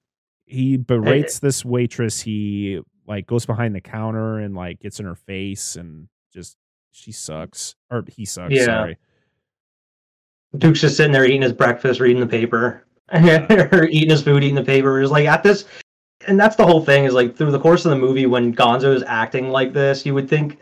He 0.47 0.77
berates 0.77 1.39
this 1.41 1.65
waitress 1.65 2.21
he 2.21 2.81
like 3.07 3.27
goes 3.27 3.45
behind 3.47 3.75
the 3.75 3.81
counter 3.81 4.39
and 4.39 4.55
like 4.55 4.81
gets 4.81 4.99
in 5.01 5.07
her 5.07 5.15
face 5.15 5.77
and 5.77 6.09
just 6.33 6.57
she 6.93 7.13
sucks 7.13 7.75
or 7.91 8.05
he 8.09 8.25
sucks 8.25 8.53
Yeah. 8.55 8.65
sorry 8.65 8.99
Duke's 10.57 10.81
just 10.81 10.97
sitting 10.97 11.13
there 11.13 11.25
eating 11.27 11.43
his 11.43 11.53
breakfast, 11.53 12.01
reading 12.01 12.21
the 12.21 12.27
paper, 12.27 12.87
or 13.13 13.85
eating 13.89 14.09
his 14.11 14.23
food, 14.23 14.43
eating 14.43 14.55
the 14.55 14.63
paper. 14.65 15.03
It's 15.03 15.11
like 15.11 15.27
at 15.27 15.43
this, 15.43 15.67
and 16.27 16.39
that's 16.41 16.57
the 16.57 16.65
whole 16.65 16.83
thing. 16.83 17.05
Is 17.05 17.13
like 17.13 17.37
through 17.37 17.51
the 17.51 17.59
course 17.61 17.85
of 17.85 17.91
the 17.91 17.99
movie, 17.99 18.25
when 18.25 18.55
Gonzo 18.55 18.95
is 18.95 19.03
acting 19.07 19.51
like 19.51 19.75
this, 19.75 20.07
you 20.07 20.15
would 20.15 20.31
think, 20.31 20.59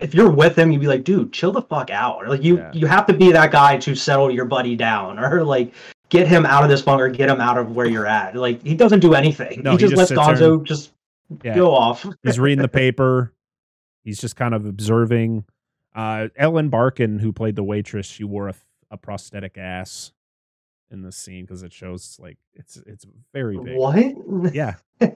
if 0.00 0.14
you're 0.14 0.30
with 0.30 0.58
him, 0.58 0.72
you'd 0.72 0.80
be 0.80 0.88
like, 0.88 1.04
dude, 1.04 1.32
chill 1.32 1.52
the 1.52 1.62
fuck 1.62 1.90
out. 1.90 2.16
Or 2.24 2.28
like 2.28 2.42
you, 2.42 2.58
Yeah. 2.58 2.72
you 2.72 2.86
have 2.86 3.06
to 3.06 3.12
be 3.12 3.30
that 3.30 3.52
guy 3.52 3.76
to 3.78 3.94
settle 3.94 4.32
your 4.32 4.46
buddy 4.46 4.74
down, 4.74 5.18
or 5.22 5.44
like 5.44 5.72
get 6.08 6.28
him 6.28 6.46
out 6.46 6.62
of 6.62 6.70
this 6.70 6.82
bunker, 6.82 7.08
get 7.08 7.28
him 7.28 7.40
out 7.40 7.58
of 7.58 7.74
where 7.74 7.86
you're 7.86 8.06
at. 8.06 8.34
Like 8.36 8.62
he 8.62 8.74
doesn't 8.74 9.00
do 9.00 9.14
anything. 9.14 9.62
No, 9.62 9.72
he 9.72 9.76
he 9.76 9.80
just, 9.88 9.96
just 9.96 10.10
lets 10.12 10.40
Gonzo 10.40 10.54
and- 10.58 10.66
just 10.66 10.92
yeah 11.42 11.54
go 11.54 11.74
off. 11.74 12.06
he's 12.22 12.38
reading 12.38 12.62
the 12.62 12.68
paper 12.68 13.32
he's 14.04 14.20
just 14.20 14.36
kind 14.36 14.54
of 14.54 14.64
observing 14.64 15.44
uh 15.96 16.28
ellen 16.36 16.68
barkin 16.68 17.18
who 17.18 17.32
played 17.32 17.56
the 17.56 17.64
waitress 17.64 18.06
she 18.06 18.22
wore 18.22 18.48
a, 18.48 18.54
a 18.92 18.96
prosthetic 18.96 19.58
ass 19.58 20.12
in 20.92 21.02
the 21.02 21.10
scene 21.10 21.44
because 21.44 21.64
it 21.64 21.72
shows 21.72 22.16
like 22.22 22.38
it's 22.54 22.76
it's 22.86 23.04
very 23.34 23.58
big 23.58 23.76
What? 23.76 24.54
yeah 24.54 24.74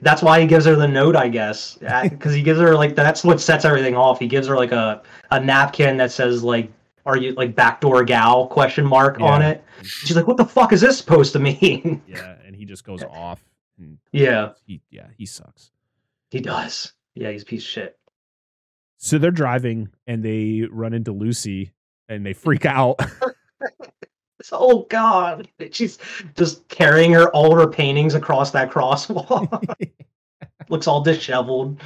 That's 0.00 0.22
why 0.22 0.40
he 0.40 0.46
gives 0.46 0.64
her 0.64 0.74
the 0.76 0.88
note, 0.88 1.14
I 1.14 1.28
guess, 1.28 1.76
because 2.02 2.32
he 2.32 2.40
gives 2.42 2.58
her 2.58 2.74
like 2.74 2.96
that's 2.96 3.22
what 3.22 3.38
sets 3.38 3.66
everything 3.66 3.94
off. 3.94 4.18
He 4.18 4.26
gives 4.26 4.46
her 4.46 4.56
like 4.56 4.72
a 4.72 5.02
a 5.30 5.38
napkin 5.38 5.98
that 5.98 6.10
says 6.10 6.42
like, 6.42 6.72
"Are 7.06 7.16
you 7.16 7.32
like 7.32 7.54
backdoor 7.54 8.04
gal?" 8.04 8.46
question 8.46 8.84
mark 8.84 9.20
on 9.20 9.42
it. 9.42 9.64
She's 9.82 10.16
like, 10.16 10.26
"What 10.26 10.36
the 10.36 10.44
fuck 10.44 10.72
is 10.72 10.80
this 10.80 10.98
supposed 10.98 11.32
to 11.34 11.38
mean?" 11.38 12.02
yeah 12.08 12.36
and 12.46 12.54
he 12.60 12.64
just 12.64 12.84
goes 12.84 13.02
off 13.02 13.44
and 13.78 13.98
yeah, 14.12 14.50
he 14.66 14.80
yeah 14.90 15.08
he 15.16 15.26
sucks 15.26 15.72
he 16.30 16.40
does. 16.40 16.92
Yeah, 17.14 17.30
he's 17.30 17.42
a 17.42 17.46
piece 17.46 17.62
of 17.62 17.68
shit. 17.68 17.98
So 18.96 19.18
they're 19.18 19.30
driving 19.30 19.88
and 20.06 20.22
they 20.22 20.66
run 20.70 20.92
into 20.92 21.12
Lucy 21.12 21.72
and 22.08 22.24
they 22.26 22.32
freak 22.32 22.66
out. 22.66 22.98
oh 24.52 24.86
God, 24.90 25.48
she's 25.70 25.98
just 26.34 26.66
carrying 26.68 27.12
her 27.12 27.28
all 27.30 27.54
her 27.54 27.68
paintings 27.68 28.14
across 28.14 28.50
that 28.50 28.70
crosswalk. 28.70 29.76
Looks 30.68 30.86
all 30.86 31.02
disheveled. 31.02 31.80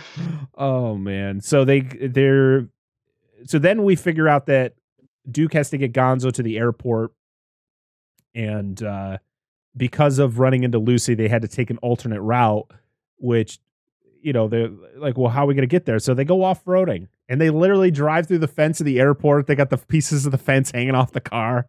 oh 0.54 0.96
man. 0.96 1.40
So 1.40 1.64
they 1.64 1.80
they're 1.80 2.68
so 3.44 3.58
then 3.58 3.84
we 3.84 3.96
figure 3.96 4.28
out 4.28 4.46
that 4.46 4.74
Duke 5.30 5.52
has 5.54 5.70
to 5.70 5.78
get 5.78 5.92
Gonzo 5.92 6.32
to 6.32 6.42
the 6.42 6.58
airport 6.58 7.12
and 8.34 8.82
uh 8.82 9.18
because 9.76 10.18
of 10.18 10.38
running 10.38 10.64
into 10.64 10.78
Lucy, 10.78 11.14
they 11.14 11.28
had 11.28 11.42
to 11.42 11.48
take 11.48 11.70
an 11.70 11.78
alternate 11.78 12.20
route, 12.20 12.68
which 13.18 13.60
you 14.20 14.32
know, 14.32 14.48
they're 14.48 14.70
like, 14.96 15.16
well, 15.16 15.30
how 15.30 15.44
are 15.44 15.46
we 15.46 15.54
going 15.54 15.62
to 15.62 15.66
get 15.66 15.86
there? 15.86 15.98
So 15.98 16.14
they 16.14 16.24
go 16.24 16.42
off 16.42 16.64
roading 16.64 17.08
and 17.28 17.40
they 17.40 17.50
literally 17.50 17.90
drive 17.90 18.26
through 18.26 18.38
the 18.38 18.48
fence 18.48 18.80
of 18.80 18.86
the 18.86 18.98
airport. 18.98 19.46
They 19.46 19.54
got 19.54 19.70
the 19.70 19.78
pieces 19.78 20.26
of 20.26 20.32
the 20.32 20.38
fence 20.38 20.70
hanging 20.70 20.94
off 20.94 21.12
the 21.12 21.20
car. 21.20 21.68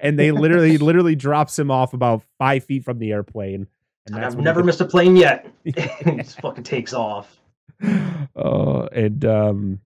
And 0.00 0.18
they 0.18 0.30
literally, 0.32 0.78
literally 0.78 1.16
drops 1.16 1.58
him 1.58 1.70
off 1.70 1.94
about 1.94 2.22
five 2.38 2.64
feet 2.64 2.84
from 2.84 2.98
the 2.98 3.10
airplane. 3.12 3.68
And 4.06 4.24
I've 4.24 4.38
never 4.38 4.62
missed 4.62 4.80
a 4.80 4.84
plane 4.84 5.16
yet. 5.16 5.50
he 5.64 5.72
just 5.72 6.40
fucking 6.40 6.64
takes 6.64 6.92
off. 6.92 7.36
Uh, 7.82 8.86
and 8.92 9.24
um, 9.24 9.80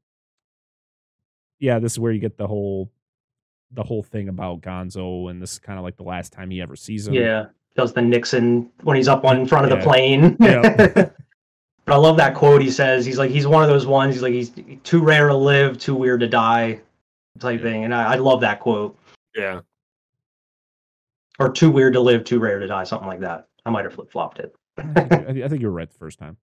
yeah, 1.61 1.79
this 1.79 1.93
is 1.93 1.99
where 2.01 2.11
you 2.13 2.19
get 2.21 2.37
the 2.37 2.47
whole 2.49 2.91
the 3.73 3.85
whole 3.85 4.03
thing 4.03 4.29
about 4.29 4.63
Gonzo, 4.63 5.31
and 5.31 5.41
this 5.41 5.53
is 5.53 5.59
kind 5.61 5.79
of 5.79 5.85
like 5.85 5.97
the 5.97 6.03
last 6.03 6.33
time 6.33 6.51
he 6.51 6.61
ever 6.61 6.75
sees 6.75 7.07
him. 7.07 7.15
Yeah, 7.15 7.47
does 7.77 7.93
the 7.93 8.03
Nixon 8.03 8.69
when 8.83 8.97
he's 8.97 9.07
up 9.09 9.25
on 9.25 9.39
in 9.39 9.47
front 9.47 9.67
of 9.67 9.71
Yeah. 9.71 9.77
the 9.79 9.83
plane. 9.85 10.37
Yeah. 10.41 10.87
but 11.85 11.93
I 11.93 11.97
love 11.97 12.17
that 12.17 12.35
quote. 12.35 12.63
He 12.63 12.71
says 12.71 13.07
he's 13.07 13.19
like 13.19 13.31
he's 13.31 13.47
one 13.47 13.63
of 13.63 13.69
those 13.69 13.87
ones. 13.87 14.15
He's 14.15 14.23
like 14.23 14.33
he's 14.33 14.51
too 14.83 15.03
rare 15.03 15.29
to 15.29 15.37
live, 15.37 15.79
too 15.79 15.95
weird 15.95 16.19
to 16.21 16.27
die, 16.29 16.81
type 17.39 17.61
Yeah. 17.61 17.65
thing. 17.71 17.85
And 17.85 17.95
I, 17.95 18.15
I 18.15 18.17
love 18.17 18.41
that 18.41 18.59
quote. 18.61 18.99
Yeah. 19.37 19.61
Or 21.39 21.51
too 21.51 21.71
weird 21.71 21.93
to 21.95 22.01
live, 22.01 22.25
too 22.25 22.39
rare 22.39 22.59
to 22.59 22.67
die, 22.67 22.85
something 22.85 23.09
like 23.09 23.21
that. 23.21 23.49
I 23.65 23.71
might 23.71 23.85
have 23.85 23.95
flip 23.95 24.11
flopped 24.11 24.41
it. 24.41 24.55
I 24.77 24.83
think, 24.83 25.13
I 25.13 25.19
think- 25.33 25.45
I 25.45 25.49
think 25.49 25.61
you 25.63 25.69
were 25.69 25.73
right 25.75 25.89
the 25.91 25.99
first 25.99 26.19
time. 26.19 26.37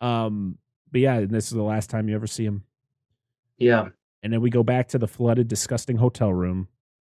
Um, 0.00 0.58
but 0.92 1.00
yeah, 1.00 1.14
and 1.16 1.30
this 1.30 1.46
is 1.46 1.50
the 1.52 1.62
last 1.62 1.90
time 1.90 2.08
you 2.08 2.14
ever 2.14 2.26
see 2.26 2.44
him. 2.44 2.62
Yeah, 3.58 3.88
And 4.22 4.32
then 4.32 4.40
we 4.40 4.50
go 4.50 4.62
back 4.62 4.88
to 4.88 4.98
the 4.98 5.06
flooded, 5.06 5.48
disgusting 5.48 5.96
hotel 5.96 6.32
room, 6.32 6.68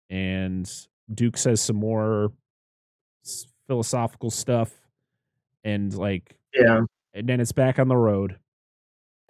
and 0.09 0.69
Duke 1.13 1.37
says 1.37 1.61
some 1.61 1.77
more 1.77 2.33
philosophical 3.67 4.29
stuff, 4.29 4.71
and 5.63 5.93
like, 5.93 6.35
yeah. 6.53 6.81
and 7.13 7.27
then 7.27 7.39
it's 7.39 7.53
back 7.53 7.79
on 7.79 7.87
the 7.87 7.95
road. 7.95 8.37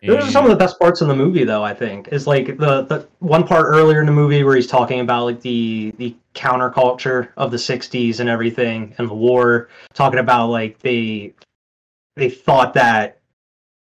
Those 0.04 0.28
are 0.28 0.32
some 0.32 0.45
of 0.45 0.52
the 0.52 0.58
best 0.58 0.80
parts 0.80 1.02
in 1.02 1.08
the 1.08 1.16
movie, 1.16 1.44
though. 1.44 1.64
I 1.64 1.74
think 1.74 2.10
is 2.10 2.28
like 2.28 2.58
the 2.58 2.84
the 2.84 3.08
one 3.18 3.48
part 3.48 3.66
earlier 3.66 3.99
in 3.99 4.06
the 4.06 4.12
movie 4.12 4.44
where 4.44 4.56
he's 4.56 4.68
talking 4.68 4.99
about 4.99 5.26
like 5.26 5.41
the 5.41 5.91
the 5.98 6.16
counterculture 6.36 7.30
of 7.36 7.49
the 7.49 7.58
'60s 7.58 8.20
and 8.20 8.30
everything, 8.30 8.94
and 8.99 9.10
the 9.10 9.16
war. 9.16 9.70
Talking 9.95 10.20
about 10.20 10.48
like 10.49 10.80
they 10.80 11.34
they 12.16 12.30
thought 12.30 12.76
that 12.76 13.20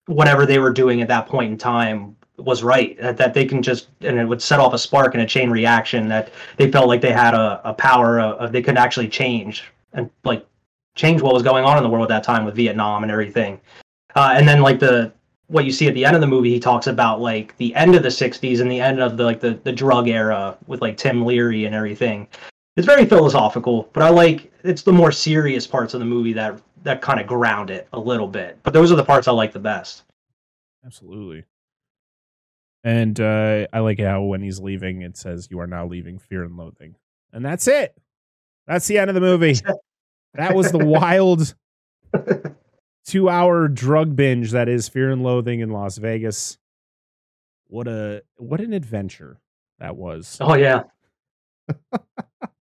whatever 0.06 0.46
they 0.46 0.60
were 0.60 0.72
doing 0.72 1.02
at 1.02 1.08
that 1.08 1.26
point 1.26 1.50
in 1.50 1.58
time 1.58 2.14
was 2.36 2.62
right. 2.62 3.00
That, 3.00 3.16
that 3.18 3.34
they 3.34 3.44
can 3.44 3.62
just 3.62 3.88
and 4.00 4.18
it 4.18 4.24
would 4.24 4.42
set 4.42 4.60
off 4.60 4.74
a 4.74 4.78
spark 4.78 5.14
and 5.14 5.22
a 5.22 5.26
chain 5.26 5.50
reaction. 5.50 6.08
That 6.08 6.32
they 6.56 6.70
felt 6.70 6.88
like 6.88 7.00
they 7.00 7.12
had 7.12 7.34
a, 7.34 7.60
a 7.64 7.74
power 7.74 8.20
of, 8.20 8.52
they 8.52 8.62
could 8.62 8.76
actually 8.76 9.08
change 9.08 9.64
and 9.92 10.10
like 10.24 10.46
change 10.94 11.22
what 11.22 11.34
was 11.34 11.42
going 11.42 11.64
on 11.64 11.76
in 11.76 11.82
the 11.82 11.88
world 11.88 12.04
at 12.04 12.08
that 12.08 12.24
time 12.24 12.44
with 12.44 12.54
Vietnam 12.54 13.02
and 13.02 13.12
everything. 13.12 13.60
Uh, 14.14 14.34
and 14.36 14.46
then 14.46 14.60
like 14.60 14.78
the 14.78 15.12
what 15.48 15.64
you 15.64 15.72
see 15.72 15.86
at 15.86 15.94
the 15.94 16.04
end 16.04 16.14
of 16.14 16.20
the 16.20 16.26
movie, 16.26 16.50
he 16.50 16.58
talks 16.58 16.86
about 16.86 17.20
like 17.20 17.56
the 17.58 17.74
end 17.74 17.94
of 17.94 18.02
the 18.02 18.08
'60s 18.08 18.60
and 18.60 18.70
the 18.70 18.80
end 18.80 19.00
of 19.00 19.16
the 19.16 19.24
like 19.24 19.40
the, 19.40 19.58
the 19.64 19.72
drug 19.72 20.08
era 20.08 20.56
with 20.66 20.80
like 20.80 20.96
Tim 20.96 21.24
Leary 21.24 21.64
and 21.66 21.74
everything. 21.74 22.26
It's 22.76 22.86
very 22.86 23.04
philosophical, 23.04 23.88
but 23.92 24.02
I 24.02 24.08
like 24.08 24.52
it's 24.64 24.82
the 24.82 24.92
more 24.92 25.12
serious 25.12 25.66
parts 25.66 25.94
of 25.94 26.00
the 26.00 26.06
movie 26.06 26.32
that 26.32 26.60
that 26.82 27.00
kind 27.00 27.20
of 27.20 27.26
ground 27.26 27.70
it 27.70 27.88
a 27.92 27.98
little 27.98 28.26
bit. 28.26 28.58
But 28.62 28.72
those 28.72 28.90
are 28.90 28.96
the 28.96 29.04
parts 29.04 29.28
I 29.28 29.32
like 29.32 29.52
the 29.52 29.58
best. 29.58 30.02
Absolutely. 30.84 31.44
And 32.84 33.18
uh, 33.18 33.66
I 33.72 33.80
like 33.80 33.98
how 33.98 34.22
when 34.22 34.42
he's 34.42 34.60
leaving, 34.60 35.02
it 35.02 35.16
says, 35.16 35.48
"You 35.50 35.58
are 35.60 35.66
now 35.66 35.86
leaving 35.86 36.18
fear 36.18 36.44
and 36.44 36.56
loathing," 36.56 36.96
and 37.32 37.42
that's 37.44 37.66
it. 37.66 37.96
That's 38.66 38.86
the 38.86 38.98
end 38.98 39.10
of 39.10 39.14
the 39.14 39.20
movie. 39.20 39.56
That 40.36 40.56
was 40.56 40.72
the 40.72 40.84
wild 40.84 41.54
two-hour 43.06 43.68
drug 43.68 44.16
binge 44.16 44.50
that 44.50 44.68
is 44.68 44.88
Fear 44.88 45.12
and 45.12 45.22
Loathing 45.22 45.60
in 45.60 45.70
Las 45.70 45.96
Vegas. 45.96 46.58
What 47.68 47.86
a 47.86 48.24
what 48.36 48.60
an 48.60 48.72
adventure 48.72 49.38
that 49.78 49.96
was. 49.96 50.38
Oh 50.40 50.56
yeah. 50.56 50.82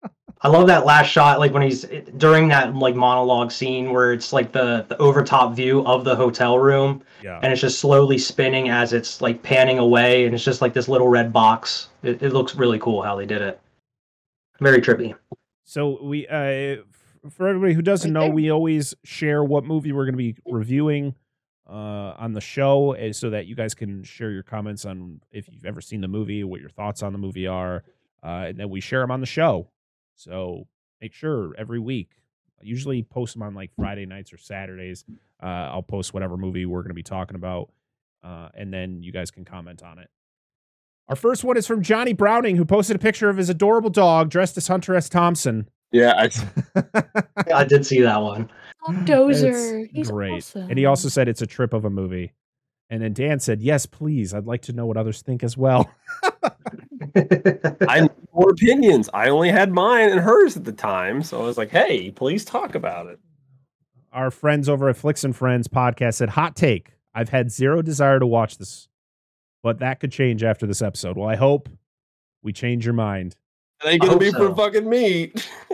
I 0.45 0.49
love 0.49 0.67
that 0.67 0.85
last 0.85 1.07
shot, 1.09 1.39
like 1.39 1.53
when 1.53 1.63
he's 1.63 1.85
during 2.17 2.49
that 2.49 2.75
like 2.75 2.97
monologue 2.97 3.53
scene 3.53 3.93
where 3.93 4.13
it's 4.13 4.33
like 4.33 4.51
the 4.51 4.85
the 4.89 4.97
overtop 4.99 5.55
view 5.55 5.85
of 5.87 6.05
the 6.05 6.17
hotel 6.17 6.59
room, 6.59 7.03
Yeah. 7.23 7.39
and 7.43 7.53
it's 7.53 7.61
just 7.61 7.79
slowly 7.79 8.19
spinning 8.19 8.69
as 8.69 8.93
it's 8.93 9.21
like 9.21 9.43
panning 9.43 9.79
away, 9.79 10.25
and 10.27 10.35
it's 10.35 10.45
just 10.45 10.61
like 10.61 10.75
this 10.75 10.89
little 10.89 11.09
red 11.09 11.33
box. 11.33 11.89
It, 12.03 12.23
it 12.23 12.33
looks 12.33 12.57
really 12.57 12.79
cool 12.81 13.03
how 13.03 13.15
they 13.15 13.27
did 13.27 13.41
it. 13.41 13.61
Very 14.61 14.81
trippy. 14.81 15.15
So 15.65 16.03
we, 16.03 16.27
uh, 16.27 16.83
for 17.31 17.47
everybody 17.49 17.73
who 17.75 17.83
doesn't 17.83 18.13
know, 18.13 18.29
we 18.29 18.51
always 18.51 18.95
share 19.05 19.45
what 19.45 19.65
movie 19.65 19.93
we're 19.93 20.05
going 20.07 20.15
to 20.15 20.19
be 20.19 20.35
reviewing 20.45 21.15
uh, 21.71 22.15
on 22.19 22.33
the 22.33 22.41
show, 22.41 22.93
eh, 22.93 23.13
so 23.13 23.31
that 23.31 23.47
you 23.47 23.55
guys 23.55 23.75
can 23.75 24.03
share 24.03 24.33
your 24.33 24.43
comments 24.43 24.85
on 24.85 25.21
if 25.31 25.49
you've 25.49 25.65
ever 25.65 25.81
seen 25.81 26.01
the 26.01 26.09
movie, 26.09 26.43
what 26.43 26.61
your 26.61 26.69
thoughts 26.69 27.01
on 27.05 27.13
the 27.13 27.19
movie 27.19 27.47
are, 27.47 27.85
uh, 28.25 28.47
and 28.49 28.59
then 28.59 28.71
we 28.71 28.81
share 28.81 29.01
them 29.01 29.13
on 29.13 29.21
the 29.21 29.27
show. 29.27 29.69
So 30.23 30.67
make 31.01 31.13
sure 31.13 31.55
every 31.59 31.79
week. 31.79 32.11
I 32.61 32.65
usually 32.65 33.03
post 33.03 33.35
them 33.35 33.43
on 33.43 33.55
like 33.55 33.71
Friday 33.75 34.07
nights 34.07 34.33
or 34.33 34.39
Saturdays. 34.39 35.05
Uh, 35.43 35.47
I'll 35.47 35.83
post 35.83 36.15
whatever 36.15 36.37
movie 36.37 36.65
we're 36.65 36.83
going 36.83 36.91
to 36.91 36.95
be 36.95 37.03
talking 37.03 37.35
about, 37.35 37.71
uh, 38.23 38.49
and 38.55 38.73
then 38.73 39.03
you 39.03 39.11
guys 39.11 39.33
can 39.33 39.45
comment 39.45 39.83
on 39.83 39.99
it. 39.99 40.09
Our 41.09 41.17
first 41.17 41.43
one 41.43 41.57
is 41.57 41.67
from 41.67 41.83
Johnny 41.83 42.13
Browning, 42.13 42.57
who 42.57 42.65
posted 42.65 42.95
a 42.95 42.99
picture 43.01 43.29
of 43.29 43.37
his 43.37 43.51
adorable 43.51 43.91
dog 43.91 44.31
dressed 44.31 44.57
as 44.57 44.69
Hunter 44.69 44.95
S. 44.95 45.09
Thompson. 45.09 45.69
Yeah. 45.91 46.29
I, 46.77 46.83
I 47.55 47.65
did 47.65 47.85
see 47.85 48.01
that 48.03 48.23
one. 48.23 48.49
Dozer. 48.89 49.83
It's 49.85 49.93
He's 49.93 50.11
great. 50.11 50.35
awesome. 50.35 50.71
And 50.71 50.79
he 50.79 50.87
also 50.87 51.09
said 51.09 51.29
it's 51.29 51.43
a 51.43 51.47
trip 51.47 51.73
of 51.73 51.85
a 51.85 51.91
movie. 51.91 52.33
And 52.91 53.03
then 53.03 53.13
Dan 53.13 53.41
said, 53.41 53.63
"Yes, 53.63 53.87
please. 53.87 54.35
I'd 54.35 54.47
like 54.47 54.63
to 54.63 54.73
know 54.73 54.87
what 54.87 54.97
others 54.97 55.23
think 55.23 55.43
as 55.43 55.57
well." 55.57 55.91
I 57.89 58.01
need 58.01 58.11
more 58.33 58.51
opinions. 58.51 59.09
I 59.13 59.29
only 59.29 59.51
had 59.51 59.73
mine 59.73 60.11
and 60.11 60.21
hers 60.21 60.57
at 60.57 60.65
the 60.65 60.73
time, 60.73 61.23
so 61.23 61.41
I 61.41 61.45
was 61.45 61.59
like, 61.59 61.71
"Hey, 61.71 62.11
please 62.11 62.45
talk 62.45 62.75
about 62.75 63.07
it." 63.07 63.19
Our 64.13 64.31
friends 64.31 64.69
over 64.69 64.89
at 64.89 64.97
Flicks 64.97 65.25
and 65.25 65.35
Friends 65.35 65.69
podcast 65.69 66.15
said, 66.15 66.31
"Hot 66.31 66.57
take: 66.57 66.93
I've 67.15 67.31
had 67.31 67.51
zero 67.51 67.83
desire 67.83 68.19
to 68.19 68.27
watch 68.27 68.59
this, 68.59 68.89
but 69.63 69.79
that 69.79 70.01
could 70.01 70.13
change 70.13 70.43
after 70.43 70.67
this 70.67 70.83
episode. 70.83 71.17
Well, 71.17 71.29
I 71.29 71.37
hope 71.37 71.69
we 72.43 72.53
change 72.53 72.85
your 72.85 72.95
mind." 72.95 73.37
It 73.85 73.89
ain't 73.89 74.05
I 74.05 74.07
gonna 74.07 74.19
be 74.19 74.31
so. 74.31 74.49
for 74.51 74.55
fucking 74.55 74.89
me. 74.89 75.33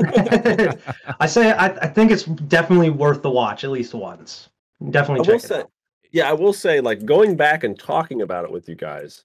I 1.20 1.26
say 1.26 1.52
I, 1.52 1.66
I 1.66 1.88
think 1.88 2.10
it's 2.10 2.24
definitely 2.24 2.90
worth 2.90 3.22
the 3.22 3.30
watch 3.30 3.64
at 3.64 3.70
least 3.70 3.92
once. 3.92 4.48
I 4.80 4.90
Definitely 4.90 5.20
will 5.20 5.38
check 5.38 5.44
it 5.44 5.48
say, 5.48 5.60
out. 5.60 5.70
yeah, 6.12 6.30
I 6.30 6.32
will 6.32 6.52
say, 6.52 6.80
like 6.80 7.04
going 7.04 7.36
back 7.36 7.64
and 7.64 7.78
talking 7.78 8.22
about 8.22 8.44
it 8.44 8.50
with 8.50 8.68
you 8.68 8.76
guys, 8.76 9.24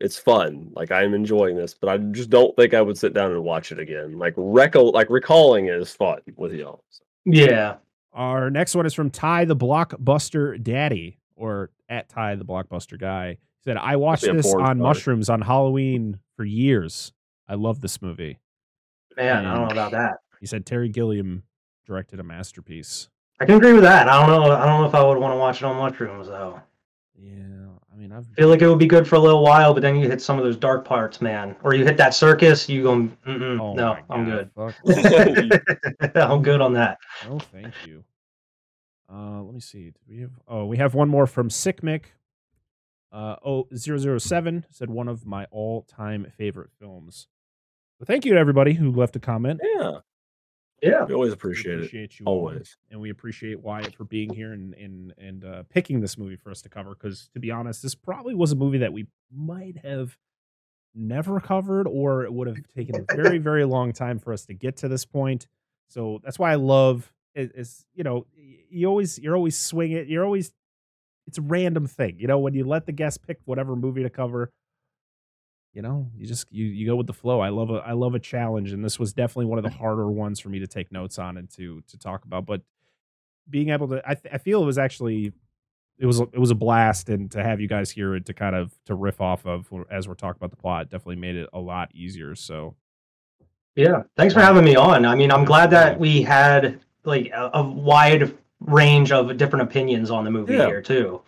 it's 0.00 0.18
fun. 0.18 0.70
Like 0.74 0.90
I'm 0.90 1.14
enjoying 1.14 1.56
this, 1.56 1.74
but 1.74 1.88
I 1.88 1.98
just 1.98 2.30
don't 2.30 2.54
think 2.56 2.74
I 2.74 2.82
would 2.82 2.98
sit 2.98 3.14
down 3.14 3.32
and 3.32 3.42
watch 3.42 3.72
it 3.72 3.78
again. 3.78 4.18
Like 4.18 4.34
recall, 4.36 4.92
like 4.92 5.10
recalling 5.10 5.68
is 5.68 5.92
fun 5.92 6.20
with 6.36 6.52
y'all. 6.52 6.82
So, 6.90 7.02
Yeah. 7.24 7.76
Our 8.12 8.50
next 8.50 8.74
one 8.74 8.86
is 8.86 8.94
from 8.94 9.10
Ty 9.10 9.44
the 9.44 9.56
Blockbuster 9.56 10.62
Daddy, 10.62 11.18
or 11.34 11.70
at 11.88 12.08
Ty 12.08 12.36
the 12.36 12.44
Blockbuster 12.46 12.98
Guy. 12.98 13.32
He 13.32 13.38
said, 13.64 13.76
"I 13.76 13.96
watched 13.96 14.22
this 14.22 14.46
on 14.54 14.60
star. 14.60 14.74
mushrooms 14.74 15.28
on 15.28 15.42
Halloween 15.42 16.18
for 16.36 16.44
years. 16.44 17.12
I 17.46 17.56
love 17.56 17.82
this 17.82 18.00
movie." 18.00 18.38
Man, 19.16 19.44
I 19.44 19.54
don't 19.54 19.68
know 19.68 19.72
about 19.72 19.92
that. 19.92 20.20
He 20.40 20.46
said 20.46 20.64
Terry 20.64 20.88
Gilliam 20.88 21.42
directed 21.86 22.20
a 22.20 22.22
masterpiece. 22.22 23.08
I 23.38 23.44
can 23.44 23.56
agree 23.56 23.74
with 23.74 23.82
that. 23.82 24.08
I 24.08 24.18
don't 24.20 24.30
know. 24.30 24.50
I 24.50 24.64
don't 24.64 24.80
know 24.80 24.88
if 24.88 24.94
I 24.94 25.02
would 25.02 25.18
want 25.18 25.34
to 25.34 25.38
watch 25.38 25.56
it 25.58 25.64
on 25.64 25.76
mushrooms 25.76 26.28
though. 26.28 26.60
Yeah, 27.18 27.68
I 27.92 27.96
mean, 27.96 28.12
I've 28.12 28.26
I 28.32 28.34
feel 28.34 28.48
like 28.48 28.60
it 28.62 28.68
would 28.68 28.78
be 28.78 28.86
good 28.86 29.08
for 29.08 29.14
a 29.16 29.18
little 29.18 29.42
while, 29.42 29.72
but 29.72 29.80
then 29.80 29.96
you 29.96 30.08
hit 30.08 30.20
some 30.20 30.38
of 30.38 30.44
those 30.44 30.56
dark 30.56 30.84
parts, 30.84 31.20
man. 31.20 31.56
Or 31.62 31.74
you 31.74 31.84
hit 31.84 31.96
that 31.96 32.14
circus, 32.14 32.68
you 32.68 32.82
go, 32.82 32.94
Mm-mm, 33.26 33.60
oh 33.60 33.74
no, 33.74 33.96
my 34.08 34.14
I'm 34.14 34.24
good. 34.24 34.50
I'm 36.14 36.42
good 36.42 36.60
on 36.60 36.74
that. 36.74 36.98
No, 37.26 37.38
thank 37.38 37.72
you. 37.86 38.04
Uh, 39.12 39.40
let 39.42 39.54
me 39.54 39.60
see. 39.60 39.90
Do 39.90 40.00
we 40.08 40.20
have? 40.20 40.32
Oh, 40.46 40.66
we 40.66 40.76
have 40.76 40.94
one 40.94 41.08
more 41.08 41.26
from 41.26 41.48
Sick 41.48 41.80
Mick. 41.80 42.06
Uh, 43.12 43.36
oh, 43.44 43.66
007 43.74 44.66
said 44.70 44.90
one 44.90 45.08
of 45.08 45.24
my 45.24 45.46
all-time 45.50 46.30
favorite 46.36 46.70
films. 46.78 47.28
Well, 47.98 48.04
thank 48.06 48.26
you 48.26 48.34
to 48.34 48.38
everybody 48.38 48.74
who 48.74 48.90
left 48.92 49.16
a 49.16 49.20
comment. 49.20 49.60
yeah, 49.62 50.00
Yeah. 50.82 51.04
We 51.04 51.14
always 51.14 51.30
We 51.30 51.34
appreciate 51.34 51.74
it. 51.74 51.76
appreciate 51.78 52.20
you 52.20 52.26
all, 52.26 52.38
Always. 52.38 52.76
and 52.90 53.00
we 53.00 53.10
appreciate 53.10 53.60
Wyatt 53.60 53.94
for 53.94 54.04
being 54.04 54.32
here 54.32 54.52
and 54.52 54.74
and 54.74 55.14
and 55.18 55.44
uh, 55.44 55.62
picking 55.70 56.00
this 56.00 56.18
movie 56.18 56.36
for 56.36 56.50
us 56.50 56.60
to 56.62 56.68
cover. 56.68 56.90
Because 56.90 57.28
to 57.34 57.40
be 57.40 57.50
honest, 57.50 57.82
this 57.82 57.94
probably 57.94 58.34
was 58.34 58.52
a 58.52 58.56
movie 58.56 58.78
that 58.78 58.92
we 58.92 59.06
might 59.34 59.78
have 59.78 60.16
never 60.94 61.40
covered, 61.40 61.86
or 61.86 62.24
it 62.24 62.32
would 62.32 62.46
have 62.48 62.58
taken 62.74 62.96
a 62.96 63.14
very 63.14 63.38
very 63.38 63.64
long 63.64 63.92
time 63.92 64.18
for 64.18 64.32
us 64.32 64.44
to 64.46 64.54
get 64.54 64.76
to 64.78 64.88
this 64.88 65.04
point. 65.04 65.46
So 65.88 66.20
that's 66.24 66.38
why 66.38 66.52
I 66.52 66.56
love 66.56 67.12
it, 67.34 67.52
is 67.54 67.84
you 67.94 68.04
know 68.04 68.26
you 68.70 68.86
always 68.88 69.18
you're 69.18 69.36
always 69.36 69.58
swing 69.58 69.92
it. 69.92 70.08
You're 70.08 70.24
always 70.24 70.52
it's 71.26 71.38
a 71.38 71.42
random 71.42 71.86
thing. 71.86 72.16
You 72.18 72.26
know 72.28 72.38
when 72.38 72.54
you 72.54 72.64
let 72.64 72.86
the 72.86 72.92
guest 72.92 73.26
pick 73.26 73.38
whatever 73.46 73.76
movie 73.76 74.02
to 74.02 74.10
cover. 74.10 74.52
You 75.76 75.82
know, 75.82 76.10
you 76.16 76.26
just 76.26 76.46
you 76.50 76.64
you 76.64 76.86
go 76.86 76.96
with 76.96 77.06
the 77.06 77.12
flow. 77.12 77.40
I 77.40 77.50
love 77.50 77.68
a 77.68 77.74
I 77.86 77.92
love 77.92 78.14
a 78.14 78.18
challenge, 78.18 78.72
and 78.72 78.82
this 78.82 78.98
was 78.98 79.12
definitely 79.12 79.44
one 79.44 79.58
of 79.58 79.62
the 79.62 79.68
harder 79.78 80.10
ones 80.10 80.40
for 80.40 80.48
me 80.48 80.58
to 80.60 80.66
take 80.66 80.90
notes 80.90 81.18
on 81.18 81.36
and 81.36 81.50
to 81.50 81.82
to 81.88 81.98
talk 81.98 82.24
about. 82.24 82.46
But 82.46 82.62
being 83.50 83.68
able 83.68 83.86
to, 83.88 84.00
I 84.08 84.14
th- 84.14 84.32
I 84.34 84.38
feel 84.38 84.62
it 84.62 84.64
was 84.64 84.78
actually 84.78 85.34
it 85.98 86.06
was 86.06 86.18
a- 86.18 86.28
it 86.32 86.38
was 86.38 86.50
a 86.50 86.54
blast, 86.54 87.10
and 87.10 87.30
to 87.32 87.42
have 87.42 87.60
you 87.60 87.68
guys 87.68 87.90
here 87.90 88.14
and 88.14 88.24
to 88.24 88.32
kind 88.32 88.56
of 88.56 88.72
to 88.86 88.94
riff 88.94 89.20
off 89.20 89.44
of 89.44 89.68
as 89.90 90.08
we're 90.08 90.14
talking 90.14 90.38
about 90.38 90.48
the 90.50 90.56
plot 90.56 90.88
definitely 90.88 91.16
made 91.16 91.36
it 91.36 91.50
a 91.52 91.60
lot 91.60 91.90
easier. 91.94 92.34
So 92.34 92.74
Yeah. 93.74 94.04
Thanks 94.16 94.32
for 94.32 94.40
having 94.40 94.64
me 94.64 94.76
on. 94.76 95.04
I 95.04 95.14
mean, 95.14 95.30
I'm 95.30 95.44
glad 95.44 95.68
that 95.72 96.00
we 96.00 96.22
had 96.22 96.80
like 97.04 97.30
a, 97.34 97.50
a 97.52 97.62
wide 97.62 98.34
range 98.60 99.12
of 99.12 99.36
different 99.36 99.62
opinions 99.68 100.10
on 100.10 100.24
the 100.24 100.30
movie 100.30 100.54
Yeah. 100.54 100.68
here 100.68 100.80
too. 100.80 101.20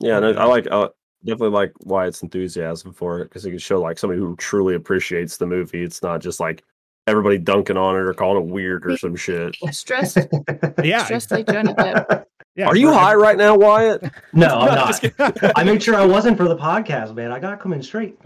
Yeah, 0.00 0.16
and 0.16 0.26
I 0.26 0.42
I 0.42 0.44
like 0.46 0.66
uh, 0.68 0.88
definitely 1.24 1.50
like 1.50 1.72
Wyatt's 1.84 2.22
enthusiasm 2.22 2.92
for 2.92 3.20
it 3.20 3.24
because 3.24 3.44
it 3.44 3.50
can 3.50 3.58
show 3.58 3.80
like 3.80 3.98
somebody 3.98 4.20
who 4.20 4.36
truly 4.36 4.74
appreciates 4.74 5.36
the 5.36 5.46
movie. 5.46 5.82
It's 5.82 6.02
not 6.02 6.20
just 6.20 6.40
like 6.40 6.62
everybody 7.06 7.38
dunking 7.38 7.76
on 7.76 7.96
it 7.96 8.00
or 8.00 8.14
calling 8.14 8.42
it 8.44 8.50
weird 8.52 8.86
or 8.86 8.96
some 8.96 9.16
shit. 9.16 9.56
Stressed, 9.70 10.18
yeah, 10.84 11.04
stressed 11.04 11.30
like 11.30 11.46
Johnny 11.46 11.72
Depp. 11.74 12.24
yeah. 12.54 12.66
Are 12.66 12.76
you 12.76 12.88
for- 12.88 12.94
high 12.98 13.14
right 13.14 13.36
now, 13.36 13.56
Wyatt? 13.56 14.02
No, 14.32 14.46
I'm 14.46 14.74
not. 15.18 15.52
I 15.56 15.64
made 15.64 15.82
sure 15.82 15.94
I 15.96 16.04
wasn't 16.06 16.36
for 16.36 16.46
the 16.46 16.56
podcast, 16.56 17.14
man. 17.14 17.32
I 17.32 17.40
got 17.40 17.50
to 17.50 17.56
come 17.56 17.72
in 17.72 17.82
straight. 17.82 18.16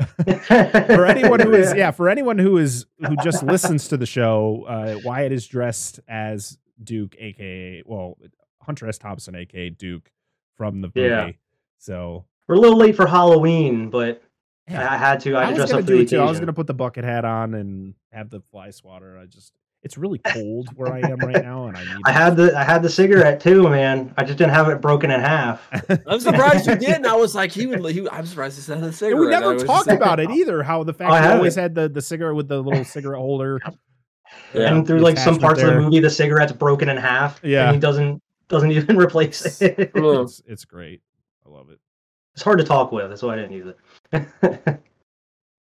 for 0.47 1.07
anyone 1.07 1.41
who 1.41 1.53
is 1.55 1.73
yeah 1.75 1.91
for 1.91 2.09
anyone 2.09 2.39
who 2.39 2.59
is 2.59 2.87
who 3.07 3.17
just 3.23 3.43
listens 3.43 3.89
to 3.89 3.97
the 3.97 4.07
show 4.07 4.65
uh 4.69 4.99
wyatt 5.05 5.33
is 5.33 5.47
dressed 5.47 6.01
as 6.09 6.59
duke 6.83 7.15
aka 7.19 7.83
well 7.87 8.19
hunter 8.61 8.87
s 8.89 8.99
thompson 8.99 9.35
aka 9.35 9.71
duke 9.71 10.11
from 10.57 10.81
the 10.81 10.89
movie 10.95 11.09
Yeah. 11.09 11.31
so 11.79 12.25
We're 12.49 12.57
a 12.57 12.61
little 12.61 12.79
late 12.79 12.97
for 12.97 13.07
Halloween, 13.07 13.91
but 13.91 14.23
yeah, 14.69 14.93
I 14.93 14.97
had 14.97 15.21
to. 15.21 15.35
I 15.35 15.43
I 15.43 15.45
had 15.47 15.57
to 15.57 15.61
was 15.63 15.71
dress 15.71 15.71
gonna 15.71 15.81
up 15.81 15.87
for 15.87 15.93
do 15.93 15.97
the 15.99 16.03
it 16.03 16.09
too. 16.09 16.21
I 16.21 16.25
was 16.25 16.41
gonna 16.41 16.53
put 16.53 16.67
the 16.67 16.75
bucket 16.75 17.05
hat 17.05 17.25
on 17.25 17.55
and 17.55 17.95
have 18.13 18.31
the 18.31 18.41
fly 18.51 18.71
swatter. 18.71 19.19
I 19.19 19.27
just 19.27 19.53
it's 19.85 19.99
really 19.99 20.19
cold 20.19 20.71
where 20.77 20.93
I 20.93 21.01
am 21.01 21.19
right 21.19 21.45
now, 21.45 21.67
and 21.67 21.77
I 21.77 21.85
need. 21.85 22.03
I 22.07 22.13
had 22.13 22.37
the 22.37 22.59
I 22.59 22.65
had 22.65 22.83
the 22.83 22.89
cigarette 22.89 23.41
too, 23.41 23.69
man. 23.69 24.15
I 24.17 24.25
just 24.25 24.39
didn't 24.39 24.55
have 24.55 24.71
it 24.71 24.81
broken 24.81 25.11
in 25.11 25.21
half. 25.21 25.69
I'm 26.07 26.21
surprised 26.21 26.67
you 26.67 26.77
didn't. 26.77 27.07
I 27.07 27.15
was 27.15 27.35
like, 27.35 27.53
he 27.53 27.67
would. 27.67 27.85
He, 27.95 28.09
I'm 28.09 28.25
surprised 28.25 28.57
he 28.57 28.63
said 28.63 28.79
a 28.83 28.87
And 28.87 28.95
cigarette. 28.95 29.21
we 29.21 29.29
never 29.29 29.59
talked 29.59 29.91
about 29.91 30.21
it 30.21 30.31
oh. 30.31 30.35
either. 30.35 30.63
How 30.63 30.83
the 30.85 30.95
fact 30.95 31.11
oh, 31.11 31.15
I 31.15 31.23
he 31.23 31.29
always 31.29 31.59
it. 31.59 31.61
had 31.61 31.75
the 31.75 31.91
the 31.91 32.01
cigarette 32.01 32.35
with 32.35 32.49
the 32.49 32.63
little 32.63 32.85
cigarette 32.87 33.21
holder. 33.21 33.61
Yeah. 34.55 34.75
and 34.75 34.87
through 34.87 35.01
like 35.01 35.19
some 35.19 35.39
parts 35.39 35.61
of 35.61 35.67
the 35.67 35.81
movie, 35.81 36.01
the 36.01 36.11
cigarette's 36.11 36.53
broken 36.53 36.89
in 36.89 36.97
half. 36.97 37.39
Yeah. 37.43 37.67
and 37.67 37.75
he 37.75 37.81
doesn't 37.81 38.23
doesn't 38.49 38.73
even 38.73 38.97
replace 38.97 39.61
it. 39.61 39.93
Oh. 39.95 40.23
It's, 40.23 40.43
it's 40.47 40.65
great. 40.65 41.03
It's 42.35 42.43
hard 42.43 42.59
to 42.59 42.65
talk 42.65 42.93
with. 42.93 43.09
That's 43.09 43.23
why 43.23 43.35
I 43.35 43.37
didn't 43.37 43.53
use 43.53 43.75
it. 44.13 44.81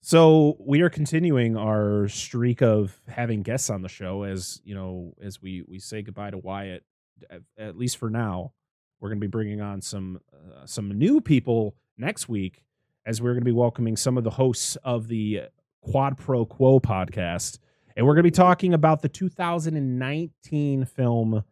So 0.04 0.58
we 0.60 0.82
are 0.82 0.90
continuing 0.90 1.56
our 1.56 2.08
streak 2.08 2.64
of 2.64 3.00
having 3.08 3.44
guests 3.44 3.70
on 3.70 3.84
the 3.84 3.88
show 3.88 4.24
as 4.24 4.60
you 4.64 4.74
know 4.74 5.14
as 5.22 5.42
we 5.42 5.64
we 5.68 5.78
say 5.78 6.02
goodbye 6.02 6.32
to 6.32 6.40
Wyatt 6.40 6.84
at, 7.30 7.42
at 7.58 7.78
least 7.78 7.98
for 7.98 8.10
now. 8.10 8.52
We're 9.00 9.10
going 9.10 9.20
to 9.20 9.28
be 9.28 9.30
bringing 9.30 9.62
on 9.62 9.80
some 9.82 10.20
uh, 10.34 10.66
some 10.66 10.90
new 10.90 11.22
people 11.22 11.76
next 12.00 12.28
week 12.28 12.64
as 13.06 13.22
we're 13.22 13.34
going 13.34 13.42
to 13.42 13.46
be 13.46 13.52
welcoming 13.52 13.96
some 13.96 14.18
of 14.18 14.24
the 14.24 14.32
hosts 14.32 14.76
of 14.84 15.08
the 15.08 15.44
Quad 15.82 16.18
Pro 16.18 16.46
Quo 16.46 16.80
podcast 16.80 17.60
and 17.96 18.06
we're 18.06 18.14
going 18.14 18.24
to 18.24 18.32
be 18.32 18.32
talking 18.32 18.74
about 18.74 19.04
the 19.04 19.10
2019 19.10 20.86
film 20.86 21.44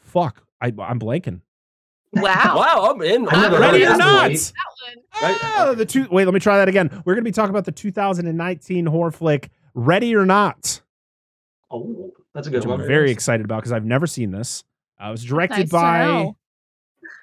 Fuck, 0.00 0.42
I 0.60 0.72
I'm 0.80 0.98
blanking. 0.98 1.42
Wow. 2.14 2.54
Wow, 2.56 2.90
I'm 2.94 3.02
in. 3.02 3.28
I 3.28 3.32
I'm 3.32 3.40
never 3.42 3.56
in. 3.56 3.62
heard 3.62 3.72
Ready 3.72 3.84
or 3.86 3.96
not? 3.96 4.30
movie. 4.30 4.40
Right, 5.22 5.36
Ah, 5.42 5.74
the 5.76 5.84
two. 5.84 6.06
Wait, 6.10 6.24
let 6.24 6.32
me 6.34 6.40
try 6.40 6.56
that 6.58 6.68
again. 6.68 6.88
We're 7.04 7.14
going 7.14 7.24
to 7.24 7.28
be 7.28 7.32
talking 7.32 7.50
about 7.50 7.64
the 7.66 7.72
2019 7.72 8.86
horror 8.86 9.10
flick 9.10 9.50
Ready 9.74 10.14
or 10.16 10.24
Not, 10.24 10.80
Oh, 11.70 12.12
that's 12.34 12.46
a 12.46 12.50
which 12.50 12.62
good 12.62 12.70
I'm 12.72 12.78
one. 12.78 12.86
very 12.88 13.10
excited 13.10 13.44
about 13.44 13.56
because 13.60 13.72
I've 13.72 13.84
never 13.84 14.06
seen 14.06 14.30
this. 14.30 14.64
Uh, 15.02 15.08
it 15.08 15.10
was 15.10 15.24
directed 15.24 15.58
Nice 15.58 15.68
to 15.68 15.72
by. 15.74 16.04
know. 16.04 16.36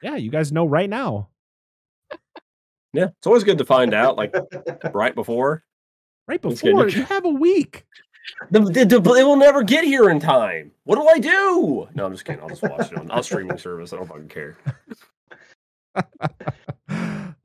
Yeah, 0.03 0.16
you 0.18 0.30
guys 0.30 0.52
know 0.52 0.66
right 0.66 0.90
now. 0.90 1.30
Yeah, 2.94 3.07
it's 3.18 3.28
always 3.28 3.44
good 3.44 3.57
to 3.57 3.66
find 3.66 3.94
out, 3.94 4.16
like 4.18 4.34
right 4.94 5.14
before. 5.16 5.64
Right 6.28 6.41
before 6.41 6.88
you 6.88 7.03
have 7.03 7.26
a 7.26 7.30
week. 7.30 7.86
The, 8.52 8.60
the, 8.60 8.85
the- 8.85 9.14
it 9.15 9.23
will 9.23 9.35
never 9.38 9.64
get 9.64 9.84
here 9.84 10.10
in 10.10 10.19
time. 10.19 10.72
What 10.84 10.95
do 10.95 11.07
I 11.07 11.19
do? 11.19 11.88
No, 11.95 12.06
I'm 12.06 12.11
just 12.14 12.26
kidding. 12.26 12.41
I'll 12.41 12.49
just 12.49 12.64
watch 12.64 12.91
it 12.91 12.97
on 12.97 13.10
I'll 13.11 13.23
streaming 13.23 13.57
service. 13.57 13.93
I 13.93 13.97
don't 13.97 14.07
fucking 14.07 14.27
care. 14.30 14.57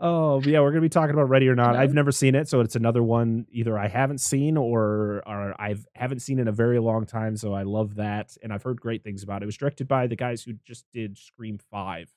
oh, 0.01 0.41
yeah, 0.43 0.61
we're 0.61 0.71
gonna 0.71 0.81
be 0.81 0.89
talking 0.89 1.15
about 1.15 1.29
Ready 1.29 1.49
or 1.49 1.55
Not. 1.55 1.77
I've 1.77 1.95
never 1.95 2.13
seen 2.13 2.35
it, 2.35 2.49
so 2.49 2.61
it's 2.61 2.77
another 2.77 3.03
one 3.03 3.47
either 3.51 3.79
I 3.79 3.89
haven't 3.89 4.19
seen 4.19 4.57
or 4.57 5.23
or 5.27 5.55
I've 5.61 5.87
haven't 5.95 6.21
seen 6.21 6.39
in 6.39 6.49
a 6.49 6.53
very 6.53 6.79
long 6.79 7.07
time. 7.07 7.37
So 7.37 7.55
I 7.55 7.63
love 7.63 7.97
that, 7.97 8.37
and 8.43 8.53
I've 8.53 8.63
heard 8.63 8.81
great 8.81 9.05
things 9.05 9.23
about 9.23 9.43
it. 9.43 9.45
It 9.45 9.47
was 9.47 9.57
directed 9.57 9.89
by 9.89 10.07
the 10.07 10.17
guys 10.17 10.43
who 10.43 10.55
just 10.65 10.85
did 10.93 11.17
Scream 11.19 11.59
Five. 11.71 12.11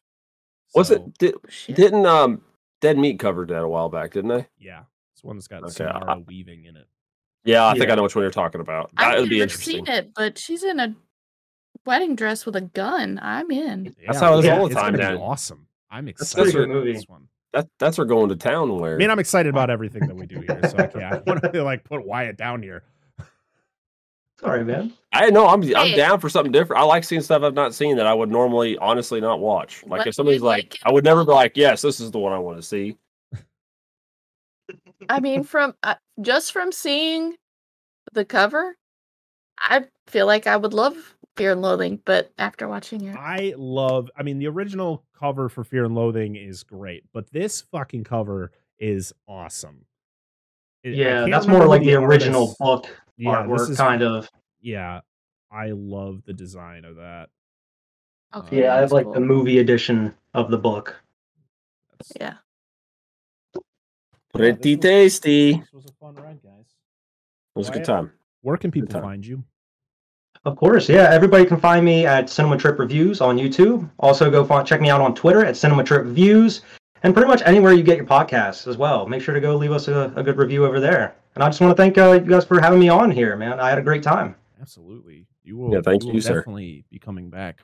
Was 0.75 0.87
So, 0.87 0.95
it? 0.95 1.17
Did, 1.17 1.35
didn't 1.67 2.05
um 2.05 2.41
Dead 2.81 2.97
Meat 2.97 3.19
covered 3.19 3.49
that 3.49 3.61
a 3.61 3.67
while 3.67 3.89
back? 3.89 4.11
Didn't 4.13 4.29
they? 4.29 4.47
Yeah, 4.57 4.83
it's 5.13 5.23
one 5.23 5.35
that's 5.37 5.47
got 5.47 5.63
Okay, 5.63 5.71
Samara 5.71 6.15
I- 6.15 6.17
Weaving 6.27 6.65
in 6.65 6.75
it. 6.77 6.87
Yeah, 7.45 7.67
I 7.67 7.77
think 7.77 7.89
I 7.91 7.95
know 7.95 8.03
which 8.03 8.15
one 8.15 8.23
you're 8.23 8.31
talking 8.31 8.61
about. 8.61 8.91
That 8.97 9.13
I've 9.15 9.19
would 9.21 9.29
be 9.29 9.39
never 9.39 9.43
interesting. 9.43 9.85
seen 9.85 9.87
it, 9.93 10.11
but 10.15 10.37
she's 10.37 10.63
in 10.63 10.79
a 10.79 10.95
wedding 11.85 12.15
dress 12.15 12.45
with 12.45 12.55
a 12.55 12.61
gun. 12.61 13.19
I'm 13.21 13.51
in. 13.51 13.95
That's 14.05 14.19
how 14.19 14.37
it 14.37 14.45
is 14.45 14.49
all 14.49 14.67
the 14.69 14.75
time 14.75 14.95
gonna 14.95 15.17
be. 15.17 15.21
Awesome. 15.21 15.67
I'm 15.91 16.07
excited 16.07 16.35
pretty 16.51 16.51
good 16.57 16.69
movie. 16.69 16.93
this 16.93 17.07
one. 17.07 17.27
That 17.51 17.67
that's 17.79 17.97
her 17.97 18.05
going 18.05 18.29
to 18.29 18.35
town 18.35 18.79
where. 18.79 18.95
I 18.95 18.97
mean, 18.97 19.11
I'm 19.11 19.19
excited 19.19 19.49
about 19.49 19.69
everything 19.69 20.07
that 20.07 20.15
we 20.15 20.25
do 20.25 20.39
here. 20.41 20.59
So 20.69 20.77
I 20.77 20.87
can't. 20.87 21.03
I 21.03 21.21
want 21.27 21.43
to 21.53 21.63
like 21.65 21.83
put 21.83 22.05
Wyatt 22.05 22.37
down 22.37 22.63
here. 22.63 22.83
Sorry, 24.39 24.63
man. 24.65 24.91
I 25.11 25.29
know 25.29 25.47
I'm 25.47 25.61
I'm 25.75 25.87
Hey. 25.87 25.95
down 25.95 26.19
for 26.19 26.27
something 26.29 26.51
different. 26.51 26.81
I 26.81 26.85
like 26.85 27.03
seeing 27.03 27.21
stuff 27.21 27.43
I've 27.43 27.53
not 27.53 27.73
seen 27.75 27.97
that 27.97 28.07
I 28.07 28.13
would 28.13 28.29
normally 28.29 28.77
honestly 28.77 29.21
not 29.21 29.39
watch. 29.39 29.83
Like 29.83 29.99
What 29.99 30.07
if 30.07 30.15
somebody's 30.15 30.41
like, 30.41 30.71
like 30.71 30.79
I 30.83 30.91
would 30.91 31.03
never 31.03 31.23
be 31.23 31.31
like, 31.31 31.55
yes, 31.55 31.81
this 31.81 31.99
is 31.99 32.11
the 32.11 32.19
one 32.19 32.33
I 32.33 32.39
want 32.39 32.57
to 32.57 32.63
see. 32.63 32.97
I 35.09 35.19
mean, 35.19 35.43
from 35.43 35.75
uh, 35.83 35.95
just 36.21 36.51
from 36.51 36.71
seeing 36.71 37.35
the 38.13 38.25
cover, 38.25 38.75
I 39.59 39.85
feel 40.07 40.25
like 40.25 40.47
I 40.47 40.57
would 40.57 40.73
love 40.73 41.15
Fear 41.35 41.53
and 41.53 41.61
Loathing, 41.61 41.99
but 42.05 42.31
after 42.37 42.67
watching 42.67 43.05
it, 43.05 43.15
I 43.15 43.53
love. 43.57 44.09
I 44.17 44.23
mean, 44.23 44.37
the 44.39 44.47
original 44.47 45.03
cover 45.17 45.49
for 45.49 45.63
Fear 45.63 45.85
and 45.85 45.95
Loathing 45.95 46.35
is 46.35 46.63
great, 46.63 47.03
but 47.13 47.31
this 47.31 47.61
fucking 47.61 48.03
cover 48.03 48.51
is 48.79 49.13
awesome. 49.27 49.85
It- 50.83 50.95
Yeah, 50.95 51.25
that's 51.29 51.47
more 51.47 51.65
like 51.65 51.81
the 51.83 51.93
original 51.95 52.41
artist- 52.43 52.59
book 52.59 53.03
Yeah, 53.17 53.43
artwork, 53.45 53.69
is- 53.69 53.77
kind 53.77 54.01
of. 54.03 54.29
Yeah, 54.61 55.01
I 55.51 55.71
love 55.71 56.23
the 56.25 56.33
design 56.33 56.83
of 56.85 56.95
that. 56.97 57.29
okay, 58.33 58.61
Yeah, 58.63 58.75
I 58.75 58.79
have 58.79 58.91
like 58.91 59.05
cool. 59.05 59.13
the 59.13 59.19
movie 59.21 59.59
edition 59.59 60.13
of 60.33 60.49
the 60.51 60.57
book. 60.57 61.01
That's, 61.91 62.11
Yeah, 62.19 62.25
yeah, 62.25 62.37
Pretty 64.33 64.75
this 64.75 64.81
tasty. 64.81 65.51
It 65.51 65.59
This 65.59 65.73
was 65.73 65.85
a 65.85 65.93
fun 65.93 66.15
ride, 66.15 66.41
guys. 66.43 66.65
It 67.55 67.59
was 67.59 67.69
a 67.69 67.71
good 67.71 67.85
time. 67.85 68.11
Where 68.41 68.57
can 68.57 68.71
people 68.71 68.99
find 68.99 69.25
you? 69.25 69.43
Of 70.45 70.57
course, 70.57 70.89
yeah. 70.89 71.09
Everybody 71.11 71.45
can 71.45 71.59
find 71.59 71.85
me 71.85 72.05
at 72.05 72.29
Cinema 72.29 72.57
Trip 72.57 72.77
Reviews 72.77 73.21
on 73.21 73.37
YouTube. 73.37 73.89
Also, 73.99 74.29
go 74.29 74.43
find, 74.43 74.67
check 74.67 74.81
me 74.81 74.89
out 74.89 74.99
on 74.99 75.15
Twitter 75.15 75.45
at 75.45 75.55
Cinema 75.55 75.83
Trip 75.83 76.03
Reviews, 76.03 76.63
and 77.03 77.13
pretty 77.13 77.29
much 77.29 77.41
anywhere 77.45 77.73
you 77.73 77.83
get 77.83 77.95
your 77.95 78.05
podcasts 78.05 78.67
as 78.67 78.75
well. 78.75 79.07
Make 79.07 79.21
sure 79.21 79.33
to 79.33 79.39
go 79.39 79.55
leave 79.55 79.71
us 79.71 79.87
a, 79.87 80.11
a 80.15 80.23
good 80.23 80.37
review 80.37 80.65
over 80.65 80.79
there. 80.79 81.15
And 81.35 81.43
I 81.43 81.47
just 81.47 81.61
want 81.61 81.77
to 81.77 81.81
thank 81.81 81.97
uh, 81.97 82.13
you 82.13 82.29
guys 82.29 82.43
for 82.43 82.59
having 82.59 82.79
me 82.79 82.89
on 82.89 83.11
here, 83.11 83.37
man. 83.37 83.59
I 83.59 83.69
had 83.69 83.77
a 83.77 83.83
great 83.83 84.03
time. 84.03 84.35
Absolutely. 84.59 85.25
You 85.43 85.57
will. 85.57 85.73
Yeah, 85.73 85.81
thank 85.81 86.03
will 86.03 86.15
you, 86.15 86.21
sir. 86.21 86.39
Definitely 86.39 86.83
be 86.89 86.99
coming 86.99 87.29
back 87.29 87.59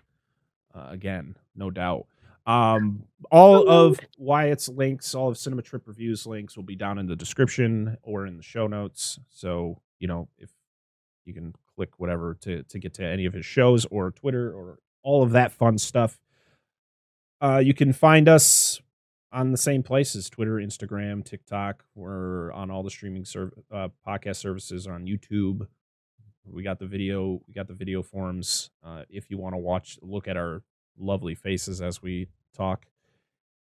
uh, 0.74 0.88
again, 0.90 1.36
no 1.56 1.70
doubt. 1.72 2.06
Um, 2.50 3.04
all 3.32 3.70
of 3.70 4.00
Wyatt's 4.18 4.68
links, 4.68 5.14
all 5.14 5.30
of 5.30 5.38
Cinema 5.38 5.62
Trip 5.62 5.84
Reviews 5.86 6.26
links 6.26 6.56
will 6.56 6.64
be 6.64 6.76
down 6.76 6.98
in 6.98 7.06
the 7.06 7.16
description 7.16 7.98
or 8.02 8.26
in 8.26 8.38
the 8.38 8.44
show 8.44 8.66
notes. 8.66 9.20
So 9.30 9.82
you 10.00 10.08
know 10.08 10.30
if 10.40 10.50
you 11.26 11.34
can 11.34 11.54
click 11.76 11.92
whatever 11.98 12.36
to 12.42 12.64
to 12.64 12.80
get 12.80 12.96
to 12.96 13.06
any 13.06 13.26
of 13.26 13.34
his 13.34 13.46
shows 13.46 13.86
or 13.92 14.10
Twitter 14.10 14.52
or 14.52 14.80
all 15.04 15.22
of 15.22 15.32
that 15.32 15.52
fun 15.52 15.78
stuff. 15.78 16.20
Uh, 17.40 17.62
you 17.64 17.76
can 17.76 17.94
find 17.94 18.28
us 18.28 18.82
on 19.32 19.52
the 19.52 19.58
same 19.58 19.84
places 19.84 20.28
Twitter, 20.28 20.56
Instagram, 20.56 21.24
TikTok. 21.24 21.86
We're 21.94 22.52
on 22.52 22.72
all 22.72 22.82
the 22.82 22.90
streaming 22.90 23.26
serv- 23.26 23.54
uh, 23.72 23.90
podcast 24.08 24.38
services 24.38 24.88
on 24.88 25.06
YouTube. 25.06 25.68
We 26.52 26.64
got 26.64 26.80
the 26.80 26.88
video. 26.88 27.42
We 27.48 27.54
got 27.54 27.68
the 27.68 27.76
video 27.76 28.02
forms. 28.02 28.72
Uh, 28.84 29.04
if 29.08 29.30
you 29.30 29.38
want 29.38 29.54
to 29.54 29.60
watch, 29.60 30.00
look 30.02 30.28
at 30.28 30.36
our 30.36 30.64
lovely 30.98 31.36
faces 31.36 31.80
as 31.80 32.02
we 32.02 32.28
talk. 32.56 32.86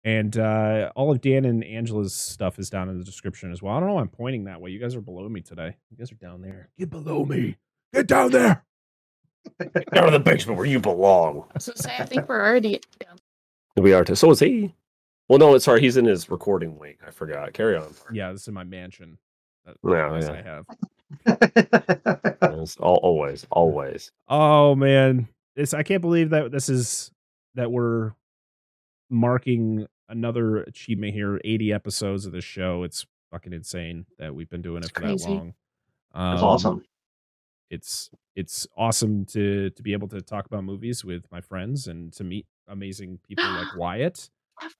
And 0.04 0.36
uh, 0.36 0.90
all 0.96 1.12
of 1.12 1.20
Dan 1.20 1.44
and 1.44 1.62
Angela's 1.62 2.12
stuff 2.14 2.58
is 2.58 2.68
down 2.68 2.88
in 2.88 2.98
the 2.98 3.04
description 3.04 3.52
as 3.52 3.62
well. 3.62 3.76
I 3.76 3.80
don't 3.80 3.88
know. 3.88 3.94
why 3.94 4.00
I'm 4.00 4.08
pointing 4.08 4.44
that 4.44 4.60
way. 4.60 4.70
You 4.70 4.80
guys 4.80 4.96
are 4.96 5.00
below 5.00 5.28
me 5.28 5.42
today. 5.42 5.76
You 5.90 5.96
guys 5.96 6.10
are 6.10 6.16
down 6.16 6.42
there. 6.42 6.70
Get 6.76 6.90
below 6.90 7.24
me. 7.24 7.56
Get 7.94 8.08
down 8.08 8.32
there. 8.32 8.64
Down 9.92 10.06
to 10.06 10.10
the 10.10 10.20
basement 10.20 10.56
where 10.56 10.66
you 10.66 10.80
belong. 10.80 11.44
So 11.58 11.72
say 11.74 11.94
I 11.98 12.04
think 12.04 12.28
we're 12.28 12.40
already 12.40 12.80
down. 13.00 13.18
We 13.76 13.92
are 13.92 14.04
too. 14.04 14.14
So 14.16 14.30
is 14.30 14.40
he. 14.40 14.74
Well, 15.28 15.38
no, 15.38 15.56
sorry, 15.58 15.80
he's 15.80 15.96
in 15.96 16.04
his 16.04 16.28
recording 16.28 16.78
wing. 16.78 16.96
I 17.06 17.10
forgot. 17.10 17.52
Carry 17.52 17.76
on. 17.76 17.94
Yeah, 18.12 18.32
this 18.32 18.42
is 18.42 18.48
my 18.48 18.64
mansion. 18.64 19.18
That, 19.64 19.76
Yeah, 19.84 20.20
yeah. 20.20 20.32
I 20.32 20.42
have. 20.42 20.66
Always, 22.80 23.46
always. 23.50 24.12
Oh 24.28 24.74
man, 24.74 25.28
this 25.56 25.74
I 25.74 25.82
can't 25.82 26.00
believe 26.00 26.30
that 26.30 26.50
this 26.50 26.68
is 26.68 27.10
that 27.54 27.70
we're 27.70 28.12
marking 29.12 29.86
another 30.08 30.58
achievement 30.62 31.14
here. 31.14 31.40
Eighty 31.44 31.72
episodes 31.72 32.26
of 32.26 32.32
this 32.32 32.44
show. 32.44 32.82
It's 32.82 33.06
fucking 33.30 33.52
insane 33.52 34.06
that 34.18 34.34
we've 34.34 34.50
been 34.50 34.62
doing 34.62 34.82
it 34.82 34.88
for 34.92 35.00
crazy. 35.02 35.24
that 35.26 35.30
long. 35.30 35.54
Um, 36.14 36.30
That's 36.32 36.42
awesome. 36.42 36.82
It's 37.70 38.10
it's 38.36 38.66
awesome 38.76 39.24
to 39.26 39.70
to 39.70 39.82
be 39.82 39.92
able 39.92 40.08
to 40.08 40.20
talk 40.20 40.46
about 40.46 40.64
movies 40.64 41.04
with 41.04 41.24
my 41.30 41.40
friends 41.40 41.86
and 41.86 42.12
to 42.14 42.24
meet 42.24 42.46
amazing 42.68 43.18
people 43.26 43.44
like 43.44 43.68
Wyatt. 43.76 44.28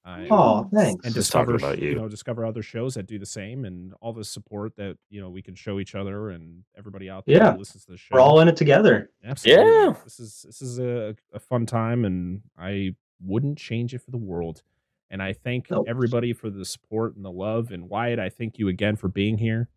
I- 0.04 0.28
Oh, 0.30 0.68
thanks. 0.72 1.04
and 1.06 1.14
discover 1.14 1.54
about 1.56 1.78
you. 1.80 1.88
you. 1.90 1.94
know 1.96 2.06
discover 2.08 2.44
other 2.44 2.62
shows 2.62 2.94
that 2.94 3.06
do 3.06 3.18
the 3.18 3.26
same 3.26 3.64
and 3.64 3.94
all 4.00 4.12
the 4.12 4.24
support 4.24 4.76
that 4.76 4.96
you 5.08 5.20
know 5.20 5.30
we 5.30 5.40
can 5.42 5.54
show 5.54 5.80
each 5.80 5.94
other 5.94 6.30
and 6.30 6.62
everybody 6.76 7.08
out 7.08 7.24
there 7.26 7.36
Yeah. 7.38 7.52
who 7.54 7.58
listens 7.60 7.86
to 7.86 7.92
the 7.92 7.96
show. 7.98 8.08
We're 8.12 8.20
all 8.20 8.40
in 8.40 8.48
it 8.48 8.56
together. 8.56 9.10
Absolutely. 9.24 9.64
Yeah. 9.72 9.94
This 10.04 10.20
is 10.20 10.42
this 10.46 10.60
is 10.62 10.78
a, 10.78 11.16
a 11.32 11.40
fun 11.40 11.64
time 11.64 12.04
and 12.04 12.42
I 12.58 12.94
wouldn't 13.24 13.58
change 13.58 13.94
it 13.94 14.00
for 14.02 14.10
the 14.10 14.18
world. 14.18 14.62
And 15.10 15.22
I 15.22 15.32
thank 15.34 15.70
Nope. 15.70 15.84
everybody 15.88 16.32
for 16.32 16.48
the 16.50 16.64
support 16.64 17.16
and 17.16 17.24
the 17.24 17.30
love. 17.30 17.70
And 17.70 17.88
Wyatt, 17.88 18.18
I 18.18 18.28
thank 18.30 18.58
you 18.58 18.68
again 18.68 18.96
for 18.96 19.08
being 19.08 19.36
here. 19.38 19.68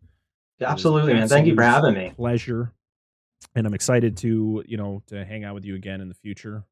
Absolutely, 0.60 1.12
man. 1.12 1.28
Thank 1.28 1.46
you 1.46 1.54
for 1.54 1.62
having 1.62 1.94
me. 1.94 2.12
Pleasure. 2.16 2.72
And 3.54 3.66
I'm 3.66 3.74
excited 3.74 4.16
to, 4.18 4.64
you 4.66 4.76
know, 4.78 5.02
to 5.08 5.24
hang 5.24 5.44
out 5.44 5.54
with 5.54 5.64
you 5.66 5.74
again 5.74 6.00
in 6.00 6.08
the 6.08 6.14
future. 6.14 6.64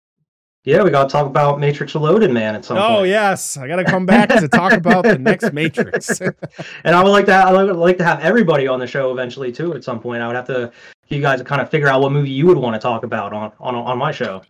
Yeah, 0.64 0.82
we 0.82 0.88
got 0.88 1.10
to 1.10 1.12
talk 1.12 1.26
about 1.26 1.60
Matrix 1.60 1.94
Reloaded, 1.94 2.30
man, 2.32 2.54
at 2.54 2.64
some 2.64 2.78
Oh 2.78 2.96
point. 2.96 3.08
yes. 3.10 3.58
I 3.58 3.68
gotta 3.68 3.84
come 3.84 4.06
back 4.06 4.30
to 4.30 4.48
talk 4.48 4.72
about 4.72 5.04
the 5.04 5.18
next 5.18 5.52
Matrix. 5.52 6.20
and 6.84 6.96
I 6.96 7.02
would 7.04 7.10
like 7.10 7.26
to 7.26 7.34
I 7.34 7.52
would 7.52 7.76
like 7.76 7.98
to 7.98 8.04
have 8.04 8.20
everybody 8.20 8.66
on 8.66 8.78
the 8.80 8.86
show 8.86 9.12
eventually 9.12 9.52
too. 9.52 9.74
At 9.74 9.84
some 9.84 10.00
point, 10.00 10.22
I 10.22 10.26
would 10.26 10.36
have 10.36 10.46
to 10.46 10.72
you 11.08 11.20
guys 11.20 11.42
kind 11.42 11.60
of 11.60 11.68
figure 11.68 11.88
out 11.88 12.00
what 12.00 12.12
movie 12.12 12.30
you 12.30 12.46
would 12.46 12.56
want 12.56 12.74
to 12.74 12.80
talk 12.80 13.04
about 13.04 13.34
on 13.34 13.52
on 13.60 13.74
on 13.74 13.98
my 13.98 14.10
show. 14.10 14.40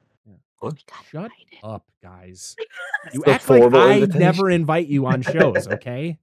God, 0.70 1.04
Shut 1.10 1.22
invited. 1.24 1.58
up, 1.62 1.84
guys. 2.02 2.56
You 3.12 3.22
The 3.22 3.30
act 3.32 3.48
like 3.50 3.62
I 3.74 3.94
invitation. 3.94 4.18
never 4.20 4.50
invite 4.50 4.86
you 4.88 5.06
on 5.06 5.22
shows, 5.22 5.66
okay? 5.72 6.18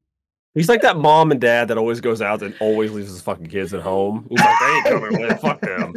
He's 0.53 0.67
like 0.67 0.81
that 0.81 0.97
mom 0.97 1.31
and 1.31 1.39
dad 1.39 1.69
that 1.69 1.77
always 1.77 2.01
goes 2.01 2.21
out 2.21 2.41
and 2.43 2.53
always 2.59 2.91
leaves 2.91 3.09
his 3.09 3.21
fucking 3.21 3.45
kids 3.47 3.73
at 3.73 3.81
home. 3.81 4.27
He's 4.29 4.37
like, 4.39 4.59
they 4.59 4.65
ain't 4.67 4.85
coming 4.85 5.21
with. 5.21 5.39
Fuck 5.39 5.61
them. 5.61 5.93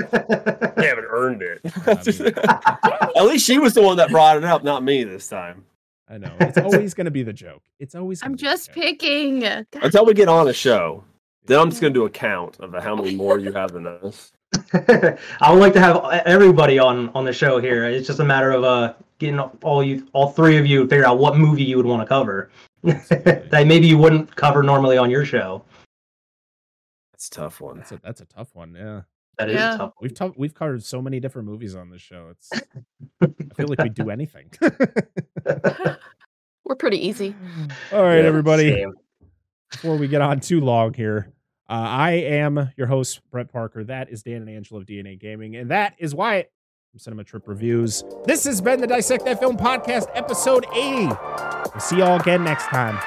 They 0.77 0.87
haven't 0.87 1.07
earned 1.09 1.43
it. 1.43 1.61
at 3.17 3.25
least 3.25 3.45
she 3.47 3.59
was 3.59 3.75
the 3.75 3.83
one 3.83 3.97
that 3.97 4.11
brought 4.11 4.37
it 4.37 4.45
up, 4.45 4.63
not 4.63 4.85
me 4.85 5.03
this 5.05 5.29
time. 5.29 5.65
I 6.09 6.19
know. 6.19 6.33
It's 6.39 6.59
always 6.59 6.95
gonna 6.95 7.11
be 7.11 7.23
the 7.25 7.33
joke. 7.33 7.63
It's 7.81 7.95
always 7.97 8.23
I'm 8.23 8.37
just 8.37 8.71
picking. 8.73 9.43
Until 9.45 10.05
we 10.07 10.15
get 10.15 10.29
on 10.29 10.47
a 10.47 10.53
show, 10.53 11.03
then 11.47 11.59
I'm 11.59 11.71
just 11.71 11.81
gonna 11.83 11.95
do 11.95 12.05
a 12.05 12.11
count 12.11 12.61
of 12.61 12.73
how 12.81 12.95
many 12.95 13.17
more 13.17 13.39
you 13.41 13.53
have 13.53 13.73
than 13.73 13.87
us. 13.89 14.31
I 15.41 15.51
would 15.53 15.61
like 15.61 15.73
to 15.75 15.81
have 15.81 16.05
everybody 16.27 16.79
on 16.79 17.09
on 17.11 17.25
the 17.25 17.33
show 17.33 17.61
here. 17.61 17.85
It's 17.85 18.07
just 18.07 18.21
a 18.21 18.25
matter 18.25 18.51
of 18.53 18.65
uh 18.65 18.95
getting 19.19 19.39
all 19.39 19.83
you 19.83 20.07
all 20.13 20.29
three 20.31 20.57
of 20.57 20.67
you 20.67 20.83
to 20.83 20.89
figure 20.89 21.07
out 21.07 21.19
what 21.19 21.37
movie 21.37 21.65
you 21.65 21.77
would 21.77 21.87
want 21.87 22.03
to 22.03 22.07
cover 22.07 22.51
that 22.83 23.65
maybe 23.67 23.87
you 23.87 23.97
wouldn't 23.99 24.35
cover 24.37 24.63
normally 24.63 24.97
on 24.99 25.11
your 25.11 25.25
show. 25.25 25.65
That's 27.13 27.29
a 27.29 27.31
tough 27.31 27.61
one. 27.61 27.77
That's 27.79 27.93
a 27.93 28.01
that's 28.03 28.21
a 28.21 28.27
tough 28.27 28.55
one. 28.55 28.75
Yeah, 28.75 29.03
That 29.39 29.49
is 29.51 29.55
Yeah. 29.57 29.75
a 29.75 29.79
tough. 29.79 29.93
we've 30.01 30.15
tou- 30.15 30.35
we've 30.37 30.55
covered 30.55 30.83
so 30.85 31.01
many 31.01 31.21
different 31.21 31.49
movies 31.49 31.75
on 31.75 31.91
this 31.91 32.03
show. 32.03 32.29
It's 32.33 32.51
I 33.23 33.27
feel 33.57 33.69
like 33.69 33.83
we 33.83 33.89
do 33.89 34.11
anything. 34.11 34.51
We're 36.65 36.77
pretty 36.77 37.07
easy. 37.07 37.35
All 37.93 38.03
right, 38.03 38.21
Yeah, 38.21 38.25
everybody. 38.29 38.71
Same. 38.73 38.95
Before 39.71 39.97
we 39.97 40.09
get 40.09 40.23
on 40.23 40.41
too 40.41 40.61
long 40.61 40.95
here, 40.95 41.33
uh, 41.69 41.73
I 41.73 42.11
am 42.13 42.71
your 42.77 42.87
host 42.87 43.21
Brett 43.31 43.51
Parker. 43.53 43.85
That 43.85 44.11
is 44.11 44.23
Dan 44.23 44.37
and 44.37 44.51
Angela 44.51 44.81
of 44.81 44.87
DNA 44.87 45.19
Gaming, 45.19 45.57
and 45.57 45.71
that 45.71 45.95
is 45.99 46.15
Wyatt 46.15 46.53
from 46.91 47.01
Cinema 47.01 47.25
Trip 47.25 47.47
Reviews. 47.47 48.05
This 48.25 48.45
has 48.45 48.61
been 48.61 48.81
the 48.81 48.87
Dissect 48.87 49.25
That 49.25 49.41
Film 49.41 49.57
podcast, 49.57 50.07
episode 50.15 50.67
eighty. 50.75 51.07
We'll 51.07 51.81
see 51.81 51.99
y'all 51.99 52.21
again 52.21 52.45
next 52.45 52.65
time. 52.67 52.99